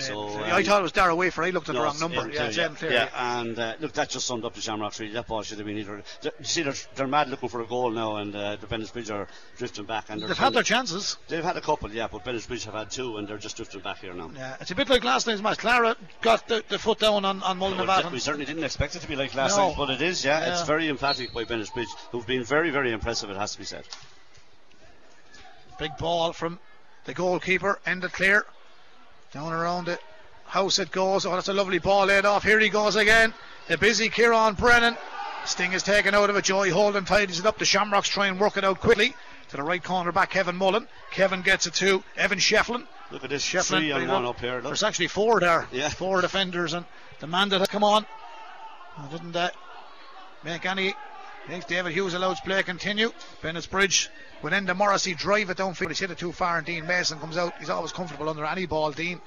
So 0.00 0.40
Yeah, 0.40 0.56
I 0.56 0.62
thought 0.62 0.80
it 0.80 0.82
was 0.82 0.92
Dara 0.92 1.14
Wafer. 1.14 1.42
I 1.42 1.50
looked 1.50 1.68
at 1.68 1.74
the 1.74 1.80
wrong 1.80 1.98
number. 1.98 2.30
Yeah, 2.30 2.48
Aidan 2.48 2.74
Cleere. 2.76 2.92
yeah. 2.92 3.40
and 3.40 3.58
uh, 3.58 3.74
look, 3.80 3.92
that 3.92 4.10
just 4.10 4.26
summed 4.26 4.44
up 4.44 4.54
the 4.54 4.60
Shamrocks 4.60 4.98
really. 5.00 5.12
That 5.12 5.26
ball 5.26 5.42
should 5.42 5.58
have 5.58 5.66
been 5.66 5.78
either. 5.78 6.02
You 6.22 6.30
see, 6.42 6.62
they're, 6.62 6.74
they're 6.94 7.06
mad 7.06 7.28
looking 7.28 7.48
for 7.48 7.60
a 7.60 7.66
goal 7.66 7.90
now, 7.90 8.16
and 8.16 8.34
uh, 8.34 8.56
the 8.56 8.66
Bennett 8.66 8.92
Bridge 8.92 9.10
are 9.10 9.28
drifting 9.56 9.84
back. 9.84 10.06
And 10.08 10.22
They've 10.22 10.36
had 10.36 10.52
their 10.54 10.62
chances. 10.62 11.16
They've 11.28 11.44
had 11.44 11.56
a 11.56 11.60
couple, 11.60 11.90
yeah, 11.90 12.08
but 12.10 12.24
Bennett 12.24 12.46
Bridge 12.46 12.64
have 12.64 12.74
had 12.74 12.90
two, 12.90 13.16
and 13.16 13.28
they're 13.28 13.38
just 13.38 13.56
drifting 13.56 13.80
back 13.80 13.98
here 13.98 14.14
now. 14.14 14.30
Yeah, 14.34 14.56
it's 14.60 14.70
a 14.70 14.74
bit 14.74 14.88
like 14.88 15.04
last 15.04 15.26
night's 15.26 15.42
match. 15.42 15.58
Clara 15.58 15.96
got 16.22 16.48
the, 16.48 16.64
the 16.68 16.78
foot 16.78 16.98
down 16.98 17.24
on, 17.24 17.42
on 17.42 17.58
we 18.12 18.18
certainly 18.18 18.46
didn't 18.46 18.64
expect 18.64 18.96
it 18.96 19.00
to 19.00 19.08
be 19.08 19.16
like 19.16 19.34
last 19.34 19.56
No. 19.56 19.68
night, 19.68 19.76
but 19.76 19.90
it 19.90 20.02
is, 20.02 20.24
yeah. 20.24 20.40
Yeah. 20.40 20.52
It's 20.52 20.62
very 20.66 20.88
emphatic 20.88 21.32
by 21.32 21.44
Bennett 21.44 21.72
Bridge, 21.74 21.88
who've 22.10 22.26
been 22.26 22.44
very, 22.44 22.70
very 22.70 22.92
impressive, 22.92 23.30
it 23.30 23.36
has 23.36 23.52
to 23.52 23.58
be 23.58 23.64
said. 23.64 23.84
Big 25.78 25.96
ball 25.98 26.32
from 26.32 26.58
the 27.04 27.14
goalkeeper, 27.14 27.78
Enda 27.86 28.10
Cleere. 28.12 28.44
Down 29.32 29.52
around 29.52 29.86
the 29.86 29.98
house 30.46 30.78
it 30.78 30.90
goes. 30.90 31.24
Oh, 31.24 31.34
that's 31.34 31.48
a 31.48 31.52
lovely 31.52 31.78
ball 31.78 32.06
laid 32.06 32.24
off. 32.24 32.42
Here 32.42 32.58
he 32.58 32.68
goes 32.68 32.96
again. 32.96 33.32
The 33.68 33.78
busy 33.78 34.08
Kieran 34.08 34.54
Brennan. 34.54 34.96
Sting 35.44 35.72
is 35.72 35.82
taken 35.82 36.14
out 36.14 36.28
of 36.28 36.36
it. 36.36 36.44
Joey 36.44 36.70
Holden 36.70 37.04
tidies 37.04 37.38
it 37.38 37.46
up. 37.46 37.58
The 37.58 37.64
Shamrocks 37.64 38.08
try 38.08 38.26
and 38.26 38.38
work 38.38 38.56
it 38.56 38.64
out 38.64 38.80
quickly. 38.80 39.14
To 39.50 39.56
the 39.56 39.62
right 39.62 39.82
corner 39.82 40.12
back, 40.12 40.30
Kevin 40.30 40.56
Mullen. 40.56 40.86
Kevin 41.10 41.42
gets 41.42 41.66
it 41.66 41.74
to 41.74 42.04
Evan 42.16 42.38
Shefflin. 42.38 42.86
Look 43.10 43.24
at 43.24 43.30
this, 43.30 43.44
Shefflin, 43.44 43.80
three 43.80 43.92
on 43.92 44.06
one 44.06 44.24
up 44.24 44.38
here. 44.38 44.56
Look. 44.56 44.64
There's 44.64 44.82
actually 44.82 45.08
four 45.08 45.40
there. 45.40 45.66
Yeah. 45.72 45.88
Four 45.88 46.20
defenders 46.20 46.72
and 46.74 46.84
the 47.20 47.26
man 47.26 47.48
that 47.48 47.58
has 47.58 47.68
come 47.68 47.82
on. 47.82 48.06
didn't 49.10 49.34
uh, 49.34 49.50
make 50.44 50.66
any. 50.66 50.94
Makes 51.48 51.64
David 51.66 51.92
Hughes 51.92 52.14
allows 52.14 52.40
play 52.40 52.62
continue. 52.62 53.12
Bennett's 53.42 53.66
Bridge 53.66 54.10
with 54.42 54.52
Enda 54.52 54.76
Morrissey 54.76 55.14
drive 55.14 55.50
it 55.50 55.56
downfield. 55.56 55.88
He's 55.88 55.98
hit 55.98 56.10
it 56.10 56.18
too 56.18 56.32
far 56.32 56.58
and 56.58 56.66
Dean 56.66 56.86
Mason 56.86 57.18
comes 57.18 57.36
out. 57.36 57.54
He's 57.58 57.70
always 57.70 57.92
comfortable 57.92 58.28
under 58.28 58.44
any 58.44 58.66
ball. 58.66 58.92
Dean 58.92 59.20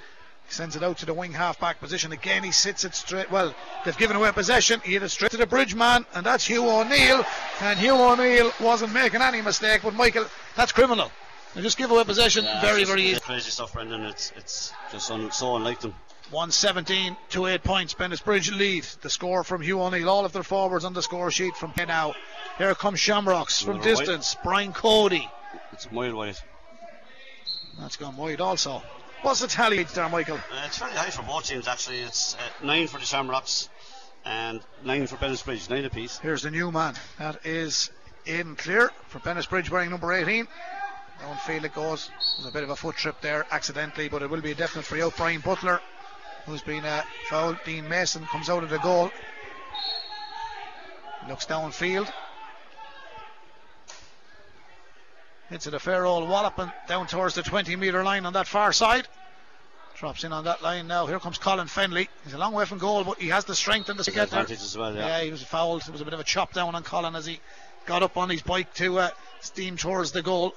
sends 0.49 0.75
it 0.75 0.83
out 0.83 0.97
to 0.99 1.05
the 1.05 1.13
wing 1.13 1.33
half 1.33 1.59
back 1.59 1.79
position 1.79 2.11
again. 2.11 2.43
He 2.43 2.51
sits 2.51 2.85
it 2.85 2.95
straight. 2.95 3.31
Well, 3.31 3.53
they've 3.83 3.97
given 3.97 4.15
away 4.15 4.31
possession. 4.31 4.81
He 4.83 4.93
hit 4.93 5.03
it 5.03 5.09
straight 5.09 5.31
to 5.31 5.37
the 5.37 5.47
bridge 5.47 5.75
man, 5.75 6.05
and 6.13 6.25
that's 6.25 6.45
Hugh 6.45 6.69
O'Neill. 6.69 7.25
And 7.61 7.79
Hugh 7.79 7.95
O'Neill 7.95 8.51
wasn't 8.59 8.93
making 8.93 9.21
any 9.21 9.41
mistake, 9.41 9.81
but 9.83 9.93
Michael, 9.93 10.25
that's 10.55 10.71
criminal. 10.71 11.11
They 11.55 11.61
just 11.61 11.77
give 11.77 11.91
away 11.91 12.03
possession 12.03 12.45
Yeah, 12.45 12.61
very, 12.61 12.83
very 12.83 13.03
easy. 13.03 13.19
Crazy 13.19 13.51
stuff, 13.51 13.73
Brendan. 13.73 14.01
It's, 14.03 14.31
it's 14.35 14.73
just 14.91 15.11
un, 15.11 15.31
so 15.31 15.55
unlike 15.55 15.79
them. 15.81 15.93
117 16.31 17.15
to 17.29 17.45
8 17.45 17.63
points. 17.63 17.93
Bridge 17.93 18.51
lead. 18.51 18.83
The 19.01 19.09
score 19.09 19.43
from 19.43 19.61
Hugh 19.61 19.81
O'Neill. 19.81 20.09
All 20.09 20.25
of 20.25 20.33
their 20.33 20.43
forwards 20.43 20.85
on 20.85 20.93
the 20.93 21.01
score 21.01 21.31
sheet 21.31 21.55
from 21.55 21.71
here 21.75 21.85
now. 21.85 22.13
Here 22.57 22.73
comes 22.75 22.99
Shamrocks 22.99 23.61
from 23.61 23.75
Another 23.75 23.89
white. 23.95 23.99
distance. 23.99 24.35
Brian 24.43 24.73
Cody. 24.73 25.29
It's 25.71 25.91
mile 25.91 26.15
wide. 26.15 26.37
That's 27.79 27.97
gone 27.97 28.15
wide 28.17 28.41
also. 28.41 28.83
What's 29.21 29.39
the 29.39 29.47
tally 29.47 29.83
there, 29.83 30.09
Michael? 30.09 30.35
Uh, 30.37 30.63
it's 30.65 30.77
very 30.79 30.91
high 30.91 31.09
for 31.09 31.23
both 31.23 31.45
teams, 31.45 31.67
actually. 31.67 31.99
It's 31.99 32.35
uh, 32.35 32.65
nine 32.65 32.87
for 32.87 32.99
the 32.99 33.05
Shamrocks 33.05 33.69
and 34.25 34.61
nine 34.83 35.07
for 35.07 35.17
Bennett 35.17 35.43
Bridge, 35.45 35.69
nine 35.69 35.85
apiece. 35.85 36.17
Here's 36.19 36.43
the 36.43 36.51
new 36.51 36.71
man. 36.71 36.95
That 37.19 37.45
is 37.45 37.89
Aidan 38.25 38.55
Cleere 38.55 38.91
for 39.07 39.19
Bridge 39.19 39.69
wearing 39.71 39.89
number 39.89 40.11
18. 40.11 40.47
Downfield 41.21 41.63
it 41.63 41.73
goes. 41.73 42.09
There's 42.37 42.49
a 42.49 42.51
bit 42.51 42.63
of 42.63 42.69
a 42.69 42.75
foot 42.75 42.95
trip 42.95 43.21
there 43.21 43.45
accidentally, 43.51 44.09
but 44.09 44.21
it 44.21 44.29
will 44.29 44.41
be 44.41 44.51
a 44.51 44.55
definite 44.55 44.83
free 44.85 45.01
out. 45.01 45.15
Brian 45.15 45.41
Butler, 45.41 45.79
who's 46.45 46.61
been 46.61 46.85
uh, 46.85 47.03
fouled. 47.29 47.57
Dean 47.65 47.87
Mason 47.87 48.25
comes 48.25 48.49
out 48.49 48.63
of 48.63 48.69
the 48.69 48.79
goal. 48.79 49.11
Looks 51.27 51.45
downfield. 51.45 52.11
Hits 55.49 55.67
it 55.67 55.73
a 55.73 55.79
fair 55.79 56.05
old 56.05 56.27
wallop 56.27 56.57
and 56.57 56.71
down 56.87 57.07
towards 57.07 57.35
the 57.35 57.43
20 57.43 57.75
metre 57.75 58.03
line 58.03 58.25
on 58.25 58.33
that 58.33 58.47
far 58.47 58.73
side. 58.73 59.07
Drops 59.95 60.23
in 60.23 60.33
on 60.33 60.45
that 60.45 60.63
line 60.63 60.87
now. 60.87 61.05
Here 61.05 61.19
comes 61.19 61.37
Colin 61.37 61.67
Fennelly. 61.67 62.07
He's 62.23 62.33
a 62.33 62.37
long 62.37 62.53
way 62.53 62.65
from 62.65 62.79
goal, 62.79 63.03
but 63.03 63.19
he 63.19 63.29
has 63.29 63.45
the 63.45 63.55
strength 63.55 63.89
and 63.89 63.99
the 63.99 64.03
to 64.03 64.11
get 64.11 64.31
there. 64.31 64.41
Advantage 64.41 64.63
as 64.63 64.77
well, 64.77 64.93
yeah. 64.95 65.05
Yeah, 65.05 65.23
he 65.23 65.31
was 65.31 65.43
fouled. 65.43 65.83
It 65.83 65.91
was 65.91 66.01
a 66.01 66.05
bit 66.05 66.13
of 66.13 66.19
a 66.19 66.23
chop 66.23 66.53
down 66.53 66.73
on 66.75 66.83
Colin 66.83 67.15
as 67.15 67.25
he 67.25 67.39
got 67.85 68.01
up 68.01 68.17
on 68.17 68.29
his 68.29 68.41
bike 68.41 68.73
to 68.75 68.99
uh, 68.99 69.09
steam 69.41 69.77
towards 69.77 70.11
the 70.11 70.21
goal. 70.21 70.55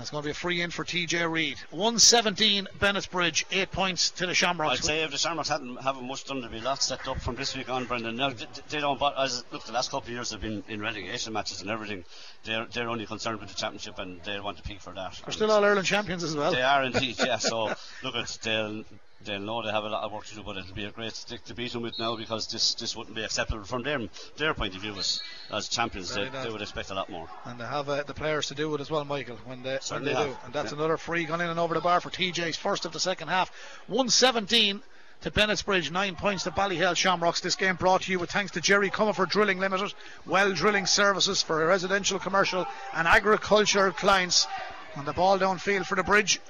It's 0.00 0.10
going 0.10 0.22
to 0.22 0.26
be 0.26 0.30
a 0.30 0.34
free 0.34 0.60
in 0.60 0.70
for 0.70 0.84
TJ 0.84 1.30
Reid. 1.30 1.58
117 1.70 2.68
Bennett's 2.78 3.06
Bridge, 3.06 3.46
eight 3.50 3.70
points 3.70 4.10
to 4.10 4.26
the 4.26 4.34
Shamrocks. 4.34 4.80
I'd 4.80 4.84
say 4.84 5.02
if 5.02 5.10
the 5.10 5.18
Shamrocks 5.18 5.48
hadn't 5.48 5.76
haven't 5.82 6.06
much 6.06 6.24
done, 6.24 6.40
there'd 6.40 6.52
be 6.52 6.60
lots 6.60 6.86
set 6.86 7.08
up 7.08 7.20
from 7.20 7.36
this 7.36 7.56
week 7.56 7.68
on, 7.68 7.86
Brendan. 7.86 8.16
Now, 8.16 8.30
they, 8.30 8.46
they 8.68 8.80
don't, 8.80 8.98
but 8.98 9.18
as 9.18 9.44
look, 9.50 9.64
the 9.64 9.72
last 9.72 9.90
couple 9.90 10.08
of 10.08 10.12
years 10.14 10.30
they've 10.30 10.40
been 10.40 10.62
in 10.68 10.80
relegation 10.80 11.32
matches 11.32 11.60
and 11.62 11.70
everything. 11.70 12.04
They're 12.44 12.66
they're 12.66 12.88
only 12.88 13.06
concerned 13.06 13.40
with 13.40 13.48
the 13.48 13.56
championship 13.56 13.98
and 13.98 14.20
they 14.24 14.38
want 14.40 14.58
to 14.58 14.62
peak 14.62 14.80
for 14.80 14.92
that. 14.92 15.20
They're 15.24 15.32
still 15.32 15.50
All 15.50 15.64
Ireland 15.64 15.86
champions 15.86 16.22
as 16.22 16.36
well. 16.36 16.52
They 16.52 16.62
are 16.62 16.84
indeed, 16.84 17.16
yeah. 17.18 17.38
So 17.38 17.74
look, 18.02 18.14
at 18.14 18.38
they'll 18.42 18.84
they'll 19.26 19.40
know 19.40 19.62
they 19.62 19.70
have 19.70 19.84
a 19.84 19.88
lot 19.88 20.04
of 20.04 20.12
work 20.12 20.24
to 20.26 20.34
do, 20.34 20.42
but 20.42 20.56
it'll 20.56 20.74
be 20.74 20.84
a 20.86 20.90
great 20.90 21.14
stick 21.14 21.44
to 21.44 21.54
beat 21.54 21.72
them 21.72 21.82
with 21.82 21.98
now 21.98 22.16
because 22.16 22.46
this 22.46 22.74
this 22.74 22.96
wouldn't 22.96 23.14
be 23.14 23.22
acceptable 23.24 23.64
from 23.64 23.82
them 23.82 24.08
their 24.38 24.54
point 24.54 24.74
of 24.74 24.80
view 24.80 24.94
as 24.96 25.20
as 25.52 25.68
champions. 25.68 26.14
They, 26.14 26.28
they 26.28 26.48
would 26.50 26.62
expect 26.62 26.90
a 26.90 26.94
lot 26.94 27.10
more. 27.10 27.28
And 27.44 27.60
they 27.60 27.66
have 27.66 27.88
uh, 27.88 28.02
the 28.04 28.14
players 28.14 28.48
to 28.48 28.54
do 28.54 28.74
it 28.74 28.80
as 28.80 28.90
well, 28.90 29.04
Michael, 29.04 29.36
when 29.44 29.62
they, 29.62 29.72
when 29.72 29.80
Certainly 29.82 30.14
they 30.14 30.24
do. 30.24 30.36
And 30.44 30.52
that's 30.54 30.72
Yeah. 30.72 30.78
another 30.78 30.96
free 30.96 31.24
gone 31.24 31.40
in 31.42 31.50
and 31.50 31.60
over 31.60 31.74
the 31.74 31.80
bar 31.80 32.00
for 32.00 32.08
TJ's 32.10 32.56
first 32.56 32.86
of 32.86 32.92
the 32.92 33.00
second 33.00 33.28
half. 33.28 33.50
117 33.88 34.82
to 35.22 35.30
Bennett's 35.30 35.62
Bridge, 35.62 35.90
nine 35.90 36.14
points 36.14 36.44
to 36.44 36.50
Ballyhale 36.50 36.94
Shamrocks. 36.94 37.40
This 37.40 37.56
game 37.56 37.76
brought 37.76 38.02
to 38.02 38.12
you 38.12 38.18
with 38.18 38.30
thanks 38.30 38.52
to 38.52 38.60
Jerry 38.60 38.90
Comerford 38.90 39.30
Drilling 39.30 39.58
Limited, 39.58 39.94
well 40.26 40.52
drilling 40.52 40.86
services 40.86 41.40
for 41.42 41.64
residential, 41.66 42.18
commercial, 42.18 42.66
and 42.94 43.08
agricultural 43.08 43.92
clients. 43.92 44.46
And 44.94 45.06
the 45.06 45.12
ball 45.12 45.38
downfield 45.38 45.86
for 45.86 45.94
the 45.94 46.02
bridge 46.02 46.40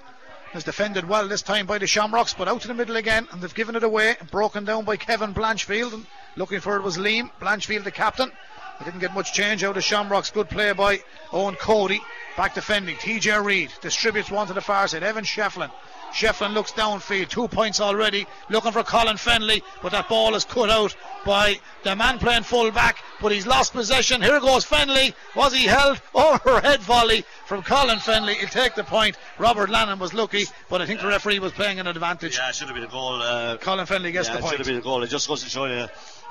is 0.57 0.65
defended 0.65 1.09
well 1.09 1.29
this 1.29 1.43
time 1.43 1.67
by 1.67 1.79
the 1.79 1.87
Shamrocks, 1.87 2.35
but 2.35 2.49
out 2.49 2.63
to 2.63 2.69
the 2.69 2.75
middle 2.75 2.97
again, 2.97 3.29
and 3.31 3.41
they've 3.41 3.55
given 3.55 3.77
it 3.77 3.83
away, 3.83 4.17
broken 4.31 4.65
down 4.65 4.85
by 4.85 4.97
Kevin 4.97 5.35
Blanchfield. 5.35 5.93
And 5.93 6.07
looking 6.37 6.61
for 6.61 6.77
it 6.77 6.83
was 6.83 6.97
Liam 6.97 7.31
Blanchfield, 7.41 7.85
the 7.85 7.91
captain. 7.91 8.31
He 8.79 8.85
didn't 8.85 9.01
get 9.01 9.15
much 9.15 9.33
change 9.33 9.65
out 9.65 9.77
of 9.77 9.85
Shamrocks. 9.85 10.31
Good 10.31 10.49
play 10.49 10.73
by 10.73 10.99
Eoin 11.31 11.59
Cody. 11.59 12.01
Back 12.37 12.55
defending. 12.55 12.97
TJ 12.97 13.43
Reid 13.45 13.73
distributes 13.81 14.31
one 14.31 14.47
to 14.49 14.53
the 14.53 14.61
far 14.61 14.87
side. 14.89 15.03
Evan 15.03 15.25
Shefflin. 15.25 15.71
Shefflin 16.13 16.55
looks 16.55 16.73
downfield. 16.73 17.29
Two 17.29 17.49
points 17.49 17.81
already. 17.81 18.27
Looking 18.49 18.73
for 18.73 18.83
Colin 18.83 19.17
Fennelly, 19.17 19.63
but 19.83 19.93
that 19.93 20.09
ball 20.09 20.35
is 20.35 20.45
cut 20.45 20.71
out 20.71 20.97
by 21.25 21.59
the 21.83 21.95
man 21.95 22.19
playing 22.19 22.43
full 22.43 22.71
back. 22.71 22.99
But 23.21 23.33
he's 23.33 23.47
lost 23.47 23.73
possession. 23.73 24.23
Here 24.23 24.41
goes 24.41 24.65
Fennelly. 24.65 25.15
Was 25.35 25.55
he 25.55 25.67
held? 25.67 26.01
Overhead 26.15 26.81
volley 26.81 27.25
from 27.47 27.63
Colin 27.63 27.99
Fennelly. 27.99 28.35
He'll 28.35 28.49
take 28.49 28.75
the 28.75 28.85
point. 28.85 29.17
Robert 29.39 29.71
Lannon 29.71 29.99
was 29.99 30.15
lucky, 30.15 30.45
but 30.69 30.81
I 30.81 30.87
think 30.87 31.01
the 31.01 31.09
referee 31.09 31.39
was 31.39 31.53
playing 31.53 31.81
an 31.81 31.87
advantage. 31.87 32.37
Yeah, 32.37 32.49
it 32.49 32.55
should 32.55 32.69
have 32.69 32.77
been 32.77 32.85
a 32.85 32.91
goal. 32.91 33.23
Uh, 33.23 33.57
Colin 33.59 33.87
Fennelly 33.87 34.13
gets 34.13 34.29
yeah, 34.29 34.35
the 34.35 34.39
it 34.39 34.43
should 34.43 34.49
point. 34.49 34.59
have 34.59 34.67
been 34.67 34.77
a 34.77 34.83
goal. 34.83 35.03
It 35.03 35.09
just 35.09 35.29
goes 35.29 35.43
to 35.43 35.51
show 35.51 35.67
you, 35.67 35.87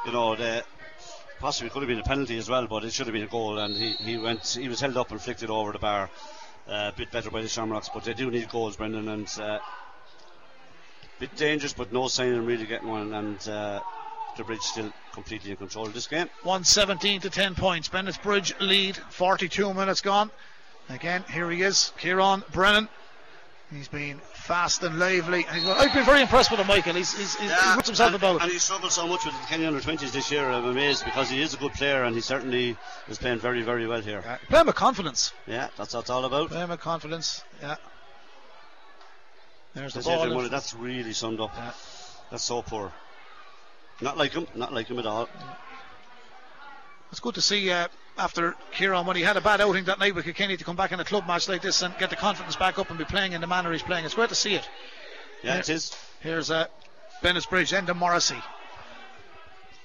you 0.05 0.11
know, 0.11 0.35
the 0.35 0.63
possibly 1.39 1.69
could 1.69 1.81
have 1.81 1.89
been 1.89 1.99
a 1.99 2.03
penalty 2.03 2.37
as 2.37 2.49
well, 2.49 2.65
but 2.67 2.83
it 2.83 2.93
should 2.93 3.07
have 3.07 3.13
been 3.13 3.23
a 3.23 3.27
goal. 3.27 3.59
And 3.59 3.75
he, 3.75 3.93
he 3.93 4.17
went, 4.17 4.45
he 4.47 4.67
was 4.67 4.79
held 4.79 4.97
up 4.97 5.11
and 5.11 5.21
flicked 5.21 5.43
it 5.43 5.49
over 5.49 5.71
the 5.71 5.79
bar. 5.79 6.09
Uh, 6.67 6.91
a 6.91 6.97
bit 6.97 7.11
better 7.11 7.29
by 7.29 7.41
the 7.41 7.47
Shamrocks, 7.47 7.89
but 7.93 8.03
they 8.03 8.13
do 8.13 8.31
need 8.31 8.49
goals, 8.49 8.75
Brendan, 8.75 9.07
and 9.07 9.27
uh, 9.39 9.59
bit 11.19 11.35
dangerous, 11.35 11.73
but 11.73 11.93
no 11.93 12.07
sign 12.07 12.33
of 12.33 12.47
really 12.47 12.65
getting 12.65 12.87
one. 12.87 13.13
And 13.13 13.47
uh, 13.47 13.81
the 14.35 14.43
bridge 14.43 14.61
still 14.61 14.91
completely 15.13 15.51
in 15.51 15.57
control 15.57 15.85
of 15.85 15.93
this 15.93 16.07
game. 16.07 16.27
117 16.43 17.21
to 17.21 17.29
10 17.29 17.55
points. 17.55 17.87
Bennett's 17.87 18.17
Bridge 18.17 18.53
lead. 18.59 18.97
42 18.97 19.73
minutes 19.73 20.01
gone. 20.01 20.31
Again, 20.89 21.23
here 21.31 21.49
he 21.49 21.61
is, 21.61 21.93
Kieran 21.97 22.43
Brennan. 22.51 22.89
He's 23.75 23.87
been 23.89 24.19
fast 24.31 24.83
and 24.83 24.97
lively. 24.97 25.45
And 25.47 25.57
he's, 25.57 25.67
I've 25.67 25.93
been 25.93 26.05
very 26.05 26.21
impressed 26.21 26.49
with 26.49 26.61
him, 26.61 26.67
Michael. 26.67 26.93
He's, 26.93 27.13
he's, 27.13 27.35
he's, 27.35 27.51
he 27.51 27.75
puts 27.75 27.87
himself 27.89 28.13
and, 28.13 28.15
about. 28.15 28.41
and 28.41 28.51
he 28.51 28.57
struggled 28.57 28.91
so 28.91 29.05
much 29.05 29.25
with 29.25 29.33
the 29.33 29.47
Kenny 29.47 29.65
under 29.65 29.81
20s 29.81 30.11
this 30.13 30.31
year. 30.31 30.49
I'm 30.49 30.65
amazed 30.65 31.03
because 31.03 31.29
he 31.29 31.41
is 31.41 31.53
a 31.53 31.57
good 31.57 31.73
player 31.73 32.03
and 32.03 32.15
he 32.15 32.21
certainly 32.21 32.77
is 33.09 33.17
playing 33.17 33.39
very, 33.39 33.63
very 33.63 33.85
well 33.85 33.99
here. 33.99 34.21
Yeah, 34.23 34.37
play 34.47 34.61
him 34.61 34.67
with 34.67 34.75
confidence. 34.75 35.33
Yeah, 35.45 35.67
that's 35.77 35.93
what 35.93 36.01
it's 36.01 36.09
all 36.09 36.23
about. 36.23 36.49
Play 36.49 36.63
him 36.63 36.69
with 36.69 36.79
confidence. 36.79 37.43
Yeah. 37.61 37.75
There's 39.73 39.93
the 39.93 39.99
That's, 39.99 40.07
ball. 40.07 40.23
Adrian 40.23 40.45
in- 40.45 40.51
that's 40.51 40.73
really 40.73 41.11
summed 41.11 41.41
up. 41.41 41.51
Yeah. 41.57 41.73
That's 42.31 42.43
so 42.43 42.61
poor. 42.61 42.93
Not 43.99 44.17
like 44.17 44.31
him, 44.31 44.47
not 44.55 44.71
like 44.73 44.87
him 44.87 44.99
at 44.99 45.05
all. 45.05 45.27
It's 47.11 47.19
good 47.19 47.35
to 47.35 47.41
see 47.41 47.69
uh, 47.71 47.89
after 48.17 48.55
Kieran 48.71 49.05
when 49.05 49.15
he 49.15 49.23
had 49.23 49.37
a 49.37 49.41
bad 49.41 49.61
outing 49.61 49.85
that 49.85 49.99
night 49.99 50.15
with 50.15 50.25
Kilkenny 50.25 50.57
to 50.57 50.63
come 50.63 50.75
back 50.75 50.91
in 50.91 50.99
a 50.99 51.05
club 51.05 51.27
match 51.27 51.47
like 51.49 51.61
this 51.61 51.81
and 51.81 51.97
get 51.97 52.09
the 52.09 52.15
confidence 52.15 52.55
back 52.55 52.79
up 52.79 52.89
and 52.89 52.97
be 52.97 53.05
playing 53.05 53.33
in 53.33 53.41
the 53.41 53.47
manner 53.47 53.71
he's 53.71 53.83
playing. 53.83 54.05
It's 54.05 54.13
great 54.13 54.29
to 54.29 54.35
see 54.35 54.55
it. 54.55 54.67
Yeah, 55.43 55.53
Yeah. 55.55 55.59
it 55.59 55.69
is. 55.69 55.95
Here's 56.21 56.49
uh, 56.51 56.67
Bennett's 57.21 57.45
Bridge, 57.45 57.71
Enda 57.71 57.95
Morrissey. 57.95 58.41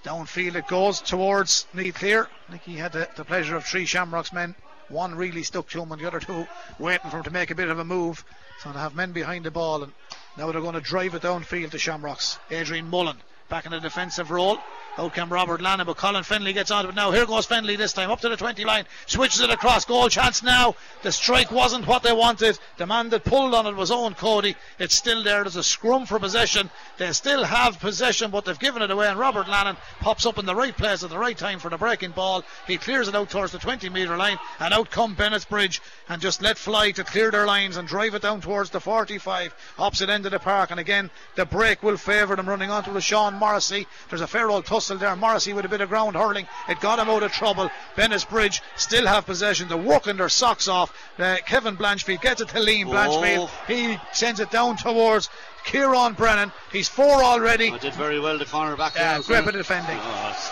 Downfield 0.04 0.54
it 0.54 0.66
goes 0.66 1.00
towards 1.00 1.66
Neil 1.74 1.92
Clear. 1.92 2.28
I 2.48 2.52
think 2.52 2.62
he 2.62 2.76
had 2.76 2.92
the, 2.92 3.08
the 3.16 3.24
pleasure 3.24 3.56
of 3.56 3.64
three 3.64 3.84
Shamrocks 3.84 4.32
men 4.32 4.54
One 4.88 5.14
really 5.14 5.42
stuck 5.42 5.68
to 5.70 5.82
him, 5.82 5.92
and 5.92 6.00
the 6.00 6.06
other 6.06 6.20
two 6.20 6.46
waiting 6.78 7.10
for 7.10 7.18
him 7.18 7.24
to 7.24 7.30
make 7.30 7.50
a 7.50 7.54
bit 7.54 7.68
of 7.68 7.78
a 7.78 7.84
move. 7.84 8.24
So 8.62 8.72
to 8.72 8.78
have 8.78 8.94
men 8.94 9.12
behind 9.12 9.44
the 9.44 9.50
ball, 9.50 9.82
and 9.82 9.92
now 10.38 10.50
they're 10.50 10.60
going 10.62 10.74
to 10.74 10.80
drive 10.80 11.14
it 11.14 11.22
downfield 11.22 11.70
to 11.72 11.78
Shamrocks. 11.78 12.38
Adrian 12.50 12.88
Mullen 12.88 13.16
back 13.50 13.66
in 13.66 13.72
a 13.72 13.80
defensive 13.80 14.30
role. 14.30 14.58
Out 14.96 15.14
came 15.14 15.28
Robert 15.28 15.60
Lannan, 15.60 15.86
but 15.86 15.96
Colin 15.96 16.24
Fennelly 16.24 16.52
gets 16.52 16.70
on 16.70 16.86
it 16.86 16.94
now. 16.94 17.10
Here 17.10 17.26
goes 17.26 17.46
Fennelly 17.46 17.76
this 17.76 17.92
time, 17.92 18.10
up 18.10 18.20
to 18.20 18.28
the 18.28 18.36
20 18.36 18.64
line, 18.64 18.84
switches 19.06 19.40
it 19.40 19.50
across, 19.50 19.84
goal 19.84 20.08
chance 20.08 20.42
now. 20.42 20.74
The 21.02 21.12
strike 21.12 21.50
wasn't 21.50 21.86
what 21.86 22.02
they 22.02 22.12
wanted. 22.12 22.58
The 22.76 22.86
man 22.86 23.08
that 23.10 23.24
pulled 23.24 23.54
on 23.54 23.66
it 23.66 23.76
was 23.76 23.90
Eoin 23.90 24.16
Cody. 24.16 24.56
It's 24.78 24.94
still 24.94 25.22
there. 25.22 25.42
There's 25.42 25.56
a 25.56 25.62
scrum 25.62 26.06
for 26.06 26.18
possession. 26.18 26.70
They 26.98 27.12
still 27.12 27.44
have 27.44 27.80
possession, 27.80 28.30
but 28.30 28.44
they've 28.44 28.58
given 28.58 28.82
it 28.82 28.90
away. 28.90 29.08
And 29.08 29.18
Robert 29.18 29.46
Lannan 29.46 29.76
pops 30.00 30.26
up 30.26 30.38
in 30.38 30.46
the 30.46 30.54
right 30.54 30.76
place 30.76 31.02
at 31.02 31.10
the 31.10 31.18
right 31.18 31.36
time 31.36 31.58
for 31.58 31.70
the 31.70 31.78
breaking 31.78 32.10
ball. 32.10 32.44
He 32.66 32.76
clears 32.76 33.08
it 33.08 33.14
out 33.14 33.30
towards 33.30 33.52
the 33.52 33.58
20 33.58 33.88
metre 33.88 34.16
line, 34.16 34.38
and 34.58 34.74
out 34.74 34.90
come 34.90 35.14
Bennett's 35.14 35.44
Bridge 35.44 35.80
and 36.08 36.20
just 36.20 36.42
let 36.42 36.58
fly 36.58 36.90
to 36.92 37.04
clear 37.04 37.30
their 37.30 37.46
lines 37.46 37.76
and 37.76 37.88
drive 37.88 38.14
it 38.14 38.22
down 38.22 38.40
towards 38.40 38.70
the 38.70 38.80
45 38.80 39.54
opposite 39.78 40.10
end 40.10 40.26
of 40.26 40.32
the 40.32 40.38
park. 40.38 40.70
And 40.70 40.78
again, 40.78 41.10
the 41.36 41.46
break 41.46 41.82
will 41.82 41.96
favour 41.96 42.36
them 42.36 42.48
running 42.48 42.70
onto 42.70 42.92
the 42.92 43.00
Sean 43.00 43.39
Morrissey. 43.40 43.86
There's 44.08 44.20
a 44.20 44.26
fair 44.26 44.50
old 44.50 44.66
tussle 44.66 44.98
there. 44.98 45.16
Morrissey 45.16 45.52
with 45.52 45.64
a 45.64 45.68
bit 45.68 45.80
of 45.80 45.88
ground 45.88 46.14
hurling. 46.14 46.46
It 46.68 46.78
got 46.80 46.98
him 46.98 47.08
out 47.08 47.24
of 47.24 47.32
trouble. 47.32 47.70
Bennett's 47.96 48.24
Bridge 48.24 48.62
still 48.76 49.06
have 49.06 49.26
possession. 49.26 49.68
They're 49.68 49.76
working 49.76 50.16
their 50.16 50.28
socks 50.28 50.68
off. 50.68 50.96
Uh, 51.18 51.38
Kevin 51.46 51.76
Blanchfield 51.76 52.20
gets 52.20 52.40
it 52.40 52.48
to 52.50 52.58
Liam 52.58 52.86
oh. 52.86 52.90
Blanchfield. 52.90 53.50
He 53.66 53.98
sends 54.12 54.38
it 54.38 54.50
down 54.50 54.76
towards 54.76 55.28
Kieran 55.64 56.12
Brennan. 56.12 56.52
He's 56.70 56.88
four 56.88 57.24
already. 57.24 57.70
I 57.70 57.78
did 57.78 57.94
very 57.94 58.20
well 58.20 58.38
the 58.38 58.44
corner 58.44 58.76
back 58.76 58.94
there. 58.94 59.18
Yeah, 59.18 59.22
grip 59.22 59.52
defending. 59.52 59.98
Oh, 60.00 60.50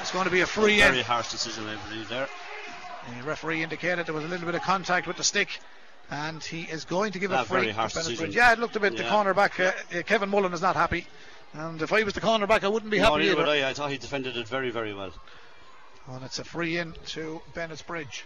it's, 0.00 0.10
going 0.12 0.24
to 0.24 0.30
be 0.30 0.40
a 0.40 0.46
free 0.46 0.80
a 0.80 0.86
Very 0.86 1.02
harsh 1.02 1.30
decision, 1.30 1.66
I 1.66 1.76
believe, 1.88 2.08
there. 2.08 2.28
The 3.18 3.24
referee 3.24 3.62
indicated 3.62 4.06
there 4.06 4.14
was 4.14 4.24
a 4.24 4.28
little 4.28 4.46
bit 4.46 4.54
of 4.54 4.62
contact 4.62 5.06
with 5.06 5.16
the 5.16 5.24
stick 5.24 5.60
and 6.12 6.44
he 6.44 6.62
is 6.62 6.84
going 6.84 7.12
to 7.12 7.18
give 7.18 7.32
a 7.32 7.44
free. 7.44 7.60
Very 7.60 7.72
harsh 7.72 7.94
decision. 7.94 8.32
Yeah, 8.32 8.52
it 8.52 8.58
looked 8.58 8.76
a 8.76 8.80
bit. 8.80 8.92
Yeah. 8.92 9.02
The 9.02 9.08
corner 9.08 9.34
back, 9.34 9.58
uh, 9.58 9.72
uh, 9.96 10.02
Kevin 10.02 10.28
Mullen 10.28 10.52
is 10.52 10.60
not 10.60 10.76
happy. 10.76 11.06
And 11.54 11.82
if 11.82 11.92
I 11.92 12.02
was 12.02 12.14
the 12.14 12.20
cornerback, 12.20 12.64
I 12.64 12.68
wouldn't 12.68 12.90
be 12.90 12.98
no, 12.98 13.12
happy 13.12 13.28
either. 13.28 13.46
I. 13.46 13.68
I 13.68 13.74
thought 13.74 13.90
he 13.90 13.98
defended 13.98 14.36
it 14.36 14.48
very, 14.48 14.70
very 14.70 14.94
well. 14.94 15.12
And 16.08 16.24
it's 16.24 16.38
a 16.38 16.44
free 16.44 16.78
in 16.78 16.94
to 17.08 17.42
Bennett's 17.54 17.82
Bridge. 17.82 18.24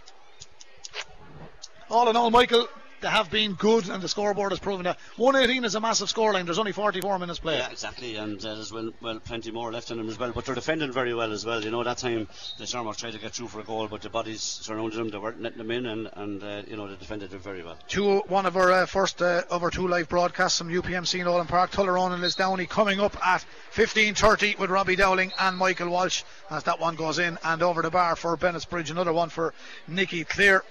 All 1.89 2.09
in 2.09 2.15
all, 2.15 2.31
Michael, 2.31 2.67
they 3.01 3.07
have 3.07 3.29
been 3.29 3.53
good, 3.53 3.89
and 3.89 4.01
the 4.01 4.07
scoreboard 4.07 4.51
has 4.51 4.59
proven 4.59 4.85
that. 4.85 4.97
118 5.17 5.65
is 5.65 5.75
a 5.75 5.79
massive 5.79 6.07
scoreline. 6.07 6.45
There's 6.45 6.59
only 6.59 6.71
44 6.71 7.19
minutes 7.19 7.39
played. 7.39 7.59
Yeah, 7.59 7.69
exactly, 7.69 8.15
and 8.15 8.43
uh, 8.43 8.55
there's 8.55 8.71
well, 8.71 8.91
well, 9.01 9.19
plenty 9.19 9.51
more 9.51 9.71
left 9.71 9.91
in 9.91 9.97
them 9.97 10.09
as 10.09 10.17
well. 10.17 10.31
But 10.33 10.45
they're 10.45 10.55
defending 10.55 10.91
very 10.91 11.13
well 11.13 11.31
as 11.31 11.45
well. 11.45 11.63
You 11.63 11.71
know, 11.71 11.83
that 11.83 11.97
time 11.97 12.27
the 12.57 12.65
Shamrock 12.65 12.97
tried 12.97 13.13
to 13.13 13.19
get 13.19 13.33
through 13.33 13.49
for 13.49 13.59
a 13.59 13.63
goal, 13.63 13.87
but 13.87 14.01
the 14.01 14.09
bodies 14.09 14.41
surrounded 14.41 14.97
them. 14.97 15.09
They 15.09 15.17
weren't 15.17 15.41
letting 15.41 15.59
them 15.59 15.71
in, 15.71 15.85
and, 15.85 16.09
and 16.13 16.43
uh, 16.43 16.63
you 16.67 16.75
know 16.75 16.87
they 16.87 16.95
defended 16.95 17.33
it 17.33 17.41
very 17.41 17.63
well. 17.63 17.77
Two, 17.87 18.19
one 18.27 18.45
of 18.45 18.57
our 18.57 18.71
uh, 18.71 18.85
first 18.85 19.21
uh, 19.21 19.43
of 19.49 19.63
our 19.63 19.71
two 19.71 19.87
live 19.87 20.09
broadcasts 20.09 20.57
from 20.57 20.69
UPMC 20.69 21.19
in 21.19 21.25
Nolan 21.25 21.47
Park. 21.47 21.71
Tullaroan 21.71 22.13
and 22.13 22.23
Lisdowney 22.23 22.67
coming 22.67 22.99
up 22.99 23.15
at 23.25 23.45
15:30 23.73 24.57
with 24.57 24.69
Robbie 24.69 24.95
Dowling 24.95 25.31
and 25.39 25.57
Michael 25.57 25.89
Walsh 25.89 26.23
as 26.49 26.63
that 26.63 26.79
one 26.79 26.95
goes 26.95 27.19
in, 27.19 27.37
and 27.43 27.61
over 27.61 27.81
the 27.81 27.91
bar 27.91 28.15
for 28.15 28.35
Bennett's 28.37 28.65
Bridge, 28.65 28.89
another 28.89 29.13
one 29.13 29.29
for 29.29 29.53
Nicky 29.87 30.23
Cleere 30.23 30.63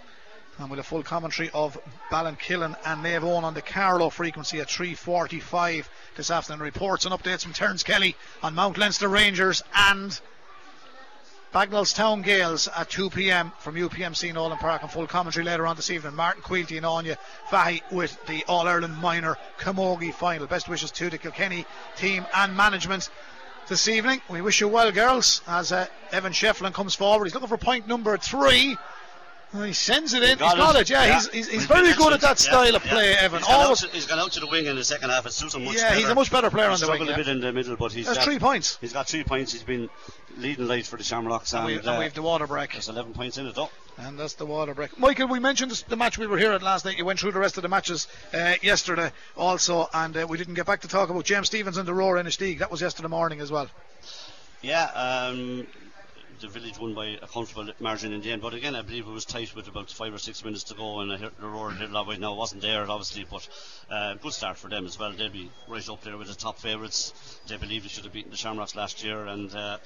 and 0.59 0.70
with 0.70 0.78
a 0.78 0.82
full 0.82 1.02
commentary 1.02 1.50
of 1.52 1.78
Ballinkillen 2.11 2.76
and 2.84 3.04
Naomh 3.04 3.22
Eoin 3.22 3.42
on 3.42 3.54
the 3.54 3.62
Carlow 3.62 4.11
frequency 4.11 4.61
at 4.61 4.68
3.45 4.68 5.86
this 6.16 6.30
afternoon. 6.30 6.61
Reports 6.61 7.04
and 7.04 7.14
updates 7.14 7.42
from 7.42 7.52
Terence 7.52 7.82
Kelly 7.82 8.16
on 8.42 8.54
Mount 8.54 8.78
Leinster 8.78 9.09
Rangers 9.09 9.62
and 9.74 10.18
Bagenalstown 11.52 12.24
Gaels 12.24 12.68
at 12.68 12.90
2pm 12.90 13.52
from 13.59 13.76
UPMC 13.76 14.34
Nolan 14.34 14.59
Park 14.59 14.82
and 14.82 14.90
full 14.90 15.07
commentary 15.07 15.44
later 15.44 15.66
on 15.66 15.76
this 15.76 15.90
evening. 15.90 16.14
Martin 16.14 16.42
Quilty 16.42 16.76
and 16.76 16.86
Anya 16.86 17.18
Fahy 17.50 17.82
with 17.90 18.18
the 18.26 18.44
All-Ireland 18.44 18.96
Minor 18.96 19.36
Camogie 19.59 20.12
final. 20.12 20.46
Best 20.46 20.68
wishes 20.68 20.90
to 20.92 21.11
the 21.11 21.18
Kilkenny 21.18 21.66
team 21.96 22.26
and 22.34 22.57
management 22.57 23.11
this 23.68 23.88
evening. 23.88 24.20
We 24.28 24.40
wish 24.40 24.61
you 24.61 24.68
well, 24.68 24.92
girls, 24.92 25.42
as 25.46 25.72
uh, 25.72 25.86
Evan 26.12 26.32
Shefflin 26.32 26.72
comes 26.72 26.94
forward. 26.94 27.24
He's 27.24 27.34
looking 27.34 27.48
for 27.48 27.57
point 27.57 27.86
number 27.88 28.16
three. 28.16 28.76
He 29.64 29.72
sends 29.72 30.14
it 30.14 30.22
in. 30.22 30.38
He's 30.38 30.38
got, 30.38 30.76
it. 30.76 30.90
Yeah, 30.90 31.04
yeah, 31.04 31.14
he's, 31.14 31.28
he's, 31.28 31.48
he's 31.48 31.66
very 31.66 31.92
good 31.94 32.12
at 32.12 32.20
that 32.20 32.38
style 32.38 32.70
yeah, 32.70 32.76
of 32.76 32.82
play, 32.82 33.12
yeah. 33.12 33.22
Evan. 33.22 33.38
He's 33.38 33.48
gone, 33.48 33.76
to, 33.76 33.88
he's 33.88 34.07
gone, 34.07 34.18
out 34.18 34.32
to 34.32 34.40
the 34.40 34.46
wing 34.46 34.66
in 34.66 34.76
the 34.76 34.84
second 34.84 35.11
half. 35.11 35.26
It 35.26 35.32
suits 35.32 35.54
him 35.54 35.64
much 35.64 35.76
Yeah, 35.76 35.88
better. 35.88 36.00
he's 36.00 36.09
a 36.09 36.14
much 36.14 36.30
better 36.30 36.50
player 36.50 36.70
he's 36.70 36.82
on 36.82 36.98
the 36.98 37.04
wing. 37.04 37.12
a 37.12 37.16
bit 37.16 37.28
in 37.28 37.40
the 37.40 37.52
middle, 37.52 37.76
but 37.76 37.92
he's 37.92 38.07
got 38.07 38.18
three 38.18 38.38
points. 38.38 38.78
He's 38.80 38.92
got 38.92 39.09
three 39.09 39.24
points. 39.24 39.52
He's 39.52 39.62
been 39.62 39.88
leading 40.38 40.66
light 40.66 40.86
for 40.86 40.96
the 40.96 41.04
Shamrocks, 41.04 41.52
and, 41.52 41.68
and, 41.68 41.82
we, 41.82 41.88
uh, 41.88 41.98
we 41.98 42.04
have 42.04 42.14
the 42.14 42.22
water 42.22 42.46
break. 42.46 42.72
There's 42.72 42.88
11 42.88 43.14
points 43.14 43.38
in 43.38 43.46
it, 43.46 43.54
though. 43.54 43.70
And 43.98 44.18
that's 44.18 44.34
the 44.34 44.44
water 44.44 44.74
break. 44.74 44.98
Michael, 44.98 45.28
we 45.28 45.38
mentioned 45.38 45.70
the 45.88 45.96
match 45.96 46.18
we 46.18 46.26
were 46.26 46.38
here 46.38 46.52
at 46.52 46.62
last 46.62 46.84
night. 46.84 46.98
You 46.98 47.04
went 47.04 47.18
through 47.18 47.32
the 47.32 47.38
rest 47.38 47.57
of 47.57 47.62
the 47.62 47.68
matches 47.68 48.09
uh, 48.34 48.54
yesterday 48.62 49.11
also, 49.36 49.88
and 49.94 50.16
uh, 50.16 50.26
we 50.28 50.36
didn't 50.36 50.54
get 50.54 50.66
back 50.66 50.82
to 50.82 50.88
talk 50.88 51.09
about 51.09 51.24
James 51.24 51.46
Stephens 51.46 51.78
and 51.78 51.88
the 51.88 51.94
Rower 51.94 52.16
Inistioge. 52.22 52.59
That 52.59 52.70
was 52.70 52.82
yesterday 52.82 53.09
morning 53.09 53.40
as 53.40 53.50
well. 53.50 53.68
Yeah, 54.61 54.84
um, 54.84 55.66
the 56.41 56.49
village 56.49 56.78
won 56.78 56.95
by 56.95 57.07
a 57.22 57.26
comfortable 57.26 57.70
margin 57.80 58.12
in 58.12 58.20
the 58.20 58.30
end. 58.30 58.43
But 58.43 58.55
again, 58.55 58.74
I 58.74 58.82
believe 58.82 59.07
it 59.07 59.11
was 59.11 59.24
tight 59.24 59.55
with 59.55 59.68
about 59.68 59.91
five 59.91 60.14
or 60.14 60.18
six 60.18 60.45
minutes 60.45 60.64
to 60.64 60.74
go, 60.74 61.01
and 61.01 61.11
the 61.11 61.30
Rower 61.41 61.72
did 61.72 61.91
lot 61.91 62.07
now. 62.18 62.32
It 62.32 62.37
wasn't 62.37 62.62
there, 62.62 62.89
obviously, 62.91 63.24
but 63.30 63.49
uh, 63.91 64.14
good 64.14 64.32
start 64.32 64.57
for 64.57 64.68
them 64.68 64.87
as 64.87 64.99
well. 64.99 65.12
They'll 65.12 65.30
be 65.30 65.51
right 65.68 65.89
up 65.89 66.03
there 66.03 66.16
with 66.16 66.28
the 66.28 66.34
top 66.34 66.59
favourites. 66.59 67.12
They 67.49 67.57
believe 67.57 67.82
they 67.82 67.89
should 67.89 68.05
have 68.05 68.12
beaten 68.12 68.30
the 68.30 68.37
Shamrocks 68.37 68.76
last 68.76 69.05
year, 69.05 69.26
and 69.26 69.55
uh, 69.55 69.78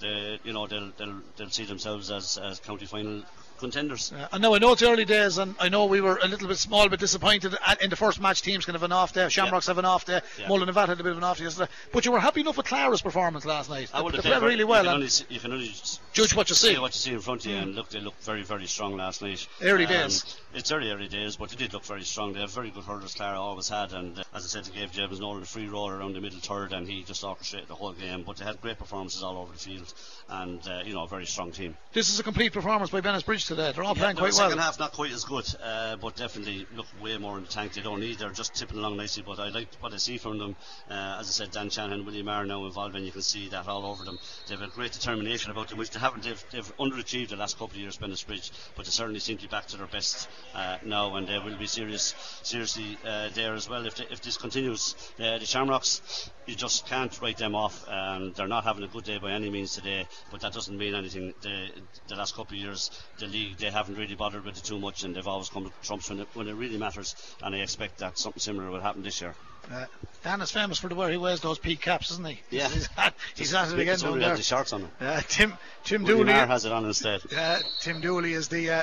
they, 0.00 0.38
you 0.44 0.52
know 0.52 0.66
they'll, 0.66 0.92
they'll 0.96 1.20
they'll 1.36 1.50
see 1.50 1.64
themselves 1.64 2.10
as, 2.10 2.38
as 2.38 2.60
county 2.60 2.86
final 2.86 3.22
contenders. 3.58 4.12
Uh, 4.12 4.28
I 4.32 4.38
know, 4.38 4.54
I 4.54 4.58
know 4.58 4.72
it's 4.72 4.82
early 4.82 5.04
days, 5.04 5.38
and 5.38 5.54
I 5.58 5.68
know 5.68 5.86
we 5.86 6.00
were 6.00 6.18
a 6.22 6.28
little 6.28 6.48
bit 6.48 6.58
small, 6.58 6.88
but 6.88 7.00
disappointed 7.00 7.56
at, 7.66 7.82
in 7.82 7.90
the 7.90 7.96
first 7.96 8.20
match. 8.20 8.42
Teams 8.42 8.64
can 8.64 8.74
have 8.74 8.82
an 8.82 8.92
off 8.92 9.12
day. 9.12 9.28
Shamrocks 9.28 9.66
yeah. 9.66 9.70
have 9.70 9.78
an 9.78 9.84
off 9.84 10.04
day. 10.04 10.20
Yeah. 10.38 10.46
Mullinavat 10.46 10.88
had 10.88 11.00
a 11.00 11.02
bit 11.02 11.12
of 11.12 11.18
an 11.18 11.24
off 11.24 11.38
day 11.38 11.44
yesterday. 11.44 11.70
But 11.92 12.04
you 12.04 12.12
were 12.12 12.20
happy 12.20 12.40
enough 12.40 12.56
with 12.56 12.66
Clara's 12.66 13.02
performance 13.02 13.44
last 13.44 13.70
night. 13.70 13.90
I 13.92 14.02
would 14.02 14.14
they, 14.14 14.20
played 14.20 14.42
really 14.42 14.64
well. 14.64 14.84
You 14.84 14.90
can, 14.90 14.94
only, 14.94 15.08
you 15.28 15.40
can 15.40 15.52
only 15.52 15.72
judge 16.18 16.34
what 16.34 16.48
you 16.48 16.54
see. 16.54 16.78
What 16.78 16.94
you 16.94 16.98
see 16.98 17.12
in 17.12 17.20
front 17.20 17.46
of 17.46 17.50
you, 17.50 17.58
and 17.58 17.74
look, 17.74 17.88
they 17.90 18.00
looked 18.00 18.22
very, 18.24 18.42
very 18.42 18.66
strong 18.66 18.96
last 18.96 19.22
night. 19.22 19.46
Early 19.62 19.84
um, 19.86 19.92
days. 19.92 20.36
It's 20.54 20.72
early, 20.72 20.90
early 20.90 21.08
days, 21.08 21.36
but 21.36 21.50
they 21.50 21.56
did 21.56 21.72
look 21.72 21.84
very 21.84 22.02
strong. 22.02 22.32
They 22.32 22.40
have 22.40 22.50
very 22.50 22.70
good 22.70 22.84
hurlers. 22.84 23.14
Clara 23.14 23.40
always 23.40 23.68
had, 23.68 23.92
and 23.92 24.18
uh, 24.18 24.24
as 24.34 24.44
I 24.44 24.48
said, 24.48 24.64
they 24.64 24.80
gave 24.80 24.92
James 24.92 25.20
Nolan 25.20 25.42
a 25.42 25.46
free 25.46 25.68
roll 25.68 25.88
around 25.90 26.14
the 26.14 26.20
middle 26.20 26.40
third, 26.40 26.72
and 26.72 26.88
he 26.88 27.02
just 27.02 27.22
orchestrated 27.22 27.68
the 27.68 27.74
whole 27.74 27.92
game. 27.92 28.24
But 28.26 28.38
they 28.38 28.44
had 28.44 28.60
great 28.60 28.78
performances 28.78 29.22
all 29.22 29.38
over 29.38 29.52
the 29.52 29.58
field, 29.58 29.92
and 30.28 30.66
uh, 30.66 30.82
you 30.84 30.94
know, 30.94 31.04
a 31.04 31.08
very 31.08 31.26
strong 31.26 31.52
team. 31.52 31.76
This 31.92 32.10
is 32.10 32.18
a 32.18 32.22
complete 32.22 32.52
performance 32.52 32.90
by 32.90 33.00
Bennett's 33.00 33.24
Bridge 33.24 33.46
today. 33.46 33.72
They're 33.72 33.84
all 33.84 33.94
yeah, 33.94 34.02
playing 34.02 34.16
quite 34.16 34.32
well. 34.32 34.48
Second 34.48 34.58
half 34.58 34.78
not 34.78 34.92
quite 34.92 35.12
as 35.12 35.24
good, 35.24 35.46
uh, 35.62 35.96
but 35.96 36.16
definitely 36.16 36.66
look 36.74 36.86
way 37.02 37.16
more 37.18 37.36
in 37.36 37.44
the 37.44 37.50
tank. 37.50 37.74
They 37.74 37.82
don't 37.82 38.00
need. 38.00 38.18
They're 38.18 38.30
just 38.30 38.54
tipping 38.54 38.78
along 38.78 38.96
nicely. 38.96 39.22
But 39.26 39.38
I 39.38 39.50
like 39.50 39.68
what 39.80 39.92
I 39.92 39.98
see 39.98 40.18
from 40.18 40.38
them. 40.38 40.56
Uh, 40.90 41.18
as 41.20 41.28
I 41.28 41.44
said, 41.44 41.50
Dan 41.52 41.70
Shanahan, 41.70 42.04
William 42.04 42.26
Maher 42.26 42.46
now 42.46 42.64
involved, 42.64 42.96
and 42.96 43.04
you 43.04 43.12
can 43.12 43.22
see 43.22 43.48
that 43.48 43.68
all 43.68 43.86
over 43.86 44.04
them. 44.04 44.18
They 44.46 44.54
have 44.56 44.62
a 44.62 44.68
great 44.68 44.92
determination 44.92 45.50
about 45.50 45.68
them, 45.68 45.78
which 45.78 45.90
they 45.90 46.00
haven't. 46.08 46.24
They've, 46.24 46.44
they've 46.50 46.76
underachieved 46.78 47.28
the 47.28 47.36
last 47.36 47.58
couple 47.58 47.74
of 47.74 47.76
years, 47.76 47.96
Bennett's 47.96 48.22
Bridge, 48.22 48.50
but 48.76 48.84
they 48.86 48.90
certainly 48.90 49.20
seem 49.20 49.36
to 49.38 49.42
be 49.42 49.48
back 49.48 49.66
to 49.68 49.76
their 49.76 49.86
best 49.86 50.28
uh, 50.54 50.78
now, 50.84 51.14
and 51.16 51.28
they 51.28 51.38
will 51.38 51.56
be 51.56 51.66
serious, 51.66 52.14
seriously 52.42 52.96
uh, 53.04 53.28
there 53.34 53.54
as 53.54 53.68
well 53.68 53.86
if, 53.86 53.96
they, 53.96 54.04
if 54.10 54.22
this 54.22 54.36
continues. 54.36 54.94
Uh, 55.18 55.38
the 55.38 55.44
Shamrocks, 55.44 56.30
you 56.46 56.54
just 56.54 56.86
can't 56.86 57.20
write 57.20 57.36
them 57.36 57.54
off. 57.54 57.86
Um, 57.88 58.32
they're 58.34 58.48
not 58.48 58.64
having 58.64 58.84
a 58.84 58.88
good 58.88 59.04
day 59.04 59.18
by 59.18 59.32
any 59.32 59.50
means 59.50 59.74
today, 59.74 60.06
but 60.30 60.40
that 60.40 60.52
doesn't 60.52 60.76
mean 60.76 60.94
anything. 60.94 61.34
The, 61.42 61.68
the 62.08 62.16
last 62.16 62.34
couple 62.34 62.56
of 62.56 62.62
years, 62.62 62.90
the 63.18 63.26
league 63.26 63.58
they 63.58 63.70
haven't 63.70 63.96
really 63.96 64.14
bothered 64.14 64.44
with 64.44 64.56
it 64.56 64.64
too 64.64 64.78
much, 64.78 65.04
and 65.04 65.14
they've 65.14 65.26
always 65.26 65.50
come 65.50 65.64
to 65.64 65.72
trumps 65.82 66.08
when 66.08 66.20
it, 66.20 66.28
when 66.34 66.48
it 66.48 66.54
really 66.54 66.78
matters. 66.78 67.14
And 67.42 67.54
I 67.54 67.58
expect 67.58 67.98
that 67.98 68.18
something 68.18 68.40
similar 68.40 68.70
will 68.70 68.80
happen 68.80 69.02
this 69.02 69.20
year. 69.20 69.34
Uh, 69.70 69.84
Dan 70.24 70.40
is 70.40 70.50
famous 70.50 70.78
for 70.78 70.88
the 70.88 70.94
way 70.94 71.10
he 71.10 71.16
wears 71.16 71.40
those 71.40 71.58
peak 71.58 71.80
caps, 71.80 72.10
isn't 72.10 72.26
he? 72.26 72.40
Yeah, 72.50 72.68
he's, 72.68 72.88
at, 72.96 73.14
he's 73.34 73.54
at 73.54 73.72
it 73.72 73.78
again 73.78 73.98
down 73.98 74.18
there. 74.18 74.36
The 74.36 74.42
shorts 74.42 74.72
on 74.72 74.82
him. 74.82 74.90
Uh, 75.00 75.20
Tim 75.28 75.52
Tim 75.84 76.04
Willie 76.04 76.24
Dooley 76.24 76.32
has 76.32 76.64
it 76.64 76.72
on 76.72 76.84
instead. 76.84 77.20
Uh, 77.36 77.58
Tim 77.80 78.00
Dooley 78.00 78.32
is 78.32 78.48
the 78.48 78.70
uh, 78.70 78.82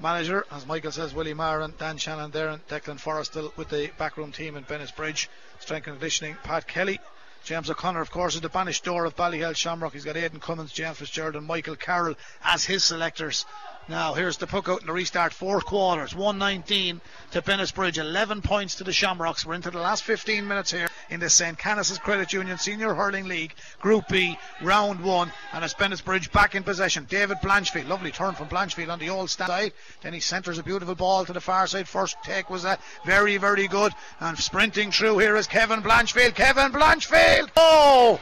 manager, 0.00 0.44
as 0.50 0.66
Michael 0.66 0.92
says. 0.92 1.14
Willie 1.14 1.34
Maher 1.34 1.60
and 1.60 1.76
Dan 1.78 1.98
Shanahan 1.98 2.30
there, 2.30 2.48
and 2.48 2.66
Declan 2.68 2.98
Forrest 2.98 3.32
still 3.32 3.52
with 3.56 3.68
the 3.68 3.90
backroom 3.98 4.32
team 4.32 4.56
in 4.56 4.64
Bennett's 4.64 4.92
Bridge. 4.92 5.28
Strength 5.60 5.86
and 5.86 5.96
conditioning. 5.96 6.36
Pat 6.42 6.66
Kelly. 6.66 6.98
James 7.44 7.68
O'Connor, 7.68 8.00
of 8.00 8.10
course, 8.12 8.36
is 8.36 8.40
the 8.40 8.48
bainisteoir 8.48 9.04
of 9.04 9.16
Ballyhale 9.16 9.56
Shamrock. 9.56 9.92
He's 9.94 10.04
got 10.04 10.16
Aidan 10.16 10.38
Cummins, 10.38 10.70
James 10.70 10.98
Fitzgerald, 10.98 11.34
and 11.34 11.44
Michael 11.44 11.74
Carroll 11.74 12.14
as 12.44 12.64
his 12.64 12.84
selectors. 12.84 13.46
Now, 13.88 14.14
here's 14.14 14.36
the 14.36 14.46
puck 14.46 14.68
out 14.68 14.80
in 14.80 14.86
the 14.86 14.92
restart. 14.92 15.32
Four 15.32 15.60
quarters. 15.60 16.14
119 16.14 17.00
to 17.32 17.42
Bennett's 17.42 17.72
11 17.76 18.42
points 18.42 18.76
to 18.76 18.84
the 18.84 18.92
Shamrocks. 18.92 19.44
We're 19.44 19.54
into 19.54 19.72
the 19.72 19.80
last 19.80 20.04
15 20.04 20.46
minutes 20.46 20.70
here 20.70 20.86
in 21.10 21.18
the 21.18 21.28
St. 21.28 21.58
Canice's 21.58 21.98
Credit 21.98 22.32
Union 22.32 22.58
Senior 22.58 22.94
Hurling 22.94 23.26
League, 23.26 23.54
Group 23.80 24.06
B, 24.08 24.38
Round 24.62 25.02
1. 25.02 25.32
And 25.52 25.64
it's 25.64 25.74
Bennett's 25.74 26.02
back 26.28 26.54
in 26.54 26.62
possession. 26.62 27.06
David 27.08 27.38
Blanchfield. 27.38 27.88
Lovely 27.88 28.12
turn 28.12 28.34
from 28.34 28.48
Blanchfield 28.48 28.88
on 28.88 29.00
the 29.00 29.10
old 29.10 29.30
stand 29.30 29.48
side. 29.48 29.72
Then 30.02 30.14
he 30.14 30.20
centres 30.20 30.58
a 30.58 30.62
beautiful 30.62 30.94
ball 30.94 31.24
to 31.24 31.32
the 31.32 31.40
far 31.40 31.66
side. 31.66 31.88
First 31.88 32.16
take 32.22 32.50
was 32.50 32.64
uh, 32.64 32.76
very, 33.04 33.36
very 33.36 33.66
good. 33.66 33.92
And 34.20 34.38
sprinting 34.38 34.92
through 34.92 35.18
here 35.18 35.36
is 35.36 35.48
Kevin 35.48 35.82
Blanchfield. 35.82 36.36
Kevin 36.36 36.70
Blanchfield! 36.70 37.50
Oh! 37.56 38.20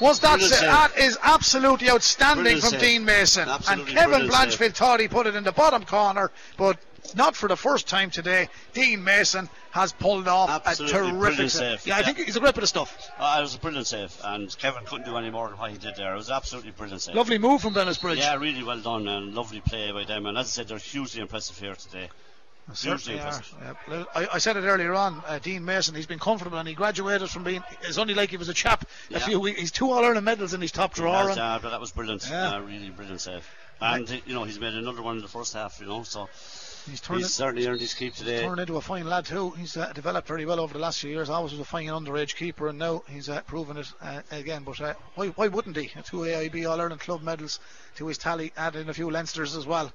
Was 0.00 0.20
that 0.20 0.38
Brilliant 0.38 0.60
that 0.60 0.98
is 0.98 1.18
absolutely 1.22 1.90
outstanding 1.90 2.44
Brilliant 2.44 2.62
from 2.62 2.70
save. 2.70 2.80
Dean 2.80 3.04
Mason. 3.04 3.48
Absolutely 3.48 3.92
and 3.92 3.98
Kevin 3.98 4.10
brilliant 4.26 4.32
Blanchfield 4.32 4.58
save. 4.58 4.76
thought 4.76 5.00
he 5.00 5.08
put 5.08 5.26
it 5.26 5.34
in 5.34 5.44
the 5.44 5.52
bottom 5.52 5.84
corner, 5.84 6.30
but 6.56 6.78
not 7.14 7.36
for 7.36 7.48
the 7.48 7.56
first 7.56 7.88
time 7.88 8.10
today. 8.10 8.48
Dean 8.72 9.02
Mason 9.02 9.48
has 9.70 9.92
pulled 9.92 10.28
off 10.28 10.62
Absolutely 10.66 10.98
a 10.98 11.12
terrific 11.12 11.50
save. 11.50 11.86
Yeah, 11.86 11.96
I 11.96 12.02
think 12.02 12.18
he's 12.18 12.36
a 12.36 12.40
grip 12.40 12.56
of 12.56 12.68
stuff. 12.68 13.10
Uh, 13.18 13.36
it 13.38 13.42
was 13.42 13.54
a 13.54 13.58
brilliant 13.58 13.86
save, 13.86 14.16
and 14.24 14.56
Kevin 14.58 14.84
couldn't 14.84 15.06
do 15.06 15.16
any 15.16 15.30
more 15.30 15.48
than 15.48 15.58
what 15.58 15.70
he 15.70 15.78
did 15.78 15.96
there. 15.96 16.12
It 16.12 16.16
was 16.16 16.30
absolutely 16.30 16.72
brilliant 16.72 17.02
save. 17.02 17.14
Lovely 17.14 17.38
move 17.38 17.60
from 17.60 17.74
Bennis 17.74 18.00
Bridge. 18.00 18.18
Yeah, 18.18 18.36
really 18.36 18.62
well 18.62 18.80
done 18.80 19.06
and 19.08 19.34
lovely 19.34 19.60
play 19.60 19.92
by 19.92 20.04
them. 20.04 20.26
And 20.26 20.36
as 20.38 20.46
I 20.46 20.50
said, 20.50 20.68
they're 20.68 20.78
hugely 20.78 21.20
impressive 21.20 21.58
here 21.58 21.74
today. 21.74 22.08
Certainly 22.72 23.20
are. 23.20 23.40
Yeah, 23.88 24.04
I, 24.14 24.28
I 24.34 24.38
said 24.38 24.56
it 24.56 24.60
earlier 24.62 24.94
on. 24.94 25.22
Uh, 25.26 25.38
Dean 25.40 25.64
Mason, 25.64 25.94
he's 25.94 26.06
been 26.06 26.18
comfortable 26.20 26.58
and 26.58 26.68
he 26.68 26.74
graduated 26.74 27.28
from 27.28 27.42
being. 27.42 27.62
It's 27.82 27.98
only 27.98 28.14
like 28.14 28.30
he 28.30 28.36
was 28.36 28.48
a 28.48 28.54
chap 28.54 28.84
a 29.10 29.14
Yeah. 29.14 29.18
few 29.18 29.40
weeks. 29.40 29.58
He's 29.60 29.72
two 29.72 29.90
All 29.90 30.04
Ireland 30.04 30.24
medals 30.24 30.54
in 30.54 30.60
his 30.60 30.70
top 30.70 30.94
drawer. 30.94 31.30
Uh, 31.30 31.58
but 31.58 31.70
that 31.70 31.80
was 31.80 31.90
brilliant. 31.90 32.26
Yeah. 32.30 32.50
Uh, 32.54 32.60
really 32.60 32.90
brilliant 32.90 33.20
save. 33.20 33.44
And 33.80 34.08
uh, 34.08 34.16
you 34.26 34.34
know 34.34 34.44
he's 34.44 34.60
made 34.60 34.74
another 34.74 35.02
one 35.02 35.16
in 35.16 35.22
the 35.22 35.28
first 35.28 35.54
half. 35.54 35.80
You 35.80 35.86
know, 35.86 36.02
so 36.04 36.28
he's 36.88 37.00
turned, 37.00 37.20
he's 37.20 37.32
certainly 37.32 37.66
earned 37.66 37.80
his 37.80 37.94
keep 37.94 38.14
today. 38.14 38.34
He's 38.34 38.42
turned 38.42 38.60
into 38.60 38.76
a 38.76 38.80
fine 38.80 39.06
lad 39.06 39.24
too. 39.24 39.50
He's 39.52 39.76
uh, 39.76 39.92
developed 39.92 40.28
very 40.28 40.44
well 40.44 40.60
over 40.60 40.74
the 40.74 40.78
last 40.78 41.00
few 41.00 41.10
years. 41.10 41.28
Always 41.30 41.52
was 41.52 41.60
a 41.60 41.64
fine 41.64 41.86
underage 41.86 42.36
keeper, 42.36 42.68
and 42.68 42.78
now 42.78 43.02
he's 43.08 43.28
uh, 43.28 43.40
proven 43.42 43.78
it 43.78 43.90
uh, 44.02 44.20
again. 44.30 44.62
But 44.64 44.80
uh, 44.80 44.94
why, 45.16 45.28
why 45.28 45.48
wouldn't 45.48 45.76
he? 45.76 45.90
Two 46.04 46.18
AIB 46.18 46.70
All 46.70 46.80
Ireland 46.80 47.00
club 47.00 47.22
medals 47.22 47.58
to 47.96 48.06
his 48.06 48.18
tally, 48.18 48.52
adding 48.56 48.88
a 48.88 48.94
few 48.94 49.08
Leinsters 49.08 49.56
as 49.56 49.66
well. 49.66 49.90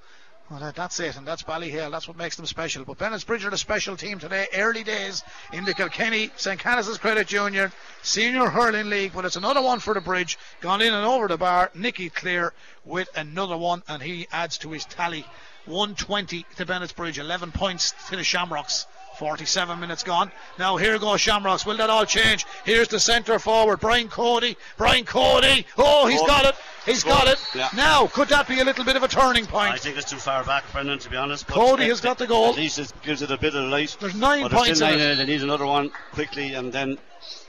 Well, 0.50 0.64
uh, 0.64 0.72
that's 0.72 1.00
it, 1.00 1.18
and 1.18 1.28
that's 1.28 1.42
Ballyhale. 1.42 1.90
That's 1.90 2.08
what 2.08 2.18
makes 2.18 2.36
them 2.36 2.46
special. 2.46 2.86
But 2.86 3.00
Bennett's 3.00 3.24
Bridge 3.24 3.44
are 3.46 3.50
the 3.50 3.58
special 3.58 3.98
team 3.98 4.20
today. 4.20 4.46
Early 4.56 4.84
days 4.84 5.24
in 5.52 5.66
the 5.66 5.74
Kilkenny 5.74 6.30
St. 6.36 6.60
Canice's 6.60 7.00
Credit 7.00 7.26
Junior 7.26 7.72
Senior 8.04 8.50
Hurling 8.50 8.88
League. 8.88 9.14
But 9.16 9.26
it's 9.26 9.38
another 9.38 9.64
one 9.64 9.80
for 9.80 9.96
the 9.96 10.02
Bridge. 10.02 10.38
Gone 10.62 10.82
in 10.82 10.94
and 10.94 11.04
over 11.04 11.28
the 11.28 11.38
bar. 11.38 11.72
Nicky 11.74 12.12
Cleere 12.12 12.54
with 12.84 13.10
another 13.16 13.58
one, 13.58 13.82
and 13.88 14.04
he 14.04 14.28
adds 14.32 14.60
to 14.60 14.70
his 14.70 14.86
tally. 14.86 15.26
120 15.66 16.46
to 16.58 16.66
Bennett's 16.68 16.94
Bridge, 16.94 17.18
11 17.18 17.52
points 17.52 17.96
to 18.10 18.16
the 18.16 18.24
Shamrocks. 18.24 18.86
47 19.18 19.80
minutes 19.80 20.04
gone. 20.04 20.32
Now 20.60 20.78
here 20.78 20.98
goes 21.00 21.22
Shamrocks. 21.22 21.66
Will 21.66 21.78
that 21.78 21.90
all 21.90 22.06
change? 22.06 22.46
Here's 22.64 22.88
the 22.88 23.00
centre 23.00 23.40
forward, 23.40 23.80
Brian 23.80 24.08
Cody. 24.08 24.58
Brian 24.78 25.06
Cody. 25.06 25.66
Oh, 25.78 26.08
he's 26.08 26.18
Scored. 26.20 26.30
got 26.30 26.46
it. 26.46 26.56
He's 26.86 27.04
got 27.04 27.28
it. 27.28 27.40
Yeah. 27.56 27.70
Now, 27.76 28.06
could 28.08 28.28
that 28.30 28.48
be 28.48 28.60
a 28.60 28.64
little 28.64 28.86
bit 28.86 28.96
of 28.96 29.02
a 29.02 29.08
turning 29.08 29.46
point? 29.48 29.74
I 29.74 29.78
think 29.78 29.98
it's 29.98 30.10
too 30.10 30.18
far 30.18 30.44
back, 30.44 30.64
Brendan, 30.72 31.00
to 31.00 31.10
be 31.10 31.18
honest. 31.18 31.48
Cody 31.48 31.88
has 31.88 32.00
got 32.00 32.20
the 32.20 32.28
goal. 32.28 32.50
At 32.50 32.58
least 32.58 32.78
it 32.78 32.94
gives 33.02 33.24
it 33.24 33.32
a 33.32 33.38
bit 33.38 33.56
of 33.56 33.68
light. 33.70 33.98
There's 34.00 34.14
nine 34.14 34.44
but 34.44 34.52
points 34.52 34.82
in 34.82 35.00
it. 35.00 35.16
They 35.16 35.26
need 35.26 35.42
another 35.42 35.66
one 35.66 35.90
quickly, 36.12 36.54
and 36.54 36.72
then 36.72 37.00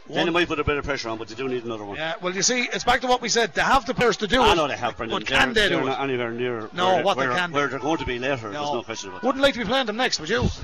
then 0.08 0.26
they 0.26 0.32
might 0.32 0.48
put 0.48 0.60
a 0.60 0.64
bit 0.64 0.76
of 0.76 0.84
pressure 0.84 1.08
on, 1.08 1.18
but 1.18 1.28
they 1.28 1.34
do 1.34 1.48
need 1.48 1.64
another 1.64 1.84
one. 1.84 1.96
Yeah, 1.96 2.14
well, 2.22 2.34
you 2.34 2.42
see, 2.42 2.62
it's 2.72 2.84
back 2.84 3.00
to 3.00 3.06
what 3.06 3.20
we 3.20 3.28
said. 3.28 3.54
They 3.54 3.62
have 3.62 3.86
the 3.86 3.94
players 3.94 4.16
to 4.18 4.26
do 4.26 4.40
I 4.42 4.48
it. 4.48 4.50
I 4.52 4.54
know 4.54 4.68
they 4.68 4.76
have, 4.76 4.96
Brendan. 4.96 5.18
But 5.18 5.26
can 5.26 5.52
they're, 5.52 5.68
they 5.68 5.74
they're 5.74 5.80
do 5.80 5.86
not 5.86 6.00
it? 6.00 6.04
anywhere 6.04 6.30
near 6.30 6.70
No, 6.72 6.94
where, 6.94 7.04
what 7.04 7.18
they 7.18 7.26
can 7.26 7.52
where 7.52 7.68
they're 7.68 7.78
going 7.78 7.98
to 7.98 8.04
be 8.06 8.18
later. 8.18 8.50
There's 8.50 8.54
no 8.54 8.82
question 8.82 9.10
about 9.10 9.22
that. 9.22 9.26
Wouldn't 9.26 9.42
like 9.42 9.54
to 9.54 9.60
be 9.60 9.64
playing 9.66 9.86
them 9.86 9.96
next, 9.96 10.20
would 10.20 10.28
you? 10.28 10.46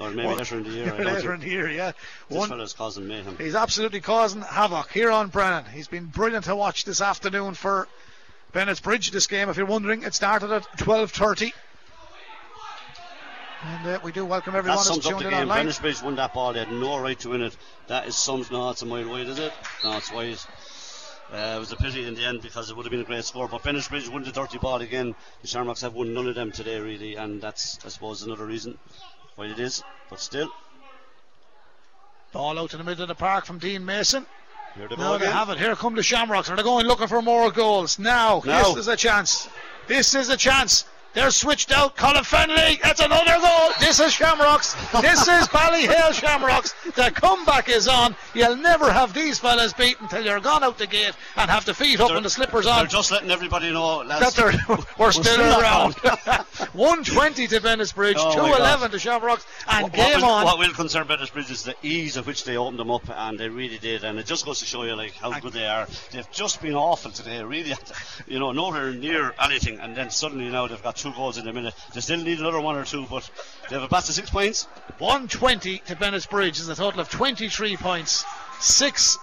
Or 0.00 0.10
maybe 0.10 0.34
later 0.34 0.58
in 0.58 0.64
the 0.64 0.70
year. 0.70 0.92
I 0.94 0.98
later 0.98 1.32
in 1.34 1.40
the 1.40 1.48
year, 1.48 1.70
yeah. 1.70 1.92
This 2.28 2.38
One, 2.38 2.48
fella's 2.48 2.74
causing 2.74 3.06
mayhem. 3.06 3.36
he's 3.38 3.54
absolutely 3.54 4.00
causing 4.00 4.42
havoc 4.42 4.90
here 4.90 5.10
on 5.10 5.28
Brennan. 5.28 5.64
He's 5.72 5.88
been 5.88 6.06
brilliant 6.06 6.44
to 6.46 6.56
watch 6.56 6.84
this 6.84 7.00
afternoon 7.00 7.54
for 7.54 7.88
Bennett's 8.52 8.80
Bridge. 8.80 9.12
This 9.12 9.26
game, 9.26 9.48
if 9.48 9.56
you're 9.56 9.64
wondering, 9.66 10.02
it 10.02 10.12
started 10.12 10.50
at 10.52 10.64
12:30. 10.78 11.52
And 13.64 13.86
uh, 13.86 13.98
we 14.02 14.12
do 14.12 14.26
welcome 14.26 14.54
everyone 14.54 14.76
That 14.76 14.86
who's 14.86 15.02
sums 15.02 15.06
up 15.06 15.22
the 15.22 15.30
game. 15.30 15.48
Brendan 15.48 15.74
Bridge 15.80 16.02
won 16.02 16.16
that 16.16 16.34
ball. 16.34 16.52
They 16.52 16.58
had 16.58 16.72
no 16.72 16.98
right 16.98 17.18
to 17.20 17.30
win 17.30 17.42
it. 17.42 17.56
That 17.86 18.06
is 18.06 18.14
sums 18.14 18.50
No, 18.50 18.68
it's 18.70 18.82
a 18.82 18.86
mile 18.86 19.08
wide, 19.08 19.26
is 19.26 19.38
it? 19.38 19.52
No, 19.82 19.96
it's 19.96 20.12
wide. 20.12 20.38
Uh, 21.32 21.56
it 21.56 21.58
was 21.58 21.72
a 21.72 21.76
pity 21.76 22.06
in 22.06 22.14
the 22.14 22.24
end 22.24 22.42
because 22.42 22.68
it 22.68 22.76
would 22.76 22.84
have 22.84 22.90
been 22.90 23.00
a 23.00 23.04
great 23.04 23.24
score. 23.24 23.48
But 23.48 23.62
Bennett 23.62 23.88
Bridge 23.88 24.08
won 24.08 24.22
the 24.22 24.32
dirty 24.32 24.58
ball 24.58 24.82
again. 24.82 25.14
The 25.40 25.48
Shamrocks 25.48 25.80
have 25.80 25.94
won 25.94 26.12
none 26.12 26.28
of 26.28 26.34
them 26.34 26.52
today, 26.52 26.78
really, 26.78 27.16
and 27.16 27.40
that's, 27.40 27.78
I 27.84 27.88
suppose, 27.88 28.22
another 28.22 28.44
reason 28.44 28.76
why 29.36 29.46
it 29.46 29.58
is. 29.58 29.82
But 30.10 30.20
still, 30.20 30.50
Ball 32.32 32.58
out 32.58 32.72
in 32.72 32.78
the 32.78 32.84
middle 32.84 33.02
of 33.02 33.08
the 33.08 33.14
park 33.14 33.46
from 33.46 33.58
Dean 33.58 33.84
Mason. 33.84 34.26
here 34.74 34.88
they 34.88 34.96
Now 34.96 35.16
they 35.16 35.30
have 35.30 35.48
it. 35.50 35.58
Here 35.58 35.74
come 35.76 35.94
the 35.94 36.02
Shamrocks. 36.02 36.50
Are 36.50 36.56
they 36.56 36.62
going 36.62 36.86
looking 36.86 37.06
for 37.06 37.22
more 37.22 37.50
goals? 37.50 37.98
Now, 37.98 38.42
Now. 38.44 38.62
this 38.64 38.76
is 38.76 38.88
a 38.88 38.96
chance. 38.96 39.48
This 39.86 40.14
is 40.14 40.28
a 40.28 40.36
chance. 40.36 40.84
They're 41.14 41.30
switched 41.30 41.70
out. 41.72 41.96
Colin 41.96 42.24
Fennelly. 42.24 42.80
That's 42.82 43.00
another 43.00 43.38
goal. 43.40 43.70
This 43.80 44.00
is 44.00 44.12
Shamrocks. 44.12 44.74
This 45.00 45.20
is 45.28 45.46
Ballyhale 45.48 46.12
Shamrocks. 46.12 46.74
The 46.96 47.10
comeback 47.14 47.68
is 47.68 47.86
on. 47.86 48.16
You'll 48.34 48.56
never 48.56 48.90
have 48.92 49.14
these 49.14 49.38
fellas 49.38 49.72
beaten 49.72 50.08
till 50.08 50.24
you're 50.24 50.40
gone 50.40 50.64
out 50.64 50.76
the 50.76 50.86
gate 50.88 51.12
and 51.36 51.48
have 51.50 51.64
the 51.64 51.72
feet 51.74 52.00
up 52.00 52.08
They're- 52.08 52.16
and 52.16 52.26
the 52.26 52.30
slippers 52.30 52.66
on. 52.66 52.78
They're 52.78 52.86
just 52.86 53.12
letting 53.12 53.30
everybody 53.30 53.72
know 53.72 54.06
That 54.06 54.34
they're, 54.34 54.52
we're 54.98 55.12
still 55.12 55.24
still 55.34 55.60
around. 55.60 55.94
around. 56.04 56.18
120 56.72 57.46
to 57.46 57.60
Bennett's 57.60 57.92
Bridge, 57.92 58.16
Oh 58.18 58.28
my 58.28 58.34
211 58.34 58.90
to 58.90 58.98
Shamrocks, 58.98 59.46
and 59.68 59.84
what, 59.84 59.92
game 59.92 60.04
what 60.04 60.16
will, 60.22 60.28
on. 60.28 60.44
What 60.44 60.58
will 60.58 60.72
concern 60.72 61.06
British 61.06 61.30
Bridge 61.30 61.50
is 61.50 61.62
the 61.62 61.76
ease 61.82 62.16
of 62.16 62.26
which 62.26 62.44
they 62.44 62.56
opened 62.56 62.78
them 62.80 62.90
up, 62.90 63.08
and 63.08 63.38
they 63.38 63.48
really 63.48 63.78
did. 63.78 64.02
And 64.02 64.18
it 64.18 64.26
just 64.26 64.44
goes 64.44 64.58
to 64.58 64.64
show 64.64 64.82
you 64.82 64.96
like 64.96 65.14
how 65.14 65.38
good 65.38 65.52
they 65.52 65.66
are. 65.66 65.86
They've 66.10 66.30
just 66.32 66.60
been 66.60 66.74
awful 66.74 67.12
today, 67.12 67.42
really. 67.44 67.74
You 68.26 68.40
know, 68.40 68.50
nowhere 68.52 68.90
near 68.92 69.32
anything, 69.40 69.78
and 69.78 69.94
then 69.96 70.10
suddenly 70.10 70.48
now 70.50 70.66
they've 70.66 70.82
got 70.82 70.96
two 71.04 71.12
goals 71.16 71.38
in 71.38 71.46
a 71.46 71.52
minute. 71.52 71.74
They 71.92 72.00
still 72.00 72.18
need 72.18 72.38
another 72.40 72.60
one 72.60 72.76
or 72.76 72.84
two, 72.84 73.06
but 73.10 73.28
they 73.68 73.74
have 73.76 73.84
a 73.84 73.88
pass 73.88 74.06
to 74.06 74.12
six 74.12 74.30
points. 74.30 74.64
120 74.98 75.78
to 75.86 75.96
Bennett's 75.96 76.26
Bridge 76.26 76.58
is 76.58 76.68
a 76.68 76.74
total 76.74 77.00
of 77.00 77.10
23 77.10 77.76
points. 77.76 78.24
Six, 78.60 79.18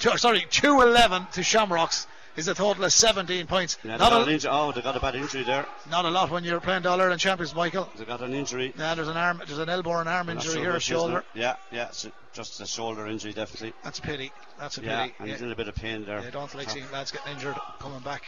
two, 0.00 0.16
sorry, 0.18 0.44
211 0.50 1.28
to 1.32 1.42
Shamrocks 1.42 2.06
is 2.36 2.48
a 2.48 2.54
total 2.54 2.84
of 2.84 2.92
17 2.92 3.46
points. 3.46 3.78
Yeah, 3.84 3.96
they 3.98 4.08
not, 4.08 4.26
a, 4.28 4.32
injury. 4.32 4.50
Oh, 4.52 4.72
they 4.72 4.80
got 4.80 4.96
a 4.96 5.00
bad 5.00 5.14
injury 5.14 5.44
there. 5.44 5.66
not 5.90 6.04
a 6.04 6.10
lot 6.10 6.30
when 6.30 6.42
you're 6.42 6.60
playing 6.60 6.86
All 6.86 7.00
Ireland 7.00 7.20
champions, 7.20 7.54
Michael. 7.54 7.88
They 7.96 8.04
got 8.04 8.20
an 8.22 8.34
injury. 8.34 8.72
Yeah, 8.76 8.94
there's 8.94 9.08
an 9.08 9.16
arm, 9.16 9.42
there's 9.46 9.58
an 9.58 9.68
elbow 9.68 9.98
and 9.98 10.08
arm 10.08 10.28
injury 10.28 10.52
sure 10.54 10.60
here, 10.62 10.70
a 10.70 10.74
it 10.74 10.76
is 10.78 10.90
now. 10.90 10.96
shoulder. 10.96 11.24
Yeah, 11.34 11.56
yeah, 11.70 11.88
it's 11.88 12.08
just 12.32 12.60
a 12.60 12.66
shoulder 12.66 13.06
injury, 13.06 13.32
definitely. 13.32 13.74
That's 13.84 13.98
a 13.98 14.02
pity. 14.02 14.32
That's 14.58 14.78
a 14.78 14.82
Yeah, 14.82 15.02
pity. 15.02 15.14
and 15.20 15.28
he's 15.28 15.40
Yeah. 15.40 15.46
in 15.46 15.52
a 15.52 15.56
bit 15.56 15.68
of 15.68 15.74
pain 15.74 16.04
there. 16.04 16.20
They 16.22 16.30
don't 16.30 16.52
like 16.54 16.70
seeing 16.70 16.90
lads 16.92 17.10
getting 17.12 17.32
injured 17.34 17.56
coming 17.78 18.00
back. 18.00 18.22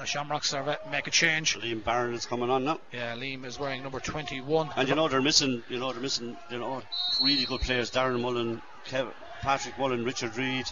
The 0.00 0.06
Shamrocks 0.06 0.54
are 0.54 0.78
make 0.90 1.06
a 1.08 1.10
change. 1.10 1.58
Liam 1.58 1.84
Barron 1.84 2.14
is 2.14 2.24
coming 2.24 2.48
on 2.48 2.64
now. 2.64 2.80
Yeah, 2.90 3.14
Liam 3.16 3.44
is 3.44 3.58
wearing 3.58 3.82
number 3.82 4.00
21. 4.00 4.70
And 4.74 4.88
you 4.88 4.94
know 4.94 5.08
they're 5.08 5.20
missing, 5.20 5.62
you 5.68 5.78
know 5.78 5.92
they're 5.92 6.00
missing, 6.00 6.38
you 6.50 6.58
know, 6.58 6.82
really 7.22 7.44
good 7.44 7.60
players. 7.60 7.90
Darren 7.90 8.22
Mullen, 8.22 8.62
Kev, 8.86 9.12
Patrick 9.42 9.78
Mullen, 9.78 10.02
Richard 10.06 10.34
Reid. 10.38 10.64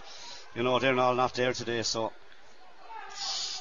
You 0.54 0.62
know 0.62 0.78
they're 0.78 0.98
all 0.98 1.14
not 1.14 1.34
there 1.34 1.52
today, 1.52 1.82
so 1.82 2.10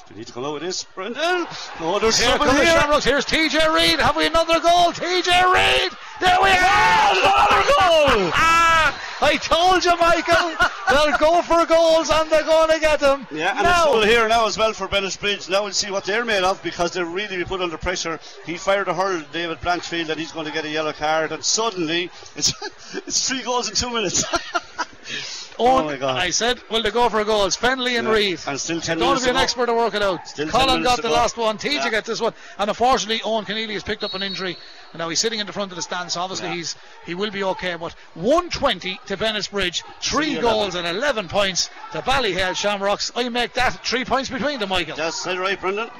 they 0.08 0.16
need 0.16 0.26
to 0.28 0.32
come 0.32 0.46
out 0.46 0.54
with 0.54 0.62
this. 0.62 0.84
Brendan, 0.84 1.46
oh, 1.80 1.98
there's 2.00 2.18
Here 2.18 2.38
the 2.38 2.50
here. 2.50 2.64
Shamrocks. 2.64 3.04
Here's 3.04 3.26
TJ 3.26 3.74
Reid. 3.74 4.00
Have 4.00 4.16
we 4.16 4.26
another 4.26 4.60
goal? 4.60 4.92
TJ 4.92 5.52
Reid. 5.52 5.92
There 6.18 6.38
we 6.42 6.48
are. 6.48 7.10
Another 7.12 7.60
goal. 7.60 8.32
ah, 8.32 8.98
I 9.20 9.36
told 9.36 9.84
you, 9.84 9.96
Michael. 9.96 10.54
They'll 10.88 11.18
go 11.18 11.42
for 11.42 11.66
goals 11.66 12.10
and 12.10 12.30
they're 12.30 12.44
going 12.44 12.70
to 12.70 12.80
get 12.80 13.00
them. 13.00 13.26
Yeah, 13.30 13.50
and 13.50 13.62
now. 13.62 13.70
it's 13.70 13.86
all 13.86 14.02
here 14.02 14.28
now 14.28 14.46
as 14.46 14.56
well 14.56 14.72
for 14.72 14.88
Bennett 14.88 15.18
Bridge. 15.20 15.48
Now 15.48 15.64
we'll 15.64 15.72
see 15.72 15.90
what 15.90 16.04
they're 16.04 16.24
made 16.24 16.44
of 16.44 16.62
because 16.62 16.92
they're 16.92 17.04
really 17.04 17.44
put 17.44 17.60
under 17.60 17.78
pressure. 17.78 18.18
He 18.46 18.56
fired 18.56 18.88
a 18.88 18.94
hurl, 18.94 19.22
David 19.32 19.58
Blanchfield, 19.60 20.08
and 20.08 20.18
he's 20.18 20.32
going 20.32 20.46
to 20.46 20.52
get 20.52 20.64
a 20.64 20.70
yellow 20.70 20.92
card. 20.92 21.32
And 21.32 21.44
suddenly, 21.44 22.10
it's 22.36 22.52
it's 23.06 23.28
three 23.28 23.42
goals 23.42 23.68
in 23.68 23.74
two 23.74 23.90
minutes. 23.90 24.24
Owen, 25.58 25.84
oh 25.84 25.86
my 25.86 25.96
God. 25.96 26.16
I 26.18 26.30
said, 26.30 26.60
will 26.70 26.82
they 26.82 26.90
go 26.90 27.08
for 27.08 27.22
goals? 27.24 27.56
Fennelly 27.56 27.98
and 27.98 28.06
Yeah, 28.08 28.14
Reid. 28.14 28.40
and 28.46 28.60
still 28.60 28.80
10 28.80 28.98
Don't 28.98 29.22
be 29.22 29.30
an 29.30 29.36
expert 29.36 29.66
to 29.66 29.74
work 29.74 29.94
it 29.94 30.02
out. 30.02 30.26
Still 30.28 30.48
Colin 30.48 30.82
got 30.82 31.02
the 31.02 31.08
last 31.08 31.36
one. 31.36 31.58
TJ 31.58 31.74
Yeah. 31.74 31.90
gets 31.90 32.06
this 32.08 32.20
one. 32.20 32.32
And 32.58 32.70
unfortunately, 32.70 33.20
Owen 33.24 33.44
Keneally 33.44 33.72
has 33.74 33.82
picked 33.82 34.04
up 34.04 34.14
an 34.14 34.22
injury. 34.22 34.56
And 34.92 35.00
now 35.00 35.08
he's 35.08 35.20
sitting 35.20 35.40
in 35.40 35.46
the 35.46 35.52
front 35.52 35.72
of 35.72 35.76
the 35.76 35.82
stands. 35.82 36.14
So 36.14 36.20
obviously, 36.20 36.48
Yeah. 36.48 36.54
he's 36.54 36.76
he 37.06 37.14
will 37.14 37.30
be 37.30 37.42
okay. 37.44 37.74
But 37.76 37.94
120 38.14 39.00
to 39.06 39.16
Bennett's 39.16 39.48
Bridge, 39.48 39.82
three 40.00 40.36
goals 40.38 40.74
and 40.74 40.86
11 40.86 41.28
points 41.28 41.70
to 41.92 42.02
Ballyhale 42.02 42.54
Shamrocks. 42.56 43.10
I 43.16 43.28
make 43.28 43.54
that 43.54 43.84
three 43.84 44.04
points 44.04 44.30
between 44.30 44.58
them, 44.60 44.68
Michael. 44.68 44.96
That's 44.96 45.22
that 45.24 45.38
right, 45.38 45.60
Brendan. 45.60 45.90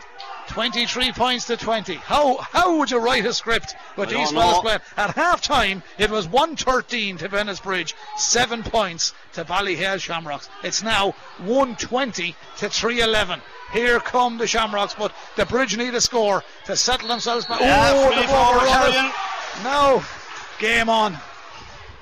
23 0.49 1.13
points 1.13 1.47
to 1.47 1.57
20. 1.57 1.95
How 1.95 2.37
how 2.39 2.79
would 2.79 2.91
you 2.91 2.99
write 2.99 3.27
a 3.27 3.33
script 3.33 3.75
with 3.97 4.11
these 4.11 4.31
fellas 4.31 4.59
playing? 4.61 4.81
At 4.97 5.15
half 5.15 5.41
time, 5.41 5.83
it 5.99 6.11
was 6.11 6.27
113 6.27 7.19
to 7.19 7.29
Bennett's 7.29 7.61
Bridge, 7.61 7.95
7 8.17 8.63
points 8.63 9.13
to 9.35 9.45
Ballyhale 9.45 10.01
Shamrocks. 10.01 10.49
It's 10.63 10.83
now 10.83 11.15
120 11.39 12.35
to 12.59 12.69
311. 12.69 13.41
Here 13.73 14.01
come 14.01 14.39
the 14.39 14.47
Shamrocks, 14.47 14.95
but 14.95 15.13
the 15.37 15.45
Bridge 15.45 15.77
need 15.77 15.95
a 15.95 16.01
score 16.01 16.43
to 16.65 16.77
settle 16.77 17.09
themselves 17.09 17.45
back. 17.47 17.61
Yeah, 17.61 17.93
oh, 17.95 18.21
the 18.21 18.27
ball. 18.27 19.63
Now, 19.63 20.05
game 20.59 20.89
on. 20.89 21.19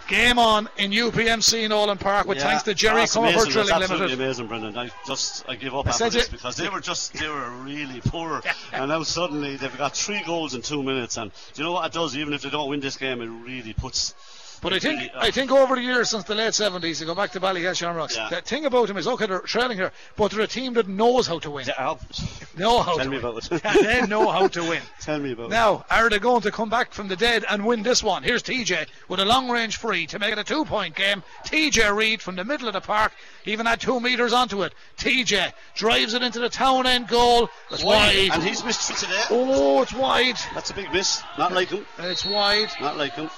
Game 0.08 0.38
on 0.38 0.68
in 0.76 0.92
UPMC 0.92 1.64
in 1.64 1.70
Nolan 1.70 1.98
Park 1.98 2.26
with 2.28 2.38
Yeah, 2.38 2.44
thanks 2.44 2.62
to 2.64 2.74
Jerry 2.74 2.98
amazing. 3.00 3.22
Drilling 3.22 3.52
That's 3.54 3.70
absolutely 3.70 3.96
Limited. 4.06 4.20
amazing, 4.24 4.46
Brendan. 4.46 4.78
I 4.78 4.90
just 5.06 5.48
I 5.48 5.56
give 5.56 5.74
up 5.74 5.86
I 5.86 5.90
after 5.90 6.10
this 6.10 6.26
you- 6.26 6.32
because 6.32 6.56
they 6.56 6.68
were 6.68 6.80
just 6.80 7.12
they 7.14 7.28
were 7.28 7.50
really 7.50 8.00
poor, 8.02 8.40
and 8.72 8.88
now 8.88 9.02
suddenly 9.02 9.56
they've 9.56 9.76
got 9.76 9.96
three 9.96 10.22
goals 10.24 10.54
in 10.54 10.62
two 10.62 10.82
minutes. 10.82 11.16
And 11.16 11.32
do 11.54 11.62
you 11.62 11.64
know 11.64 11.72
what 11.72 11.86
it 11.86 11.92
does? 11.92 12.16
Even 12.16 12.34
if 12.34 12.42
they 12.42 12.50
don't 12.50 12.68
win 12.70 12.78
this 12.80 12.96
game, 12.96 13.20
it 13.20 13.26
really 13.26 13.72
puts 13.72 14.14
But 14.62 14.72
I 14.72 14.78
think 14.78 15.10
I 15.14 15.30
think 15.30 15.50
over 15.50 15.74
the 15.76 15.82
years 15.82 16.10
since 16.10 16.24
the 16.24 16.34
late 16.34 16.54
seventies, 16.54 17.00
you 17.00 17.06
go 17.06 17.14
back 17.14 17.32
to 17.32 17.40
Ballyhale 17.40 17.74
Shamrocks. 17.76 18.16
Yeah. 18.16 18.28
The 18.30 18.40
thing 18.40 18.64
about 18.64 18.88
them 18.88 18.96
is 18.96 19.06
okay, 19.06 19.26
they're 19.26 19.40
trailing 19.40 19.76
here, 19.76 19.92
but 20.16 20.30
they're 20.30 20.40
a 20.40 20.46
team 20.46 20.74
that 20.74 20.88
knows 20.88 21.26
how 21.26 21.38
to 21.40 21.50
win. 21.50 21.66
Yeah, 21.66 21.94
Know 22.56 22.80
how 22.80 22.96
Tell 22.96 23.04
to 23.04 23.10
me 23.10 23.18
win. 23.18 23.26
about 23.26 23.52
it. 23.52 23.62
they 23.82 24.06
know 24.06 24.30
how 24.30 24.48
to 24.48 24.62
win. 24.62 24.80
Tell 25.00 25.18
me 25.18 25.32
about 25.32 25.46
it. 25.46 25.50
Now, 25.50 25.84
are 25.90 26.08
they 26.08 26.18
going 26.18 26.40
to 26.42 26.50
come 26.50 26.70
back 26.70 26.92
from 26.92 27.08
the 27.08 27.16
dead 27.16 27.44
and 27.48 27.66
win 27.66 27.82
this 27.82 28.02
one? 28.02 28.22
Here's 28.22 28.42
TJ 28.42 28.86
with 29.08 29.20
a 29.20 29.24
long 29.24 29.50
range 29.50 29.76
free 29.76 30.06
to 30.06 30.18
make 30.18 30.32
it 30.32 30.38
a 30.38 30.44
two 30.44 30.64
point 30.64 30.94
game. 30.94 31.22
TJ 31.44 31.94
Reid 31.94 32.22
from 32.22 32.36
the 32.36 32.44
middle 32.44 32.66
of 32.68 32.72
the 32.74 32.80
park, 32.80 33.12
even 33.44 33.66
had 33.66 33.80
two 33.80 34.00
metres 34.00 34.32
onto 34.32 34.62
it. 34.62 34.72
TJ 34.96 35.52
drives 35.74 36.14
it 36.14 36.22
into 36.22 36.38
the 36.38 36.48
town 36.48 36.86
end 36.86 37.08
goal. 37.08 37.48
It's 37.70 37.84
wide. 37.84 38.30
And 38.32 38.42
he's 38.42 38.64
missed 38.64 38.90
it 38.90 38.96
today. 38.96 39.22
Oh, 39.30 39.82
it's 39.82 39.92
wide. 39.92 40.36
That's 40.54 40.70
a 40.70 40.74
big 40.74 40.90
miss. 40.92 41.22
Not 41.38 41.52
like 41.52 41.68
him. 41.68 41.84
It's 41.98 42.24
wide. 42.24 42.68
Not 42.80 42.96
like 42.96 43.12
him. 43.14 43.28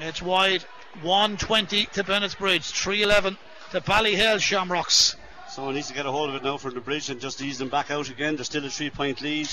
It's 0.00 0.22
wide. 0.22 0.64
120 1.02 1.86
to 1.86 2.04
Bennett's 2.04 2.34
Bridge. 2.34 2.70
311 2.70 3.36
to 3.72 3.80
Ballyhale 3.80 4.40
Shamrocks. 4.40 5.16
Someone 5.48 5.74
needs 5.74 5.88
to 5.88 5.94
get 5.94 6.06
a 6.06 6.10
hold 6.10 6.28
of 6.28 6.36
it 6.36 6.44
now 6.44 6.56
from 6.56 6.74
the 6.74 6.80
bridge 6.80 7.10
and 7.10 7.20
just 7.20 7.42
ease 7.42 7.58
them 7.58 7.68
back 7.68 7.90
out 7.90 8.08
again. 8.08 8.36
There's 8.36 8.46
still 8.46 8.64
a 8.64 8.70
three 8.70 8.90
point 8.90 9.20
lead. 9.20 9.48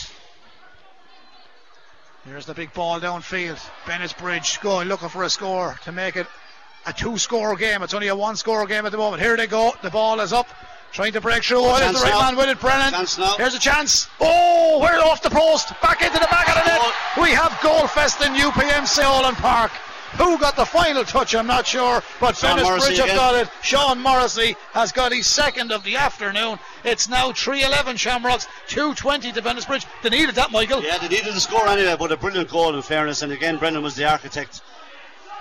Here's 2.25 2.45
the 2.45 2.53
big 2.53 2.73
ball 2.73 2.99
downfield. 2.99 3.59
Bennett's 3.85 4.13
Bridge 4.13 4.59
going 4.61 4.89
looking 4.89 5.09
for 5.09 5.23
a 5.23 5.29
score 5.29 5.79
to 5.85 5.91
make 5.91 6.15
it 6.17 6.27
a 6.85 6.93
two 6.93 7.17
score 7.17 7.55
game. 7.55 7.81
It's 7.83 7.93
only 7.93 8.09
a 8.09 8.15
one 8.15 8.35
score 8.35 8.65
game 8.67 8.85
at 8.85 8.91
the 8.91 8.97
moment. 8.97 9.21
Here 9.21 9.37
they 9.37 9.47
go. 9.47 9.73
The 9.81 9.89
ball 9.89 10.19
is 10.19 10.33
up. 10.33 10.47
Trying 10.91 11.13
to 11.13 11.21
break 11.21 11.43
through. 11.43 11.59
Oh, 11.59 11.77
there's 11.79 11.99
the 11.99 12.03
right 12.03 12.13
now. 12.13 12.21
man 12.21 12.37
with 12.37 12.49
it, 12.49 12.59
Brennan. 12.59 12.91
Chance 12.91 13.17
now. 13.17 13.35
Here's 13.37 13.53
a 13.53 13.59
chance. 13.59 14.07
Oh, 14.21 14.79
we're 14.81 14.99
off 14.99 15.21
the 15.21 15.29
post. 15.29 15.69
Back 15.81 16.01
into 16.01 16.19
the 16.19 16.27
back 16.31 16.47
of 16.47 16.55
the 16.55 16.65
net. 16.69 16.81
We 17.21 17.31
have 17.31 17.57
goal 17.61 17.87
fest 17.87 18.21
in 18.21 18.33
UPMC 18.33 19.01
Nolan 19.01 19.35
Park. 19.35 19.71
Who 20.15 20.37
got 20.37 20.55
the 20.55 20.65
final 20.65 21.03
touch? 21.03 21.35
I'm 21.35 21.47
not 21.47 21.67
sure, 21.67 22.01
but 22.19 22.37
Sean 22.37 22.61
Morrissey 22.61 22.87
Bridge 22.87 22.97
have 22.97 23.05
again. 23.07 23.17
got 23.17 23.35
it. 23.35 23.49
Sean 23.61 23.99
Morrissey 23.99 24.55
has 24.71 24.91
got 24.91 25.11
his 25.11 25.27
second 25.27 25.71
of 25.71 25.83
the 25.83 25.97
afternoon. 25.97 26.57
It's 26.83 27.07
now 27.09 27.31
3-11 27.31 27.99
Shamrocks, 27.99 28.47
2-20 28.69 29.33
to 29.33 29.41
Bennett's 29.41 29.65
Bridge. 29.65 29.85
They 30.01 30.09
needed 30.09 30.35
that, 30.35 30.51
Michael. 30.51 30.81
Yeah, 30.81 30.97
they 30.97 31.09
needed 31.09 31.27
a 31.27 31.39
score 31.39 31.67
anyway, 31.67 31.95
but 31.99 32.11
a 32.11 32.17
brilliant 32.17 32.49
goal 32.49 32.73
in 32.73 32.81
fairness. 32.81 33.21
And 33.21 33.31
again, 33.31 33.57
Brendan 33.57 33.83
was 33.83 33.95
the 33.95 34.09
architect. 34.09 34.61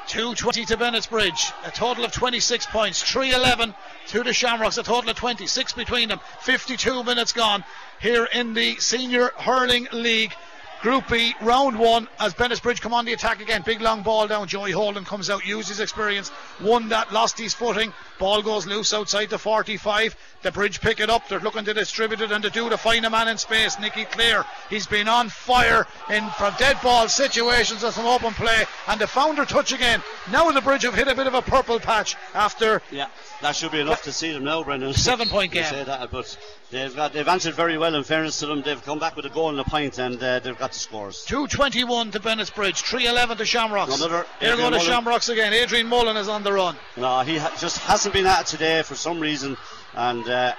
220 0.08 0.64
to 0.66 0.76
Bennett's 0.76 1.06
Bridge. 1.06 1.52
A 1.64 1.70
total 1.70 2.04
of 2.04 2.12
26 2.12 2.66
points. 2.66 3.02
311 3.02 3.74
to 4.08 4.22
the 4.22 4.32
Shamrocks. 4.32 4.78
A 4.78 4.82
total 4.82 5.10
of 5.10 5.16
26 5.16 5.72
between 5.72 6.08
them. 6.08 6.20
52 6.40 7.02
minutes 7.02 7.32
gone 7.32 7.64
here 8.00 8.28
in 8.32 8.52
the 8.52 8.76
Senior 8.76 9.30
Hurling 9.36 9.88
League. 9.92 10.34
Group 10.82 11.08
B, 11.08 11.34
round 11.40 11.78
one, 11.78 12.06
as 12.20 12.34
Bennett's 12.34 12.60
Bridge 12.60 12.80
come 12.80 12.94
on 12.94 13.04
the 13.04 13.12
attack 13.12 13.40
again. 13.40 13.62
Big 13.62 13.80
long 13.80 14.02
ball 14.02 14.28
down. 14.28 14.46
Joey 14.46 14.72
Holden 14.72 15.04
comes 15.04 15.30
out, 15.30 15.44
used 15.46 15.68
his 15.68 15.80
experience, 15.80 16.30
won 16.60 16.88
that, 16.90 17.12
lost 17.12 17.38
his 17.38 17.54
footing. 17.54 17.92
Ball 18.18 18.42
goes 18.42 18.66
loose 18.66 18.94
outside 18.94 19.30
the 19.30 19.38
45. 19.38 20.16
The 20.42 20.52
Bridge 20.52 20.80
pick 20.80 21.00
it 21.00 21.10
up. 21.10 21.28
They're 21.28 21.40
looking 21.40 21.64
to 21.64 21.74
distribute 21.74 22.20
it 22.20 22.30
and 22.30 22.42
to 22.44 22.50
do 22.50 22.68
to 22.68 22.76
find 22.76 23.04
a 23.04 23.10
man 23.10 23.28
in 23.28 23.36
space. 23.38 23.78
Nicky 23.78 24.04
Cleere. 24.04 24.44
He's 24.70 24.86
been 24.86 25.08
on 25.08 25.28
fire 25.28 25.86
in 26.10 26.28
from 26.30 26.54
dead 26.58 26.76
ball 26.82 27.08
situations 27.08 27.82
and 27.82 27.92
some 27.92 28.06
open 28.06 28.32
play. 28.34 28.64
And 28.86 29.00
the 29.00 29.06
founder 29.06 29.44
touch 29.44 29.72
again. 29.72 30.02
Now 30.30 30.50
the 30.52 30.60
Bridge 30.60 30.82
have 30.82 30.94
hit 30.94 31.08
a 31.08 31.14
bit 31.14 31.26
of 31.26 31.34
a 31.34 31.42
purple 31.42 31.80
patch 31.80 32.16
after 32.34 32.80
Yeah, 32.90 33.08
that 33.42 33.56
should 33.56 33.72
be 33.72 33.80
enough 33.80 34.02
to 34.02 34.12
see 34.12 34.32
them 34.32 34.44
now, 34.44 34.62
Brendan. 34.62 34.92
Seven 35.06 35.28
point 35.28 35.52
game. 35.52 35.64
say 35.64 35.84
that, 35.84 36.10
but 36.10 36.36
they've 36.70 36.94
got 36.94 37.12
they've 37.12 37.28
answered 37.28 37.54
very 37.54 37.76
well. 37.76 37.94
In 37.94 38.04
fairness 38.04 38.38
to 38.40 38.46
them, 38.46 38.62
they've 38.62 38.82
come 38.84 38.98
back 38.98 39.16
with 39.16 39.26
a 39.26 39.30
goal 39.30 39.50
and 39.50 39.60
a 39.60 39.64
point, 39.64 39.98
and 39.98 40.22
uh, 40.22 40.38
they've 40.40 40.58
got 40.58 40.65
the 40.72 40.78
scores. 40.78 41.24
221 41.24 42.12
to 42.12 42.20
Bennett's 42.20 42.50
Bridge, 42.50 42.80
311 42.82 43.38
to 43.38 43.44
Shamrocks. 43.44 43.96
Another 43.96 44.26
Here 44.40 44.56
go 44.56 44.70
to 44.70 44.80
Shamrocks 44.80 45.28
again. 45.28 45.52
Adrian 45.52 45.86
Mullen 45.86 46.16
is 46.16 46.28
on 46.28 46.42
the 46.42 46.52
run. 46.52 46.76
No, 46.96 47.20
he 47.20 47.38
ha- 47.38 47.54
just 47.58 47.78
hasn't 47.78 48.14
been 48.14 48.26
at 48.26 48.42
it 48.42 48.46
today 48.46 48.82
for 48.82 48.94
some 48.94 49.20
reason, 49.20 49.56
and 49.94 50.22
uh, 50.28 50.54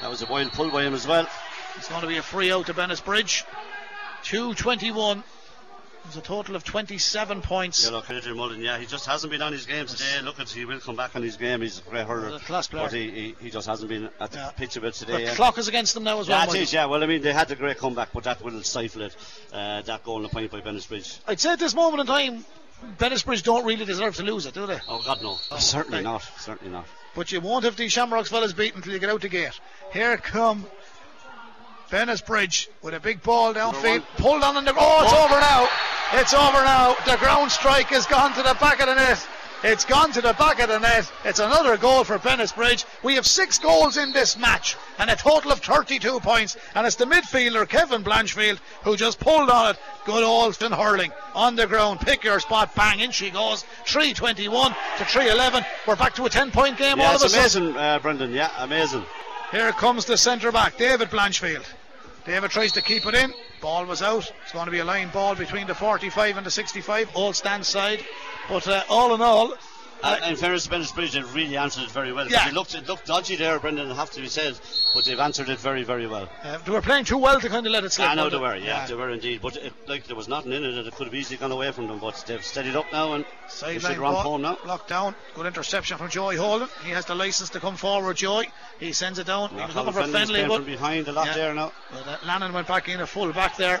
that 0.00 0.10
was 0.10 0.22
a 0.22 0.26
wild 0.26 0.52
pull 0.52 0.70
by 0.70 0.84
him 0.84 0.94
as 0.94 1.06
well. 1.06 1.28
It's 1.76 1.88
going 1.88 2.02
to 2.02 2.06
be 2.06 2.16
a 2.16 2.22
free 2.22 2.52
out 2.52 2.66
to 2.66 2.74
Bennett's 2.74 3.00
Bridge. 3.00 3.44
221. 4.24 5.22
There's 6.06 6.16
a 6.18 6.20
total 6.20 6.54
of 6.54 6.62
27 6.62 7.42
points. 7.42 7.84
Yeah, 7.84 7.90
look, 7.96 8.08
Adrian 8.08 8.36
Mullen, 8.36 8.60
yeah, 8.62 8.78
he 8.78 8.86
just 8.86 9.06
hasn't 9.06 9.30
been 9.32 9.42
on 9.42 9.52
his 9.52 9.66
game 9.66 9.86
today. 9.86 10.04
Look, 10.22 10.38
at 10.38 10.48
he 10.48 10.64
will 10.64 10.78
come 10.78 10.94
back 10.94 11.16
on 11.16 11.22
his 11.22 11.36
game. 11.36 11.62
He's 11.62 11.80
a 11.80 11.82
great 11.90 12.06
hurler, 12.06 12.36
a 12.36 12.38
class 12.38 12.68
player. 12.68 12.84
but 12.84 12.92
he, 12.92 13.10
he, 13.10 13.34
he 13.40 13.50
just 13.50 13.66
hasn't 13.66 13.88
been 13.88 14.08
at 14.20 14.30
the 14.30 14.38
Yeah. 14.38 14.50
pitch 14.52 14.76
of 14.76 14.84
it 14.84 14.94
The 14.94 15.04
today. 15.06 15.24
yeah. 15.24 15.34
clock 15.34 15.58
is 15.58 15.66
against 15.66 15.94
them 15.94 16.04
now 16.04 16.20
as 16.20 16.28
well. 16.28 16.38
Yeah, 16.38 16.44
it 16.44 16.46
Michael. 16.46 16.64
yeah. 16.70 16.84
Well, 16.86 17.02
I 17.02 17.06
mean, 17.06 17.22
they 17.22 17.32
had 17.32 17.50
a 17.50 17.56
great 17.56 17.78
comeback, 17.78 18.10
but 18.12 18.22
that 18.24 18.40
will 18.40 18.62
stifle 18.62 19.02
it. 19.02 19.16
Uh, 19.52 19.82
that 19.82 20.04
goal 20.04 20.16
and 20.16 20.24
the 20.26 20.28
point 20.28 20.50
by 20.52 20.60
Bennett's 20.60 20.86
Bridge. 20.86 21.18
I'd 21.26 21.40
say 21.40 21.52
at 21.52 21.58
this 21.58 21.74
moment 21.74 22.02
in 22.02 22.06
time, 22.06 22.44
Bennett's 22.98 23.22
Bridge 23.24 23.42
don't 23.42 23.64
really 23.64 23.84
deserve 23.84 24.14
to 24.16 24.22
lose 24.22 24.46
it, 24.46 24.54
do 24.54 24.66
they? 24.66 24.78
Oh 24.88 25.02
God, 25.04 25.20
no, 25.22 25.38
Oh, 25.50 25.58
certainly 25.58 25.98
right. 25.98 26.04
not, 26.04 26.22
certainly 26.38 26.72
not. 26.72 26.86
But 27.16 27.32
you 27.32 27.40
won't 27.40 27.64
have 27.64 27.76
these 27.76 27.92
Shamrocks 27.92 28.28
fellas 28.28 28.52
beaten 28.52 28.76
until 28.78 28.92
you 28.92 29.00
get 29.00 29.10
out 29.10 29.22
the 29.22 29.28
gate. 29.28 29.58
Here 29.92 30.16
come 30.18 30.66
Bennett's 31.90 32.20
Bridge 32.20 32.68
with 32.82 32.94
a 32.94 33.00
big 33.00 33.22
ball 33.22 33.54
downfield. 33.54 34.04
Pulled 34.18 34.42
on 34.42 34.56
in 34.56 34.64
the. 34.64 34.74
Oh, 34.76 35.04
it's 35.04 35.12
over 35.12 35.40
now. 35.40 35.68
It's 36.18 36.32
over 36.32 36.64
now. 36.64 36.96
The 37.04 37.18
ground 37.18 37.52
strike 37.52 37.88
has 37.88 38.06
gone 38.06 38.32
to 38.32 38.42
the 38.42 38.56
back 38.58 38.80
of 38.80 38.86
the 38.86 38.94
net. 38.94 39.28
It's 39.62 39.84
gone 39.84 40.12
to 40.12 40.22
the 40.22 40.32
back 40.32 40.60
of 40.60 40.70
the 40.70 40.78
net. 40.78 41.12
It's 41.26 41.40
another 41.40 41.76
goal 41.76 42.04
for 42.04 42.18
Bridge. 42.18 42.86
We 43.02 43.16
have 43.16 43.26
six 43.26 43.58
goals 43.58 43.98
in 43.98 44.12
this 44.12 44.38
match 44.38 44.76
and 44.98 45.10
a 45.10 45.16
total 45.16 45.52
of 45.52 45.60
32 45.60 46.20
points. 46.20 46.56
And 46.74 46.86
it's 46.86 46.96
the 46.96 47.04
midfielder, 47.04 47.68
Kevin 47.68 48.02
Blanchfield, 48.02 48.60
who 48.82 48.96
just 48.96 49.20
pulled 49.20 49.50
on 49.50 49.74
it. 49.74 49.80
Good 50.06 50.24
Alston 50.24 50.72
hurling 50.72 51.12
on 51.34 51.54
the 51.54 51.66
ground. 51.66 52.00
Pick 52.00 52.24
your 52.24 52.40
spot. 52.40 52.74
Bang. 52.74 53.00
In 53.00 53.10
she 53.10 53.28
goes. 53.28 53.64
321 53.84 54.70
to 54.70 55.04
311. 55.04 55.66
We're 55.86 55.96
back 55.96 56.14
to 56.14 56.24
a 56.24 56.30
10 56.30 56.50
point 56.50 56.78
game 56.78 56.96
Yeah, 56.96 57.08
all 57.08 57.16
of 57.16 57.22
a 57.22 57.28
sudden. 57.28 57.62
amazing, 57.64 57.76
uh, 57.76 57.98
Brendan. 57.98 58.32
Yeah, 58.32 58.50
amazing. 58.56 59.04
Here 59.50 59.70
comes 59.72 60.06
the 60.06 60.16
centre 60.16 60.50
back, 60.50 60.78
David 60.78 61.10
Blanchfield. 61.10 61.66
David 62.26 62.50
tries 62.50 62.72
to 62.72 62.82
keep 62.82 63.06
it 63.06 63.14
in. 63.14 63.32
Ball 63.60 63.86
was 63.86 64.02
out. 64.02 64.32
It's 64.42 64.52
going 64.52 64.64
to 64.64 64.72
be 64.72 64.80
a 64.80 64.84
line 64.84 65.10
ball 65.10 65.36
between 65.36 65.68
the 65.68 65.76
45 65.76 66.36
and 66.36 66.44
the 66.44 66.50
65. 66.50 67.10
All 67.14 67.32
stand 67.32 67.64
side. 67.64 68.04
But 68.48 68.66
uh, 68.66 68.82
all 68.88 69.14
in 69.14 69.22
all, 69.22 69.54
Uh, 70.02 70.18
in 70.28 70.36
fairness 70.36 70.64
to 70.64 70.70
Bennett's 70.70 70.92
Bridge, 70.92 71.12
they've 71.12 71.34
really 71.34 71.56
answered 71.56 71.84
it 71.84 71.90
very 71.90 72.12
well. 72.12 72.28
Yeah. 72.28 72.48
It 72.48 72.54
looked, 72.54 72.74
it 72.74 72.86
looked 72.86 73.06
dodgy 73.06 73.34
there, 73.36 73.58
Brendan, 73.58 73.90
have 73.90 74.10
to 74.12 74.20
be 74.20 74.28
said, 74.28 74.58
but 74.94 75.04
they've 75.04 75.18
answered 75.18 75.48
it 75.48 75.58
very, 75.58 75.82
very 75.84 76.06
well. 76.06 76.28
uh, 76.44 76.58
they 76.58 76.70
were 76.70 76.82
playing 76.82 77.04
too 77.04 77.16
well 77.18 77.40
to 77.40 77.48
kind 77.48 77.66
of 77.66 77.72
let 77.72 77.82
it 77.84 77.92
slip. 77.92 78.08
I 78.10 78.14
know 78.14 78.28
they 78.30 78.36
were, 78.38 78.54
yeah, 78.56 78.86
they 78.86 78.94
were 78.94 79.10
indeed. 79.10 79.40
But 79.42 79.56
it, 79.56 79.72
like 79.88 80.06
there 80.06 80.14
was 80.16 80.28
nothing 80.28 80.52
in 80.52 80.64
it, 80.64 80.74
and 80.74 80.86
it 80.86 80.94
could 80.94 81.06
have 81.06 81.14
easily 81.14 81.38
gone 81.38 81.50
away 81.50 81.72
from 81.72 81.88
them. 81.88 81.98
But 81.98 82.22
they've 82.26 82.44
steadied 82.44 82.76
up 82.76 82.86
now, 82.92 83.14
and 83.14 83.24
they 83.24 83.30
Sideline 83.48 83.80
should 83.94 83.98
run 83.98 84.14
home 84.14 84.42
now. 84.42 84.58
locked 84.66 84.88
down. 84.88 85.14
Good 85.34 85.46
interception 85.46 85.96
from 85.98 86.08
Joey 86.10 86.36
Holden. 86.36 86.68
He 86.84 86.90
has 86.90 87.06
the 87.06 87.14
license 87.14 87.50
to 87.50 87.60
come 87.60 87.76
forward, 87.76 88.16
Joey. 88.16 88.50
He 88.78 88.92
sends 88.92 89.18
it 89.18 89.26
down. 89.26 89.48
he 89.50 89.56
was 89.56 89.72
Colin 89.72 89.86
looking 89.94 90.12
for 90.12 90.18
Fennelly, 90.18 90.46
but 90.48 90.66
behind 90.66 91.08
a 91.08 91.12
lot 91.12 91.26
Yeah. 91.28 91.34
there 91.34 91.54
now. 91.54 91.72
But 91.90 92.06
uh, 92.06 92.16
Lannon 92.26 92.52
went 92.52 92.68
back 92.68 92.88
in 92.88 93.00
a 93.00 93.06
full 93.06 93.32
back 93.32 93.56
there. 93.56 93.80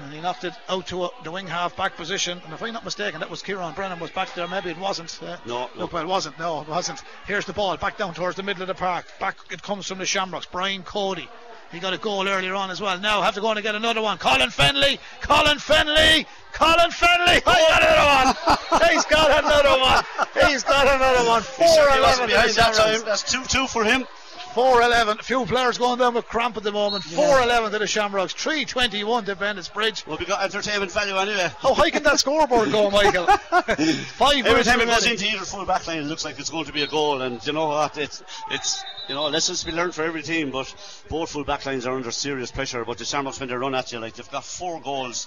And 0.00 0.12
he 0.12 0.20
knocked 0.20 0.44
it 0.44 0.54
out 0.68 0.86
to 0.88 1.04
a, 1.04 1.10
the 1.22 1.30
wing 1.30 1.46
half 1.46 1.76
back 1.76 1.96
position. 1.96 2.40
And 2.44 2.52
if 2.52 2.62
I'm 2.62 2.72
not 2.72 2.84
mistaken, 2.84 3.20
that 3.20 3.30
was 3.30 3.42
Kieran 3.42 3.74
Brennan 3.74 4.00
was 4.00 4.10
back 4.10 4.34
there. 4.34 4.48
Maybe 4.48 4.70
it 4.70 4.78
wasn't. 4.78 5.18
Uh, 5.22 5.36
No, 5.46 5.70
no. 5.78 5.86
Well, 5.86 6.02
it 6.02 6.08
wasn't. 6.08 6.38
No, 6.38 6.62
it 6.62 6.68
wasn't. 6.68 7.02
Here's 7.26 7.44
the 7.46 7.52
ball 7.52 7.76
back 7.76 7.96
down 7.96 8.12
towards 8.14 8.36
the 8.36 8.42
middle 8.42 8.62
of 8.62 8.68
the 8.68 8.74
park. 8.74 9.06
Back 9.20 9.36
it 9.50 9.62
comes 9.62 9.86
from 9.86 9.98
the 9.98 10.06
Shamrocks. 10.06 10.46
Brian 10.46 10.82
Cody. 10.82 11.28
He 11.72 11.80
got 11.80 11.92
a 11.92 11.98
goal 11.98 12.28
earlier 12.28 12.54
on 12.54 12.70
as 12.70 12.80
well. 12.80 12.98
Now 13.00 13.22
have 13.22 13.34
to 13.34 13.40
go 13.40 13.48
on 13.48 13.56
and 13.56 13.64
get 13.64 13.74
another 13.74 14.00
one. 14.02 14.18
Colin 14.18 14.50
Fennelly. 14.50 14.98
Colin 15.22 15.58
Fennelly. 15.58 16.24
Colin 16.52 16.90
Fennelly. 16.90 17.42
Oh, 17.46 17.52
he 17.52 17.66
got 17.68 17.82
another 17.82 18.24
one. 18.70 18.90
He's 18.90 19.04
got 19.04 19.44
another 19.44 19.80
one. 19.80 20.04
He's 20.48 20.62
got 20.62 20.86
another 20.86 21.28
one. 21.28 21.42
He 21.42 21.48
4 21.48 21.66
wasn't 21.66 21.98
11 21.98 22.26
behind 22.28 22.50
that 22.50 22.74
time. 22.74 23.00
That's 23.04 23.22
2 23.32 23.44
2 23.44 23.66
for 23.66 23.82
him. 23.84 24.06
4-11. 24.54 25.18
A 25.18 25.22
few 25.22 25.44
players 25.46 25.78
going 25.78 25.98
down 25.98 26.14
with 26.14 26.26
cramp 26.26 26.56
at 26.56 26.62
the 26.62 26.70
moment. 26.70 27.02
4-11 27.02 27.72
to 27.72 27.78
the 27.80 27.86
Shamrocks. 27.88 28.32
3-21 28.34 29.26
to 29.26 29.34
Bennett's 29.34 29.68
Bridge. 29.68 30.06
Well, 30.06 30.16
we 30.16 30.26
got 30.26 30.44
entertainment 30.44 30.92
value 30.92 31.16
anyway. 31.16 31.50
How 31.58 31.74
high 31.74 31.90
can 31.90 32.04
that 32.04 32.20
scoreboard 32.20 32.70
go, 32.70 32.88
Michael? 32.88 33.26
Five 33.26 34.46
Every 34.46 34.62
time 34.62 34.80
it 34.80 34.86
goes 34.86 35.06
into 35.06 35.26
either 35.26 35.44
full 35.44 35.66
back 35.66 35.86
line, 35.88 35.98
it 35.98 36.04
looks 36.04 36.24
like 36.24 36.38
it's 36.38 36.50
going 36.50 36.66
to 36.66 36.72
be 36.72 36.82
a 36.82 36.86
goal. 36.86 37.22
And 37.22 37.44
you 37.44 37.52
know 37.52 37.66
what? 37.66 37.98
It's 37.98 38.22
it's 38.52 38.84
you 39.08 39.16
know 39.16 39.24
lessons 39.26 39.60
to 39.60 39.66
be 39.66 39.72
learned 39.72 39.94
for 39.94 40.04
every 40.04 40.22
team. 40.22 40.52
But 40.52 40.72
both 41.08 41.30
full 41.30 41.44
back 41.44 41.66
lines 41.66 41.84
are 41.86 41.96
under 41.96 42.12
serious 42.12 42.52
pressure. 42.52 42.84
But 42.84 42.98
the 42.98 43.04
Shamrocks 43.04 43.40
when 43.40 43.48
they 43.48 43.56
run 43.56 43.74
at 43.74 43.90
you, 43.90 43.98
like 43.98 44.14
they've 44.14 44.30
got 44.30 44.44
four 44.44 44.80
goals. 44.80 45.26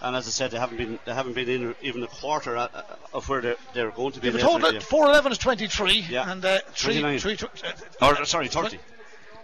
And 0.00 0.14
as 0.16 0.26
I 0.26 0.30
said, 0.30 0.50
they 0.50 0.58
haven't 0.58 0.76
been 0.76 0.98
they 1.06 1.14
haven't 1.14 1.32
been 1.34 1.48
in 1.48 1.74
even 1.80 2.02
a 2.02 2.06
quarter 2.06 2.56
uh, 2.56 2.68
of 3.14 3.28
where 3.28 3.40
they're, 3.40 3.56
they're 3.72 3.90
going 3.90 4.12
to 4.12 4.20
be. 4.20 4.30
Later 4.30 4.46
in 4.46 4.60
the 4.60 4.68
total 4.68 4.72
game. 4.72 4.80
4-11 4.80 5.32
is 5.32 5.38
23. 5.38 6.06
Yeah. 6.10 6.30
And 6.30 6.44
uh, 6.44 6.58
three, 6.72 7.00
29. 7.00 7.18
three, 7.20 7.36
tw- 7.36 8.02
uh, 8.02 8.14
Or 8.18 8.24
sorry, 8.26 8.48
thirty. 8.48 8.78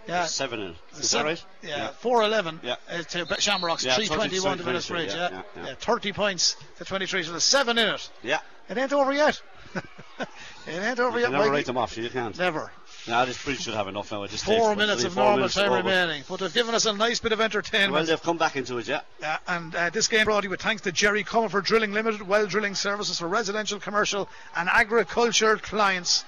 yeah. 0.07 0.25
Seven 0.25 0.59
in. 0.61 0.75
Is 0.99 1.09
Seven- 1.09 1.35
that 1.35 1.45
right? 1.69 1.71
Yeah, 1.79 1.89
4-11 2.03 2.59
Yeah. 2.63 2.75
uh, 2.91 3.01
to 3.03 3.41
Shamrocks, 3.41 3.85
Yeah, 3.85 3.95
3-21 3.95 4.29
to 4.29 4.39
30, 4.41 4.63
Bennett's 4.63 4.87
Bridge. 4.87 5.09
23, 5.13 5.15
Yeah, 5.19 5.29
yeah, 5.31 5.41
yeah, 5.55 5.67
yeah. 5.69 5.73
30 5.79 6.13
points 6.13 6.55
to 6.77 6.85
23, 6.85 7.23
so 7.23 7.31
there's 7.31 7.43
7 7.43 7.77
in 7.77 7.87
it. 7.87 8.09
Yeah. 8.21 8.39
It 8.69 8.77
ain't 8.77 8.93
over 8.93 9.11
yet. 9.13 9.41
it 10.19 10.27
ain't 10.67 10.99
over 10.99 11.17
You 11.17 11.23
yet, 11.23 11.25
can 11.27 11.31
never 11.33 11.43
Mikey. 11.45 11.49
write 11.51 11.65
them 11.65 11.77
off, 11.77 11.97
you 11.97 12.09
can't. 12.09 12.37
Never. 12.37 12.71
Now 13.07 13.25
this 13.25 13.43
bridge 13.43 13.61
should 13.61 13.73
have 13.73 13.87
enough 13.87 14.11
now 14.11 14.25
this 14.27 14.43
Four 14.43 14.75
minutes 14.75 15.03
of 15.03 15.13
four 15.13 15.23
normal 15.23 15.37
minutes 15.39 15.55
time 15.55 15.73
remaining, 15.73 16.23
but 16.29 16.39
they've 16.39 16.53
given 16.53 16.75
us 16.75 16.85
a 16.85 16.93
nice 16.93 17.19
bit 17.19 17.31
of 17.31 17.41
entertainment. 17.41 17.93
Well, 17.93 18.03
they've 18.05 18.21
come 18.21 18.37
back 18.37 18.55
into 18.55 18.77
it, 18.77 18.87
yeah. 18.87 19.01
Uh, 19.23 19.37
and 19.47 19.75
uh, 19.75 19.89
this 19.89 20.07
game 20.07 20.25
brought 20.25 20.43
you 20.43 20.51
with 20.51 20.61
thanks 20.61 20.83
to 20.83 20.91
Jerry 20.91 21.23
Comerford 21.23 21.63
Drilling 21.63 21.93
Limited, 21.93 22.21
well 22.21 22.45
drilling 22.45 22.75
services 22.75 23.17
for 23.19 23.27
residential, 23.27 23.79
commercial, 23.79 24.29
and 24.55 24.69
agriculture 24.69 25.57
clients. 25.57 26.25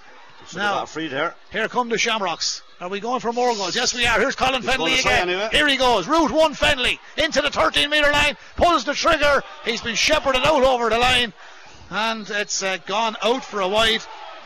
Should 0.47 0.57
Now- 0.57 0.85
free 0.85 1.07
there. 1.07 1.35
Here 1.51 1.67
come 1.69 1.89
the 1.89 1.97
Shamrocks. 1.97 2.63
Are 2.81 2.89
we 2.89 2.99
going 2.99 3.21
for 3.21 3.31
more 3.31 3.55
goals? 3.55 3.75
Yes, 3.75 3.93
we 3.93 4.05
are. 4.05 4.19
Here's 4.19 4.35
Colin 4.35 4.61
Fennelly 4.61 4.99
again. 4.99 5.29
anyway. 5.29 5.49
Here 5.53 5.67
he 5.67 5.77
goes. 5.77 6.05
Route 6.05 6.31
one 6.31 6.53
Fennelly 6.53 6.99
into 7.17 7.41
the 7.41 7.49
13 7.49 7.89
metre 7.89 8.11
line, 8.11 8.35
pulls 8.57 8.83
the 8.83 8.93
trigger. 8.93 9.41
He's 9.63 9.79
been 9.81 9.95
shepherded 9.95 10.43
out 10.43 10.63
over 10.63 10.89
the 10.89 10.97
line, 10.97 11.31
and 11.89 12.29
it's 12.29 12.61
uh, 12.61 12.77
gone 12.85 13.15
out 13.21 13.45
for 13.45 13.61
a 13.61 13.67
wide. 13.69 14.01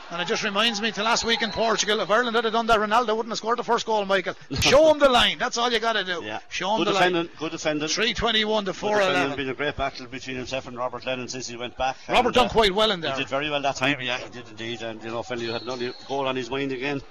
And 0.09 0.21
it 0.21 0.27
just 0.27 0.43
reminds 0.43 0.81
me 0.81 0.91
to 0.91 1.03
last 1.03 1.25
week 1.25 1.41
in 1.41 1.51
Portugal. 1.51 1.99
If 1.99 2.09
Ireland 2.09 2.35
had 2.35 2.49
done 2.51 2.67
that, 2.67 2.79
Ronaldo 2.79 3.15
wouldn't 3.15 3.29
have 3.29 3.37
scored 3.37 3.59
the 3.59 3.63
first 3.63 3.85
goal, 3.85 4.05
Michael. 4.05 4.35
Show 4.61 4.89
him 4.91 4.99
the 4.99 5.09
line. 5.09 5.37
That's 5.37 5.57
all 5.57 5.71
you 5.71 5.79
got 5.79 5.93
to 5.93 6.03
do. 6.05 6.23
Yeah. 6.23 6.39
Show 6.49 6.71
him 6.71 6.77
good 6.83 6.87
the 6.87 6.93
line. 6.93 7.29
good 7.37 7.51
defending. 7.51 7.89
321 7.89 8.65
to 8.65 8.71
Good 8.71 8.73
defending. 8.73 8.97
411. 8.97 9.37
been 9.37 9.49
a 9.49 9.53
great 9.53 9.75
battle 9.75 10.05
between 10.07 10.37
himself 10.37 10.67
and 10.67 10.77
Robert 10.77 11.05
Lennon 11.05 11.27
since 11.27 11.47
he 11.47 11.57
went 11.57 11.77
back. 11.77 11.97
Robert 12.07 12.27
And, 12.27 12.35
done 12.35 12.45
uh, 12.45 12.49
quite 12.49 12.73
well 12.73 12.91
in 12.91 13.01
there. 13.01 13.11
He 13.13 13.19
did 13.19 13.29
very 13.29 13.49
well 13.49 13.61
that 13.61 13.75
time. 13.75 13.99
Yeah, 13.99 14.17
he 14.17 14.29
did 14.29 14.47
indeed. 14.49 14.81
And 14.81 15.03
you 15.03 15.09
know, 15.09 15.23
Fennelly 15.23 15.51
had 15.51 15.63
another 15.63 15.93
goal 16.07 16.25
on 16.25 16.35
his 16.37 16.49
mind 16.49 16.71
again. 16.71 17.01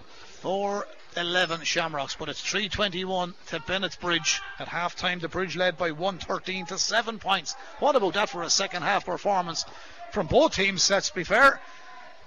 4 0.41 0.87
11 1.17 1.63
Shamrocks, 1.65 2.17
but 2.19 2.29
it's 2.29 2.41
321 2.41 3.35
to 3.47 3.61
Bennett's 3.61 3.97
Bridge. 3.97 4.41
At 4.59 4.69
half 4.69 4.97
time, 4.97 5.19
the 5.19 5.29
bridge 5.29 5.57
led 5.57 5.79
by 5.79 5.91
113 5.91 6.67
to 6.67 6.79
7 6.79 7.19
points. 7.19 7.55
What 7.79 7.97
about 7.97 8.15
that 8.15 8.29
for 8.29 8.43
a 8.43 8.51
second 8.51 8.83
half 8.83 9.07
performance 9.07 9.65
from 10.13 10.27
both 10.27 10.55
teams, 10.55 10.91
let's 10.91 11.11
be 11.11 11.25
fair? 11.25 11.61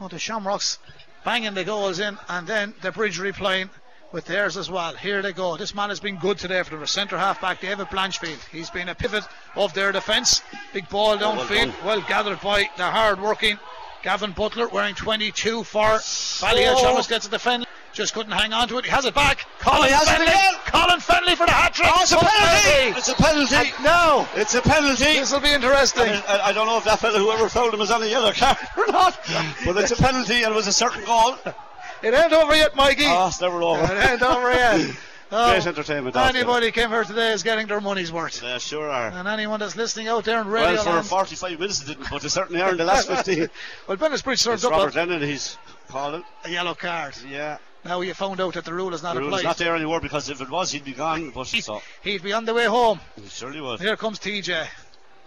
Oh, 0.01 0.07
the 0.07 0.19
Shamrocks 0.19 0.79
banging 1.25 1.53
the 1.53 1.63
goals 1.63 1.99
in, 1.99 2.17
and 2.29 2.47
then 2.47 2.73
the 2.81 2.91
bridge 2.91 3.19
replying 3.19 3.69
with 4.11 4.25
theirs 4.25 4.57
as 4.57 4.69
well. 4.69 4.93
Here 4.95 5.21
they 5.21 5.33
go. 5.33 5.57
This 5.57 5.75
man 5.75 5.89
has 5.89 5.99
been 5.99 6.17
good 6.17 6.37
today 6.37 6.63
for 6.63 6.77
the 6.77 6.87
centre 6.87 7.17
half 7.17 7.41
back, 7.41 7.61
David 7.61 7.87
Blanchfield. 7.87 8.39
He's 8.51 8.69
been 8.69 8.89
a 8.89 8.95
pivot 8.95 9.25
of 9.55 9.73
their 9.73 9.91
defence. 9.91 10.41
Big 10.73 10.87
ball 10.89 11.17
downfield, 11.17 11.49
done. 11.49 11.73
well 11.85 12.01
gathered 12.01 12.41
by 12.41 12.69
the 12.77 12.85
hard 12.85 13.21
working 13.21 13.59
Gavin 14.01 14.31
Butler, 14.31 14.67
wearing 14.69 14.95
22 14.95 15.63
for 15.63 15.81
Ballyhale 15.81 16.75
Oh. 16.75 16.81
Shamrocks 16.81 17.07
gets 17.07 17.27
to 17.27 17.37
Fennelly. 17.37 17.65
Just 17.93 18.13
couldn't 18.13 18.31
hang 18.31 18.53
on 18.53 18.67
to 18.69 18.77
it. 18.77 18.85
He 18.85 18.91
has 18.91 19.05
it 19.05 19.13
back. 19.15 19.45
Colin 19.59 19.87
he 19.89 19.93
has 19.93 20.03
it 20.07 20.11
Fennelly. 20.11 20.65
Colin 20.71 20.99
Fennelly 20.99 21.35
for 21.35 21.45
the 21.45 21.51
hat 21.51 21.73
trick. 21.73 21.89
Oh, 21.91 22.01
it's 22.01 22.11
a 22.11 22.17
penalty! 22.17 22.97
It's 22.97 23.09
a 23.09 23.15
penalty! 23.15 23.55
And 23.55 23.83
now, 23.83 24.27
It's 24.35 24.55
a 24.55 24.61
penalty! 24.61 25.03
this 25.19 25.31
will 25.33 25.39
be 25.41 25.51
interesting. 25.51 26.03
I, 26.07 26.23
I- 26.27 26.45
I 26.49 26.53
don't 26.53 26.67
know 26.67 26.77
if 26.77 26.83
that 26.85 26.99
fellow, 26.99 27.19
whoever 27.19 27.49
fouled 27.49 27.73
him, 27.73 27.81
is 27.81 27.91
on 27.91 28.01
a 28.03 28.05
yellow 28.05 28.31
card 28.31 28.57
or 28.77 28.87
not. 28.87 29.19
But 29.65 29.77
it's 29.77 29.91
a 29.91 29.95
penalty 29.95 30.43
and 30.43 30.53
it 30.53 30.55
was 30.55 30.67
a 30.67 30.73
certain 30.73 31.03
goal. 31.05 31.35
It 32.01 32.13
ain't 32.13 32.31
over 32.31 32.55
yet, 32.55 32.77
Mikey. 32.77 33.03
Oh, 33.07 33.27
it's 33.27 33.41
never 33.41 33.61
over. 33.61 33.83
It 33.83 34.09
ain't 34.09 34.21
over 34.21 34.51
yet. 34.53 34.95
Oh, 35.31 35.51
Great 35.51 35.67
entertainment. 35.67 36.15
Anybody 36.15 36.39
Anybody 36.39 36.71
came 36.71 36.89
here 36.89 37.03
today 37.03 37.33
is 37.33 37.43
getting 37.43 37.67
their 37.67 37.79
money's 37.81 38.11
worth. 38.11 38.41
They 38.41 38.57
sure 38.57 38.89
are. 38.89 39.09
And 39.09 39.27
anyone 39.27 39.59
that's 39.59 39.75
listening 39.75 40.07
out 40.07 40.23
there 40.25 40.41
in 40.41 40.47
radio 40.47 40.73
Well, 40.73 40.83
for 40.83 40.89
land- 40.91 41.05
45 41.05 41.59
minutes 41.59 41.81
it 41.83 41.85
didn't, 41.87 42.09
but 42.09 42.23
they 42.23 42.29
certainly 42.29 42.63
are 42.63 42.71
in 42.71 42.77
the 42.77 42.83
last 42.85 43.07
15. 43.25 43.47
well, 43.87 43.95
Bennett's 43.97 44.23
Bridge 44.23 44.39
served 44.39 44.55
It's 44.55 44.65
up 44.65 44.71
Robert 44.71 44.95
Lennon, 44.95 45.21
he's 45.21 45.59
calling. 45.89 46.23
a 46.45 46.49
yellow 46.49 46.73
card. 46.73 47.13
Yeah. 47.29 47.59
Now 47.85 48.01
you 48.01 48.13
found 48.13 48.41
out 48.41 48.53
that 48.55 48.65
the 48.65 48.73
rule 48.73 48.93
is 48.93 49.01
not 49.03 49.13
The 49.15 49.21
rule's 49.21 49.33
applied. 49.35 49.43
not 49.45 49.57
there 49.57 49.75
anymore 49.75 50.01
because 50.01 50.29
if 50.29 50.41
it 50.41 50.49
was, 50.49 50.71
he'd 50.71 50.83
be 50.83 50.91
gone. 50.93 51.31
But 51.31 51.47
so, 51.47 51.81
He'd 52.03 52.21
be 52.23 52.33
on 52.33 52.45
the 52.45 52.53
way 52.53 52.65
home. 52.65 52.99
he 53.15 53.27
surely 53.29 53.61
was. 53.61 53.79
Here 53.79 53.95
comes 53.95 54.19
TJ. 54.19 54.67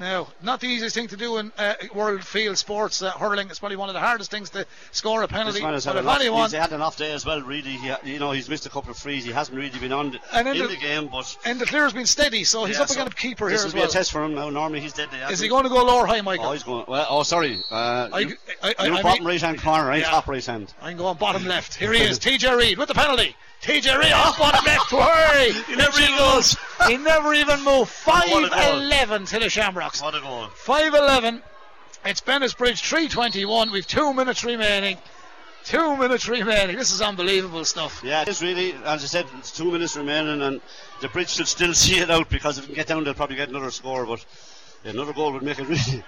Now, 0.02 0.26
not 0.42 0.58
the 0.58 0.66
easiest 0.66 0.96
thing 0.96 1.06
to 1.08 1.16
do 1.16 1.36
in 1.38 1.52
uh, 1.56 1.74
world 1.94 2.24
field 2.24 2.58
sports. 2.58 3.02
Uh, 3.02 3.12
hurling 3.12 3.48
is 3.50 3.60
probably 3.60 3.76
one 3.76 3.88
of 3.88 3.92
the 3.94 4.00
hardest 4.00 4.32
things 4.32 4.50
to 4.50 4.66
score 4.90 5.22
a 5.22 5.28
penalty. 5.28 5.60
This 5.60 5.62
man 5.62 5.74
has 5.74 5.84
but 5.86 5.94
had, 5.94 6.04
if 6.04 6.10
an 6.10 6.20
anyone, 6.20 6.42
he's 6.42 6.52
had 6.58 6.72
an 6.72 6.82
off 6.82 6.96
day 6.96 7.12
as 7.12 7.24
well, 7.24 7.40
really. 7.40 7.70
He, 7.70 7.92
you 8.02 8.18
know, 8.18 8.32
he's 8.32 8.48
missed 8.48 8.66
a 8.66 8.68
couple 8.68 8.90
of 8.90 8.96
frees. 8.98 9.24
He 9.24 9.30
hasn't 9.30 9.56
really 9.56 9.70
been 9.78 9.92
on 9.92 10.10
the, 10.10 10.18
And 10.32 10.48
in 10.48 10.56
in 10.56 10.62
the, 10.62 10.68
the- 10.70 10.76
game, 10.76 11.06
but 11.06 11.38
and 11.44 11.60
the 11.60 11.66
clear's 11.66 11.92
been 11.92 12.06
steady, 12.06 12.42
so 12.42 12.64
he's 12.64 12.78
yeah, 12.78 12.82
up 12.82 12.88
so 12.88 12.94
against 13.00 13.12
a 13.12 13.16
keeper 13.16 13.48
this 13.48 13.60
here 13.60 13.64
will 13.64 13.68
as 13.68 13.74
be 13.74 13.78
well. 13.78 13.88
a 13.88 13.92
test 13.92 14.10
for 14.10 14.24
him 14.24 14.34
now. 14.34 14.50
Normally 14.50 14.80
he's 14.80 14.92
dead. 14.92 15.08
Is 15.30 15.38
he 15.38 15.46
going 15.46 15.62
to 15.62 15.68
go 15.70 15.84
low 15.84 16.00
or 16.00 16.06
high, 16.08 16.20
Michael? 16.20 16.46
Oh, 16.46 16.52
he's 16.52 16.64
going. 16.64 16.84
Well, 16.88 17.06
oh, 17.08 17.22
sorry. 17.22 17.60
Uh, 17.70 18.08
I- 18.12 18.18
you, 18.18 18.36
I- 18.60 18.74
I- 18.80 18.88
I 18.88 19.02
bottom 19.02 19.20
mean- 19.20 19.24
right 19.24 19.40
hand 19.40 19.62
corner, 19.62 19.86
right? 19.86 20.00
Yeah. 20.00 20.10
Top 20.10 20.26
right 20.26 20.44
hand. 20.44 20.74
I'm 20.82 20.96
going 20.96 21.16
bottom 21.16 21.44
left. 21.46 21.76
Here 21.76 21.92
he 21.92 22.02
is, 22.02 22.18
TJ 22.18 22.56
Reid 22.56 22.76
with 22.76 22.88
the 22.88 22.94
penalty. 22.94 23.36
TJ 23.62 23.96
Reid 23.96 24.12
off 24.12 24.38
bottom 24.38 24.64
left. 24.64 24.90
Hurry! 24.90 25.52
He 25.52 25.76
never 25.76 26.00
even 26.00 26.16
goes. 26.18 26.56
he 26.88 26.96
never 26.96 27.32
even 27.32 27.62
moved. 27.62 27.92
What 28.04 28.26
a 28.26 28.30
goal. 28.30 28.48
5-11 28.48 29.28
to 29.28 29.38
the 29.38 29.48
Shamrocks. 29.48 30.02
What 30.02 30.16
a 30.16 30.20
goal. 30.20 30.48
5-11. 30.64 31.40
It's 32.04 32.20
Bennett's 32.20 32.54
Bridge 32.54 32.82
321. 32.82 33.70
We've 33.70 33.86
two 33.86 34.12
minutes 34.12 34.42
remaining. 34.42 34.98
Two 35.64 35.96
minutes 35.96 36.28
remaining. 36.28 36.76
This 36.76 36.90
is 36.90 37.00
unbelievable 37.00 37.64
stuff. 37.64 38.02
Yeah, 38.04 38.22
it 38.22 38.28
is 38.28 38.42
really. 38.42 38.72
As 38.84 39.04
I 39.04 39.06
said, 39.06 39.26
it's 39.38 39.52
two 39.52 39.70
minutes 39.70 39.96
remaining, 39.96 40.42
and 40.42 40.60
the 41.00 41.06
bridge 41.06 41.30
should 41.30 41.46
still 41.46 41.72
see 41.74 42.00
it 42.00 42.10
out 42.10 42.28
because 42.28 42.58
if 42.58 42.66
can 42.66 42.74
get 42.74 42.88
down, 42.88 43.04
they'll 43.04 43.14
probably 43.14 43.36
get 43.36 43.48
another 43.48 43.70
score. 43.70 44.04
But 44.06 44.24
another 44.82 45.12
goal 45.12 45.32
would 45.34 45.44
make 45.44 45.60
it 45.60 45.68
really. 45.68 46.02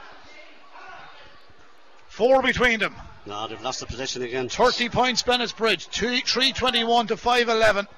Four 2.09 2.43
between 2.43 2.81
them. 2.81 2.95
No, 3.27 3.49
they've 3.49 3.61
lost 3.63 3.81
the 3.81 3.87
possession 3.87 4.23
again. 4.23 4.49
30 4.49 4.89
points 4.89 5.23
Bennett's 5.23 5.53
Bridge. 5.53 5.89
Two, 5.89 6.19
321 6.21 7.09
to 7.09 7.17
511. 7.17 7.89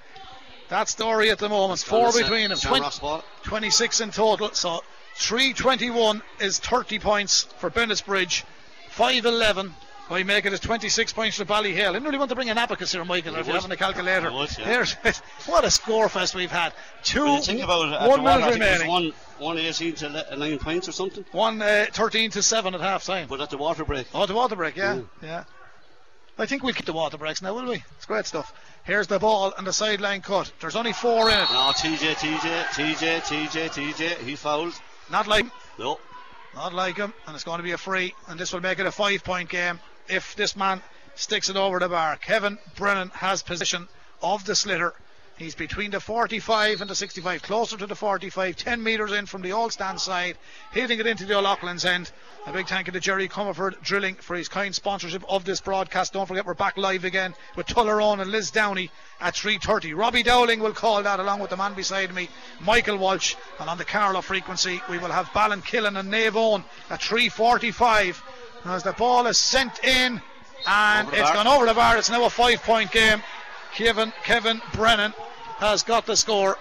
That 0.68 0.89
story 0.89 1.31
at 1.31 1.39
the 1.39 1.49
moment. 1.49 1.81
Four 1.81 2.12
between 2.12 2.51
them. 2.51 2.59
20, 2.59 3.22
26 3.45 4.01
in 4.01 4.11
total. 4.11 4.51
So 4.53 4.81
321 5.16 6.22
is 6.41 6.59
30 6.59 6.99
points 6.99 7.43
for 7.59 7.70
Bennett's 7.70 8.03
Bridge. 8.03 8.45
511 8.91 9.74
by 10.09 10.22
making 10.22 10.53
it 10.53 10.62
26 10.62 11.12
points 11.12 11.37
for 11.37 11.45
Ballyhale. 11.45 11.91
I 11.91 11.93
didn't 11.95 12.05
really 12.05 12.18
want 12.18 12.31
to 12.31 12.35
bring 12.35 12.51
an 12.51 12.59
abacus 12.59 12.93
here, 12.93 13.05
Michael, 13.05 13.35
You 13.35 13.41
if 13.41 13.47
you're 13.47 13.57
having 13.57 13.72
a 13.72 13.77
calculator. 13.77 14.33
Would, 14.33 14.57
yeah. 14.59 14.85
What 15.47 15.64
a 15.64 15.70
score 15.70 16.09
fest 16.09 16.35
we've 16.35 16.51
had. 16.51 16.72
Two, 17.03 17.39
it, 17.43 17.66
one 17.66 18.22
minute 18.22 18.43
it 18.43 18.47
was 18.47 18.55
remaining. 18.55 18.89
one, 18.89 19.12
one 19.39 19.59
18 19.59 19.95
to 19.97 20.09
le- 20.09 20.37
nine 20.37 20.59
points 20.59 20.89
or 20.89 20.93
something. 20.93 21.24
One 21.32 21.61
uh, 21.62 21.87
13 21.93 22.30
to 22.32 22.43
7 22.43 22.74
at 22.74 22.80
half 22.80 23.05
time. 23.05 23.26
But 23.28 23.41
at 23.41 23.51
the 23.51 23.59
water 23.59 23.84
break. 23.84 24.07
Oh, 24.14 24.26
the 24.26 24.34
water 24.34 24.57
break, 24.57 24.76
yeah, 24.76 24.95
Mm. 24.97 25.09
yeah. 25.22 25.45
I 26.39 26.45
think 26.47 26.62
we'll 26.62 26.74
keep 26.74 26.84
the 26.84 26.93
water 26.93 27.16
breaks 27.16 27.41
now, 27.41 27.55
will 27.55 27.64
we? 27.66 27.82
It's 27.97 28.05
great 28.05 28.26
stuff. 28.26 28.53
Here's 28.84 29.07
the 29.07 29.18
ball 29.18 29.55
and 29.57 29.66
the 29.66 29.72
sideline 29.72 30.20
cut. 30.20 30.53
There's 30.61 30.76
only 30.76 30.93
four 30.93 31.30
in 31.30 31.39
it. 31.39 31.49
No, 31.51 31.72
TJ, 31.74 32.14
TJ, 32.14 32.62
TJ, 32.64 33.20
TJ, 33.20 33.68
TJ. 33.70 34.18
He 34.18 34.37
fouled. 34.37 34.74
Not 35.11 35.26
like 35.26 35.45
him. 35.45 35.53
No. 35.78 35.99
not 36.55 36.74
like 36.74 36.97
him, 36.97 37.12
and 37.26 37.34
it's 37.34 37.45
going 37.45 37.59
to 37.59 37.62
be 37.62 37.72
a 37.72 37.78
free, 37.78 38.14
and 38.28 38.39
this 38.39 38.53
will 38.53 38.61
make 38.61 38.78
it 38.78 38.87
a 38.87 38.93
five-point 38.93 39.49
game 39.49 39.78
if 40.09 40.37
this 40.37 40.57
man 40.57 40.82
sticks 41.14 41.49
it 41.49 41.57
over 41.57 41.78
the 41.78 41.89
bar. 41.89 42.16
Kevin 42.16 42.59
Brennan 42.76 43.11
has 43.14 43.43
possession 43.43 43.89
of 44.22 44.45
the 44.45 44.55
slitter. 44.55 44.93
He's 45.37 45.55
between 45.55 45.91
the 45.91 46.01
45 46.01 46.80
and 46.80 46.89
the 46.89 46.95
65, 46.95 47.43
closer 47.43 47.76
to 47.76 47.87
the 47.87 47.95
45, 47.95 48.57
10 48.57 48.82
metres 48.82 49.12
in 49.12 49.26
from 49.26 49.43
the 49.43 49.53
all 49.53 49.68
stand 49.68 50.01
side, 50.01 50.39
hitting 50.72 50.99
it 50.99 51.07
into 51.07 51.26
the 51.26 51.37
O'Loughlin's 51.37 51.84
end. 51.84 52.11
A 52.47 52.53
big 52.53 52.66
thank 52.66 52.87
you 52.87 52.93
to 52.95 53.01
Jerry 53.01 53.28
Comerford 53.28 53.82
Drilling 53.82 54.14
for 54.14 54.34
his 54.34 54.49
kind 54.49 54.74
sponsorship 54.74 55.22
of 55.28 55.45
this 55.45 55.61
broadcast. 55.61 56.14
Don't 56.14 56.26
forget 56.26 56.47
we're 56.47 56.55
back 56.55 56.78
live 56.78 57.05
again 57.05 57.34
with 57.55 57.66
Tullaroan 57.66 58.22
and 58.22 58.32
Lisdowney 58.32 58.89
at 59.20 59.34
3.30. 59.34 59.95
Robbie 59.95 60.22
Dowling 60.22 60.61
will 60.61 60.72
call 60.72 61.03
that 61.03 61.20
along 61.20 61.41
with 61.41 61.51
the 61.51 61.57
man 61.59 61.74
beside 61.74 62.14
me, 62.14 62.30
Michael 62.61 62.97
Walsh. 62.97 63.34
And 63.61 63.68
on 63.68 63.76
the 63.76 63.84
Carlow 63.84 64.22
frequency, 64.22 64.80
we 64.89 64.97
will 64.97 65.12
have 65.12 65.26
Ballinkillen 65.26 65.99
and 65.99 66.11
Naomh 66.11 66.32
Eoin 66.32 66.64
at 66.89 67.01
3.45 67.01 68.22
as 68.64 68.82
the 68.82 68.93
ball 68.93 69.26
is 69.26 69.37
sent 69.37 69.84
in 69.84 70.20
and 70.66 71.09
it's 71.09 71.20
bar. 71.20 71.34
gone 71.34 71.47
over 71.47 71.66
the 71.66 71.74
bar. 71.74 71.99
It's 71.99 72.11
now 72.11 72.24
a 72.24 72.30
five 72.30 72.62
point 72.62 72.91
game. 72.91 73.22
Kevin, 73.77 74.11
Kevin 74.24 74.62
Brennan 74.72 75.12
has 75.59 75.83
got 75.83 76.07
the 76.07 76.16
score. 76.16 76.57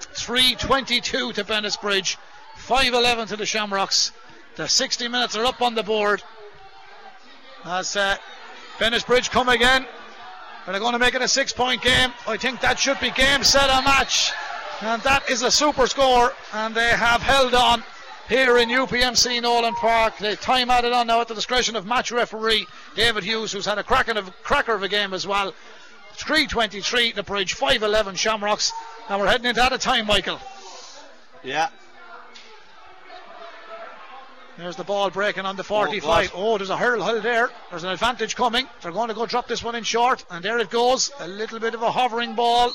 3.22 0.00 1.34
to 1.34 1.44
Bennett's 1.44 1.76
Bridge, 1.76 2.18
5.11 2.66 3.28
to 3.28 3.36
the 3.36 3.46
Shamrocks. 3.46 4.10
The 4.56 4.66
60 4.66 5.06
minutes 5.06 5.36
are 5.36 5.44
up 5.44 5.62
on 5.62 5.76
the 5.76 5.84
board. 5.84 6.24
As 7.64 7.94
uh, 7.96 8.16
Bennett's 8.80 9.04
Bridge 9.04 9.30
come 9.30 9.48
again. 9.48 9.86
They're 10.64 10.74
they 10.74 10.80
going 10.80 10.92
to 10.92 10.98
make 10.98 11.14
it 11.14 11.22
a 11.22 11.28
six 11.28 11.52
point 11.52 11.82
game? 11.82 12.12
I 12.26 12.36
think 12.36 12.60
that 12.60 12.78
should 12.78 12.98
be 12.98 13.10
game, 13.12 13.44
set, 13.44 13.70
and 13.70 13.84
match. 13.84 14.32
And 14.80 15.00
that 15.02 15.30
is 15.30 15.42
a 15.42 15.50
super 15.50 15.86
score. 15.86 16.32
And 16.52 16.74
they 16.74 16.90
have 16.90 17.22
held 17.22 17.54
on 17.54 17.84
here 18.28 18.58
in 18.58 18.68
UPMC 18.68 19.40
Nolan 19.42 19.74
Park. 19.74 20.18
The 20.18 20.36
time 20.36 20.70
added 20.70 20.92
on 20.92 21.06
now 21.06 21.20
at 21.20 21.28
the 21.28 21.34
discretion 21.34 21.76
of 21.76 21.86
match 21.86 22.10
referee 22.10 22.66
David 22.96 23.22
Hughes, 23.22 23.52
who's 23.52 23.66
had 23.66 23.78
a 23.78 23.84
cracker 23.84 24.18
of, 24.18 24.32
cracker 24.42 24.74
of 24.74 24.82
a 24.82 24.88
game 24.88 25.14
as 25.14 25.26
well. 25.26 25.54
3.23 26.20 27.14
the 27.14 27.22
bridge, 27.22 27.56
5.11 27.56 28.16
Shamrocks. 28.16 28.72
And 29.08 29.20
we're 29.20 29.26
heading 29.26 29.46
into 29.46 29.60
out 29.60 29.72
of 29.72 29.80
time, 29.80 30.06
Michael. 30.06 30.38
Yeah. 31.42 31.68
There's 34.56 34.76
the 34.76 34.84
ball 34.84 35.08
breaking 35.08 35.46
on 35.46 35.56
the 35.56 35.64
45. 35.64 36.32
Oh, 36.34 36.52
Oh, 36.52 36.58
there's 36.58 36.68
a 36.70 36.76
hurl 36.76 37.02
hull 37.02 37.20
there. 37.20 37.48
There's 37.70 37.82
an 37.84 37.90
advantage 37.90 38.36
coming. 38.36 38.68
They're 38.82 38.92
going 38.92 39.08
to 39.08 39.14
go 39.14 39.24
drop 39.24 39.48
this 39.48 39.62
one 39.62 39.74
in 39.74 39.84
short. 39.84 40.24
And 40.30 40.44
there 40.44 40.58
it 40.58 40.68
goes. 40.70 41.10
A 41.18 41.26
little 41.26 41.58
bit 41.58 41.74
of 41.74 41.82
a 41.82 41.90
hovering 41.90 42.34
ball. 42.34 42.72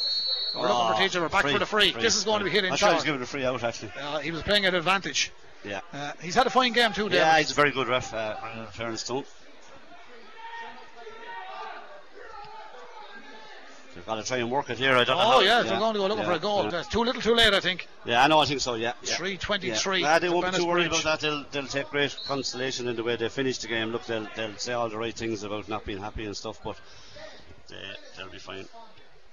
We're 0.56 0.68
looking 0.68 0.96
for 0.96 1.02
teacher. 1.02 1.22
We're 1.22 1.30
back 1.30 1.44
free, 1.44 1.54
for 1.54 1.60
the 1.60 1.66
free. 1.66 1.92
This 1.92 2.16
is 2.16 2.24
going 2.24 2.40
to 2.40 2.46
be 2.46 2.52
hit 2.52 2.64
in 2.64 2.74
I 2.74 2.78
he 2.78 2.86
was 2.86 3.04
giving 3.04 3.22
a 3.22 3.26
free 3.26 3.46
out, 3.46 3.64
actually. 3.64 3.92
Uh, 4.00 4.20
he 4.20 4.32
was 4.32 4.42
playing 4.42 4.66
at 4.66 4.74
advantage. 4.74 5.32
Yeah. 5.64 5.82
Uh, 5.94 6.14
he's 6.22 6.36
had 6.36 6.48
a 6.48 6.50
fine 6.50 6.74
game 6.74 6.94
too, 6.94 7.04
David. 7.04 7.18
Yeah, 7.18 7.38
he's 7.38 7.52
a 7.52 7.56
very 7.56 7.72
good 7.72 7.88
ref, 7.88 8.14
uh, 8.14 8.36
in 8.58 8.66
fairness 8.68 9.04
to 9.04 9.18
him. 9.18 9.24
They've 13.96 14.06
got 14.06 14.16
to 14.16 14.24
try 14.24 14.38
and 14.38 14.52
work 14.52 14.70
it 14.70 14.78
here. 14.78 14.94
I 14.94 15.06
don't 15.06 15.16
oh, 15.16 15.20
know. 15.20 15.26
Oh, 15.26 15.32
how- 15.32 15.40
yeah, 15.40 15.62
they're 15.62 15.80
going 15.80 15.94
to 15.94 16.00
go 16.00 16.08
looking 16.08 16.24
yeah, 16.24 16.30
for 16.30 16.36
a 16.36 16.40
goal. 16.40 16.70
That's 16.70 16.90
too 16.90 17.04
little 17.04 17.22
too 17.22 17.34
late, 17.34 17.54
I 17.54 17.62
think. 17.62 17.88
Yeah, 18.04 18.24
I 18.24 18.28
know. 18.28 18.40
I 18.40 18.46
think 18.46 18.60
so. 18.60 18.76
Yeah, 18.76 18.92
yeah. 19.04 19.16
3:23 19.16 20.02
Yeah. 20.02 20.06
Nah, 20.06 20.20
they 20.20 20.30
won't 20.30 20.52
be 20.52 20.58
too 20.58 20.66
worried 20.66 20.92
Bennettsbridge. 20.92 21.02
about 21.02 21.20
that. 21.22 21.22
They'll 21.22 21.46
they'll 21.52 21.68
take 21.68 21.90
great 21.90 22.16
consolation 22.28 22.90
in 22.90 22.98
the 22.98 23.04
way 23.04 23.16
they 23.16 23.30
finish 23.30 23.58
the 23.60 23.70
game. 23.70 23.92
Look, 23.92 24.06
they'll 24.06 24.28
they'll 24.36 24.58
say 24.58 24.74
all 24.74 24.90
the 24.90 24.98
right 24.98 25.16
things 25.16 25.44
about 25.44 25.70
not 25.70 25.86
being 25.86 26.00
happy 26.00 26.26
and 26.26 26.36
stuff, 26.36 26.60
but 26.62 26.78
they, 27.70 27.78
they'll 28.18 28.30
be 28.30 28.38
fine. 28.38 28.68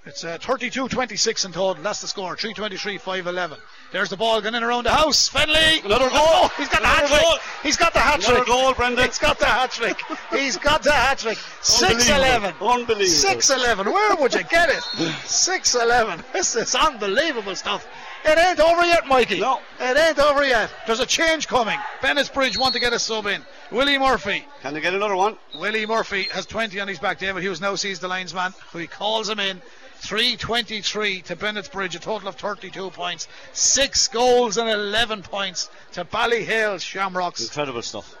It's 0.05 0.25
uh, 0.25 0.37
32 0.41 0.89
26 0.89 1.45
in 1.45 1.51
total. 1.53 1.81
That's 1.81 2.01
the 2.01 2.07
score. 2.09 2.35
323 2.35 2.97
5 2.97 3.27
11. 3.27 3.57
There's 3.93 4.09
the 4.09 4.17
ball 4.17 4.41
going 4.41 4.53
in 4.53 4.61
around 4.61 4.83
the 4.83 4.91
house. 4.91 5.29
Fennelly. 5.29 5.83
Another 5.85 6.09
goal. 6.09 6.19
Oh, 6.19 6.53
he's 6.57 6.67
got 6.67 6.81
the 6.81 6.87
hat 6.87 7.07
trick. 7.07 7.41
He's 7.63 7.77
got 7.77 7.93
the 7.93 7.99
hat 7.99 8.19
Another 8.19 8.35
trick. 8.43 8.47
goal, 8.47 8.73
Brendan. 8.73 9.05
He's 9.05 9.17
got 9.17 9.39
the 9.39 9.45
hat 9.45 9.71
trick. 9.71 9.97
He's 10.29 10.57
got 10.57 10.83
the 10.83 10.91
hat 10.91 11.19
trick. 11.19 11.37
6 11.61 12.09
11. 12.09 12.53
Unbelievable. 12.59 13.05
6 13.05 13.49
11. 13.49 13.91
Where 13.93 14.15
would 14.17 14.33
you 14.33 14.43
get 14.43 14.69
it? 14.69 14.83
6 15.25 15.75
11. 15.75 16.21
This 16.33 16.55
is 16.57 16.75
unbelievable 16.75 17.55
stuff. 17.55 17.87
It 18.25 18.37
ain't 18.37 18.59
over 18.59 18.83
yet, 18.85 19.05
Mikey. 19.07 19.39
No. 19.39 19.59
It 19.79 19.97
ain't 19.97 20.19
over 20.19 20.45
yet. 20.45 20.69
There's 20.85 21.01
a 21.01 21.05
change 21.05 21.47
coming. 21.47 21.77
Bennettsbridge 22.01 22.57
want 22.57 22.73
to 22.73 22.79
get 22.79 22.93
a 22.93 22.99
sub 22.99 23.27
in. 23.27 23.41
Willie 23.71 23.97
Murphy. 23.97 24.45
Can 24.61 24.73
they 24.73 24.81
get 24.81 24.93
another 24.93 25.15
one? 25.15 25.37
Willie 25.55 25.85
Murphy 25.85 26.23
has 26.31 26.45
20 26.45 26.79
on 26.79 26.87
his 26.87 26.99
back. 26.99 27.19
David 27.19 27.43
Hughes 27.43 27.59
now 27.59 27.75
sees 27.75 27.99
the 27.99 28.07
linesman, 28.07 28.53
who 28.71 28.79
he 28.79 28.87
calls 28.87 29.27
him 29.27 29.39
in. 29.39 29.61
323 30.03 31.21
to 31.21 31.35
Bennettsbridge, 31.35 31.95
a 31.95 31.99
total 31.99 32.27
of 32.27 32.35
32 32.35 32.89
points. 32.89 33.27
Six 33.53 34.09
goals 34.09 34.57
and 34.57 34.69
11 34.69 35.23
points 35.23 35.69
to 35.93 36.03
Ballyhale 36.03 36.79
Shamrocks. 36.81 37.41
Incredible 37.41 37.81
stuff. 37.81 38.17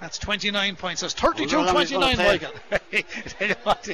That's 0.00 0.18
29 0.18 0.76
points. 0.76 1.02
That's 1.02 1.12
32 1.12 1.56
Wonder 1.56 1.68
how 1.68 1.74
long 1.74 1.82
he's 1.82 1.90
29, 1.90 2.26
Michael. 2.26 2.50
Tell 3.38 3.48
you 3.48 3.54
what, 3.64 3.88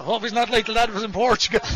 I 0.00 0.04
hope, 0.04 0.22
he's 0.22 0.32
not 0.32 0.50
like 0.50 0.66
the 0.66 0.72
lad 0.72 0.92
was 0.92 1.02
in 1.02 1.12
Portugal. 1.12 1.60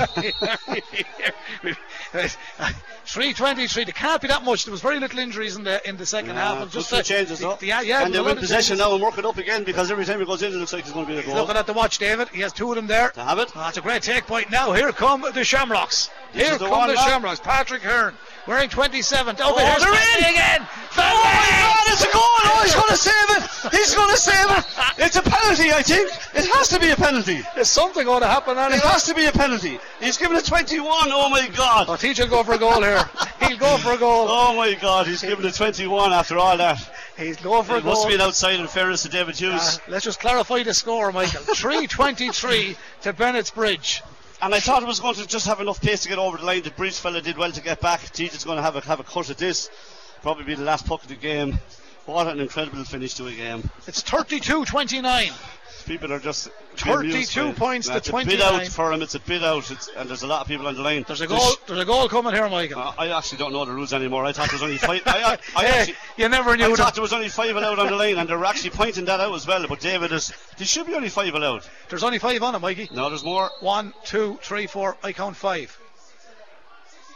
323. 3.05 3.85
There 3.85 3.93
can't 3.93 4.21
be 4.23 4.29
that 4.29 4.45
much. 4.45 4.65
There 4.65 4.73
was 4.73 4.81
very 4.81 4.99
little 4.99 5.19
injuries 5.19 5.57
in 5.57 5.65
the 5.65 5.87
in 5.89 5.97
the 5.97 6.07
second 6.07 6.37
half. 6.37 6.61
And 6.63 6.71
just 6.71 6.91
the- 6.91 7.03
changes, 7.03 7.39
the- 7.41 7.57
the- 7.57 7.67
yeah, 7.67 7.81
yeah, 7.81 8.05
and 8.05 8.15
they're 8.15 8.23
were 8.23 8.29
a 8.31 8.35
win 8.35 8.37
lot 8.37 8.43
of 8.45 8.49
possession 8.49 8.79
now 8.79 8.93
and 8.95 9.03
work 9.03 9.19
it 9.19 9.25
up 9.25 9.39
again 9.39 9.65
because 9.65 9.91
every 9.91 10.05
time 10.05 10.19
he 10.19 10.27
goes 10.27 10.43
in, 10.43 10.53
it 10.53 10.57
looks 10.57 10.73
like 10.73 10.85
he's 10.85 10.93
going 10.93 11.07
to 11.07 11.13
be 11.13 11.19
a 11.19 11.23
goal. 11.23 11.35
Looking 11.37 11.57
at 11.57 11.67
the 11.67 11.73
watch, 11.73 11.99
David. 11.99 12.29
He 12.31 12.41
has 12.41 12.53
two 12.53 12.69
of 12.71 12.77
them 12.77 12.87
there. 12.87 13.11
To 13.11 13.23
have 13.25 13.39
it. 13.39 13.53
Oh, 13.55 13.61
that's 13.61 13.79
a 13.79 13.81
great 13.81 14.03
take 14.03 14.27
point. 14.27 14.51
Now 14.51 14.73
here 14.73 14.91
come 14.93 15.25
the 15.35 15.45
Shamrocks. 15.45 16.11
This 16.33 16.49
Here 16.49 16.59
the 16.59 16.67
come 16.69 16.89
the 16.89 16.95
lad. 16.95 17.09
Shamrocks. 17.09 17.41
Patrick 17.41 17.83
Hearn 17.83 18.15
wearing 18.47 18.69
27. 18.69 19.37
Oh, 19.39 19.45
Oh, 19.51 19.55
but 19.55 19.65
here's 19.65 19.83
they're 19.83 19.93
in. 19.93 20.35
again. 20.35 20.67
Oh 20.99 21.23
my 21.25 21.47
God! 21.61 21.93
It's 21.93 22.03
a 22.03 22.13
goal! 22.13 22.23
Oh, 22.23 22.61
he's 22.65 22.75
going 22.75 22.89
to 22.89 22.97
save 22.97 23.37
it! 23.37 23.43
He's 23.77 23.95
going 23.95 24.11
to 24.11 24.17
save 24.17 24.51
it! 24.59 24.65
It's 24.99 25.17
a 25.17 25.23
penalty, 25.23 25.71
I 25.73 25.83
think. 25.83 26.11
It 26.35 26.47
has 26.55 26.69
to 26.69 26.81
be 26.81 26.89
a 26.91 26.97
penalty. 26.97 27.43
There's 27.55 27.71
something 27.71 28.09
going 28.21 28.29
to 28.29 28.35
happen 28.35 28.57
It 28.73 28.81
has 28.81 29.05
to 29.05 29.15
be 29.15 29.27
a 29.27 29.33
penalty. 29.33 29.79
He's 30.01 30.17
given 30.17 30.37
a 30.39 30.43
21. 30.43 30.87
Oh 30.89 31.29
my 31.29 31.49
God! 31.49 31.87
Oh, 31.89 31.93
TJ 31.93 32.21
will 32.21 32.29
go 32.29 32.45
for 32.45 32.55
a 32.55 32.59
goal 32.59 32.83
here. 32.83 33.05
He'll 33.41 33.59
go 33.59 33.77
for 33.77 33.93
a 33.93 33.99
goal. 33.99 34.27
Oh 34.37 34.57
my 34.57 34.75
God! 34.75 35.07
He's 35.07 35.23
given 35.23 35.45
a 35.45 35.53
21 35.53 36.13
after 36.13 36.39
all 36.39 36.57
that. 36.57 36.79
He's 37.19 37.37
going 37.37 37.65
for 37.65 37.75
a 37.75 37.79
It 37.79 37.85
must 37.85 38.09
be 38.09 38.15
an 38.15 38.21
outside. 38.21 38.59
In 38.59 38.67
fairness 38.69 39.03
to 39.03 39.09
David 39.09 39.37
Hughes. 39.37 39.53
Uh, 39.53 39.79
let's 39.89 40.05
just 40.05 40.21
clarify 40.21 40.63
the 40.63 40.73
score, 40.73 41.13
Michael. 41.13 41.41
323 41.55 42.77
to 43.03 43.13
Bennett's 43.13 43.51
Bridge. 43.51 44.03
And 44.41 44.55
I 44.55 44.61
thought 44.61 44.83
it 44.83 44.87
was 44.87 45.01
going 45.01 45.15
to 45.17 45.27
just 45.27 45.47
have 45.47 45.61
enough 45.61 45.81
pace 45.81 46.03
to 46.03 46.09
get 46.09 46.19
over 46.19 46.39
the 46.39 46.45
line. 46.45 46.63
The 46.63 46.71
bridge 46.71 46.99
fella 46.99 47.21
did 47.21 47.37
well 47.37 47.53
to 47.53 47.61
get 47.61 47.81
back. 47.81 48.01
Teach 48.13 48.45
going 48.45 48.57
to 48.57 48.63
have 48.63 48.77
a 48.77 48.81
have 48.83 49.01
a 49.01 49.05
cut 49.05 49.29
at 49.31 49.39
this. 49.39 49.69
Probably 50.23 50.45
be 50.45 50.55
the 50.55 50.65
last 50.65 50.87
puck 50.87 51.03
of 51.03 51.09
the 51.09 51.17
game. 51.17 51.59
What 52.07 52.29
an 52.29 52.41
incredible 52.41 52.85
finish 52.85 53.15
to 53.15 53.27
a 53.27 53.33
game. 53.33 53.69
It's 53.87 54.01
32 54.03 54.65
29. 54.65 55.33
People 55.87 56.13
are 56.13 56.19
just 56.19 56.49
32 56.77 57.53
points 57.53 57.87
to 57.87 57.97
It's 57.97 58.09
a 58.09 58.13
bit 58.13 58.41
out 58.41 58.67
for 58.67 58.93
him. 58.93 59.03
It's 59.03 59.15
a 59.15 59.21
bit 59.21 59.43
out. 59.45 59.71
It's, 59.71 59.89
and 59.97 60.09
there's 60.09 60.23
a 60.23 60.27
lot 60.27 60.41
of 60.41 60.49
people 60.49 60.67
on 60.67 60.75
the 60.75 60.83
line. 60.83 61.05
There's 61.07 61.21
a 61.21 61.27
goal. 61.29 61.53
There's 61.67 61.79
a 61.79 61.85
goal 61.85 62.09
coming 62.09 62.35
here, 62.35 62.49
Michael. 62.49 62.81
Uh, 62.81 62.93
I 62.99 63.09
actually 63.17 63.39
don't 63.39 63.53
know 63.53 63.65
the 63.65 63.73
rules 63.73 63.93
anymore. 63.93 64.25
I 64.25 64.33
thought 64.33 64.49
there 64.51 64.57
was 64.57 64.63
only 64.65 64.79
five. 64.79 65.03
I, 65.07 65.23
I, 65.23 65.39
I 65.57 65.65
Hey, 65.65 65.79
actually, 65.81 65.97
you 66.17 66.29
never 66.29 66.51
I 66.51 66.57
knew 66.57 66.69
that. 66.71 66.77
thought 66.77 66.95
there 66.95 67.03
was 67.03 67.13
only 67.13 67.29
five 67.29 67.55
allowed 67.55 67.79
on 67.79 67.87
the 67.87 67.95
line, 67.97 68.19
and 68.19 68.29
they're 68.29 68.45
actually 68.45 68.71
pointing 68.71 69.05
that 69.05 69.21
out 69.21 69.35
as 69.35 69.47
well. 69.47 69.65
But 69.69 69.79
David 69.81 70.11
is. 70.13 70.33
There 70.59 70.67
should 70.67 70.87
be 70.87 70.95
only 70.95 71.09
five 71.09 71.33
allowed. 71.35 71.63
There's 71.89 72.03
only 72.03 72.19
five 72.19 72.43
on 72.43 72.55
it, 72.57 72.59
Mikey. 72.59 72.89
No, 72.93 73.09
there's 73.09 73.25
more. 73.25 73.51
One, 73.61 73.95
two, 74.05 74.39
three, 74.43 74.67
four. 74.67 74.97
I 75.05 75.13
count 75.13 75.37
five. 75.37 75.79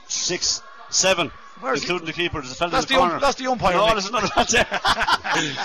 Six, 0.07 0.63
seven, 0.91 1.31
Where's 1.61 1.83
including 1.83 2.07
the 2.07 2.13
keeper. 2.13 2.41
There's 2.41 2.53
a 2.53 2.55
fella 2.55 2.71
That's 2.71 2.91
in 2.91 2.97
the 2.97 3.07
the 3.07 3.15
um- 3.15 3.21
that's 3.21 3.37
the 3.37 3.47
umpire, 3.51 3.75
No, 3.75 3.89
there's 3.91 4.09
another 4.09 4.29
one 4.35 4.47
there. 4.51 4.67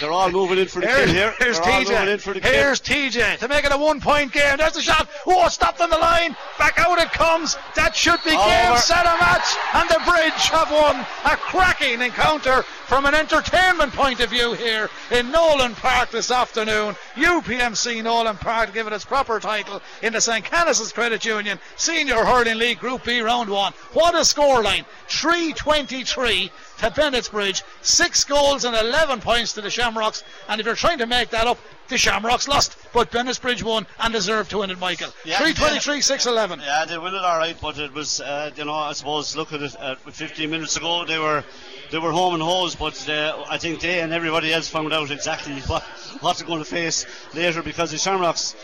They're 0.00 0.12
all 0.12 0.30
moving 0.30 0.58
in 0.58 0.66
for 0.68 0.80
the 0.80 0.86
Here- 0.88 1.04
kill 1.04 1.14
here. 1.14 1.34
Here's 1.38 1.60
They're 1.60 1.70
all 1.72 1.80
moving 1.80 1.96
in 1.96 2.18
TJ. 2.18 2.20
for 2.22 2.34
the 2.34 2.40
kill. 2.40 2.52
Here's 2.52 2.80
TJ 2.80 3.38
to 3.38 3.48
make 3.48 3.64
it 3.64 3.72
a 3.72 3.76
one 3.76 4.00
point 4.00 4.32
game. 4.32 4.56
There's 4.56 4.72
the 4.72 4.82
shot. 4.82 5.08
Oh, 5.26 5.46
stopped 5.48 5.80
on 5.80 5.90
the 5.90 5.98
line. 5.98 6.34
Back 6.58 6.78
out 6.78 6.98
it 6.98 7.12
comes. 7.12 7.56
That 7.76 7.94
should 7.94 8.22
be 8.24 8.32
All 8.34 8.48
game, 8.48 8.70
over. 8.72 8.78
set, 8.80 9.04
a 9.04 9.16
match. 9.20 9.46
And 9.74 9.88
the 9.90 10.00
Bridge 10.10 10.48
have 10.48 10.70
won 10.72 10.96
a 11.24 11.36
cracking 11.36 12.00
encounter 12.00 12.62
from 12.86 13.04
an 13.06 13.14
entertainment 13.14 13.92
point 13.92 14.20
of 14.20 14.30
view 14.30 14.54
here 14.54 14.88
in 15.10 15.30
Nolan 15.30 15.74
Park 15.74 16.10
this 16.10 16.30
afternoon. 16.30 16.96
UPMC 17.16 18.02
Nolan 18.02 18.36
Park 18.36 18.72
give 18.72 18.86
it 18.86 18.92
its 18.92 19.04
proper 19.04 19.38
title 19.38 19.80
in 20.02 20.12
the 20.12 20.20
St. 20.20 20.44
Canice's 20.44 20.92
Credit 20.92 21.24
Union 21.24 21.58
Senior 21.76 22.24
Hurling 22.24 22.58
League 22.58 22.78
Group 22.80 23.04
B 23.04 23.20
Round 23.20 23.48
1. 23.50 23.72
What 23.92 24.14
a 24.14 24.18
scoreline. 24.18 24.84
323 25.08 26.50
to 26.80 26.90
Bennett's 26.90 27.28
Bridge. 27.28 27.62
Six 27.82 28.24
goals 28.24 28.64
and 28.64 28.74
11 28.74 29.20
points 29.20 29.52
to 29.54 29.60
the 29.60 29.70
Shamrocks. 29.70 30.24
And 30.48 30.60
if 30.60 30.66
you're 30.66 30.74
trying 30.74 30.98
to 30.98 31.06
make 31.06 31.30
that 31.30 31.46
up, 31.46 31.58
the 31.88 31.98
Shamrocks 31.98 32.48
lost, 32.48 32.76
but 32.92 33.10
Bennett's 33.10 33.38
Bridge 33.38 33.62
won 33.62 33.86
and 33.98 34.12
deserved 34.12 34.50
to 34.50 34.58
win 34.58 34.70
it, 34.70 34.78
Michael. 34.78 35.10
Yeah, 35.24 35.38
323 35.38 36.00
611. 36.00 36.64
Yeah, 36.64 36.84
they 36.86 36.98
win 36.98 37.14
it 37.14 37.22
all 37.22 37.38
right, 37.38 37.56
but 37.60 37.78
it 37.78 37.92
was, 37.92 38.20
uh, 38.20 38.50
you 38.56 38.64
know, 38.64 38.72
I 38.72 38.92
suppose 38.92 39.36
look 39.36 39.52
at 39.52 39.60
it. 39.62 39.76
Uh, 39.78 39.96
15 39.96 40.48
minutes 40.48 40.76
ago, 40.76 41.04
they 41.04 41.18
were 41.18 41.44
they 41.90 41.98
were 41.98 42.12
home 42.12 42.34
and 42.34 42.42
hose, 42.42 42.76
but 42.76 43.08
uh, 43.08 43.44
I 43.48 43.58
think 43.58 43.80
they 43.80 44.00
and 44.00 44.12
everybody 44.12 44.52
else 44.52 44.68
found 44.68 44.92
out 44.92 45.10
exactly 45.10 45.60
what 45.66 45.82
what 46.20 46.38
they're 46.38 46.46
going 46.46 46.60
to 46.60 46.64
face 46.64 47.06
later 47.34 47.62
because 47.62 47.90
the 47.90 47.98
Shamrocks 47.98 48.54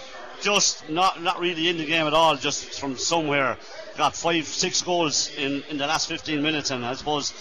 just 0.40 0.88
not 0.88 1.22
not 1.22 1.40
really 1.40 1.68
in 1.68 1.78
the 1.78 1.86
game 1.86 2.06
at 2.06 2.14
all, 2.14 2.36
just 2.36 2.78
from 2.80 2.96
somewhere 2.96 3.58
got 3.96 4.14
five 4.14 4.46
six 4.46 4.82
goals 4.82 5.34
in 5.36 5.64
in 5.68 5.78
the 5.78 5.86
last 5.86 6.08
15 6.08 6.40
minutes, 6.40 6.70
and 6.70 6.86
I 6.86 6.94
suppose. 6.94 7.32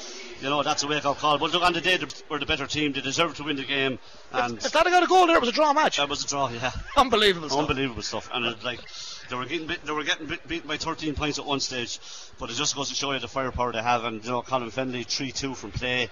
You 0.41 0.49
know 0.49 0.63
that's 0.63 0.83
a 0.83 0.87
wake-up 0.87 1.17
call, 1.17 1.37
but 1.37 1.51
look 1.53 1.63
on 1.63 1.73
the 1.73 1.81
day 1.81 1.97
they 1.97 2.05
were 2.29 2.39
the 2.39 2.45
better 2.45 2.67
team. 2.67 2.91
They 2.91 3.01
deserved 3.01 3.37
to 3.37 3.43
win 3.43 3.55
the 3.55 3.63
game, 3.63 3.99
and 4.33 4.57
If 4.57 4.71
that 4.73 4.85
had 4.85 4.91
got 4.91 5.03
a 5.03 5.07
goal 5.07 5.27
there, 5.27 5.37
it 5.37 5.39
was 5.39 5.49
a 5.49 5.53
draw 5.53 5.71
match. 5.73 5.97
that 5.97 6.09
was 6.09 6.23
a 6.23 6.27
draw. 6.27 6.49
Yeah, 6.49 6.71
Unbelievable 6.97 7.47
stuff. 7.49 7.61
Unbelievable 7.61 8.01
stuff, 8.03 8.29
and 8.33 8.45
it, 8.45 8.63
like 8.63 8.79
they 9.29 9.35
were 9.35 9.45
getting 9.45 9.67
they 9.85 9.91
were 9.91 10.03
getting 10.03 10.27
beaten 10.47 10.67
by 10.67 10.77
13 10.77 11.15
points 11.15 11.39
at 11.39 11.45
one 11.45 11.59
stage, 11.61 11.99
but 12.37 12.49
it 12.49 12.53
just 12.55 12.75
goes 12.75 12.89
to 12.89 12.95
show 12.95 13.11
you 13.13 13.19
the 13.19 13.27
firepower 13.29 13.71
they 13.71 13.81
have. 13.81 14.03
And 14.03 14.23
you 14.23 14.29
know, 14.31 14.41
Colin 14.41 14.69
Fennelly 14.71 15.05
3-2 15.05 15.55
from 15.55 15.71
play, 15.71 16.09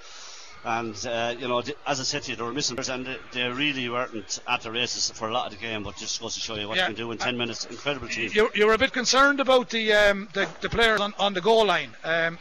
and 0.64 0.95
uh, 1.06 1.36
you 1.38 1.50
know, 1.50 1.62
as 1.86 2.00
I 2.00 2.04
said 2.04 2.24
to 2.24 2.32
you, 2.32 2.38
they 2.38 2.44
were 2.44 2.54
missing 2.54 2.78
players 2.78 2.88
and 2.90 3.06
they, 3.06 3.18
they 3.34 3.48
really 3.50 3.90
weren't 3.90 4.40
at 4.48 4.62
the 4.62 4.72
races 4.72 5.12
for 5.12 5.28
a 5.28 5.34
lot 5.34 5.48
of 5.52 5.52
the 5.52 5.64
game. 5.64 5.84
But 5.84 5.98
just 5.98 6.22
goes 6.22 6.36
to 6.36 6.40
show 6.40 6.56
you 6.56 6.70
what 6.70 6.78
Yeah. 6.78 6.84
you 6.88 6.95
can 6.95 7.04
do 7.06 7.12
in 7.12 7.18
10 7.18 7.38
minutes. 7.38 7.66
Incredible 7.66 8.08
team. 8.08 8.32
You, 8.34 8.50
you 8.56 8.66
were 8.68 8.74
a 8.74 8.78
bit 8.78 8.94
concerned 8.94 9.41
about 9.41 9.70
the 9.70 9.91
um, 9.94 10.30
the, 10.34 10.48
the 10.62 10.70
players 10.70 11.02
on, 11.02 11.14
on 11.20 11.34
the 11.34 11.41
goal 11.41 11.66
line. 11.66 11.90
Um, 12.06 12.40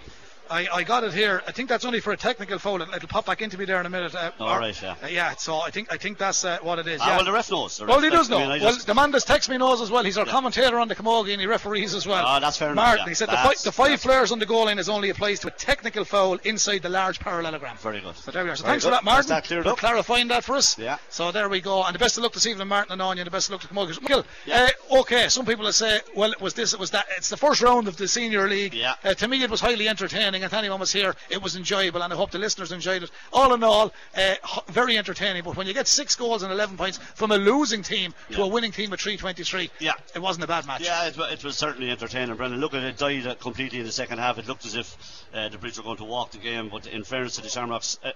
I, 0.53 0.69
I 0.73 0.83
got 0.85 1.03
it 1.05 1.13
here. 1.15 1.43
I 1.47 1.53
think 1.53 1.69
that's 1.69 1.85
only 1.85 2.01
for 2.01 2.13
a 2.13 2.17
technical 2.17 2.59
foul. 2.59 2.81
It'll, 2.83 2.95
it'll 2.95 3.09
pop 3.09 3.27
back 3.27 3.41
into 3.43 3.57
me 3.59 3.65
there 3.65 3.81
in 3.81 3.87
a 3.87 3.91
minute. 3.91 4.15
Uh, 4.15 4.31
All 4.39 4.51
or- 4.51 4.59
right, 4.61 4.83
yeah. 4.83 4.95
uh, 5.03 5.07
yeah. 5.07 5.35
So 5.37 5.61
I 5.61 5.71
think 5.71 5.93
I 5.93 5.97
think 5.97 6.19
that's 6.19 6.45
uh, 6.45 6.59
what 6.63 6.79
it 6.79 6.87
is. 6.87 7.01
Ah, 7.03 7.09
yeah. 7.09 7.17
well, 7.17 7.25
the 7.25 7.33
ref 7.33 7.51
knows. 7.51 7.79
The 7.79 7.87
Well, 7.87 8.01
he 8.01 8.11
does 8.11 8.31
I 8.31 8.35
know. 8.35 8.39
mean, 8.51 8.61
I 8.63 8.65
well, 8.65 8.77
the 8.87 8.95
man 8.95 9.11
that's 9.11 9.25
text 9.25 9.49
me 9.49 9.57
knows 9.59 9.81
as 9.81 9.91
well. 9.91 10.05
He's 10.05 10.19
our 10.19 10.27
commentator 10.27 10.79
on 10.79 10.89
the 10.89 10.95
Camogie 10.95 11.33
and 11.33 11.41
he 11.41 11.47
referees 11.47 11.95
as 11.95 12.07
well. 12.07 12.25
Oh, 12.27 12.39
that's 12.41 12.59
fair 12.59 12.71
enough, 12.73 12.85
Martin, 12.85 13.05
yeah. 13.07 13.09
he 13.11 13.15
said 13.15 13.29
the, 13.29 13.37
fi- 13.37 13.55
the 13.65 13.73
five 13.73 14.01
flares 14.01 14.31
on 14.31 14.39
the 14.39 14.47
goal 14.47 14.67
line 14.67 14.79
is 14.79 14.89
only 14.89 15.09
applies 15.11 15.41
to 15.41 15.49
a 15.49 15.51
technical 15.53 16.05
foul 16.05 16.39
inside 16.45 16.83
the 16.83 16.89
large 16.89 17.19
parallelogram. 17.21 17.77
Very 17.79 18.01
good. 18.01 18.15
So 18.17 18.31
there 18.31 18.45
we 18.45 18.51
are. 18.51 18.57
So 18.57 18.65
Very 18.65 18.73
thanks 18.75 18.85
for 18.85 18.91
good. 18.91 18.97
that, 18.99 19.05
Martin, 19.05 19.29
That's 19.31 19.49
that 19.49 19.63
for 19.65 19.75
clarifying 19.75 20.29
that 20.29 20.45
for 20.45 20.57
us. 20.57 20.79
Yeah. 20.79 20.99
So 21.09 21.33
there 21.33 21.49
we 21.49 21.61
go. 21.61 21.83
And 21.85 21.95
the 21.95 21.99
best 21.99 22.17
of 22.19 22.23
luck 22.25 22.33
this 22.35 22.47
evening, 22.47 22.69
Martin 22.69 22.93
and 22.93 23.01
Anya. 23.03 23.25
The 23.25 23.31
best 23.31 23.49
of 23.49 23.53
luck 23.53 23.63
to 23.63 23.69
Camogie. 23.69 24.01
Michael, 24.03 24.25
Yeah. 24.45 24.69
uh, 24.93 25.01
okay, 25.01 25.29
some 25.29 25.47
people 25.47 25.65
will 25.65 25.73
say, 25.73 26.01
well, 26.15 26.31
it 26.33 26.41
was 26.41 26.55
this, 26.55 26.75
it 26.75 26.81
was 26.81 26.91
that. 26.91 27.07
It's 27.17 27.29
the 27.31 27.37
first 27.37 27.63
round 27.63 27.89
of 27.89 27.97
the 27.97 28.07
Senior 28.07 28.49
League. 28.49 28.75
Yeah. 28.75 28.95
Uh, 29.03 29.15
to 29.15 29.29
me, 29.29 29.43
it 29.43 29.51
was 29.51 29.61
highly 29.61 29.89
entertaining. 29.89 30.42
To 30.49 30.59
anyone 30.59 30.81
was 30.81 30.93
here, 30.93 31.15
it 31.31 31.41
was 31.43 31.57
enjoyable. 31.57 32.03
And 32.03 32.13
I 32.13 32.17
hope 32.17 32.31
the 32.33 32.39
listeners 32.39 32.73
enjoyed 32.73 33.03
it. 33.05 33.11
All 33.33 33.55
in 33.55 33.63
all, 33.63 33.93
uh, 34.17 34.35
very 34.69 34.99
entertaining. 34.99 35.45
But 35.45 35.57
when 35.57 35.67
you 35.67 35.73
get 35.75 35.87
six 35.87 36.17
goals 36.17 36.43
and 36.43 36.53
11 36.53 36.77
points 36.77 36.99
from 37.15 37.31
a 37.31 37.37
losing 37.39 37.83
team 37.83 38.13
to 38.33 38.43
a 38.43 38.47
winning 38.49 38.73
team 38.73 38.91
with 38.91 39.01
323, 39.01 39.71
Yeah. 39.79 39.93
it 40.15 40.19
wasn't 40.21 40.45
a 40.45 40.49
bad 40.49 40.67
match. 40.67 40.83
Yeah, 40.83 41.07
it, 41.07 41.17
it 41.19 41.45
was 41.45 41.57
certainly 41.57 41.91
entertaining, 41.91 42.35
Brendan. 42.37 42.61
Look 42.61 42.75
at 42.75 42.83
it, 42.83 42.97
died 42.99 43.39
completely 43.41 43.79
in 43.81 43.87
the 43.87 43.93
second 43.93 44.19
half. 44.19 44.39
It 44.39 44.47
looked 44.49 44.67
as 44.67 44.75
if 44.75 44.97
uh, 45.33 45.49
the 45.49 45.59
Bridge 45.59 45.77
were 45.79 45.85
going 45.85 45.99
to 45.99 46.05
walk 46.05 46.33
the 46.33 46.39
game, 46.39 46.69
but 46.69 46.87
in 46.87 47.05
fairness 47.05 47.37
to 47.37 47.43
the 47.43 47.49
Shamrocks, 47.49 47.99
uh, 48.05 48.11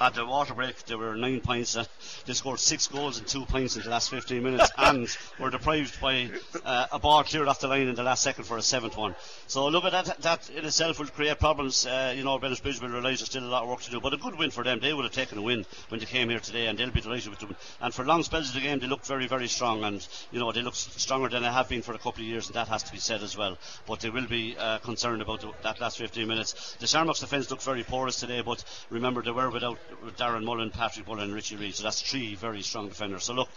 at 0.00 0.14
the 0.14 0.24
water 0.24 0.54
break, 0.54 0.84
there 0.84 0.98
were 0.98 1.16
nine 1.16 1.40
points. 1.40 1.76
Uh, 1.76 1.84
they 2.26 2.32
scored 2.32 2.60
six 2.60 2.86
goals 2.86 3.18
and 3.18 3.26
two 3.26 3.44
points 3.46 3.76
in 3.76 3.82
the 3.82 3.90
last 3.90 4.10
15 4.10 4.42
minutes, 4.42 4.70
and 4.78 5.08
were 5.38 5.50
deprived 5.50 6.00
by 6.00 6.30
uh, 6.64 6.86
a 6.92 6.98
ball 6.98 7.24
cleared 7.24 7.48
off 7.48 7.60
the 7.60 7.68
line 7.68 7.88
in 7.88 7.94
the 7.94 8.02
last 8.02 8.22
second 8.22 8.44
for 8.44 8.58
a 8.58 8.62
seventh 8.62 8.96
one. 8.96 9.14
So 9.46 9.66
look 9.68 9.84
at 9.84 9.92
that. 9.92 10.20
That 10.22 10.50
in 10.50 10.64
itself 10.64 10.98
will 10.98 11.06
create 11.06 11.38
problems. 11.38 11.86
Uh, 11.86 12.12
you 12.16 12.24
know, 12.24 12.38
Bennettsbridge 12.38 12.80
will 12.80 12.88
realise 12.88 13.20
there's 13.20 13.30
still 13.30 13.44
a 13.44 13.46
lot 13.46 13.62
of 13.62 13.68
work 13.68 13.80
to 13.82 13.90
do, 13.90 14.00
but 14.00 14.12
a 14.12 14.16
good 14.16 14.38
win 14.38 14.50
for 14.50 14.64
them. 14.64 14.80
They 14.80 14.92
would 14.92 15.04
have 15.04 15.14
taken 15.14 15.38
a 15.38 15.42
win 15.42 15.64
when 15.88 16.00
they 16.00 16.06
came 16.06 16.28
here 16.28 16.40
today, 16.40 16.66
and 16.66 16.78
they'll 16.78 16.90
be 16.90 17.00
delighted 17.00 17.30
with 17.30 17.40
them. 17.40 17.56
And 17.80 17.94
for 17.94 18.04
long 18.04 18.22
spells 18.22 18.48
of 18.48 18.54
the 18.54 18.60
game, 18.60 18.78
they 18.78 18.86
looked 18.86 19.06
very, 19.06 19.26
very 19.26 19.48
strong, 19.48 19.84
and 19.84 20.06
you 20.30 20.40
know 20.40 20.52
they 20.52 20.62
look 20.62 20.74
stronger 20.74 21.28
than 21.28 21.42
they 21.42 21.48
have 21.48 21.68
been 21.68 21.82
for 21.82 21.94
a 21.94 21.98
couple 21.98 22.22
of 22.22 22.28
years, 22.28 22.46
and 22.46 22.54
that 22.56 22.68
has 22.68 22.82
to 22.84 22.92
be 22.92 22.98
said 22.98 23.22
as 23.22 23.36
well. 23.36 23.56
But 23.86 24.00
they 24.00 24.10
will 24.10 24.26
be 24.26 24.56
uh, 24.58 24.78
concerned 24.78 25.22
about 25.22 25.40
the, 25.40 25.52
that 25.62 25.80
last 25.80 25.98
15 25.98 26.26
minutes. 26.26 26.76
The 26.80 26.86
Shamrocks 26.86 27.20
defence 27.20 27.50
looked 27.50 27.62
very 27.62 27.82
porous 27.82 28.20
today, 28.20 28.42
but 28.42 28.64
remember 28.90 29.22
they 29.22 29.30
were 29.30 29.50
without 29.50 29.78
Darren 30.16 30.44
Mullen, 30.44 30.70
Patrick 30.70 31.06
Mullen, 31.06 31.24
and 31.24 31.34
Richie 31.34 31.56
Reid. 31.56 31.74
So 31.74 31.84
that's 31.84 32.00
three 32.00 32.34
very 32.34 32.62
strong 32.62 32.88
defenders. 32.88 33.24
So 33.24 33.34
look, 33.34 33.48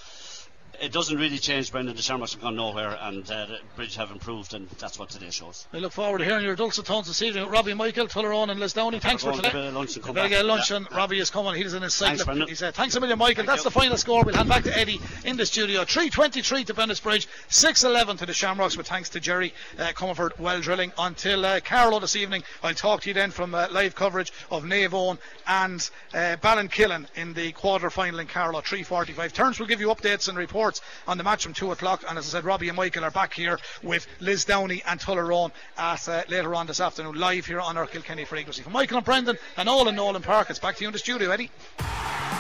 it 0.82 0.92
doesn't 0.92 1.18
really 1.18 1.38
change, 1.38 1.72
Brendan. 1.72 1.96
The 1.96 2.02
Shamrocks 2.02 2.34
have 2.34 2.42
gone 2.42 2.56
nowhere, 2.56 2.98
and 3.02 3.30
uh, 3.30 3.46
the 3.46 3.60
Bridge 3.76 3.96
have 3.96 4.12
improved, 4.12 4.54
and 4.54 4.70
that's 4.72 4.98
what 4.98 5.10
today 5.10 5.30
shows. 5.30 5.68
I 5.74 5.78
look 5.78 5.92
forward 5.92 6.20
to 6.20 6.26
hearing 6.26 6.46
your 6.46 6.56
dulcet 6.56 6.86
tones 6.86 7.08
this 7.08 7.22
evening. 7.22 7.48
Robbie 7.50 7.74
Michael, 7.74 8.08
Tullaroan, 8.08 8.50
and 8.50 8.60
Lisdowney. 8.60 9.02
Thanks 9.02 9.24
for 9.24 9.34
today. 9.34 9.50
Better 9.50 9.72
lunch 9.72 9.96
and 9.96 10.06
come 10.06 10.16
Better 10.16 10.30
get 10.30 10.46
lunch, 10.46 10.70
Yeah. 10.72 10.78
and 10.78 10.92
Robbie 10.92 11.20
is 11.20 11.30
coming. 11.30 11.56
He's 11.56 11.74
in 11.74 11.82
his 11.82 11.98
Thanks, 11.98 12.24
cycle. 12.24 12.46
He 12.46 12.56
said, 12.56 12.76
"Thanks 12.76 12.96
a 12.96 13.00
million, 13.00 13.18
Michael." 13.20 13.46
That's 13.46 13.64
the 13.64 13.72
final 13.72 13.98
score. 13.98 14.24
We'll 14.24 14.36
hand 14.36 14.50
back 14.50 14.64
to 14.64 14.78
Eddie 14.78 15.02
in 15.26 15.36
the 15.38 15.46
studio. 15.46 15.84
Three 15.86 16.10
twenty-three 16.10 16.64
to 16.66 16.74
Bennettsbridge, 16.74 17.28
six 17.48 17.84
eleven 17.84 18.16
to 18.18 18.26
the 18.26 18.34
Shamrocks. 18.34 18.78
With 18.78 18.88
thanks 18.88 19.10
to 19.10 19.20
Jerry 19.20 19.54
uh, 19.80 19.88
Comerford, 19.96 20.38
well 20.40 20.62
drilling 20.62 20.92
until 21.00 21.46
uh, 21.46 21.60
Carlow 21.62 22.00
this 22.00 22.16
evening. 22.16 22.44
I'll 22.64 22.76
talk 22.76 23.02
to 23.02 23.10
you 23.10 23.14
then 23.14 23.32
from 23.32 23.56
uh, 23.56 23.68
live 23.72 23.96
coverage 23.96 24.32
of 24.52 24.64
Naomh 24.64 24.90
Eoin 24.90 25.18
and 25.48 25.90
uh, 26.14 26.38
Ballinkillen 26.42 27.08
in 27.16 27.34
the 27.34 27.52
quarter 27.54 27.90
final 27.90 28.20
in 28.20 28.28
Carlow. 28.28 28.62
Three 28.62 28.84
forty-five. 28.84 29.34
Turns 29.34 29.60
will 29.60 29.68
give 29.68 29.82
you 29.82 29.88
updates 29.88 30.30
and 30.30 30.38
reports 30.38 30.59
on 31.08 31.18
the 31.18 31.24
match 31.24 31.44
from 31.44 31.54
two 31.54 31.72
o'clock. 31.72 32.04
And 32.08 32.18
as 32.18 32.28
I 32.28 32.30
said, 32.38 32.44
Robbie 32.44 32.70
and 32.70 32.78
Michael 32.78 33.04
are 33.06 33.12
back 33.12 33.34
here 33.34 33.60
with 33.84 34.08
Lisdowney 34.20 34.82
and 34.86 35.00
Tullaroan 35.00 35.52
at 35.78 36.08
uh, 36.08 36.24
later 36.28 36.56
on 36.56 36.68
this 36.68 36.80
afternoon, 36.82 37.16
live 37.16 37.46
here 37.46 37.60
on 37.62 37.78
our 37.78 37.88
Kilkenny 37.88 38.26
frequency. 38.26 38.62
For 38.62 38.70
Michael 38.70 38.98
and 38.98 39.06
Brendan 39.06 39.38
and 39.58 39.70
all 39.70 39.88
in 39.88 39.96
Nolan 39.96 40.22
Park, 40.22 40.50
it's 40.50 40.60
back 40.60 40.76
to 40.78 40.82
you 40.84 40.88
in 40.88 40.94
the 40.94 41.00
studio, 41.00 41.32
Eddie. 41.32 41.50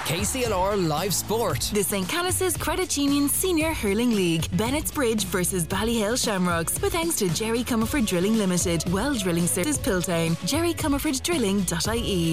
KCLR 0.09 0.87
Live 0.87 1.13
Sport. 1.13 1.69
The 1.73 1.83
St. 1.83 2.07
Canice's 2.09 2.57
Credit 2.57 2.97
Union 2.97 3.29
Senior 3.29 3.73
Hurling 3.73 4.09
League. 4.15 4.47
Bennett's 4.57 4.91
Bridge 4.91 5.25
versus 5.25 5.65
Ballyhale 5.67 6.17
Shamrocks. 6.17 6.81
With 6.81 6.93
thanks 6.93 7.15
to 7.17 7.29
Jerry 7.29 7.63
Comerford 7.63 8.07
Drilling 8.07 8.35
Limited. 8.35 8.83
Well 8.91 9.13
Drilling 9.13 9.45
Services 9.45 9.77
Piltown. 9.77 10.31
JerryComerfordDrilling.ie. 10.47 12.27